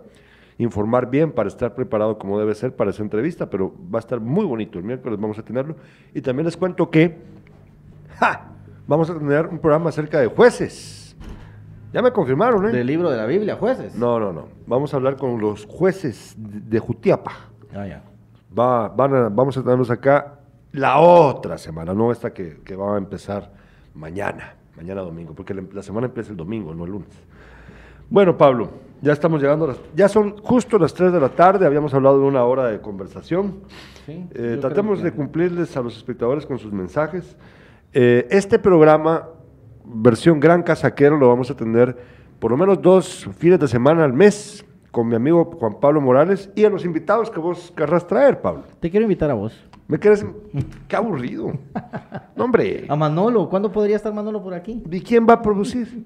informar 0.61 1.09
bien 1.09 1.31
para 1.31 1.47
estar 1.47 1.73
preparado 1.73 2.17
como 2.17 2.39
debe 2.39 2.53
ser 2.55 2.75
para 2.75 2.91
esa 2.91 3.01
entrevista, 3.03 3.49
pero 3.49 3.73
va 3.93 3.97
a 3.97 4.01
estar 4.01 4.19
muy 4.19 4.45
bonito. 4.45 4.77
El 4.77 4.85
miércoles 4.85 5.19
vamos 5.19 5.37
a 5.39 5.43
tenerlo. 5.43 5.75
Y 6.13 6.21
también 6.21 6.45
les 6.45 6.55
cuento 6.57 6.89
que 6.89 7.17
¡ja! 8.19 8.51
vamos 8.87 9.09
a 9.09 9.17
tener 9.17 9.47
un 9.47 9.59
programa 9.59 9.89
acerca 9.89 10.19
de 10.19 10.27
jueces. 10.27 11.15
Ya 11.93 12.01
me 12.01 12.11
confirmaron, 12.11 12.67
¿eh? 12.67 12.71
Del 12.71 12.87
libro 12.87 13.09
de 13.09 13.17
la 13.17 13.25
Biblia, 13.25 13.55
jueces. 13.55 13.95
No, 13.95 14.19
no, 14.19 14.31
no. 14.31 14.47
Vamos 14.67 14.93
a 14.93 14.97
hablar 14.97 15.17
con 15.17 15.41
los 15.41 15.65
jueces 15.65 16.35
de 16.37 16.79
Jutiapa. 16.79 17.31
Ah, 17.75 17.85
ya. 17.87 18.03
Va, 18.57 18.87
van 18.89 19.15
a- 19.15 19.29
vamos 19.29 19.57
a 19.57 19.61
tenerlos 19.63 19.89
acá 19.89 20.39
la 20.73 20.99
otra 20.99 21.57
semana, 21.57 21.93
no 21.93 22.11
esta 22.11 22.31
que, 22.33 22.59
que 22.63 22.75
va 22.77 22.95
a 22.95 22.97
empezar 22.97 23.51
mañana, 23.93 24.55
mañana 24.77 25.01
domingo, 25.01 25.33
porque 25.33 25.53
la 25.53 25.81
semana 25.83 26.07
empieza 26.07 26.31
el 26.31 26.37
domingo, 26.37 26.73
no 26.73 26.85
el 26.85 26.91
lunes. 26.91 27.09
Bueno, 28.09 28.37
Pablo, 28.37 28.69
ya 29.01 29.13
estamos 29.13 29.41
llegando, 29.41 29.65
a 29.65 29.69
las, 29.69 29.81
ya 29.95 30.07
son 30.07 30.37
justo 30.37 30.77
las 30.77 30.93
3 30.93 31.11
de 31.11 31.19
la 31.19 31.29
tarde, 31.29 31.65
habíamos 31.65 31.93
hablado 31.93 32.19
de 32.19 32.25
una 32.25 32.43
hora 32.43 32.65
de 32.67 32.79
conversación. 32.81 33.61
Sí, 34.05 34.25
Eh, 34.33 34.57
tratemos 34.61 34.99
creo 34.99 35.05
de 35.05 35.11
que- 35.11 35.17
cumplirles 35.17 35.75
a 35.77 35.81
los 35.81 35.95
espectadores 35.97 36.45
con 36.45 36.57
sus 36.59 36.71
mensajes. 36.71 37.35
Eh, 37.93 38.27
este 38.29 38.57
programa, 38.59 39.27
versión 39.85 40.39
Gran 40.39 40.63
Casaquero, 40.63 41.17
lo 41.17 41.27
vamos 41.29 41.49
a 41.51 41.55
tener 41.55 41.97
por 42.39 42.51
lo 42.51 42.57
menos 42.57 42.81
dos 42.81 43.27
fines 43.37 43.59
de 43.59 43.67
semana 43.67 44.03
al 44.03 44.13
mes 44.13 44.65
con 44.91 45.07
mi 45.07 45.15
amigo 45.15 45.45
Juan 45.45 45.79
Pablo 45.79 46.01
Morales 46.01 46.49
y 46.55 46.65
a 46.65 46.69
los 46.69 46.83
invitados 46.85 47.29
que 47.31 47.39
vos 47.39 47.71
querrás 47.75 48.05
traer, 48.07 48.41
Pablo. 48.41 48.63
Te 48.79 48.89
quiero 48.89 49.03
invitar 49.03 49.29
a 49.31 49.33
vos. 49.35 49.53
Me 49.87 49.99
quedas... 49.99 50.25
¡Qué 50.87 50.95
aburrido! 50.95 51.51
No, 52.35 52.45
hombre. 52.45 52.85
A 52.89 52.95
Manolo, 52.95 53.47
¿cuándo 53.49 53.71
podría 53.71 53.97
estar 53.97 54.11
Manolo 54.13 54.41
por 54.41 54.53
aquí? 54.53 54.81
¿Y 54.89 55.01
quién 55.01 55.27
va 55.29 55.33
a 55.35 55.41
producir? 55.41 56.05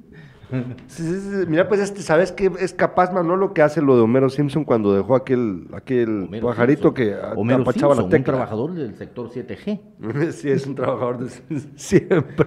Mira, 1.48 1.68
pues 1.68 1.82
este, 1.82 2.02
¿sabes 2.02 2.32
qué 2.32 2.52
es 2.60 2.74
capaz 2.74 3.12
Manolo 3.12 3.54
que 3.54 3.62
hace 3.62 3.82
lo 3.82 3.96
de 3.96 4.02
Homero 4.04 4.30
Simpson 4.30 4.64
cuando 4.64 4.94
dejó 4.96 5.16
aquel, 5.16 5.68
aquel 5.74 6.26
Homero 6.28 6.48
pajarito 6.48 6.90
Simpson. 6.90 6.94
que 6.94 7.16
Homero 7.36 7.62
apachaba 7.64 7.94
Simpson, 7.94 7.98
la 7.98 8.04
un 8.04 8.10
tecla? 8.10 8.26
trabajador 8.34 8.74
del 8.74 8.96
sector 8.96 9.30
7G. 9.30 10.32
Sí, 10.34 10.50
es 10.50 10.66
un 10.68 10.76
trabajador 10.76 11.18
de 11.20 11.30
siempre. 11.76 12.46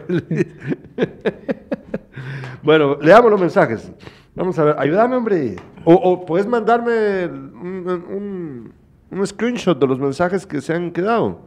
bueno, 2.62 2.96
leamos 3.00 3.30
los 3.30 3.40
mensajes. 3.40 3.90
Vamos 4.34 4.58
a 4.58 4.64
ver, 4.64 4.76
ayúdame, 4.78 5.16
hombre. 5.16 5.56
O, 5.84 5.94
o 5.94 6.24
puedes 6.24 6.46
mandarme 6.46 7.26
un, 7.26 8.02
un- 8.10 8.72
un 9.10 9.26
screenshot 9.26 9.78
de 9.78 9.86
los 9.86 9.98
mensajes 9.98 10.46
que 10.46 10.60
se 10.60 10.74
han 10.74 10.90
quedado. 10.92 11.40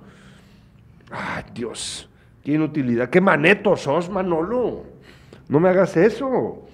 Ay, 1.12 1.44
Dios, 1.54 2.10
qué 2.44 2.54
inutilidad, 2.54 3.10
qué 3.10 3.22
maneto 3.22 3.76
sos, 3.78 4.10
Manolo. 4.10 4.84
No 5.52 5.60
me 5.60 5.68
hagas 5.68 5.98
eso. 5.98 6.66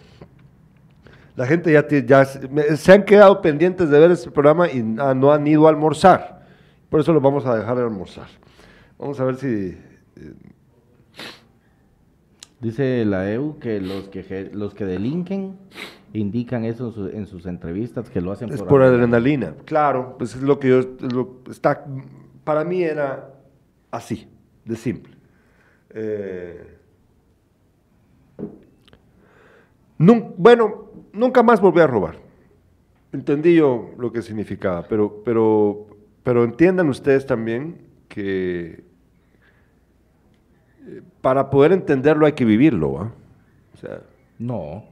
La 1.35 1.47
gente 1.47 1.71
ya, 1.71 1.87
ya 1.87 2.25
se 2.25 2.93
han 2.93 3.05
quedado 3.05 3.41
pendientes 3.41 3.89
de 3.89 3.99
ver 3.99 4.11
este 4.11 4.29
programa 4.29 4.71
y 4.71 4.83
no 4.83 5.31
han 5.31 5.47
ido 5.47 5.65
a 5.65 5.71
almorzar. 5.71 6.45
Por 6.87 6.99
eso 6.99 7.11
los 7.11 7.21
vamos 7.23 7.43
a 7.47 7.55
dejar 7.55 7.75
de 7.75 7.83
almorzar. 7.83 8.27
Vamos 8.99 9.19
a 9.19 9.25
ver 9.25 9.35
si... 9.37 9.47
Eh, 9.47 10.33
Dice 12.59 13.03
la 13.05 13.31
EU 13.31 13.59
que 13.59 13.79
los 13.79 14.09
que 14.09 14.49
los 14.51 14.73
que 14.73 14.85
delinquen 14.85 15.57
indican 16.13 16.65
eso 16.65 16.91
en, 17.13 17.27
sus 17.27 17.45
entrevistas 17.45 18.09
que 18.09 18.19
lo 18.19 18.31
hacen 18.31 18.51
es 18.51 18.63
por, 18.63 18.81
adrenalina. 18.81 19.53
Claro, 19.65 20.15
pues 20.17 20.35
es 20.35 20.41
lo 20.41 20.59
que 20.59 20.69
yo 20.69 20.79
está 21.51 21.85
para 22.43 22.63
mí 22.63 22.81
era 22.81 23.29
así, 23.91 24.27
de 24.65 24.75
simple. 24.75 25.13
Eh, 25.91 26.76
bueno, 29.97 30.85
nunca 31.13 31.43
más 31.43 31.61
volví 31.61 31.81
a 31.81 31.87
robar. 31.87 32.17
Entendí 33.11 33.55
yo 33.55 33.91
lo 33.97 34.11
que 34.11 34.21
significaba, 34.21 34.83
pero, 34.87 35.21
pero, 35.23 35.87
pero 36.23 36.43
entiendan 36.43 36.89
ustedes 36.89 37.25
también 37.25 37.81
que 38.07 38.83
eh, 40.87 41.01
para 41.21 41.49
poder 41.49 41.71
entenderlo 41.71 42.25
hay 42.25 42.33
que 42.33 42.45
vivirlo, 42.45 42.89
O 42.91 43.77
sea, 43.79 44.01
no. 44.39 44.83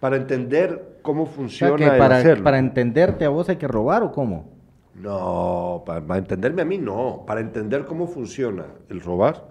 Para 0.00 0.16
entender 0.16 0.98
cómo 1.02 1.26
funciona 1.26 1.98
para, 1.98 2.22
Para 2.42 2.58
entenderte 2.58 3.24
a 3.24 3.30
vos 3.30 3.48
hay 3.48 3.56
que 3.56 3.66
robar 3.66 4.02
o 4.02 4.12
cómo? 4.12 4.50
No, 4.94 5.82
para, 5.86 6.18
entenderme 6.18 6.62
a 6.62 6.64
mí 6.64 6.78
no. 6.78 7.24
Para 7.26 7.40
entender 7.40 7.84
cómo 7.84 8.06
funciona 8.06 8.66
el 8.88 9.00
robar, 9.00 9.48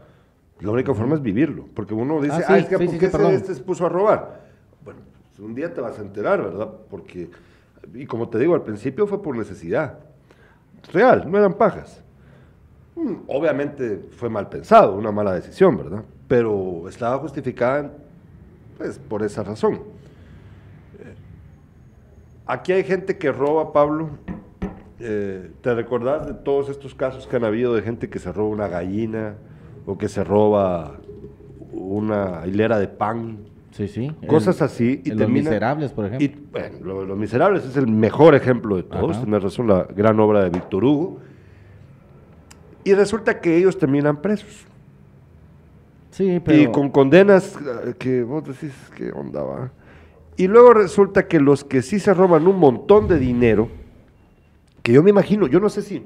la 0.59 0.71
única 0.71 0.93
forma 0.93 1.15
es 1.15 1.21
vivirlo. 1.21 1.65
Porque 1.73 1.93
uno 1.93 2.21
dice, 2.21 2.43
ah, 2.47 2.57
es 2.57 2.67
que 2.67 2.77
¿por 2.77 2.97
qué 2.97 3.05
este 3.33 3.55
se 3.55 3.63
puso 3.63 3.85
a 3.85 3.89
robar? 3.89 4.46
Pues, 5.37 5.47
un 5.47 5.53
día 5.53 5.71
te 5.71 5.81
vas 5.81 5.99
a 5.99 6.01
enterar, 6.01 6.41
¿verdad? 6.41 6.67
Porque, 6.89 7.29
y 7.93 8.05
como 8.07 8.27
te 8.27 8.39
digo, 8.39 8.55
al 8.55 8.63
principio 8.63 9.05
fue 9.05 9.21
por 9.21 9.37
necesidad. 9.37 9.99
Real, 10.91 11.29
no 11.29 11.37
eran 11.37 11.53
pajas. 11.53 12.03
Mm, 12.95 13.15
obviamente 13.27 14.09
fue 14.17 14.29
mal 14.29 14.49
pensado, 14.49 14.95
una 14.95 15.11
mala 15.11 15.33
decisión, 15.33 15.77
¿verdad? 15.77 16.03
Pero 16.27 16.89
estaba 16.89 17.19
justificada 17.19 17.91
pues, 18.77 18.97
por 18.97 19.21
esa 19.21 19.43
razón. 19.43 19.75
Eh, 19.75 21.13
aquí 22.47 22.71
hay 22.71 22.83
gente 22.83 23.17
que 23.17 23.31
roba, 23.31 23.71
Pablo. 23.71 24.09
Eh, 24.99 25.51
¿Te 25.61 25.75
recordás 25.75 26.25
de 26.25 26.33
todos 26.33 26.69
estos 26.69 26.95
casos 26.95 27.27
que 27.27 27.35
han 27.35 27.43
habido 27.43 27.75
de 27.75 27.83
gente 27.83 28.09
que 28.09 28.17
se 28.17 28.31
roba 28.31 28.49
una 28.49 28.67
gallina 28.67 29.35
o 29.85 29.99
que 29.99 30.09
se 30.09 30.23
roba 30.23 30.95
una 31.71 32.41
hilera 32.47 32.79
de 32.79 32.87
pan? 32.87 33.56
Sí, 33.77 33.87
sí. 33.87 34.11
Cosas 34.25 34.61
así. 34.63 35.01
Y 35.05 35.11
los 35.11 35.29
miserables, 35.29 35.91
por 35.91 36.07
ejemplo. 36.07 36.25
Y, 36.25 36.51
bueno, 36.51 37.05
los, 37.05 37.17
miserables 37.17 37.63
es 37.63 37.77
el 37.77 37.85
mejor 37.87 38.33
ejemplo 38.33 38.75
de 38.75 38.83
todos. 38.83 39.21
Tienes 39.21 39.43
razón, 39.43 39.67
la 39.67 39.83
gran 39.95 40.19
obra 40.19 40.43
de 40.43 40.49
Víctor 40.49 40.83
Hugo 40.83 41.19
y 42.87 42.93
resulta 42.93 43.41
que 43.41 43.57
ellos 43.57 43.77
terminan 43.77 44.21
presos. 44.21 44.65
Sí, 46.11 46.41
pero... 46.43 46.57
Y 46.57 46.71
con 46.71 46.89
condenas 46.89 47.57
eh, 47.85 47.95
que 47.99 48.23
vos 48.23 48.45
decís, 48.45 48.71
¿qué 48.95 49.11
onda 49.11 49.43
va? 49.43 49.71
Y 50.37 50.47
luego 50.47 50.73
resulta 50.73 51.27
que 51.27 51.41
los 51.41 51.65
que 51.65 51.81
sí 51.81 51.99
se 51.99 52.13
roban 52.13 52.47
un 52.47 52.57
montón 52.57 53.09
de 53.09 53.19
dinero, 53.19 53.67
que 54.83 54.93
yo 54.93 55.03
me 55.03 55.09
imagino, 55.09 55.47
yo 55.47 55.59
no 55.59 55.67
sé 55.67 55.81
si, 55.81 56.01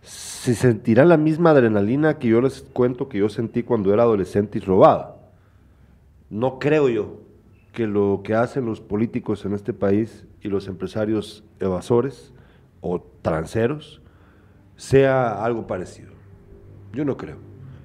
si 0.00 0.54
sentirán 0.54 1.10
la 1.10 1.18
misma 1.18 1.50
adrenalina 1.50 2.18
que 2.18 2.28
yo 2.28 2.40
les 2.40 2.62
cuento 2.62 3.10
que 3.10 3.18
yo 3.18 3.28
sentí 3.28 3.62
cuando 3.62 3.92
era 3.92 4.04
adolescente 4.04 4.56
y 4.56 4.60
robaba. 4.62 5.17
No 6.30 6.58
creo 6.58 6.88
yo 6.88 7.20
que 7.72 7.86
lo 7.86 8.22
que 8.24 8.34
hacen 8.34 8.66
los 8.66 8.80
políticos 8.80 9.44
en 9.44 9.54
este 9.54 9.72
país 9.72 10.26
y 10.42 10.48
los 10.48 10.68
empresarios 10.68 11.44
evasores 11.60 12.32
o 12.80 13.00
transeros 13.22 14.02
sea 14.76 15.44
algo 15.44 15.66
parecido. 15.66 16.12
Yo 16.92 17.04
no 17.04 17.16
creo. 17.16 17.36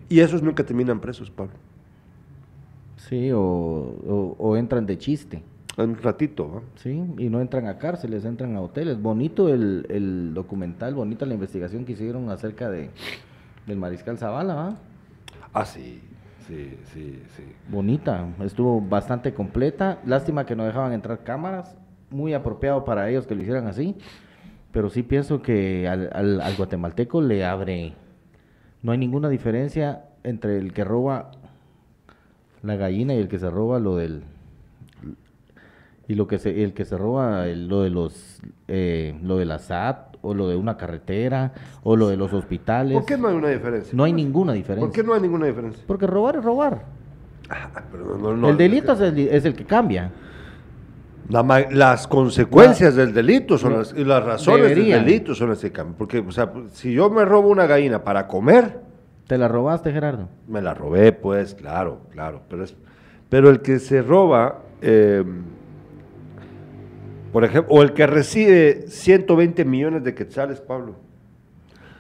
Y 0.10 0.20
esos 0.20 0.42
nunca 0.42 0.64
terminan 0.66 1.00
presos, 1.00 1.30
Pablo. 1.30 1.54
Sí, 2.98 3.32
o, 3.34 4.56
entran 4.58 4.86
de 4.86 4.98
chiste. 4.98 5.44
Un 5.76 5.98
ratito, 5.98 6.62
Sí, 6.76 7.04
y 7.18 7.30
no 7.30 7.42
entran 7.42 7.66
a 7.66 7.80
cárceles, 7.80 8.26
entran 8.26 8.56
a 8.56 8.62
hoteles. 8.62 9.02
Bonito 9.02 9.50
el, 9.50 10.32
documental, 10.34 10.94
bonita 10.94 11.26
la 11.26 11.34
investigación 11.34 11.84
que 11.84 11.94
hicieron 11.94 12.30
acerca 12.30 12.70
de 12.70 12.92
del 13.66 13.78
mariscal 13.78 14.18
Zavala, 14.18 14.56
¿va? 14.56 14.78
Ah, 15.54 15.66
sí, 15.66 16.02
sí, 16.48 16.78
sí, 16.94 17.24
sí. 17.36 17.44
Bonita, 17.70 18.28
estuvo 18.44 18.82
bastante 18.82 19.34
completa. 19.34 20.00
Lástima 20.06 20.46
que 20.46 20.56
no 20.56 20.66
dejaban 20.66 20.94
entrar 20.94 21.24
cámaras. 21.24 21.78
Muy 22.10 22.34
apropiado 22.34 22.86
para 22.86 23.10
ellos 23.10 23.26
que 23.26 23.36
lo 23.36 23.42
hicieran 23.42 23.68
así 23.68 23.98
pero 24.74 24.90
sí 24.90 25.04
pienso 25.04 25.42
que 25.42 25.88
al, 25.88 26.10
al, 26.12 26.56
guatemalteco 26.58 27.22
le 27.22 27.46
abre, 27.46 27.94
no 28.82 28.92
hay 28.92 28.98
ninguna 28.98 29.30
diferencia 29.30 30.06
entre 30.24 30.58
el 30.58 30.74
que 30.74 30.84
roba 30.84 31.30
la 32.64 32.76
gallina 32.76 33.14
y 33.14 33.20
el 33.20 33.28
que 33.28 33.38
se 33.38 33.50
roba 33.52 33.80
lo 33.80 33.96
del 33.98 34.24
y 36.08 36.16
lo 36.16 36.28
que 36.28 36.40
se, 36.40 36.64
el 36.64 36.74
que 36.74 36.86
se 36.86 36.98
roba 36.98 37.46
lo 37.46 37.84
de 37.84 37.92
los 37.92 38.42
eh, 38.68 39.18
lo 39.22 39.38
de 39.38 39.46
la 39.46 39.60
SAT 39.60 40.13
o 40.24 40.34
lo 40.34 40.50
de 40.50 40.56
una 40.56 40.76
carretera 40.76 41.54
o 41.84 41.96
lo 41.96 42.10
de 42.10 42.18
los 42.18 42.34
hospitales. 42.34 42.98
¿Por 42.98 43.06
qué 43.06 43.18
no 43.18 43.28
hay 43.28 43.36
una 43.36 43.50
diferencia? 43.50 43.94
No 43.96 44.04
hay 44.04 44.14
ninguna 44.14 44.54
diferencia. 44.54 44.88
¿Por 44.88 44.96
qué 44.96 45.04
no 45.04 45.14
hay 45.14 45.22
ninguna 45.22 45.46
diferencia? 45.46 45.84
Porque 45.86 46.08
robar 46.08 46.38
es 46.38 46.44
robar. 46.44 46.86
Ah, 47.50 47.70
el 48.50 48.58
delito 48.58 48.94
es, 48.94 49.02
el, 49.02 49.20
es 49.20 49.46
el 49.46 49.54
que 49.54 49.66
cambia 49.66 50.12
las 51.30 52.08
consecuencias 52.08 52.96
del 52.96 53.14
delito 53.14 53.58
son 53.58 53.74
las, 53.74 53.94
y 53.96 54.04
las 54.04 54.24
razones 54.24 54.76
del 54.76 54.88
delito 54.88 55.34
son 55.34 55.50
las 55.50 55.60
que 55.60 55.72
cambian. 55.72 55.98
Porque, 55.98 56.20
o 56.20 56.32
sea, 56.32 56.52
si 56.72 56.94
yo 56.94 57.10
me 57.10 57.26
robo 57.26 57.50
una 57.50 57.66
gallina 57.66 58.04
para 58.04 58.28
comer. 58.28 58.82
¿Te 59.28 59.38
la 59.38 59.48
robaste, 59.48 59.92
Gerardo? 59.92 60.28
Me 60.48 60.62
la 60.62 60.74
robé, 60.74 61.14
pues, 61.14 61.56
claro, 61.56 62.02
claro. 62.12 62.42
Pero, 62.50 62.64
es, 62.64 62.76
pero 63.30 63.50
el 63.50 63.62
que 63.62 63.80
se 63.80 64.02
roba, 64.02 64.60
em, 64.82 65.44
por 67.34 67.44
ejemplo, 67.44 67.74
o 67.74 67.82
el 67.82 67.94
que 67.94 68.08
recibe 68.08 68.86
120 68.88 69.66
millones 69.66 70.04
de 70.04 70.14
quetzales, 70.14 70.62
Pablo. 70.62 70.96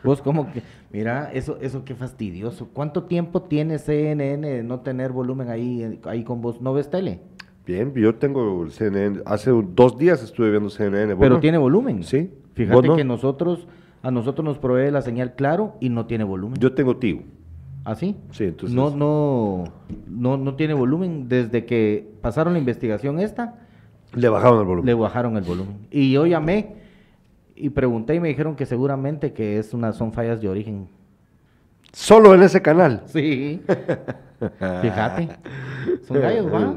Vos, 0.03 0.21
como 0.21 0.51
que, 0.51 0.61
mira, 0.91 1.31
eso, 1.33 1.57
eso 1.59 1.83
qué 1.83 1.95
fastidioso. 1.95 2.69
¿Cuánto 2.71 3.05
tiempo 3.05 3.41
tiene 3.41 3.79
CNN 3.79 4.47
de 4.47 4.63
no 4.63 4.81
tener 4.81 5.11
volumen 5.11 5.49
ahí, 5.49 5.99
ahí 6.03 6.23
con 6.23 6.41
vos? 6.41 6.61
¿No 6.61 6.73
ves 6.73 6.89
tele? 6.89 7.21
Bien, 7.65 7.93
yo 7.95 8.15
tengo 8.15 8.63
el 8.63 8.71
CNN. 8.71 9.21
Hace 9.25 9.51
dos 9.51 9.97
días 9.97 10.21
estuve 10.21 10.51
viendo 10.51 10.69
CNN. 10.69 11.15
Pero 11.15 11.39
tiene 11.39 11.57
volumen. 11.57 12.03
Sí. 12.03 12.31
Fíjate 12.53 12.89
que 12.95 13.03
nosotros, 13.03 13.67
a 14.03 14.11
nosotros 14.11 14.45
nos 14.45 14.59
provee 14.59 14.91
la 14.91 15.01
señal 15.01 15.33
claro 15.33 15.75
y 15.79 15.89
no 15.89 16.05
tiene 16.05 16.25
volumen. 16.25 16.59
Yo 16.59 16.73
tengo 16.73 16.97
TIU. 16.97 17.23
¿Ah, 17.85 17.95
sí? 17.95 18.15
Sí, 18.31 18.45
entonces. 18.45 18.75
No, 18.75 18.95
no, 18.95 19.63
no, 20.07 20.37
no 20.37 20.55
tiene 20.55 20.73
volumen. 20.73 21.27
Desde 21.27 21.65
que 21.65 22.07
pasaron 22.21 22.53
la 22.53 22.59
investigación 22.59 23.19
esta. 23.19 23.62
Le 24.13 24.29
bajaron 24.29 24.59
el 24.59 24.65
volumen. 24.65 24.85
Le 24.85 24.93
bajaron 24.93 25.37
el 25.37 25.43
volumen. 25.43 25.87
Y 25.91 26.11
yo 26.11 26.25
llamé 26.25 26.75
y 27.55 27.69
pregunté 27.69 28.15
y 28.15 28.19
me 28.19 28.27
dijeron 28.29 28.55
que 28.55 28.65
seguramente 28.65 29.33
que 29.33 29.57
es 29.57 29.73
una, 29.73 29.93
son 29.93 30.13
fallas 30.13 30.41
de 30.41 30.49
origen. 30.49 30.87
¿Solo 31.91 32.33
en 32.33 32.43
ese 32.43 32.61
canal? 32.61 33.03
Sí. 33.05 33.61
Fíjate. 34.81 35.29
Son 36.07 36.19
gallos, 36.19 36.51
¿va? 36.51 36.75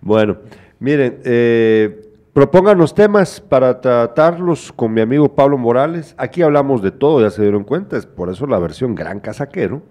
Bueno, 0.00 0.36
miren, 0.80 1.20
eh, 1.24 2.10
propongan 2.32 2.76
los 2.76 2.94
temas 2.94 3.40
para 3.40 3.80
tratarlos 3.80 4.72
con 4.72 4.92
mi 4.92 5.00
amigo 5.00 5.34
Pablo 5.34 5.56
Morales. 5.56 6.14
Aquí 6.18 6.42
hablamos 6.42 6.82
de 6.82 6.90
todo, 6.90 7.20
ya 7.20 7.30
se 7.30 7.42
dieron 7.42 7.64
cuenta, 7.64 7.96
es 7.96 8.06
por 8.06 8.28
eso 8.28 8.46
la 8.46 8.58
versión 8.58 8.94
Gran 8.94 9.20
Casaquero. 9.20 9.82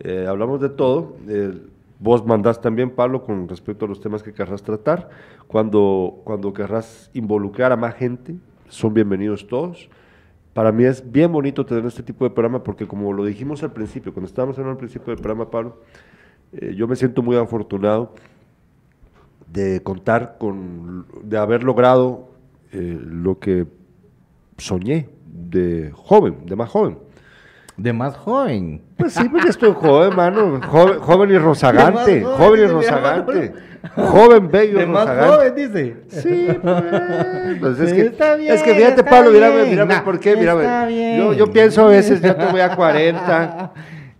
Eh, 0.00 0.26
hablamos 0.28 0.60
de 0.60 0.68
todo. 0.68 1.16
Eh, 1.28 1.54
vos 1.98 2.24
mandás 2.24 2.60
también, 2.60 2.90
Pablo, 2.90 3.24
con 3.24 3.48
respecto 3.48 3.84
a 3.84 3.88
los 3.88 4.00
temas 4.00 4.22
que 4.22 4.32
querrás 4.32 4.62
tratar. 4.62 5.08
Cuando, 5.46 6.20
cuando 6.24 6.52
querrás 6.52 7.10
involucrar 7.14 7.72
a 7.72 7.76
más 7.76 7.94
gente, 7.94 8.36
son 8.68 8.94
bienvenidos 8.94 9.46
todos. 9.46 9.88
Para 10.52 10.72
mí 10.72 10.84
es 10.84 11.10
bien 11.10 11.32
bonito 11.32 11.66
tener 11.66 11.84
este 11.84 12.02
tipo 12.02 12.24
de 12.24 12.30
programa 12.30 12.62
porque 12.62 12.86
como 12.86 13.12
lo 13.12 13.24
dijimos 13.24 13.62
al 13.62 13.72
principio, 13.72 14.12
cuando 14.12 14.28
estábamos 14.28 14.58
en 14.58 14.66
el 14.66 14.76
principio 14.76 15.14
del 15.14 15.22
programa, 15.22 15.50
Pablo, 15.50 15.82
yo 16.74 16.88
me 16.88 16.96
siento 16.96 17.22
muy 17.22 17.36
afortunado 17.36 18.14
de 19.52 19.82
contar 19.82 20.36
con, 20.38 21.06
de 21.22 21.38
haber 21.38 21.62
logrado 21.62 22.30
eh, 22.72 22.98
lo 23.00 23.38
que 23.38 23.66
soñé 24.58 25.08
de 25.26 25.92
joven, 25.94 26.46
de 26.46 26.56
más 26.56 26.70
joven. 26.70 26.98
De 27.76 27.92
más 27.92 28.16
joven. 28.16 28.82
Pues 28.96 29.12
sí, 29.12 29.28
pues 29.28 29.44
estoy 29.44 29.72
joven, 29.74 30.16
mano. 30.16 30.60
Joven, 30.66 31.30
y 31.30 31.38
rozagante. 31.38 32.22
Joven, 32.22 32.60
y 32.60 32.66
rozagante. 32.66 33.52
Joven, 33.94 34.50
bello 34.50 34.78
de 34.78 34.86
más 34.86 35.06
joven, 35.06 35.54
dice. 35.54 35.96
Sí, 36.08 36.48
pues. 37.60 37.78
es, 37.80 37.92
que, 37.92 38.46
es 38.48 38.62
que 38.62 38.74
fíjate, 38.74 39.04
Pablo, 39.04 39.30
mírame, 39.30 39.64
mírame 39.66 40.00
por 40.00 40.18
qué. 40.18 40.36
Mírame. 40.36 41.18
Yo, 41.18 41.34
yo 41.34 41.52
pienso 41.52 41.84
a 41.84 41.88
veces, 41.88 42.20
yo 42.22 42.34
te 42.34 42.46
voy 42.46 42.60
a 42.60 42.74
40 42.74 43.72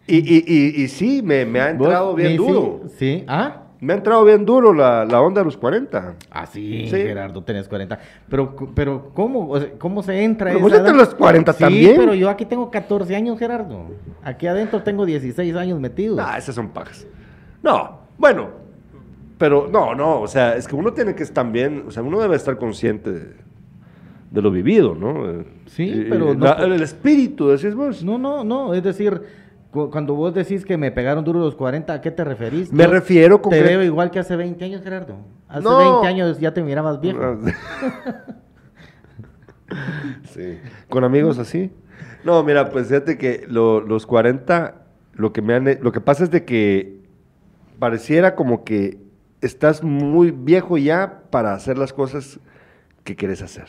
Y, 0.06 0.18
y, 0.18 0.44
y, 0.46 0.82
y 0.84 0.88
sí, 0.88 1.20
me, 1.22 1.44
me 1.44 1.60
ha 1.60 1.70
entrado 1.70 2.14
bien 2.14 2.32
Sí, 2.32 2.36
duro. 2.36 2.82
Sí, 2.98 3.24
¿ah? 3.26 3.62
Me 3.86 3.92
ha 3.92 3.96
entrado 3.96 4.24
bien 4.24 4.44
duro 4.44 4.72
la, 4.72 5.04
la 5.04 5.20
onda 5.20 5.42
de 5.42 5.44
los 5.44 5.56
40. 5.56 6.14
Ah, 6.32 6.44
sí, 6.46 6.86
Sí. 6.90 6.96
Gerardo, 6.96 7.42
tenés 7.44 7.68
40. 7.68 7.98
Pero, 8.28 8.56
pero 8.74 9.10
¿cómo? 9.14 9.48
O 9.48 9.60
sea, 9.60 9.70
¿Cómo 9.78 10.02
se 10.02 10.24
entra 10.24 10.46
Pero 10.46 10.58
esa 10.58 10.62
vos 10.64 10.72
ya 10.72 10.78
edad? 10.78 10.86
tenés 10.86 11.00
los 11.06 11.14
40 11.14 11.52
sí, 11.52 11.58
también. 11.60 11.94
pero 11.96 12.12
yo 12.14 12.28
aquí 12.28 12.44
tengo 12.46 12.68
14 12.70 13.14
años, 13.14 13.38
Gerardo. 13.38 13.84
Aquí 14.24 14.48
adentro 14.48 14.82
tengo 14.82 15.06
16 15.06 15.54
años 15.54 15.78
metidos. 15.78 16.18
Ah, 16.20 16.36
esas 16.36 16.56
son 16.56 16.70
pajas. 16.70 17.06
No, 17.62 18.00
bueno, 18.18 18.48
pero 19.38 19.68
no, 19.70 19.94
no, 19.94 20.20
o 20.20 20.26
sea, 20.26 20.56
es 20.56 20.66
que 20.66 20.74
uno 20.74 20.92
tiene 20.92 21.14
que 21.14 21.22
estar 21.22 21.44
también, 21.44 21.84
o 21.86 21.90
sea, 21.92 22.02
uno 22.02 22.20
debe 22.20 22.34
estar 22.36 22.56
consciente 22.58 23.12
de, 23.12 23.32
de 24.32 24.42
lo 24.42 24.50
vivido, 24.50 24.94
¿no? 24.96 25.30
Eh, 25.30 25.44
Sí, 25.66 25.84
y- 25.84 26.06
pero 26.10 26.32
y 26.32 26.36
no- 26.36 26.44
la- 26.44 26.64
el 26.64 26.82
espíritu, 26.82 27.48
decís 27.48 27.74
vos. 27.74 28.02
No, 28.02 28.18
no, 28.18 28.42
no, 28.44 28.72
es 28.74 28.82
decir, 28.82 29.20
cuando 29.90 30.14
vos 30.14 30.34
decís 30.34 30.64
que 30.64 30.76
me 30.76 30.90
pegaron 30.90 31.24
duro 31.24 31.38
los 31.40 31.54
40, 31.54 31.92
¿a 31.92 32.00
qué 32.00 32.10
te 32.10 32.24
referís? 32.24 32.72
Me 32.72 32.84
Yo 32.84 32.90
refiero 32.90 33.40
con 33.42 33.50
Te 33.50 33.58
que- 33.58 33.64
veo 33.64 33.82
igual 33.82 34.10
que 34.10 34.18
hace 34.18 34.34
20 34.36 34.64
años, 34.64 34.82
Gerardo. 34.82 35.16
Hace 35.48 35.62
No. 35.62 35.78
20 36.00 36.06
años 36.08 36.40
ya 36.40 36.52
te 36.54 36.62
mirabas 36.62 37.00
viejo. 37.00 37.18
sí, 40.34 40.58
con 40.88 41.04
amigos 41.04 41.38
así. 41.38 41.70
No, 42.24 42.42
mira, 42.42 42.70
pues 42.70 42.88
fíjate 42.88 43.18
que 43.18 43.44
lo- 43.48 43.80
los 43.80 44.06
40, 44.06 44.86
lo 45.14 45.32
que, 45.32 45.42
me 45.42 45.54
han, 45.54 45.78
lo 45.80 45.92
que 45.92 46.00
pasa 46.00 46.24
es 46.24 46.30
de 46.30 46.44
que 46.44 47.00
pareciera 47.78 48.34
como 48.34 48.64
que 48.64 48.98
estás 49.40 49.82
muy 49.82 50.30
viejo 50.30 50.78
ya 50.78 51.22
para 51.30 51.54
hacer 51.54 51.78
las 51.78 51.92
cosas 51.92 52.40
que 53.04 53.16
quieres 53.16 53.42
hacer. 53.42 53.66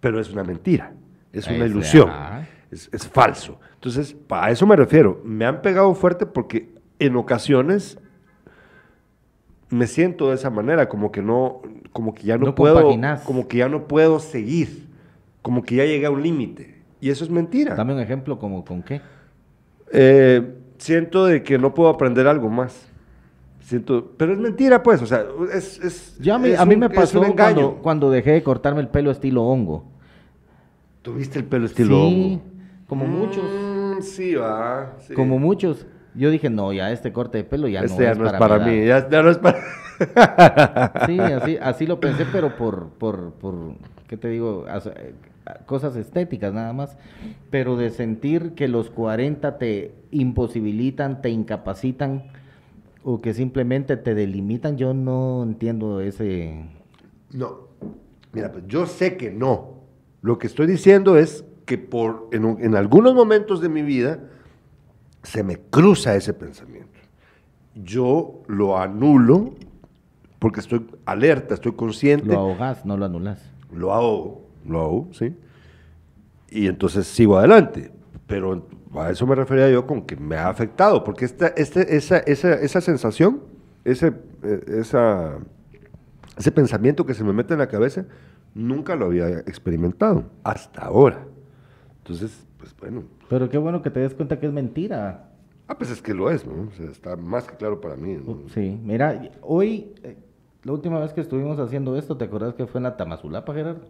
Pero 0.00 0.20
es 0.20 0.30
una 0.32 0.44
mentira, 0.44 0.92
es 1.32 1.46
una 1.46 1.64
Ahí 1.64 1.70
ilusión, 1.70 2.10
Ajá. 2.10 2.46
Es, 2.72 2.88
es 2.92 3.06
falso. 3.06 3.58
Entonces, 3.74 4.16
a 4.30 4.50
eso 4.50 4.66
me 4.66 4.74
refiero. 4.76 5.20
Me 5.24 5.44
han 5.44 5.62
pegado 5.62 5.94
fuerte 5.94 6.26
porque 6.26 6.74
en 6.98 7.14
ocasiones 7.16 7.98
me 9.70 9.86
siento 9.86 10.28
de 10.28 10.34
esa 10.34 10.50
manera, 10.50 10.88
como 10.88 11.10
que 11.12 11.22
no, 11.22 11.62
como 11.92 12.14
que 12.14 12.24
ya 12.24 12.36
no, 12.36 12.46
No 12.46 12.54
puedo, 12.54 12.74
compaginás. 12.76 13.22
como 13.22 13.48
que 13.48 13.58
ya 13.58 13.68
no 13.68 13.86
puedo 13.88 14.18
seguir, 14.20 14.86
como 15.40 15.62
que 15.62 15.76
ya 15.76 15.84
llegué 15.84 16.06
a 16.06 16.10
un 16.10 16.22
límite. 16.22 16.82
Y 17.00 17.10
eso 17.10 17.24
es 17.24 17.30
mentira. 17.30 17.74
Dame 17.74 17.94
un 17.94 18.00
ejemplo 18.00 18.38
como 18.38 18.64
con 18.64 18.82
qué. 18.82 19.00
Eh, 19.92 20.54
siento 20.78 21.24
de 21.26 21.42
que 21.42 21.58
no 21.58 21.74
puedo 21.74 21.88
aprender 21.90 22.26
algo 22.26 22.48
más. 22.50 22.88
Siento, 23.60 24.12
pero 24.16 24.32
es 24.32 24.38
mentira, 24.38 24.82
pues, 24.82 25.00
o 25.02 25.06
sea, 25.06 25.24
es, 25.54 25.78
es- 25.82 26.18
Ya 26.18 26.34
a 26.34 26.38
mí, 26.38 26.50
es 26.50 26.60
a 26.60 26.66
mí 26.66 26.74
un- 26.74 26.80
me 26.80 26.90
pasó 26.90 27.22
cuando, 27.34 27.76
cuando 27.76 28.10
dejé 28.10 28.32
de 28.32 28.42
cortarme 28.42 28.80
el 28.80 28.88
pelo 28.88 29.10
estilo 29.10 29.42
hongo. 29.44 29.84
¿Tuviste 31.00 31.38
el 31.38 31.44
pelo 31.46 31.66
estilo 31.66 31.88
sí, 31.88 31.94
hongo? 31.94 32.42
Como 32.92 33.06
muchos. 33.06 33.44
Mm, 33.44 34.02
sí, 34.02 34.34
va. 34.34 34.96
sí. 34.98 35.14
Como 35.14 35.38
muchos. 35.38 35.86
Yo 36.14 36.30
dije, 36.30 36.50
no, 36.50 36.74
ya 36.74 36.92
este 36.92 37.10
corte 37.10 37.38
de 37.38 37.44
pelo 37.44 37.66
ya 37.68 37.80
este 37.80 37.96
no 37.96 38.02
ya 38.02 38.10
es 38.12 38.18
no 38.18 38.26
es 38.26 38.32
para, 38.34 38.58
mí, 38.58 38.84
ya, 38.84 39.08
ya 39.08 39.22
no 39.22 39.30
es 39.30 39.38
para... 39.38 39.58
Sí, 41.06 41.18
así, 41.18 41.56
así 41.56 41.86
lo 41.86 42.00
pensé, 42.00 42.26
pero 42.26 42.54
por, 42.54 42.90
por, 42.90 43.32
por 43.32 43.76
¿qué 44.08 44.18
te 44.18 44.28
digo? 44.28 44.66
As- 44.68 44.90
Cosas 45.64 45.96
estéticas 45.96 46.52
nada 46.52 46.74
más. 46.74 46.98
Pero 47.50 47.76
de 47.78 47.88
sentir 47.88 48.52
que 48.52 48.68
los 48.68 48.90
40 48.90 49.56
te 49.56 49.94
imposibilitan, 50.10 51.22
te 51.22 51.30
incapacitan 51.30 52.24
o 53.04 53.22
que 53.22 53.32
simplemente 53.32 53.96
te 53.96 54.14
delimitan, 54.14 54.76
yo 54.76 54.92
no 54.92 55.42
entiendo 55.42 56.02
ese... 56.02 56.66
No, 57.32 57.68
mira, 58.34 58.52
pues 58.52 58.64
yo 58.66 58.84
sé 58.84 59.16
que 59.16 59.30
no. 59.30 59.80
Lo 60.20 60.38
que 60.38 60.46
estoy 60.46 60.66
diciendo 60.66 61.16
es 61.16 61.44
que 61.64 61.78
por, 61.78 62.28
en, 62.32 62.44
un- 62.44 62.62
en 62.62 62.74
algunos 62.74 63.14
momentos 63.14 63.60
de 63.60 63.68
mi 63.68 63.82
vida 63.82 64.18
se 65.22 65.42
me 65.44 65.56
cruza 65.58 66.14
ese 66.16 66.34
pensamiento. 66.34 66.98
Yo 67.74 68.42
lo 68.48 68.78
anulo 68.78 69.54
porque 70.38 70.60
estoy 70.60 70.86
alerta, 71.06 71.54
estoy 71.54 71.72
consciente, 71.72 72.26
Lo 72.26 72.38
ahogas, 72.40 72.84
no 72.84 72.96
lo 72.96 73.04
anulas. 73.06 73.40
lo 73.72 73.94
hago, 73.94 74.46
lo 74.66 74.80
hago, 74.80 75.08
¿sí? 75.12 75.36
Y 76.50 76.66
entonces 76.66 77.06
sigo 77.06 77.38
adelante. 77.38 77.90
Pero 78.26 78.66
a 78.94 79.10
eso 79.10 79.26
me 79.26 79.34
refería 79.34 79.70
yo 79.70 79.86
con 79.86 80.02
que 80.02 80.16
me 80.16 80.36
ha 80.36 80.48
afectado, 80.48 81.04
porque 81.04 81.24
esta, 81.24 81.48
este, 81.48 81.96
esa, 81.96 82.18
esa, 82.18 82.54
esa 82.54 82.80
sensación, 82.80 83.42
ese, 83.84 84.12
eh, 84.42 84.64
esa, 84.78 85.38
ese 86.36 86.50
pensamiento 86.52 87.06
que 87.06 87.14
se 87.14 87.24
me 87.24 87.32
mete 87.32 87.52
en 87.54 87.60
la 87.60 87.68
cabeza, 87.68 88.04
nunca 88.54 88.96
lo 88.96 89.06
había 89.06 89.28
experimentado 89.40 90.24
hasta 90.44 90.82
ahora. 90.82 91.24
Entonces, 92.02 92.46
pues 92.58 92.74
bueno, 92.80 93.04
Pero 93.28 93.48
qué 93.48 93.58
bueno 93.58 93.80
que 93.82 93.90
te 93.90 94.00
des 94.00 94.14
cuenta 94.14 94.38
que 94.40 94.46
es 94.46 94.52
mentira. 94.52 95.28
ah, 95.68 95.78
pues 95.78 95.90
es 95.90 96.02
que 96.02 96.12
lo 96.14 96.30
es, 96.30 96.44
¿no? 96.46 96.68
O 96.68 96.70
sea, 96.76 96.90
está 96.90 97.16
más 97.16 97.44
que 97.46 97.56
claro 97.56 97.80
para 97.80 97.96
mí. 97.96 98.14
¿no? 98.24 98.40
Sí, 98.52 98.78
mira, 98.84 99.30
hoy, 99.42 99.92
eh, 100.02 100.16
la 100.64 100.72
última 100.72 100.98
vez 101.00 101.12
que 101.12 101.20
estuvimos 101.20 101.58
haciendo 101.60 101.96
esto, 101.96 102.16
¿te 102.16 102.24
acuerdas 102.24 102.54
que 102.54 102.66
fue 102.66 102.78
en 102.80 102.84
la 102.84 102.96
Tamazulapa, 102.96 103.54
Gerardo? 103.54 103.82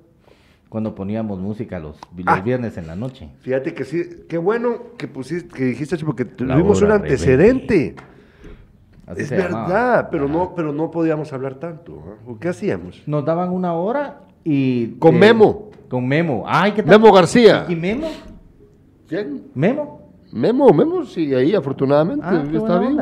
Cuando 0.68 0.94
poníamos 0.94 1.38
música 1.38 1.78
los, 1.78 1.96
los 2.16 2.24
Ah. 2.26 2.40
viernes 2.40 2.76
en 2.78 2.86
la 2.86 2.96
noche. 2.96 3.30
Fíjate 3.40 3.74
que 3.74 3.84
sí, 3.84 4.24
qué 4.28 4.38
bueno 4.38 4.78
que 4.96 5.06
pusiste, 5.08 5.54
que 5.54 5.64
dijiste 5.64 5.96
eso, 5.96 6.06
porque 6.06 6.24
tuvimos 6.24 6.80
un 6.82 6.92
antecedente. 6.92 7.94
Así 9.06 9.22
es 9.22 9.30
llamaba. 9.30 9.66
verdad, 9.68 10.08
pero 10.10 10.24
Ajá. 10.24 10.32
no, 10.32 10.54
pero 10.54 10.72
no 10.72 10.90
podíamos 10.90 11.32
hablar 11.32 11.56
tanto. 11.56 12.02
¿ah? 12.06 12.14
¿O 12.26 12.38
¿Qué 12.38 12.48
hacíamos? 12.48 13.02
Nos 13.06 13.24
daban 13.24 13.50
una 13.50 13.74
hora 13.74 14.20
y... 14.44 14.88
Con 14.98 15.14
eh, 15.16 15.18
Memo. 15.18 15.70
Con 15.88 16.06
Memo. 16.06 16.44
Ay, 16.46 16.72
¿qué 16.72 16.82
tal? 16.82 16.98
Memo 17.00 17.12
García. 17.12 17.66
¿Y 17.68 17.76
Memo? 17.76 18.08
¿Quién? 19.08 19.42
¿Memo? 19.54 20.10
Memo, 20.32 20.72
Memo 20.72 21.04
sigue 21.04 21.36
ahí, 21.36 21.54
afortunadamente. 21.54 22.24
Ah, 22.26 22.42
está 22.50 22.78
bien. 22.78 22.98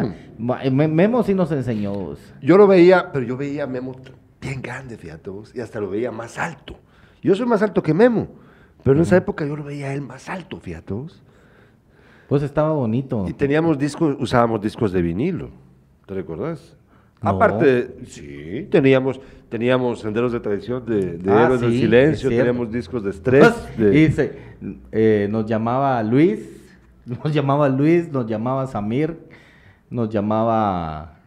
eh, 0.62 0.70
Me- 0.70 0.88
Memo 0.88 1.22
sí 1.22 1.32
nos 1.34 1.52
enseñó. 1.52 2.16
Yo 2.42 2.56
lo 2.56 2.66
veía, 2.66 3.12
pero 3.12 3.24
yo 3.24 3.36
veía 3.36 3.64
a 3.64 3.66
Memo 3.68 3.94
bien 4.40 4.60
grande, 4.60 4.96
fíjate 4.96 5.30
vos, 5.30 5.52
y 5.54 5.60
hasta 5.60 5.78
lo 5.80 5.90
veía 5.90 6.10
más 6.10 6.38
alto. 6.38 6.74
Yo 7.22 7.34
soy 7.34 7.46
más 7.46 7.62
alto 7.62 7.82
que 7.82 7.94
Memo, 7.94 8.26
pero 8.82 8.96
en 8.96 9.02
esa 9.02 9.16
época 9.16 9.46
yo 9.46 9.54
lo 9.54 9.62
veía 9.62 9.88
a 9.88 9.94
él 9.94 10.00
más 10.00 10.28
alto, 10.28 10.58
fíjate 10.58 10.92
vos. 10.94 11.22
Pues 12.28 12.42
estaba 12.42 12.72
bonito. 12.72 13.26
Y 13.28 13.32
teníamos 13.34 13.78
discos, 13.78 14.16
usábamos 14.18 14.60
discos 14.60 14.90
de 14.92 15.02
vinilo, 15.02 15.50
¿te 16.06 16.14
recordás? 16.14 16.76
No. 17.22 17.30
Aparte, 17.30 17.96
sí, 18.06 18.66
teníamos, 18.70 19.20
teníamos 19.50 20.00
Senderos 20.00 20.32
de 20.32 20.40
Tradición 20.40 20.84
de, 20.86 21.18
de 21.18 21.30
Ah, 21.30 21.44
Héroes 21.44 21.60
del 21.60 21.72
sí, 21.72 21.78
Silencio, 21.80 22.30
teníamos 22.30 22.72
discos 22.72 23.04
de 23.04 23.10
Estrés. 23.10 23.52
de- 23.76 23.98
Y 24.00 24.10
se- 24.10 24.38
eh, 24.92 25.28
nos 25.30 25.44
llamaba 25.46 26.02
Luis, 26.02 26.40
nos 27.06 27.32
llamaba 27.32 27.68
Luis, 27.68 28.10
nos 28.10 28.26
llamaba 28.26 28.66
Samir, 28.66 29.18
nos 29.90 30.08
llamaba, 30.08 31.18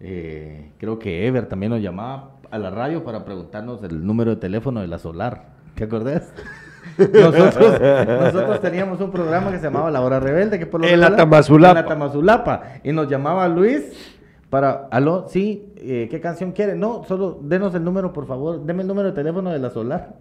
eh, 0.00 0.70
creo 0.78 0.98
que 0.98 1.26
Ever 1.26 1.46
también 1.46 1.70
nos 1.70 1.82
llamaba 1.82 2.30
a 2.50 2.58
la 2.58 2.70
radio 2.70 3.04
para 3.04 3.24
preguntarnos 3.24 3.82
el 3.82 4.06
número 4.06 4.30
de 4.30 4.36
teléfono 4.36 4.80
de 4.80 4.86
la 4.86 4.98
Solar. 4.98 5.48
¿Te 5.74 5.84
acordás? 5.84 6.32
Nosotros, 6.98 7.80
nosotros 8.06 8.60
teníamos 8.60 9.00
un 9.00 9.10
programa 9.10 9.50
que 9.50 9.56
se 9.58 9.64
llamaba 9.64 9.90
La 9.90 10.00
Hora 10.02 10.18
Rebelde, 10.20 10.58
que 10.58 10.66
por 10.66 10.80
lo 10.82 10.86
En 10.88 11.00
la 11.00 11.14
Tamazulapa. 11.16 11.78
En 11.78 11.84
la 11.84 11.88
Tamazulapa. 11.88 12.62
Y 12.84 12.92
nos 12.92 13.08
llamaba 13.08 13.48
Luis 13.48 14.11
para, 14.52 14.86
aló, 14.90 15.28
sí, 15.30 15.72
eh, 15.78 16.08
¿qué 16.10 16.20
canción 16.20 16.52
quiere? 16.52 16.76
No, 16.76 17.04
solo 17.04 17.40
denos 17.40 17.74
el 17.74 17.82
número, 17.82 18.12
por 18.12 18.26
favor. 18.26 18.62
Deme 18.62 18.82
el 18.82 18.88
número 18.88 19.08
de 19.08 19.14
teléfono 19.14 19.50
de 19.50 19.58
la 19.58 19.70
Solar. 19.70 20.16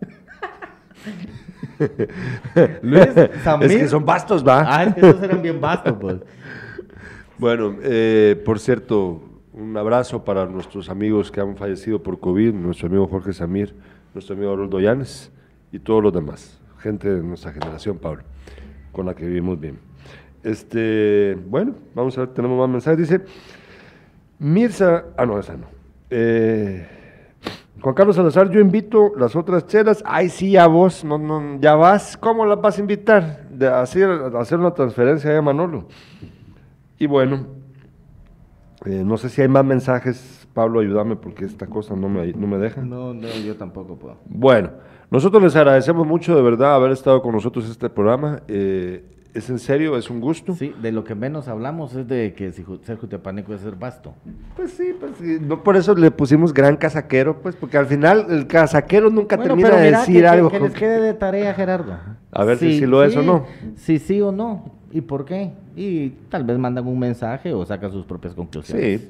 Luis, 2.81 3.09
Samir. 3.43 3.71
Es 3.71 3.77
que 3.77 3.87
son 3.89 4.05
bastos, 4.05 4.47
va. 4.47 4.63
Ah, 4.65 4.85
es 4.85 4.95
que 4.95 5.01
esos 5.01 5.21
eran 5.21 5.41
bien 5.41 5.59
vastos, 5.59 5.97
pues. 5.99 6.15
Bueno, 7.37 7.75
eh, 7.83 8.41
por 8.45 8.59
cierto, 8.59 9.21
un 9.51 9.75
abrazo 9.75 10.23
para 10.23 10.45
nuestros 10.45 10.89
amigos 10.89 11.29
que 11.29 11.41
han 11.41 11.57
fallecido 11.57 12.01
por 12.01 12.17
COVID, 12.17 12.53
nuestro 12.53 12.87
amigo 12.87 13.09
Jorge 13.09 13.33
Samir, 13.33 13.75
nuestro 14.13 14.37
amigo 14.37 14.53
Arnoldo 14.53 14.79
Llanes 14.79 15.29
y 15.73 15.79
todos 15.79 16.01
los 16.01 16.13
demás, 16.13 16.57
gente 16.77 17.13
de 17.13 17.21
nuestra 17.21 17.51
generación, 17.51 17.97
Pablo, 17.97 18.23
con 18.93 19.05
la 19.05 19.13
que 19.13 19.25
vivimos 19.25 19.59
bien. 19.59 19.77
Este, 20.41 21.37
bueno, 21.47 21.75
vamos 21.93 22.17
a 22.17 22.21
ver, 22.21 22.29
tenemos 22.29 22.57
más 22.57 22.69
mensajes. 22.69 22.97
Dice, 22.97 23.21
Mirza, 24.41 25.03
ah, 25.17 25.25
no, 25.27 25.37
esa 25.37 25.55
no. 25.55 25.67
Eh, 26.09 26.83
Juan 27.79 27.93
Carlos 27.93 28.15
Salazar, 28.15 28.49
yo 28.49 28.59
invito 28.59 29.11
las 29.15 29.35
otras 29.35 29.67
chelas. 29.67 30.03
Ay, 30.03 30.29
sí, 30.29 30.53
ya 30.53 30.65
vos, 30.65 31.03
no, 31.03 31.19
no, 31.19 31.59
ya 31.59 31.75
vas. 31.75 32.17
¿Cómo 32.17 32.43
las 32.47 32.59
vas 32.59 32.79
a 32.79 32.81
invitar? 32.81 33.47
De 33.51 33.67
hacer, 33.67 34.09
hacer 34.35 34.57
una 34.57 34.73
transferencia 34.73 35.37
a 35.37 35.41
Manolo. 35.43 35.85
Y 36.97 37.05
bueno, 37.05 37.45
eh, 38.85 39.03
no 39.05 39.15
sé 39.17 39.29
si 39.29 39.43
hay 39.43 39.47
más 39.47 39.63
mensajes. 39.63 40.47
Pablo, 40.55 40.79
ayúdame 40.79 41.15
porque 41.17 41.45
esta 41.45 41.67
cosa 41.67 41.95
no 41.95 42.09
me, 42.09 42.33
no 42.33 42.47
me 42.47 42.57
deja. 42.57 42.81
No, 42.81 43.13
no, 43.13 43.27
yo 43.45 43.55
tampoco 43.57 43.95
puedo. 43.95 44.17
Bueno, 44.25 44.71
nosotros 45.11 45.43
les 45.43 45.55
agradecemos 45.55 46.07
mucho 46.07 46.35
de 46.35 46.41
verdad 46.41 46.73
haber 46.73 46.91
estado 46.91 47.21
con 47.21 47.33
nosotros 47.33 47.65
en 47.65 47.71
este 47.71 47.91
programa. 47.91 48.41
Eh, 48.47 49.05
es 49.33 49.49
en 49.49 49.59
serio, 49.59 49.97
es 49.97 50.09
un 50.09 50.19
gusto. 50.21 50.53
Sí, 50.55 50.73
de 50.81 50.91
lo 50.91 51.03
que 51.03 51.15
menos 51.15 51.47
hablamos 51.47 51.95
es 51.95 52.07
de 52.07 52.33
que 52.33 52.51
si 52.51 52.63
ser 52.83 52.97
jutepánico 52.97 53.53
es 53.53 53.61
ser 53.61 53.75
vasto. 53.75 54.13
Pues 54.55 54.71
sí, 54.71 54.93
pues 54.99 55.13
sí, 55.19 55.37
no 55.41 55.63
por 55.63 55.75
eso 55.77 55.95
le 55.95 56.11
pusimos 56.11 56.53
gran 56.53 56.75
casaquero, 56.77 57.41
pues 57.41 57.55
porque 57.55 57.77
al 57.77 57.85
final 57.85 58.25
el 58.29 58.47
casaquero 58.47 59.09
nunca 59.09 59.37
Bueno, 59.37 59.55
termina 59.55 59.75
de 59.77 59.91
decir 59.91 60.15
que, 60.15 60.21
que- 60.21 60.27
algo. 60.27 60.49
que 60.49 60.59
les 60.59 60.73
quede 60.73 60.99
de 61.01 61.13
tarea, 61.13 61.53
Gerardo. 61.53 61.97
A 62.31 62.43
ver 62.43 62.57
si 62.57 62.81
lo 62.85 63.03
es 63.03 63.15
o 63.15 63.21
no. 63.23 63.45
Sí, 63.75 63.99
sí 63.99 64.21
o 64.21 64.31
no. 64.31 64.79
¿Y 64.91 65.01
por 65.01 65.23
qué? 65.25 65.51
Y 65.75 66.09
tal 66.29 66.43
vez 66.43 66.57
mandan 66.57 66.85
un 66.85 66.99
mensaje 66.99 67.53
o 67.53 67.65
sacan 67.65 67.91
sus 67.91 68.05
propias 68.05 68.33
conclusiones. 68.33 69.01
Sí. 69.01 69.09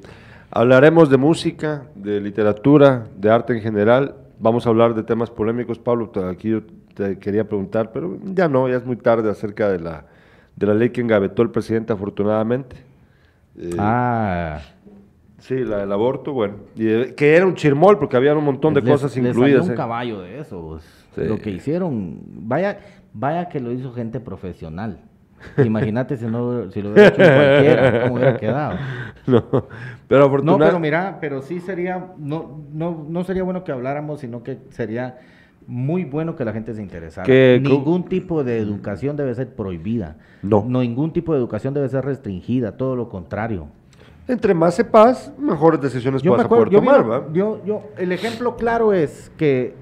Hablaremos 0.50 1.08
de 1.10 1.16
música, 1.16 1.84
de 1.94 2.20
literatura, 2.20 3.06
de 3.18 3.30
arte 3.30 3.54
en 3.54 3.60
general. 3.62 4.14
Vamos 4.38 4.66
a 4.66 4.70
hablar 4.70 4.94
de 4.94 5.02
temas 5.02 5.30
polémicos, 5.30 5.78
Pablo. 5.78 6.12
Aquí 6.30 6.50
yo 6.50 6.60
te 6.94 7.18
quería 7.18 7.48
preguntar, 7.48 7.90
pero 7.92 8.18
ya 8.22 8.48
no, 8.48 8.68
ya 8.68 8.76
es 8.76 8.84
muy 8.84 8.96
tarde 8.96 9.30
acerca 9.30 9.70
de 9.70 9.80
la, 9.80 10.04
de 10.56 10.66
la 10.66 10.74
ley 10.74 10.90
que 10.90 11.00
engavetó 11.00 11.42
el 11.42 11.50
presidente, 11.50 11.92
afortunadamente. 11.92 12.76
Eh, 13.56 13.76
ah. 13.78 14.60
Sí, 15.38 15.56
la 15.64 15.78
del 15.78 15.90
aborto, 15.90 16.32
bueno. 16.32 16.54
Y, 16.76 16.88
eh, 16.88 17.14
que 17.16 17.34
era 17.34 17.44
un 17.46 17.54
chirmol 17.54 17.98
porque 17.98 18.16
había 18.16 18.34
un 18.34 18.44
montón 18.44 18.74
de 18.74 18.82
cosas 18.82 19.16
incluidas. 19.16 19.68
un 19.68 19.74
caballo 19.74 20.20
de 20.20 20.38
eso. 20.38 20.78
Pues. 21.16 21.28
Lo 21.28 21.38
que 21.38 21.50
hicieron, 21.50 22.20
vaya, 22.26 22.78
vaya 23.12 23.48
que 23.48 23.58
lo 23.58 23.72
hizo 23.72 23.92
gente 23.92 24.20
profesional. 24.20 25.00
Imagínate 25.64 26.16
si, 26.16 26.26
no, 26.26 26.70
si 26.70 26.80
lo 26.80 26.92
hubiera 26.92 27.08
hecho 27.08 27.16
cualquiera, 27.16 28.02
cómo 28.02 28.14
hubiera 28.14 28.36
quedado. 28.36 28.78
No, 29.24 29.44
pero 30.08 30.24
afortunadamente... 30.24 30.48
No, 30.48 30.58
pero 30.58 30.80
mira, 30.80 31.18
pero 31.20 31.42
sí 31.42 31.60
sería, 31.60 32.08
no, 32.18 32.60
no, 32.72 33.06
no 33.08 33.22
sería 33.22 33.44
bueno 33.44 33.62
que 33.62 33.70
habláramos, 33.70 34.18
sino 34.18 34.42
que 34.42 34.58
sería 34.70 35.20
muy 35.66 36.04
bueno 36.04 36.36
que 36.36 36.44
la 36.44 36.52
gente 36.52 36.74
se 36.74 36.82
interesara. 36.82 37.26
ningún 37.58 38.04
tipo 38.04 38.44
de 38.44 38.58
educación 38.58 39.16
debe 39.16 39.34
ser 39.34 39.54
prohibida. 39.54 40.16
No. 40.42 40.64
no. 40.66 40.80
Ningún 40.80 41.12
tipo 41.12 41.32
de 41.32 41.38
educación 41.38 41.74
debe 41.74 41.88
ser 41.88 42.04
restringida, 42.04 42.76
todo 42.76 42.96
lo 42.96 43.08
contrario. 43.08 43.68
Entre 44.28 44.54
más 44.54 44.74
sepas, 44.74 45.32
mejores 45.38 45.80
decisiones 45.80 46.22
vas 46.22 46.44
a 46.44 46.48
poder 46.48 46.70
tomar, 46.70 47.32
Yo, 47.32 47.60
yo, 47.64 47.82
el 47.96 48.12
ejemplo 48.12 48.56
claro 48.56 48.92
es 48.92 49.32
que 49.36 49.74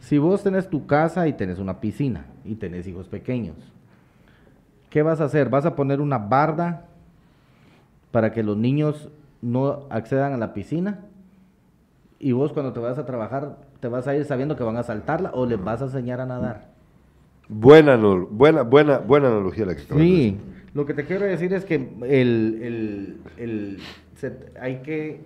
si 0.00 0.18
vos 0.18 0.42
tenés 0.42 0.68
tu 0.68 0.86
casa 0.86 1.26
y 1.28 1.32
tenés 1.32 1.58
una 1.58 1.80
piscina 1.80 2.26
y 2.44 2.54
tenés 2.56 2.86
hijos 2.86 3.08
pequeños, 3.08 3.56
¿qué 4.90 5.02
vas 5.02 5.20
a 5.20 5.24
hacer? 5.24 5.48
¿Vas 5.48 5.66
a 5.66 5.76
poner 5.76 6.00
una 6.00 6.18
barda 6.18 6.86
para 8.10 8.32
que 8.32 8.42
los 8.42 8.56
niños 8.56 9.08
no 9.40 9.86
accedan 9.90 10.32
a 10.32 10.36
la 10.36 10.52
piscina? 10.52 11.00
Y 12.20 12.32
vos 12.32 12.52
cuando 12.52 12.72
te 12.72 12.80
vas 12.80 12.98
a 12.98 13.06
trabajar, 13.06 13.56
te 13.80 13.88
vas 13.88 14.08
a 14.08 14.16
ir 14.16 14.24
sabiendo 14.24 14.56
que 14.56 14.64
van 14.64 14.76
a 14.76 14.82
saltarla 14.82 15.30
o 15.34 15.46
les 15.46 15.62
vas 15.62 15.80
a 15.82 15.84
enseñar 15.84 16.20
a 16.20 16.26
nadar. 16.26 16.68
Buena, 17.48 17.96
buena, 17.96 18.62
buena, 18.62 18.98
buena 18.98 19.28
analogía 19.28 19.64
la 19.64 19.74
que 19.74 19.80
Sí, 19.80 20.36
lo 20.74 20.84
que 20.84 20.94
te 20.94 21.04
quiero 21.04 21.24
decir 21.24 21.54
es 21.54 21.64
que 21.64 21.76
el, 22.02 23.20
el, 23.38 23.78
hay 24.60 24.76
que, 24.82 25.24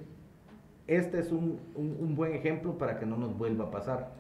este 0.87 1.19
es 1.19 1.33
un, 1.33 1.59
un, 1.75 2.15
buen 2.15 2.35
ejemplo 2.35 2.79
para 2.79 2.99
que 2.99 3.07
no 3.07 3.17
nos 3.17 3.37
vuelva 3.37 3.65
a 3.65 3.71
pasar. 3.71 4.13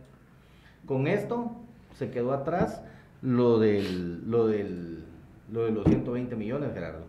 Con 0.87 1.07
esto 1.07 1.53
se 1.95 2.11
quedó 2.11 2.33
atrás 2.33 2.83
lo 3.21 3.61
del, 3.61 4.29
lo 4.29 4.49
del, 4.49 5.05
lo 5.53 5.65
de 5.67 5.71
los 5.71 5.85
120 5.85 6.35
millones, 6.35 6.73
Gerardo. 6.75 7.05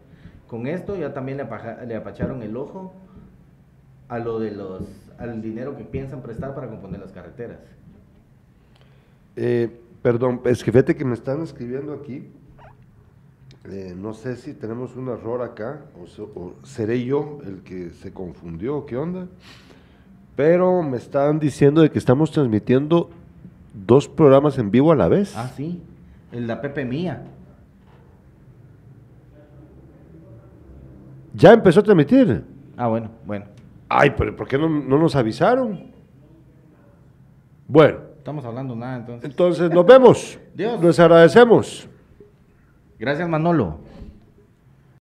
Con 0.47 0.67
esto 0.67 0.95
ya 0.95 1.13
también 1.13 1.37
le, 1.39 1.47
le 1.87 1.95
apacharon 1.95 2.43
el 2.43 2.55
ojo 2.55 2.93
a 4.09 4.19
lo 4.19 4.39
de 4.39 4.51
los 4.51 4.83
al 5.17 5.41
dinero 5.41 5.75
que 5.75 5.83
piensan 5.83 6.21
prestar 6.21 6.53
para 6.55 6.67
componer 6.67 6.99
las 6.99 7.11
carreteras. 7.11 7.59
Eh, 9.35 9.79
perdón, 10.01 10.41
es 10.45 10.63
que 10.63 10.71
fíjate 10.71 10.95
que 10.95 11.05
me 11.05 11.13
están 11.13 11.41
escribiendo 11.41 11.93
aquí. 11.93 12.27
Eh, 13.69 13.95
no 13.97 14.13
sé 14.13 14.35
si 14.35 14.53
tenemos 14.53 14.95
un 14.97 15.07
error 15.07 15.41
acá 15.41 15.85
o, 16.35 16.53
seré 16.63 17.05
yo 17.05 17.39
el 17.45 17.61
que 17.61 17.91
se 17.91 18.11
confundió, 18.11 18.85
¿qué 18.85 18.97
onda? 18.97 19.27
Pero 20.35 20.83
me 20.83 20.97
están 20.97 21.39
diciendo 21.39 21.81
de 21.81 21.89
que 21.89 21.97
estamos 21.97 22.31
transmitiendo 22.31 23.09
dos 23.73 24.09
programas 24.09 24.57
en 24.57 24.69
vivo 24.69 24.91
a 24.91 24.95
la 24.95 25.07
vez. 25.07 25.33
Ah, 25.37 25.49
sí, 25.55 25.81
el 26.31 26.45
la 26.45 26.59
Pepe 26.59 26.83
Mía. 26.83 27.23
Ya 31.33 31.53
empezó 31.53 31.79
a 31.79 31.83
transmitir. 31.83 32.43
Ah, 32.75 32.87
bueno, 32.87 33.09
bueno. 33.25 33.52
Ay, 33.95 34.13
pero 34.17 34.35
¿por 34.35 34.47
qué 34.47 34.57
no, 34.57 34.67
nos 34.67 35.15
avisaron? 35.15 35.91
Bueno. 37.67 37.99
Estamos 38.17 38.43
hablando 38.43 38.75
nada 38.75 38.97
entonces. 38.97 39.29
Entonces 39.29 39.69
nos 39.69 39.85
vemos. 39.85 40.39
Dios. 40.55 40.81
Les 40.81 40.99
agradecemos. 40.99 41.87
Gracias 42.97 43.29
Manolo. 43.29 43.77